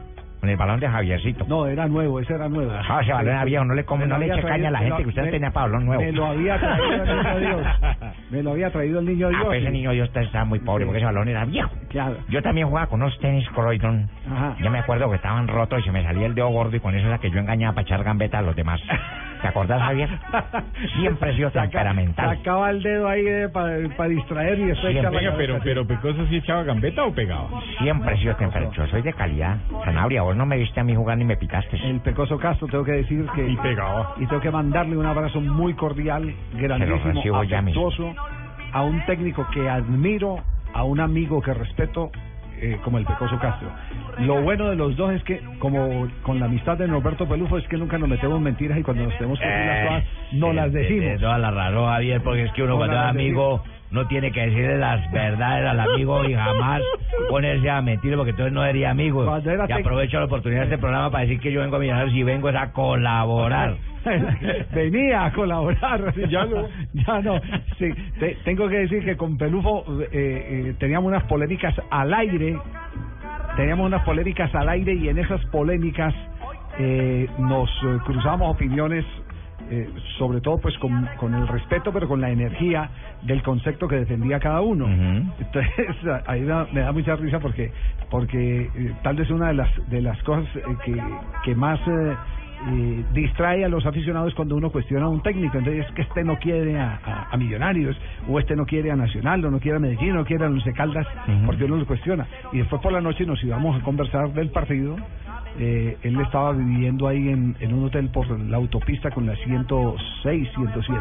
con 0.44 0.50
el 0.50 0.56
balón 0.58 0.78
de 0.80 0.88
Javiercito. 0.88 1.46
No, 1.48 1.66
era 1.66 1.86
nuevo, 1.88 2.20
ese 2.20 2.34
era 2.34 2.48
nuevo. 2.50 2.70
Ah, 2.72 3.00
ese 3.02 3.12
balón 3.12 3.32
era 3.32 3.44
viejo, 3.44 3.64
no 3.64 3.74
le, 3.74 3.82
lo 3.82 4.06
no 4.06 4.18
le 4.18 4.26
eche 4.26 4.42
caña 4.42 4.68
a 4.68 4.72
la 4.72 4.78
gente 4.80 5.02
que 5.02 5.08
usted 5.08 5.22
me- 5.24 5.30
tenía 5.30 5.50
para 5.50 5.66
balón 5.66 5.86
nuevo. 5.86 6.02
Me 6.02 6.12
lo 6.12 6.26
había 6.26 6.58
traído 6.58 7.02
el 7.02 7.06
niño 7.08 7.38
Dios. 7.38 7.66
Me 8.30 8.42
lo 8.42 8.50
había 8.50 8.70
traído 8.70 8.98
el 9.00 9.06
niño 9.06 9.26
Ah, 9.28 9.30
Dios. 9.30 9.44
pues 9.46 9.62
ese 9.62 9.70
niño 9.70 9.90
Dios 9.92 10.10
estaba 10.14 10.44
muy 10.44 10.58
pobre 10.60 10.84
porque 10.84 10.98
ese 10.98 11.06
balón 11.06 11.28
era 11.28 11.44
viejo. 11.46 11.70
Claro. 11.88 12.16
Yo 12.28 12.42
también 12.42 12.68
jugaba 12.68 12.86
con 12.88 13.00
unos 13.02 13.18
tenis 13.20 13.48
Croydon. 13.54 14.08
Ajá. 14.30 14.56
Yo 14.60 14.70
me 14.70 14.78
acuerdo 14.80 15.08
que 15.08 15.16
estaban 15.16 15.48
rotos 15.48 15.80
y 15.80 15.82
se 15.84 15.92
me 15.92 16.02
salía 16.02 16.26
el 16.26 16.34
dedo 16.34 16.48
gordo 16.48 16.76
y 16.76 16.80
con 16.80 16.94
eso 16.94 17.06
era 17.06 17.18
que 17.18 17.30
yo 17.30 17.38
engañaba 17.38 17.74
para 17.74 17.82
echar 17.86 18.02
gambeta 18.04 18.38
a 18.38 18.42
los 18.42 18.54
demás. 18.56 18.80
¿Te 19.44 19.48
acordás, 19.48 19.78
Javier? 19.78 20.08
Siempre 20.96 21.30
he 21.30 21.36
sido 21.36 21.50
temperamental. 21.50 22.38
Sacaba 22.38 22.70
el 22.70 22.82
dedo 22.82 23.06
ahí 23.06 23.26
para 23.52 24.08
distraer 24.08 24.58
y 24.58 24.64
después 24.64 24.96
echaba 24.96 25.20
la 25.20 25.32
cabeza. 25.32 25.60
pero 25.62 25.86
Pecoso 25.86 26.26
sí 26.28 26.36
echaba 26.36 26.62
gambeta 26.62 27.04
o 27.04 27.12
pegaba? 27.12 27.60
Siempre 27.76 28.14
he 28.14 28.18
sido 28.20 28.34
temperamental. 28.36 28.86
Yo 28.86 28.90
soy 28.90 29.02
de 29.02 29.12
calidad. 29.12 29.58
Zanabria, 29.84 30.22
vos 30.22 30.34
no 30.34 30.46
me 30.46 30.56
viste 30.56 30.80
a 30.80 30.84
mí 30.84 30.94
jugar 30.94 31.18
ni 31.18 31.26
me 31.26 31.36
picaste. 31.36 31.76
El 31.76 32.00
Pecoso 32.00 32.38
Castro, 32.38 32.68
tengo 32.68 32.84
que 32.84 32.92
decir 32.92 33.26
que... 33.34 33.46
Y 33.46 33.54
pegaba. 33.58 34.14
Y 34.16 34.24
tengo 34.24 34.40
que 34.40 34.50
mandarle 34.50 34.96
un 34.96 35.04
abrazo 35.04 35.42
muy 35.42 35.74
cordial, 35.74 36.34
grandísimo, 36.54 37.44
ya 37.44 37.58
afectuoso, 37.58 38.14
a 38.72 38.82
un 38.82 39.04
técnico 39.04 39.46
que 39.52 39.68
admiro, 39.68 40.38
a 40.72 40.84
un 40.84 41.00
amigo 41.00 41.42
que 41.42 41.52
respeto, 41.52 42.10
eh, 42.60 42.78
como 42.82 42.98
el 42.98 43.04
Pecoso 43.04 43.38
Castro. 43.38 43.68
Lo 44.20 44.42
bueno 44.42 44.70
de 44.70 44.76
los 44.76 44.96
dos 44.96 45.12
es 45.12 45.22
que, 45.24 45.40
como 45.58 46.08
con 46.22 46.40
la 46.40 46.46
amistad 46.46 46.78
de 46.78 46.86
Norberto 46.88 47.26
Pelufo, 47.26 47.58
es 47.58 47.66
que 47.68 47.76
nunca 47.76 47.98
nos 47.98 48.08
metemos 48.08 48.40
mentiras 48.40 48.78
y 48.78 48.82
cuando 48.82 49.04
nos 49.04 49.14
tenemos 49.16 49.38
que 49.38 49.46
decir 49.46 49.66
las 49.66 49.86
cosas, 49.86 50.04
no 50.32 50.52
las 50.52 50.72
decimos. 50.72 51.00
Tienes 51.00 51.20
toda 51.20 51.38
la 51.38 51.50
razón, 51.50 51.86
Javier, 51.86 52.20
porque 52.22 52.44
es 52.44 52.52
que 52.52 52.62
uno 52.62 52.72
No 52.72 52.78
cuando 52.78 52.96
es 52.96 53.02
amigo 53.02 53.62
no 53.90 54.08
tiene 54.08 54.32
que 54.32 54.40
decirle 54.40 54.76
las 54.78 55.08
verdades 55.12 55.66
al 55.66 55.78
amigo 55.78 56.24
y 56.24 56.34
jamás 56.34 56.82
ponerse 57.28 57.70
a 57.70 57.80
mentir, 57.80 58.16
porque 58.16 58.30
entonces 58.30 58.52
no 58.52 58.64
sería 58.64 58.90
amigo. 58.90 59.24
Y 59.68 59.72
aprovecho 59.72 60.18
la 60.18 60.24
oportunidad 60.24 60.62
de 60.62 60.66
este 60.66 60.78
programa 60.78 61.10
para 61.10 61.22
decir 61.22 61.38
que 61.38 61.52
yo 61.52 61.60
vengo 61.60 61.76
a 61.76 61.78
Millonarios 61.78 62.14
y 62.14 62.22
vengo 62.24 62.48
es 62.48 62.56
a 62.56 62.72
colaborar. 62.72 63.76
Venía 64.74 65.24
a 65.26 65.32
colaborar. 65.32 66.14
Ya 66.28 66.44
no. 66.46 66.66
ya 66.92 67.20
no. 67.20 67.40
Sí, 67.78 67.88
te- 68.20 68.36
tengo 68.44 68.68
que 68.68 68.78
decir 68.80 69.04
que 69.04 69.16
con 69.16 69.36
Pelufo 69.38 69.84
eh, 70.02 70.08
eh, 70.12 70.74
teníamos 70.78 71.08
unas 71.08 71.24
polémicas 71.24 71.74
al 71.90 72.12
aire. 72.14 72.58
Teníamos 73.56 73.86
unas 73.86 74.02
polémicas 74.02 74.54
al 74.54 74.68
aire 74.68 74.94
y 74.94 75.08
en 75.08 75.18
esas 75.18 75.44
polémicas 75.46 76.14
eh, 76.78 77.28
nos 77.38 77.70
eh, 77.84 77.98
cruzamos 78.04 78.50
opiniones. 78.54 79.04
eh, 79.70 79.88
sobre 80.18 80.40
todo 80.42 80.58
pues 80.58 80.76
con, 80.78 81.08
con 81.16 81.32
el 81.34 81.48
respeto 81.48 81.90
pero 81.90 82.06
con 82.06 82.20
la 82.20 82.28
energía 82.30 82.90
del 83.22 83.42
concepto 83.42 83.88
que 83.88 83.96
defendía 83.96 84.38
cada 84.38 84.60
uno 84.60 84.84
entonces 85.40 85.72
ahí 86.26 86.44
da- 86.44 86.66
me 86.70 86.80
da 86.80 86.92
mucha 86.92 87.16
risa 87.16 87.38
porque 87.40 87.72
porque 88.10 88.68
eh, 88.74 88.92
tal 89.02 89.16
vez 89.16 89.30
una 89.30 89.48
de 89.48 89.54
las 89.54 89.70
de 89.88 90.02
las 90.02 90.22
cosas 90.22 90.44
eh, 90.56 90.60
que, 90.84 90.94
que 91.44 91.54
más 91.54 91.80
eh, 92.66 93.04
distrae 93.12 93.64
a 93.64 93.68
los 93.68 93.84
aficionados 93.86 94.34
cuando 94.34 94.56
uno 94.56 94.70
cuestiona 94.70 95.06
a 95.06 95.08
un 95.08 95.22
técnico. 95.22 95.58
Entonces, 95.58 95.86
es 95.86 95.92
que 95.92 96.02
este 96.02 96.24
no 96.24 96.38
quiere 96.38 96.78
a, 96.78 96.98
a- 97.04 97.28
a 97.30 97.36
Millonarios, 97.36 97.96
o 98.28 98.38
este 98.38 98.56
no 98.56 98.64
quiere 98.66 98.90
a 98.90 98.96
Nacional, 98.96 99.44
o 99.44 99.50
no 99.50 99.58
quiere 99.60 99.76
a 99.76 99.80
Medellín, 99.80 100.12
o 100.12 100.14
no 100.16 100.24
quiere 100.24 100.44
a 100.44 100.48
Once 100.48 100.72
Caldas, 100.72 101.06
porque 101.46 101.64
uno 101.64 101.76
lo 101.76 101.86
cuestiona. 101.86 102.26
Y 102.52 102.58
después 102.58 102.80
por 102.80 102.92
la 102.92 103.00
noche 103.00 103.26
nos 103.26 103.42
íbamos 103.44 103.80
a 103.80 103.84
conversar 103.84 104.32
del 104.32 104.50
partido. 104.50 104.96
Eh, 105.58 105.96
él 106.02 106.20
estaba 106.20 106.52
viviendo 106.52 107.06
ahí 107.06 107.28
en, 107.28 107.54
en 107.60 107.74
un 107.74 107.84
hotel 107.84 108.08
por 108.10 108.28
la 108.40 108.56
autopista 108.56 109.10
con 109.10 109.26
la 109.26 109.36
106, 109.36 110.48
107. 110.54 111.00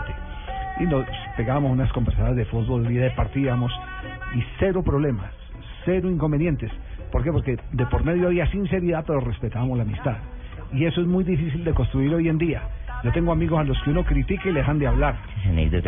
Y 0.80 0.84
nos 0.86 1.06
pegábamos 1.38 1.72
unas 1.72 1.92
conversadas 1.94 2.36
de 2.36 2.46
fútbol 2.46 2.90
y 2.92 2.96
departíamos, 2.96 3.72
y 4.36 4.44
cero 4.60 4.84
problemas, 4.84 5.32
cero 5.86 6.10
inconvenientes. 6.10 6.72
¿Por 7.12 7.24
qué? 7.24 7.32
Porque 7.32 7.58
de 7.72 7.86
por 7.88 8.04
medio 8.04 8.28
había 8.28 8.48
sinceridad, 8.48 9.04
pero 9.06 9.20
respetábamos 9.20 9.78
la 9.78 9.84
amistad. 9.84 10.18
Y 10.74 10.86
eso 10.86 11.02
es 11.02 11.08
muy 11.08 11.24
difícil 11.24 11.64
de 11.64 11.74
construir 11.74 12.14
hoy 12.14 12.28
en 12.30 12.38
día. 12.38 12.62
Yo 13.04 13.12
tengo 13.12 13.32
amigos 13.34 13.60
a 13.60 13.64
los 13.66 13.82
que 13.84 13.90
uno 13.90 14.04
critica 14.06 14.44
y 14.50 14.54
le 14.54 14.60
dejan 14.60 14.80
de 14.80 14.88
hablar. 14.88 15.16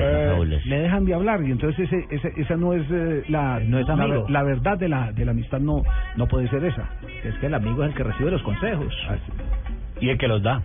Eh, 0.03 0.27
le 0.65 0.79
dejan 0.79 1.05
de 1.05 1.13
hablar 1.13 1.41
y 1.43 1.51
entonces 1.51 1.89
ese, 1.91 2.05
ese- 2.13 2.33
esa 2.41 2.57
no 2.57 2.73
es 2.73 2.83
eh, 2.91 3.23
la, 3.29 3.59
No 3.61 3.79
es 3.79 3.87
la, 3.87 3.93
amigo. 3.93 4.25
la 4.29 4.43
verdad 4.43 4.77
de 4.77 4.89
la, 4.89 5.11
de 5.13 5.23
la 5.23 5.31
amistad 5.31 5.59
no, 5.59 5.83
no 6.17 6.27
puede 6.27 6.49
ser 6.49 6.63
esa. 6.65 6.89
Es 7.23 7.33
que 7.35 7.47
el 7.47 7.53
amigo 7.53 7.83
es 7.83 7.91
el 7.91 7.95
que 7.95 8.03
recibe 8.03 8.31
los 8.31 8.43
consejos. 8.43 8.93
y 10.01 10.09
el 10.09 10.17
que 10.17 10.27
los 10.27 10.43
da. 10.43 10.61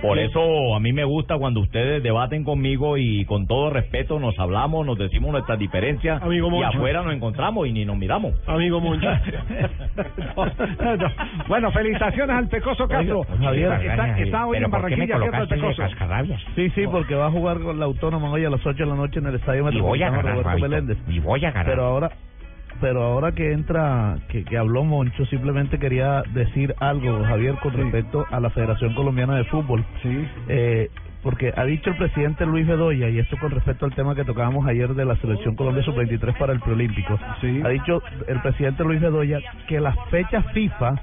Por 0.00 0.18
eso 0.18 0.74
a 0.74 0.80
mí 0.80 0.92
me 0.92 1.04
gusta 1.04 1.36
cuando 1.38 1.60
ustedes 1.60 2.02
debaten 2.02 2.44
conmigo 2.44 2.96
y 2.96 3.24
con 3.24 3.46
todo 3.46 3.70
respeto 3.70 4.18
nos 4.20 4.38
hablamos, 4.38 4.86
nos 4.86 4.98
decimos 4.98 5.32
nuestras 5.32 5.58
diferencias 5.58 6.22
Amigo 6.22 6.48
y 6.60 6.62
afuera 6.62 7.02
nos 7.02 7.14
encontramos 7.14 7.66
y 7.66 7.72
ni 7.72 7.84
nos 7.84 7.96
miramos. 7.96 8.34
Amigo 8.46 8.80
Moncha. 8.80 9.22
No, 10.78 10.96
no. 10.96 11.08
Bueno, 11.48 11.72
felicitaciones 11.72 12.36
al 12.36 12.48
Pecoso 12.48 12.86
Castro. 12.86 13.22
Javier, 13.40 13.72
está, 13.72 14.06
está, 14.08 14.18
está 14.18 14.46
hoy 14.46 14.58
en 14.58 14.70
Barranquilla, 14.70 15.18
¿cierto, 15.18 15.42
el 15.42 15.48
Pecoso? 15.48 15.82
Sí, 16.54 16.70
sí, 16.70 16.86
porque 16.86 17.14
va 17.14 17.26
a 17.26 17.30
jugar 17.30 17.58
con 17.60 17.78
la 17.78 17.86
Autónoma 17.86 18.30
hoy 18.30 18.44
a 18.44 18.50
las 18.50 18.64
8 18.64 18.78
de 18.78 18.86
la 18.86 18.94
noche 18.94 19.18
en 19.18 19.26
el 19.26 19.34
Estadio 19.34 19.64
Metropolitano 19.64 20.22
Roberto. 20.22 20.58
Meléndez. 20.58 20.98
Y 21.08 21.18
voy 21.18 21.44
a 21.44 21.50
ganar. 21.50 21.66
Pero 21.66 21.84
ahora 21.84 22.10
pero 22.80 23.02
ahora 23.02 23.32
que 23.32 23.52
entra, 23.52 24.16
que, 24.28 24.44
que 24.44 24.56
habló 24.56 24.84
Moncho, 24.84 25.24
simplemente 25.26 25.78
quería 25.78 26.22
decir 26.32 26.74
algo, 26.78 27.24
Javier, 27.24 27.56
con 27.62 27.72
respecto 27.72 28.24
a 28.30 28.40
la 28.40 28.50
Federación 28.50 28.94
Colombiana 28.94 29.36
de 29.36 29.44
Fútbol. 29.44 29.84
Sí. 30.02 30.26
Eh, 30.48 30.90
porque 31.22 31.52
ha 31.56 31.64
dicho 31.64 31.90
el 31.90 31.96
presidente 31.96 32.46
Luis 32.46 32.66
Bedoya, 32.66 33.08
y 33.08 33.18
esto 33.18 33.36
con 33.38 33.50
respecto 33.50 33.84
al 33.84 33.94
tema 33.94 34.14
que 34.14 34.24
tocábamos 34.24 34.66
ayer 34.66 34.94
de 34.94 35.04
la 35.04 35.16
Selección 35.16 35.56
Colombia 35.56 35.82
Sub-23 35.82 36.38
para 36.38 36.52
el 36.52 36.60
Preolímpico, 36.60 37.18
ha 37.64 37.68
dicho 37.68 38.02
el 38.26 38.40
presidente 38.40 38.84
Luis 38.84 39.00
Bedoya 39.00 39.40
que 39.66 39.80
las 39.80 39.96
fechas 40.10 40.44
FIFA 40.52 40.94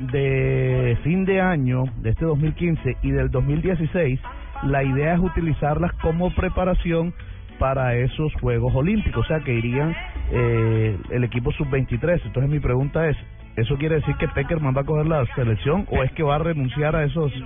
de 0.00 0.98
fin 1.04 1.24
de 1.24 1.40
año 1.40 1.84
de 1.98 2.10
este 2.10 2.24
2015 2.24 2.96
y 3.02 3.10
del 3.10 3.30
2016, 3.30 4.18
la 4.64 4.82
idea 4.82 5.14
es 5.14 5.20
utilizarlas 5.20 5.92
como 5.94 6.34
preparación 6.34 7.14
para 7.58 7.94
esos 7.94 8.32
Juegos 8.40 8.74
Olímpicos, 8.74 9.24
o 9.24 9.28
sea 9.28 9.40
que 9.40 9.52
irían 9.52 9.94
eh, 10.30 10.96
el 11.10 11.24
equipo 11.24 11.52
sub-23. 11.52 12.20
Entonces 12.24 12.50
mi 12.50 12.60
pregunta 12.60 13.08
es, 13.08 13.16
¿eso 13.56 13.76
quiere 13.76 13.96
decir 13.96 14.14
que 14.16 14.28
Peckerman 14.28 14.74
va 14.76 14.82
a 14.82 14.84
coger 14.84 15.06
la 15.06 15.24
selección 15.34 15.86
o 15.90 16.02
es 16.02 16.12
que 16.12 16.22
va 16.22 16.36
a 16.36 16.38
renunciar 16.38 16.94
a 16.96 17.04
esos 17.04 17.32
a 17.32 17.38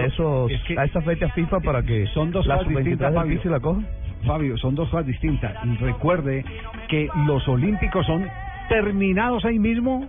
yo- 0.00 0.06
esos 0.06 0.50
es 0.50 0.62
que- 0.64 0.78
a 0.78 0.84
esa 0.84 1.00
fecha 1.02 1.28
FIFA 1.30 1.60
para 1.60 1.82
que 1.82 2.06
Son 2.08 2.30
dos 2.30 2.46
la 2.46 2.56
cosas 2.58 2.68
distintas, 2.74 3.12
sub-23 3.12 3.14
Fabio. 3.14 3.50
la 3.50 3.60
coja? 3.60 3.80
Fabio, 4.26 4.56
son 4.58 4.74
dos 4.74 4.88
cosas 4.88 5.06
distintas. 5.06 5.54
Recuerde 5.80 6.44
que 6.88 7.08
los 7.26 7.46
Olímpicos 7.48 8.06
son 8.06 8.24
terminados 8.68 9.44
ahí 9.44 9.58
mismo 9.58 10.06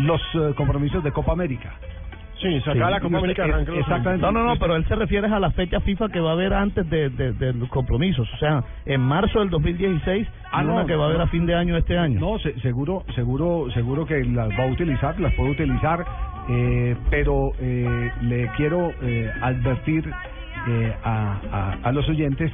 los 0.00 0.20
eh, 0.34 0.52
compromisos 0.56 1.02
de 1.04 1.12
Copa 1.12 1.32
América. 1.32 1.72
Sí, 2.38 2.60
Sí, 2.60 2.78
la 2.78 3.00
Copa 3.00 3.18
América 3.18 3.44
arranca 3.44 3.72
Exactamente. 3.72 4.20
No, 4.26 4.30
no, 4.30 4.44
no, 4.44 4.56
pero 4.56 4.76
él 4.76 4.84
se 4.86 4.94
refiere 4.94 5.26
a 5.26 5.40
la 5.40 5.50
fecha 5.52 5.80
FIFA 5.80 6.10
que 6.10 6.20
va 6.20 6.30
a 6.30 6.32
haber 6.34 6.52
antes 6.52 6.88
de, 6.90 7.08
de, 7.08 7.32
de 7.32 7.52
los 7.54 7.68
compromisos. 7.70 8.28
O 8.34 8.36
sea, 8.36 8.62
en 8.84 9.00
marzo 9.00 9.38
del 9.40 9.48
2016 9.50 10.28
Ah, 10.52 10.62
una 10.62 10.82
no, 10.82 10.86
que 10.86 10.94
va 10.96 11.04
a 11.04 11.08
haber 11.08 11.20
a 11.22 11.26
fin 11.28 11.46
de 11.46 11.54
año 11.54 11.76
este 11.76 11.96
año. 11.98 12.20
No, 12.20 12.38
se- 12.38 12.58
seguro, 12.60 13.04
seguro, 13.14 13.70
seguro 13.72 14.04
que 14.06 14.22
las 14.24 14.50
va 14.50 14.64
a 14.64 14.66
utilizar, 14.66 15.18
las 15.18 15.32
puede 15.34 15.50
utilizar, 15.52 16.04
eh, 16.48 16.94
pero 17.10 17.52
eh, 17.58 18.10
le 18.22 18.48
quiero 18.56 18.92
eh, 19.02 19.30
advertir 19.40 20.04
eh, 20.68 20.94
a, 21.04 21.38
a, 21.52 21.88
a 21.88 21.92
los 21.92 22.06
oyentes 22.08 22.52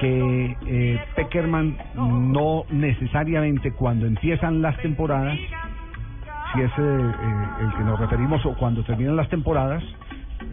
que 0.00 0.56
eh, 0.68 1.00
Peckerman 1.16 1.76
no 1.96 2.64
necesariamente 2.70 3.72
cuando 3.72 4.06
empiezan 4.06 4.62
las 4.62 4.76
temporadas, 4.78 5.36
si 6.52 6.60
es 6.62 6.70
eh, 6.70 6.72
eh, 6.78 7.46
el 7.60 7.72
que 7.74 7.84
nos 7.84 7.98
referimos 7.98 8.44
o 8.46 8.54
cuando 8.54 8.82
terminan 8.82 9.16
las 9.16 9.28
temporadas, 9.28 9.82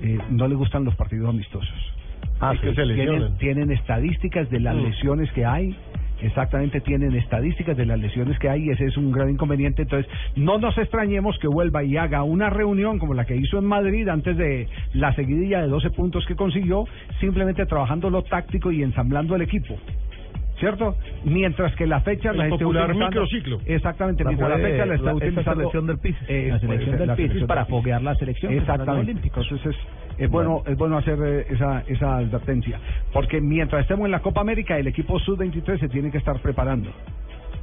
eh, 0.01 0.17
no 0.29 0.47
le 0.47 0.55
gustan 0.55 0.83
los 0.83 0.95
partidos 0.95 1.29
amistosos. 1.29 1.93
Ah, 2.41 2.53
sí. 2.53 2.59
que 2.59 2.75
se 2.75 2.83
tienen, 2.93 3.37
tienen 3.37 3.71
estadísticas 3.71 4.49
de 4.49 4.59
las 4.59 4.75
Mm. 4.75 4.83
lesiones 4.83 5.31
que 5.31 5.45
hay. 5.45 5.75
Exactamente, 6.21 6.79
tienen 6.79 7.13
estadísticas 7.15 7.75
de 7.75 7.85
las 7.85 7.99
lesiones 7.99 8.39
que 8.39 8.49
hay 8.49 8.63
y 8.63 8.69
ese 8.69 8.85
es 8.85 8.97
un 8.97 9.11
gran 9.11 9.29
inconveniente. 9.29 9.81
Entonces, 9.81 10.09
no 10.35 10.57
nos 10.57 10.77
extrañemos 10.77 11.37
que 11.39 11.47
vuelva 11.47 11.83
y 11.83 11.97
haga 11.97 12.23
una 12.23 12.49
reunión 12.49 12.99
como 12.99 13.13
la 13.13 13.25
que 13.25 13.35
hizo 13.35 13.57
en 13.59 13.65
Madrid 13.65 14.07
antes 14.07 14.37
de 14.37 14.67
la 14.93 15.13
seguidilla 15.13 15.61
de 15.61 15.67
12 15.67 15.89
puntos 15.91 16.25
que 16.25 16.35
consiguió, 16.35 16.85
simplemente 17.19 17.65
trabajando 17.65 18.09
lo 18.09 18.23
táctico 18.23 18.71
y 18.71 18.81
ensamblando 18.81 19.35
el 19.35 19.41
equipo. 19.41 19.77
¿Cierto? 20.59 20.95
Mientras 21.25 21.75
que 21.75 21.85
la 21.85 21.99
fecha 22.01 22.31
El 22.31 22.37
la 22.37 22.47
popular 22.49 22.85
utilizando- 22.89 23.07
microciclo. 23.21 23.59
Exactamente, 23.65 24.23
La 24.23 24.29
mientras 24.29 24.49
la 24.51 24.57
fecha 24.57 24.85
la 24.85 24.95
está 24.95 25.13
utilizando 25.13 25.53
selección 25.53 25.87
del 25.87 25.97
PIS. 25.99 26.15
Eh, 26.27 26.47
La 26.51 26.59
selección 26.59 26.95
pues, 26.97 27.07
del 27.07 27.15
PIS 27.29 27.43
para 27.43 27.65
foguear 27.65 28.01
la 28.01 28.15
selección 28.15 28.53
Exactamente. 28.53 29.11
Entonces 29.23 29.65
es, 29.65 29.75
es 30.17 30.29
bueno 30.29 30.63
es 30.65 30.77
bueno 30.77 30.97
hacer 30.97 31.19
eh, 31.21 31.45
esa 31.49 31.83
esa 31.87 32.17
advertencia, 32.17 32.79
porque 33.11 33.41
mientras 33.41 33.81
estemos 33.81 34.05
en 34.05 34.11
la 34.11 34.21
Copa 34.21 34.39
América 34.41 34.77
el 34.79 34.87
equipo 34.87 35.19
sub 35.19 35.37
23 35.37 35.77
se 35.79 35.89
tiene 35.89 36.09
que 36.09 36.19
estar 36.19 36.39
preparando, 36.39 36.89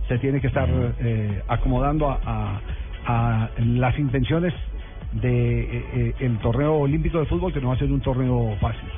se 0.09 0.19
tiene 0.19 0.41
que 0.43 0.49
estar 0.49 0.69
eh, 1.01 1.41
acomodando 1.49 2.11
a, 2.11 2.21
a, 2.27 2.61
a 3.07 3.51
las 3.65 3.99
intenciones 3.99 4.53
de 5.13 5.61
eh, 5.63 5.85
eh, 5.95 6.15
el 6.21 6.39
torneo 6.39 6.75
olímpico 6.75 7.19
de 7.21 7.25
fútbol 7.27 7.53
que 7.55 7.61
no 7.61 7.69
va 7.69 7.75
a 7.75 7.79
ser 7.79 7.91
un 7.91 8.01
torneo 8.01 8.55
fácil. 8.61 8.89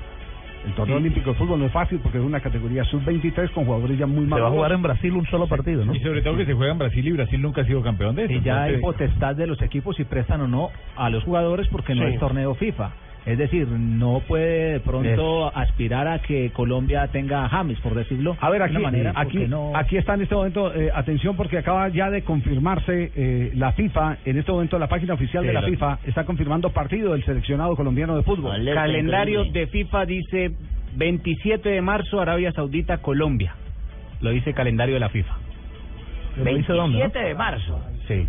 El 0.67 0.73
torneo 0.75 0.97
olímpico 0.97 1.31
de 1.31 1.37
fútbol 1.37 1.59
no 1.61 1.67
es 1.67 1.73
fácil 1.73 1.99
porque 2.03 2.19
es 2.19 2.25
una 2.25 2.41
categoría 2.41 2.85
sub 2.85 3.05
23 3.05 3.51
con 3.51 3.67
jugadores 3.67 3.99
ya 3.99 4.07
muy 4.07 4.25
Se 4.27 4.41
va 4.41 4.49
a 4.49 4.51
jugar 4.51 4.73
en 4.73 4.83
Brasil 4.83 5.13
un 5.13 5.27
solo 5.27 5.47
partido, 5.47 5.85
¿no? 5.85 5.95
Y 5.95 6.01
sobre 6.01 6.23
todo 6.23 6.37
que 6.37 6.47
se 6.47 6.55
juega 6.55 6.73
en 6.73 6.79
Brasil 6.79 7.07
y 7.07 7.13
Brasil 7.13 7.41
nunca 7.43 7.61
ha 7.61 7.65
sido 7.67 7.83
campeón 7.83 8.15
de 8.17 8.25
eso. 8.25 8.33
Y 8.33 8.41
ya 8.41 8.63
hay 8.63 8.79
potestad 8.79 9.37
de 9.37 9.47
los 9.47 9.61
equipos 9.61 9.97
si 9.97 10.05
prestan 10.05 10.41
o 10.41 10.49
no 10.49 10.71
a 10.97 11.11
los 11.11 11.23
jugadores 11.25 11.69
porque 11.69 11.95
no 11.95 12.07
Sí. 12.07 12.15
es 12.15 12.21
torneo 12.21 12.55
FIFA. 12.55 12.91
Es 13.27 13.39
decir, 13.39 13.67
no 13.69 14.21
puede 14.21 14.75
de 14.75 14.81
pronto 14.81 15.55
aspirar 15.57 16.07
a 16.07 16.19
que 16.21 16.51
Colombia 16.51 17.09
tenga 17.09 17.45
a 17.45 17.49
James, 17.49 17.79
por 17.81 17.95
decirlo 17.95 18.37
A 18.39 18.51
ver, 18.51 18.61
de 18.61 18.65
aquí, 18.67 18.77
una 18.77 18.85
manera, 18.85 19.13
aquí, 19.17 19.33
porque 19.33 19.49
no... 19.49 19.73
aquí 19.75 19.97
está 19.97 20.15
en 20.15 20.23
este 20.23 20.35
momento, 20.35 20.75
eh, 20.75 20.91
atención 20.95 21.35
porque 21.35 21.57
acaba 21.57 21.89
ya 21.89 22.11
de 22.11 22.23
confirmarse 22.23 23.13
eh, 23.17 23.53
la 23.55 23.73
FIFA, 23.73 24.19
en 24.27 24.39
este 24.39 24.53
momento 24.53 24.79
la 24.79 24.89
página 24.89 25.15
oficial 25.15 25.43
Sí, 25.43 25.49
de 25.49 25.55
la 25.55 25.63
FIFA 25.63 25.99
está 26.05 26.25
confirmando 26.25 26.71
partido 26.71 27.13
del 27.13 27.25
seleccionado 27.25 27.77
colombiano 27.77 28.15
de 28.17 28.23
fútbol. 28.25 28.63
Calendario 28.75 29.45
de 29.45 29.67
FIFA 29.69 30.05
dice 30.05 30.51
27 30.97 31.69
de 31.69 31.81
marzo 31.81 32.21
Arabia 32.21 32.53
Saudita 32.53 32.99
Colombia. 32.99 33.55
Lo 34.21 34.31
dice 34.31 34.51
el 34.51 34.57
calendario 34.57 34.95
de 34.95 35.01
la 35.01 35.09
FIFA. 35.09 35.35
¿Lo 36.37 36.45
dice 36.45 36.73
dónde, 36.73 36.99
no? 36.99 37.09
de 37.09 37.35
marzo. 37.35 37.81
Sí. 38.07 38.27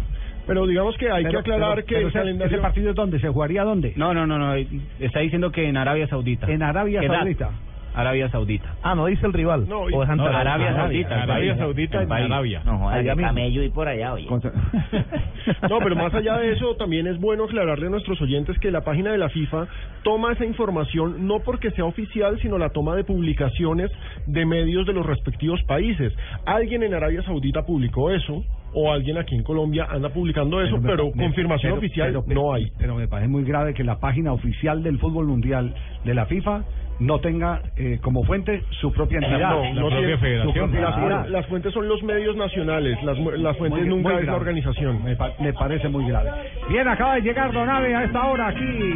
Pero 0.47 0.65
digamos 0.67 0.95
que 0.97 1.09
hay 1.11 1.23
Pero- 1.23 1.31
que 1.43 1.51
aclarar 1.51 1.75
pero- 1.75 1.87
que 1.87 1.95
pero 1.95 2.01
el 2.01 2.07
ese- 2.09 2.19
calendario... 2.19 2.53
¿Ese 2.57 2.61
partido 2.61 2.89
es 2.91 2.95
dónde? 2.95 3.19
¿Se 3.19 3.29
jugaría 3.29 3.63
dónde? 3.63 3.93
No, 3.95 4.13
no, 4.13 4.27
no, 4.27 4.37
no. 4.37 4.53
Está 4.99 5.19
diciendo 5.21 5.51
que 5.51 5.67
en 5.67 5.77
Arabia 5.77 6.07
Saudita. 6.07 6.47
En 6.51 6.61
Arabia. 6.63 7.01
Saudita. 7.05 7.49
Arabia 7.97 8.29
Saudita. 8.29 8.75
Ah, 8.83 8.93
no 8.93 9.05
dice 9.05 9.25
el 9.25 9.31
rival. 9.31 9.69
No, 9.69 9.83
o 9.83 10.05
no, 10.05 10.25
Arabia. 10.25 10.75
Saudita, 10.75 11.23
Arabia. 11.23 11.55
Saudita 11.57 12.03
en. 12.03 12.11
Arabia. 12.11 12.61
No, 12.65 12.77
joder, 12.77 13.15
camello 13.15 13.63
y 13.63 13.69
por 13.69 13.87
allá, 13.87 14.11
oye. 14.13 14.25
Contra- 14.27 14.51
No, 15.69 15.77
pero 15.79 15.95
más 15.95 16.13
allá 16.13 16.37
de 16.39 16.51
eso, 16.51 16.75
también 16.75 17.07
es 17.07 17.17
bueno 17.21 17.45
aclararle 17.45 17.87
a 17.87 17.89
nuestros 17.89 18.21
oyentes 18.21 18.59
que 18.59 18.69
la 18.69 18.81
página 18.81 19.11
de 19.13 19.17
la 19.17 19.29
FIFA 19.29 19.67
toma 20.03 20.33
esa 20.33 20.43
información 20.45 21.25
no 21.25 21.39
porque 21.39 21.71
sea 21.71 21.85
oficial, 21.85 22.37
sino 22.41 22.57
la 22.57 22.69
toma 22.69 22.95
de 22.97 23.05
publicaciones 23.05 23.89
de 24.27 24.45
medios 24.45 24.85
de 24.85 24.91
los 24.93 25.05
respectivos 25.05 25.63
países. 25.63 26.13
Alguien 26.45 26.83
en 26.83 26.93
Arabia 26.95 27.21
Saudita 27.23 27.65
publicó 27.65 28.11
eso, 28.11 28.43
o 28.75 28.91
alguien 28.91 29.17
aquí 29.17 29.35
en 29.35 29.43
Colombia 29.43 29.87
anda 29.89 30.09
publicando 30.09 30.61
eso, 30.61 30.77
pero, 30.81 31.05
me- 31.15 31.23
confirmación 31.23 31.71
pero- 31.73 31.77
oficial 31.79 32.21
pero- 32.27 32.41
no 32.41 32.53
hay. 32.53 32.71
Pero 32.77 32.95
me 32.95 33.07
parece 33.07 33.29
muy 33.29 33.43
grave 33.43 33.73
que 33.73 33.83
la 33.83 33.99
página 33.99 34.33
oficial 34.33 34.83
del 34.83 34.99
fútbol 34.99 35.25
mundial 35.27 35.73
de 36.03 36.13
la 36.13 36.25
FIFA 36.25 36.63
no 36.99 37.19
tenga 37.19 37.61
eh, 37.75 37.99
como 38.01 38.23
fuente 38.23 38.63
su 38.81 38.91
propia 38.93 39.17
entidad. 39.19 39.49
No, 39.49 39.73
no 39.73 39.81
propia 39.81 39.97
tiene- 39.97 40.17
federación. 40.17 40.71
las, 40.71 40.95
Claro. 40.95 41.07
fuen- 41.23 41.27
las 41.29 41.45
fuentes 41.47 41.73
son 41.73 41.87
los 41.89 42.01
medios 42.03 42.35
nacionales, 42.37 43.01
las, 43.03 43.17
las 43.19 43.57
fuentes 43.57 43.81
Muy- 43.81 43.89
nunca 43.89 44.13
muy 44.13 44.21
es 44.21 44.27
la 44.27 44.35
organización. 44.35 45.03
Me, 45.03 45.15
pa- 45.15 45.33
me 45.39 45.51
parece 45.53 45.89
muy 45.89 46.05
grave. 46.07 46.31
Bien, 46.69 46.87
acaba 46.87 47.15
de 47.15 47.21
llegar 47.21 47.51
Donave 47.51 47.95
a 47.95 48.03
esta 48.05 48.27
hora 48.27 48.47
aquí. 48.47 48.93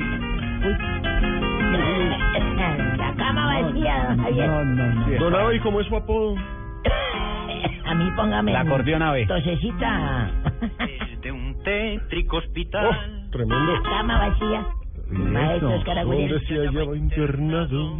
La 2.98 3.14
cama 3.18 3.62
vacía, 3.62 4.06
don 4.10 4.18
Javier. 4.24 4.48
No, 4.48 4.64
no, 4.66 4.94
no. 5.08 5.20
Don 5.20 5.36
Abe, 5.36 5.60
¿cómo 5.62 5.80
es 5.82 5.88
su 5.88 5.96
apodo? 5.96 6.36
A 7.86 7.96
mí 7.96 8.10
póngame... 8.16 8.54
La 8.54 8.62
acordeón 8.62 9.02
ave. 9.02 9.26
Tosecita. 9.26 10.32
De 11.22 11.32
un 11.32 11.62
tétrico 11.64 12.38
hospital. 12.38 12.86
Oh, 12.88 13.32
tremendo. 13.32 13.74
La 13.74 13.82
cama 13.82 14.30
vacía. 14.30 14.66
Maestros 15.10 15.72
¿Dónde 15.72 15.86
Caragules. 15.86 16.44
se 16.48 16.54
hallaba 16.56 16.96
internado? 16.96 18.00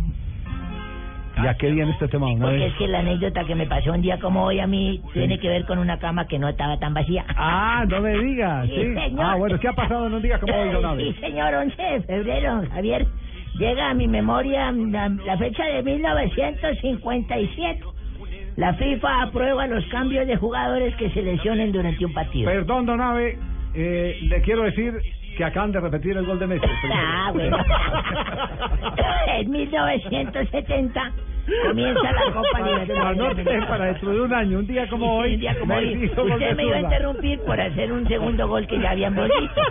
¿Y 1.42 1.48
a 1.48 1.54
qué 1.56 1.72
viene 1.72 1.92
este 1.92 2.08
tema, 2.10 2.28
Porque 2.28 2.40
Donave? 2.42 2.66
es 2.68 2.74
que 2.74 2.88
la 2.90 3.00
anécdota 3.00 3.46
que 3.46 3.56
me 3.56 3.66
pasó 3.66 3.94
un 3.94 4.02
día 4.02 4.20
como 4.20 4.44
hoy 4.44 4.60
a 4.60 4.68
mí 4.68 5.02
tiene 5.14 5.40
que 5.40 5.48
ver 5.48 5.66
con 5.66 5.80
una 5.80 5.98
cama 5.98 6.28
que 6.28 6.38
no 6.38 6.50
estaba 6.50 6.78
tan 6.80 6.94
vacía. 6.94 7.24
Ah, 7.30 7.86
no 7.88 8.02
me 8.02 8.18
digas, 8.18 8.66
Sí, 8.68 8.76
sí. 8.76 8.94
señor. 8.94 9.26
Ah, 9.26 9.36
bueno, 9.36 9.58
¿qué 9.60 9.68
ha 9.70 9.74
pasado 9.74 10.08
en 10.08 10.14
un 10.16 10.22
día 10.22 10.38
como 10.40 10.54
hoy, 10.54 10.70
Donave? 10.70 11.04
Sí, 11.04 11.14
señor, 11.22 11.54
11 11.54 11.82
de 11.82 12.02
febrero, 12.02 12.62
Javier. 12.74 13.08
Llega 13.58 13.90
a 13.90 13.94
mi 13.94 14.08
memoria 14.08 14.72
la, 14.72 15.10
la 15.10 15.38
fecha 15.38 15.64
de 15.66 15.82
1957. 15.82 17.84
La 18.60 18.74
FIFA 18.74 19.22
aprueba 19.22 19.68
los 19.68 19.86
cambios 19.86 20.28
de 20.28 20.36
jugadores 20.36 20.94
que 20.98 21.10
se 21.12 21.22
lesionen 21.22 21.72
durante 21.72 22.06
un 22.06 22.14
partido. 22.14 22.52
Perdón, 22.52 22.86
Donave, 22.86 23.38
eh, 23.74 24.18
le 24.24 24.42
quiero 24.42 24.64
decir 24.64 25.00
que 25.38 25.46
acaban 25.46 25.72
de 25.72 25.80
repetir 25.80 26.18
el 26.18 26.26
gol 26.26 26.40
de 26.40 26.48
Messi. 26.48 26.68
Ah, 26.94 27.32
bueno. 27.34 27.58
en 29.38 29.50
1970 29.50 31.12
comienza 31.68 32.12
la 32.12 32.34
Copa 32.34 32.62
Libertadores. 32.62 33.48
Anote 33.48 33.66
para 33.66 33.86
dentro 33.86 34.12
de 34.12 34.22
un 34.22 34.34
año, 34.34 34.60
un 34.60 34.68
día 34.68 34.90
como 34.90 35.20
hoy. 35.20 35.36
Un 35.36 35.40
día 35.40 35.58
como 35.58 35.76
hoy. 35.76 36.06
Usted 36.06 36.56
me 36.58 36.66
iba 36.66 36.76
a 36.76 36.82
interrumpir 36.82 37.40
por 37.40 37.62
hacer 37.62 37.94
un 37.94 38.06
segundo 38.10 38.46
gol 38.50 38.68
que 38.68 38.78
ya 38.78 38.92
habían 38.92 39.16
visto. 39.16 39.62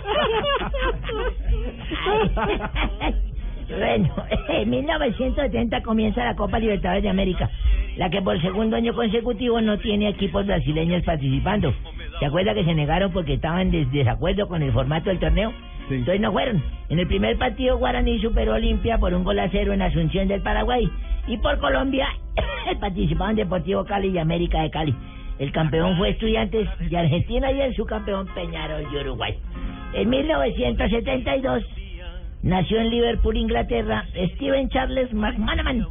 Bueno, 3.69 4.09
en 4.49 4.69
1970 4.69 5.81
comienza 5.83 6.23
la 6.25 6.35
Copa 6.35 6.59
Libertadores 6.59 7.03
de 7.03 7.09
América, 7.09 7.49
la 7.97 8.09
que 8.09 8.21
por 8.21 8.41
segundo 8.41 8.75
año 8.75 8.93
consecutivo 8.93 9.61
no 9.61 9.77
tiene 9.77 10.09
equipos 10.09 10.45
brasileños 10.45 11.03
participando. 11.03 11.73
¿Se 12.19 12.25
acuerda 12.25 12.53
que 12.53 12.65
se 12.65 12.73
negaron 12.73 13.11
porque 13.11 13.33
estaban 13.35 13.61
en 13.61 13.71
des- 13.71 13.91
desacuerdo 13.91 14.47
con 14.47 14.61
el 14.61 14.71
formato 14.71 15.09
del 15.09 15.19
torneo? 15.19 15.53
Entonces 15.89 16.19
no 16.21 16.31
fueron. 16.31 16.63
En 16.89 16.99
el 16.99 17.07
primer 17.07 17.37
partido 17.37 17.77
Guaraní 17.77 18.19
superó 18.19 18.53
Olimpia 18.53 18.97
por 18.99 19.13
un 19.13 19.23
gol 19.23 19.39
a 19.39 19.49
cero 19.49 19.73
en 19.73 19.81
Asunción 19.81 20.27
del 20.27 20.41
Paraguay. 20.41 20.87
Y 21.27 21.37
por 21.37 21.57
Colombia 21.59 22.07
participaban 22.79 23.35
Deportivo 23.35 23.85
Cali 23.85 24.09
y 24.09 24.17
América 24.17 24.61
de 24.61 24.69
Cali. 24.69 24.95
El 25.39 25.51
campeón 25.51 25.97
fue 25.97 26.09
Estudiantes 26.09 26.67
de 26.89 26.97
Argentina 26.97 27.51
y 27.51 27.61
el 27.61 27.75
subcampeón 27.75 28.27
Peñarol 28.35 28.83
de 28.91 28.99
Uruguay. 29.01 29.35
En 29.93 30.09
1972 30.09 31.63
nació 32.41 32.79
en 32.81 32.89
Liverpool, 32.89 33.37
Inglaterra, 33.37 34.05
Steven 34.35 34.69
Charles 34.69 35.13
McManaman. 35.13 35.85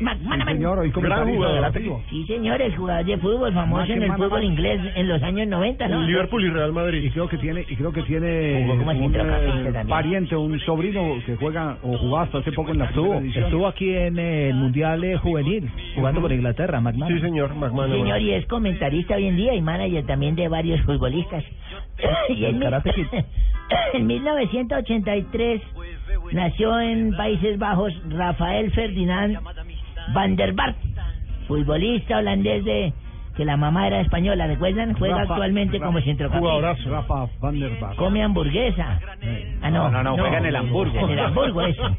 McManaman. 0.00 0.54
señor, 0.54 0.86
y 0.86 0.90
comentarista 0.92 1.52
deportivo. 1.52 2.02
Sí, 2.08 2.24
señor, 2.26 2.62
el 2.62 2.74
jugador 2.74 3.04
de 3.04 3.18
fútbol 3.18 3.52
famoso 3.52 3.84
en 3.84 3.90
el 3.92 3.98
McManaman. 4.08 4.28
fútbol 4.30 4.44
inglés 4.44 4.80
en 4.96 5.08
los 5.08 5.22
años 5.22 5.46
90, 5.46 5.88
¿no? 5.88 6.08
y 6.08 6.48
Real 6.48 6.72
Madrid. 6.72 7.02
Y 7.04 7.10
creo 7.10 7.28
que 7.28 7.36
tiene, 7.36 7.66
y 7.68 7.76
creo 7.76 7.92
que 7.92 8.02
tiene 8.04 8.64
Jugó 8.66 8.78
como 8.78 9.04
un 9.04 9.14
eh, 9.14 9.84
pariente, 9.86 10.36
un 10.36 10.58
sobrino 10.60 11.16
que 11.26 11.36
juega 11.36 11.76
o 11.82 11.98
jugaba 11.98 12.24
hasta 12.24 12.38
hace 12.38 12.52
poco 12.52 12.70
en 12.72 12.78
la 12.78 12.86
Estuvo, 12.86 13.20
estuvo 13.20 13.66
aquí 13.66 13.94
en 13.94 14.18
eh, 14.18 14.48
el 14.48 14.54
Mundial 14.54 15.04
eh, 15.04 15.18
Juvenil, 15.18 15.68
jugando 15.94 16.22
por 16.22 16.32
Inglaterra, 16.32 16.80
McMahon. 16.80 17.20
señor, 17.20 17.50
Sí, 17.54 17.92
señor, 17.92 18.22
y 18.22 18.30
es 18.32 18.46
comentarista 18.46 19.16
hoy 19.16 19.26
en 19.26 19.36
día 19.36 19.54
y 19.54 19.60
manager 19.60 20.06
también 20.06 20.34
de 20.34 20.48
varios 20.48 20.80
futbolistas. 20.82 21.44
y 22.30 22.44
en, 22.46 22.58
mil- 22.58 22.72
en 23.92 24.06
1983 24.06 25.60
nació 26.32 26.80
en 26.80 27.16
Países 27.16 27.58
Bajos 27.58 27.92
Rafael 28.08 28.70
Ferdinand 28.72 29.38
van 30.14 30.36
der 30.36 30.52
Bart, 30.52 30.76
futbolista 31.48 32.18
holandés 32.18 32.64
de 32.64 32.92
que 33.36 33.44
la 33.44 33.56
mamá 33.56 33.88
era 33.88 34.00
española, 34.00 34.46
¿recuerdan? 34.46 34.94
Juega 34.94 35.18
Rafa- 35.18 35.32
actualmente 35.34 35.78
Rafa- 35.78 35.86
como 35.86 36.00
centrocampista. 36.02 36.38
Jugadorazo. 36.54 36.88
Rafa 36.90 37.26
Van 37.40 37.58
der 37.58 37.80
Vaart. 37.80 37.96
Come 37.96 38.22
hamburguesa. 38.22 39.00
Ah, 39.60 39.70
no. 39.70 39.90
No, 39.90 39.90
no, 39.90 40.02
no, 40.04 40.16
juega 40.22 40.38
en 40.38 40.46
el 40.46 40.54
Hamburgo. 40.56 41.00
En 41.00 41.10
el 41.10 41.18
Hamburgo, 41.18 41.62
eso. 41.62 41.82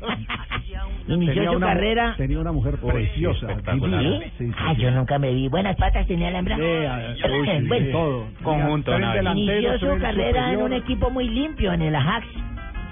Inició 1.08 1.34
Tenía 1.36 1.50
su 1.52 1.58
una- 1.58 1.68
carrera. 1.68 2.14
Tenía 2.18 2.40
una 2.40 2.52
mujer 2.54 2.78
preciosa. 2.78 3.48
divina. 3.74 4.02
¿Sí? 4.02 4.20
Sí, 4.38 4.48
sí, 4.48 4.54
Ah, 4.58 4.74
yo 4.74 4.92
nunca 4.92 5.20
me 5.20 5.34
vi. 5.34 5.48
Buenas 5.50 5.76
patas 5.76 6.08
tenía 6.08 6.32
la 6.32 6.40
hembra. 6.40 6.56
Sí, 6.56 6.62
uy, 6.64 7.48
sí, 7.60 7.68
Bueno, 7.68 7.92
todo. 7.92 8.26
Conjunto, 8.42 8.98
Inició 8.98 9.78
su 9.80 9.88
carrera 10.00 10.52
en 10.52 10.56
superior. 10.56 10.64
un 10.64 10.74
equipo 10.74 11.10
muy 11.12 11.28
limpio, 11.28 11.74
en 11.74 11.82
el 11.82 11.96
Ajax. 11.96 12.26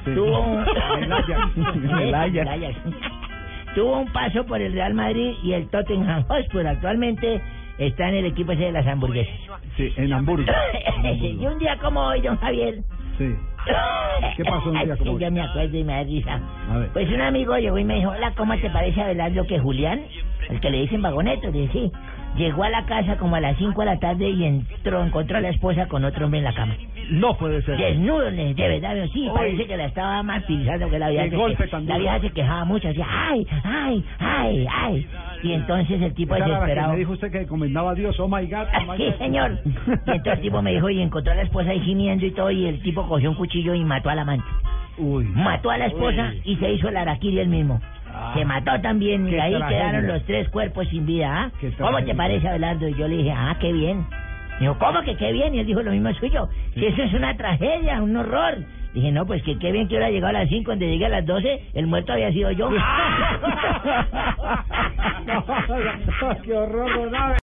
Tuvo 0.05 0.39
un... 0.39 0.65
En 0.97 1.03
el 1.03 1.13
Ajax. 1.13 1.57
En 1.57 1.99
el 1.99 2.15
Ajax. 2.47 2.75
Tuvo 3.75 3.99
un 3.99 4.11
paso 4.11 4.45
por 4.45 4.61
el 4.61 4.73
Real 4.73 4.93
Madrid 4.93 5.33
y 5.43 5.53
el 5.53 5.67
Tottenham 5.69 6.23
Hotspur. 6.27 6.67
Actualmente 6.67 7.41
está 7.77 8.09
en 8.09 8.15
el 8.15 8.25
equipo 8.25 8.51
ese 8.51 8.65
de 8.65 8.71
las 8.71 8.85
hamburguesas. 8.85 9.33
Sí, 9.77 9.91
en 9.97 10.13
Hamburgo. 10.13 10.45
y 11.03 11.45
un 11.45 11.57
día 11.57 11.77
como 11.77 12.01
hoy, 12.01 12.21
don 12.21 12.37
Javier. 12.37 12.75
Sí. 13.17 13.35
¿Qué 14.37 14.43
pasó 14.43 14.69
un 14.69 14.83
día 14.83 14.95
como 14.97 15.13
hoy? 15.13 15.21
Yo 15.21 15.31
me 15.31 15.41
acuerdo 15.41 15.77
y 15.77 15.83
me 15.83 15.93
da 15.93 16.03
risa. 16.03 16.39
A 16.71 16.77
ver. 16.77 16.89
Pues 16.89 17.09
un 17.09 17.21
amigo 17.21 17.57
llegó 17.57 17.77
y 17.77 17.83
me 17.83 17.95
dijo, 17.95 18.11
hola, 18.11 18.33
¿cómo 18.35 18.55
te 18.57 18.69
parece 18.69 19.01
Abelardo 19.01 19.47
que 19.47 19.59
Julián? 19.59 20.01
El 20.49 20.59
que 20.59 20.69
le 20.69 20.81
dicen 20.81 21.01
vagoneto, 21.01 21.49
le 21.49 21.61
dije, 21.61 21.71
sí. 21.73 21.91
Llegó 22.37 22.63
a 22.63 22.69
la 22.69 22.83
casa 22.85 23.17
como 23.17 23.35
a 23.35 23.39
las 23.39 23.55
5 23.57 23.79
de 23.81 23.85
la 23.85 23.99
tarde 23.99 24.27
y 24.29 24.43
entró, 24.43 25.03
encontró 25.03 25.37
a 25.37 25.41
la 25.41 25.49
esposa 25.49 25.87
con 25.87 26.03
otro 26.03 26.25
hombre 26.25 26.39
en 26.39 26.45
la 26.45 26.53
cama. 26.53 26.75
No 27.11 27.37
puede 27.37 27.61
ser. 27.61 27.77
Desnudo, 27.77 28.31
de 28.31 28.53
verdad, 28.55 28.95
sí, 29.13 29.29
parece 29.33 29.65
que 29.67 29.77
la 29.77 29.85
estaba 29.85 30.23
martirizando, 30.23 30.89
que 30.89 30.97
la 30.99 31.09
vieja, 31.09 31.29
se, 31.29 31.35
golpe 31.35 31.67
que- 31.69 31.79
la 31.81 31.97
vieja 31.97 32.19
se 32.21 32.29
quejaba 32.31 32.65
mucho, 32.65 32.87
decía, 32.87 33.05
ay, 33.09 33.45
ay, 33.63 34.05
ay, 34.19 34.67
ay. 34.71 35.07
Y 35.43 35.51
entonces 35.53 36.01
el 36.01 36.13
tipo 36.13 36.33
desesperado... 36.33 36.93
me 36.93 36.97
dijo 36.99 37.11
usted 37.11 37.31
que 37.31 37.41
encomendaba 37.41 37.91
a 37.91 37.95
Dios, 37.95 38.19
oh 38.19 38.27
my 38.27 38.45
God, 38.47 38.65
oh 38.79 38.91
my 38.91 38.97
Sí, 38.97 39.05
God. 39.11 39.17
señor. 39.19 39.59
Y 39.65 40.11
entonces 40.11 40.33
el 40.33 40.41
tipo 40.41 40.61
me 40.61 40.71
dijo, 40.73 40.89
y 40.89 41.01
encontró 41.01 41.33
a 41.33 41.35
la 41.35 41.41
esposa 41.43 41.69
ahí 41.69 41.81
gimiendo 41.81 42.25
y 42.25 42.31
todo, 42.31 42.49
y 42.49 42.65
el 42.65 42.81
tipo 42.81 43.05
cogió 43.07 43.29
un 43.29 43.35
cuchillo 43.35 43.75
y 43.75 43.83
mató 43.83 44.09
al 44.09 44.19
amante. 44.19 44.45
Uy. 44.97 45.25
Mató 45.25 45.69
a 45.71 45.77
la 45.77 45.87
esposa 45.87 46.31
Uy. 46.33 46.41
y 46.45 46.55
se 46.55 46.71
hizo 46.71 46.87
el 46.89 46.97
araquiri 46.97 47.39
él 47.39 47.49
mismo. 47.49 47.81
Ah. 48.13 48.33
Se 48.35 48.45
mató 48.45 48.79
también 48.81 49.27
y 49.27 49.39
ahí 49.39 49.53
tragedia. 49.55 49.67
quedaron 49.67 50.07
los 50.07 50.23
tres 50.25 50.47
cuerpos 50.49 50.87
sin 50.89 51.05
vida. 51.05 51.45
¿ah? 51.45 51.51
¿Cómo 51.79 52.03
te 52.03 52.13
parece, 52.13 52.47
Abelardo? 52.47 52.87
Y 52.87 52.95
yo 52.95 53.07
le 53.07 53.17
dije, 53.17 53.31
ah, 53.35 53.57
qué 53.59 53.73
bien. 53.73 54.05
Dijo, 54.59 54.77
¿cómo 54.77 55.01
que 55.01 55.15
qué 55.17 55.31
bien? 55.31 55.55
Y 55.55 55.59
él 55.59 55.65
dijo 55.65 55.81
lo 55.81 55.91
mismo 55.91 56.13
suyo. 56.13 56.47
Si 56.75 56.85
eso 56.85 57.01
es 57.01 57.13
una 57.13 57.35
tragedia, 57.35 58.01
un 58.01 58.15
horror. 58.15 58.57
Dije, 58.93 59.11
no, 59.11 59.25
pues 59.25 59.41
que 59.41 59.57
qué 59.57 59.71
bien 59.71 59.87
que 59.87 59.95
hubiera 59.95 60.11
llegado 60.11 60.29
a 60.29 60.41
las 60.41 60.49
5, 60.49 60.65
cuando 60.65 60.85
llegué 60.85 61.07
a 61.07 61.09
las 61.09 61.25
12, 61.25 61.61
el 61.73 61.87
muerto 61.87 62.13
había 62.13 62.31
sido 62.31 62.51
yo. 62.51 62.69
No, 65.25 65.45
qué 66.43 66.53
horror. 66.53 67.37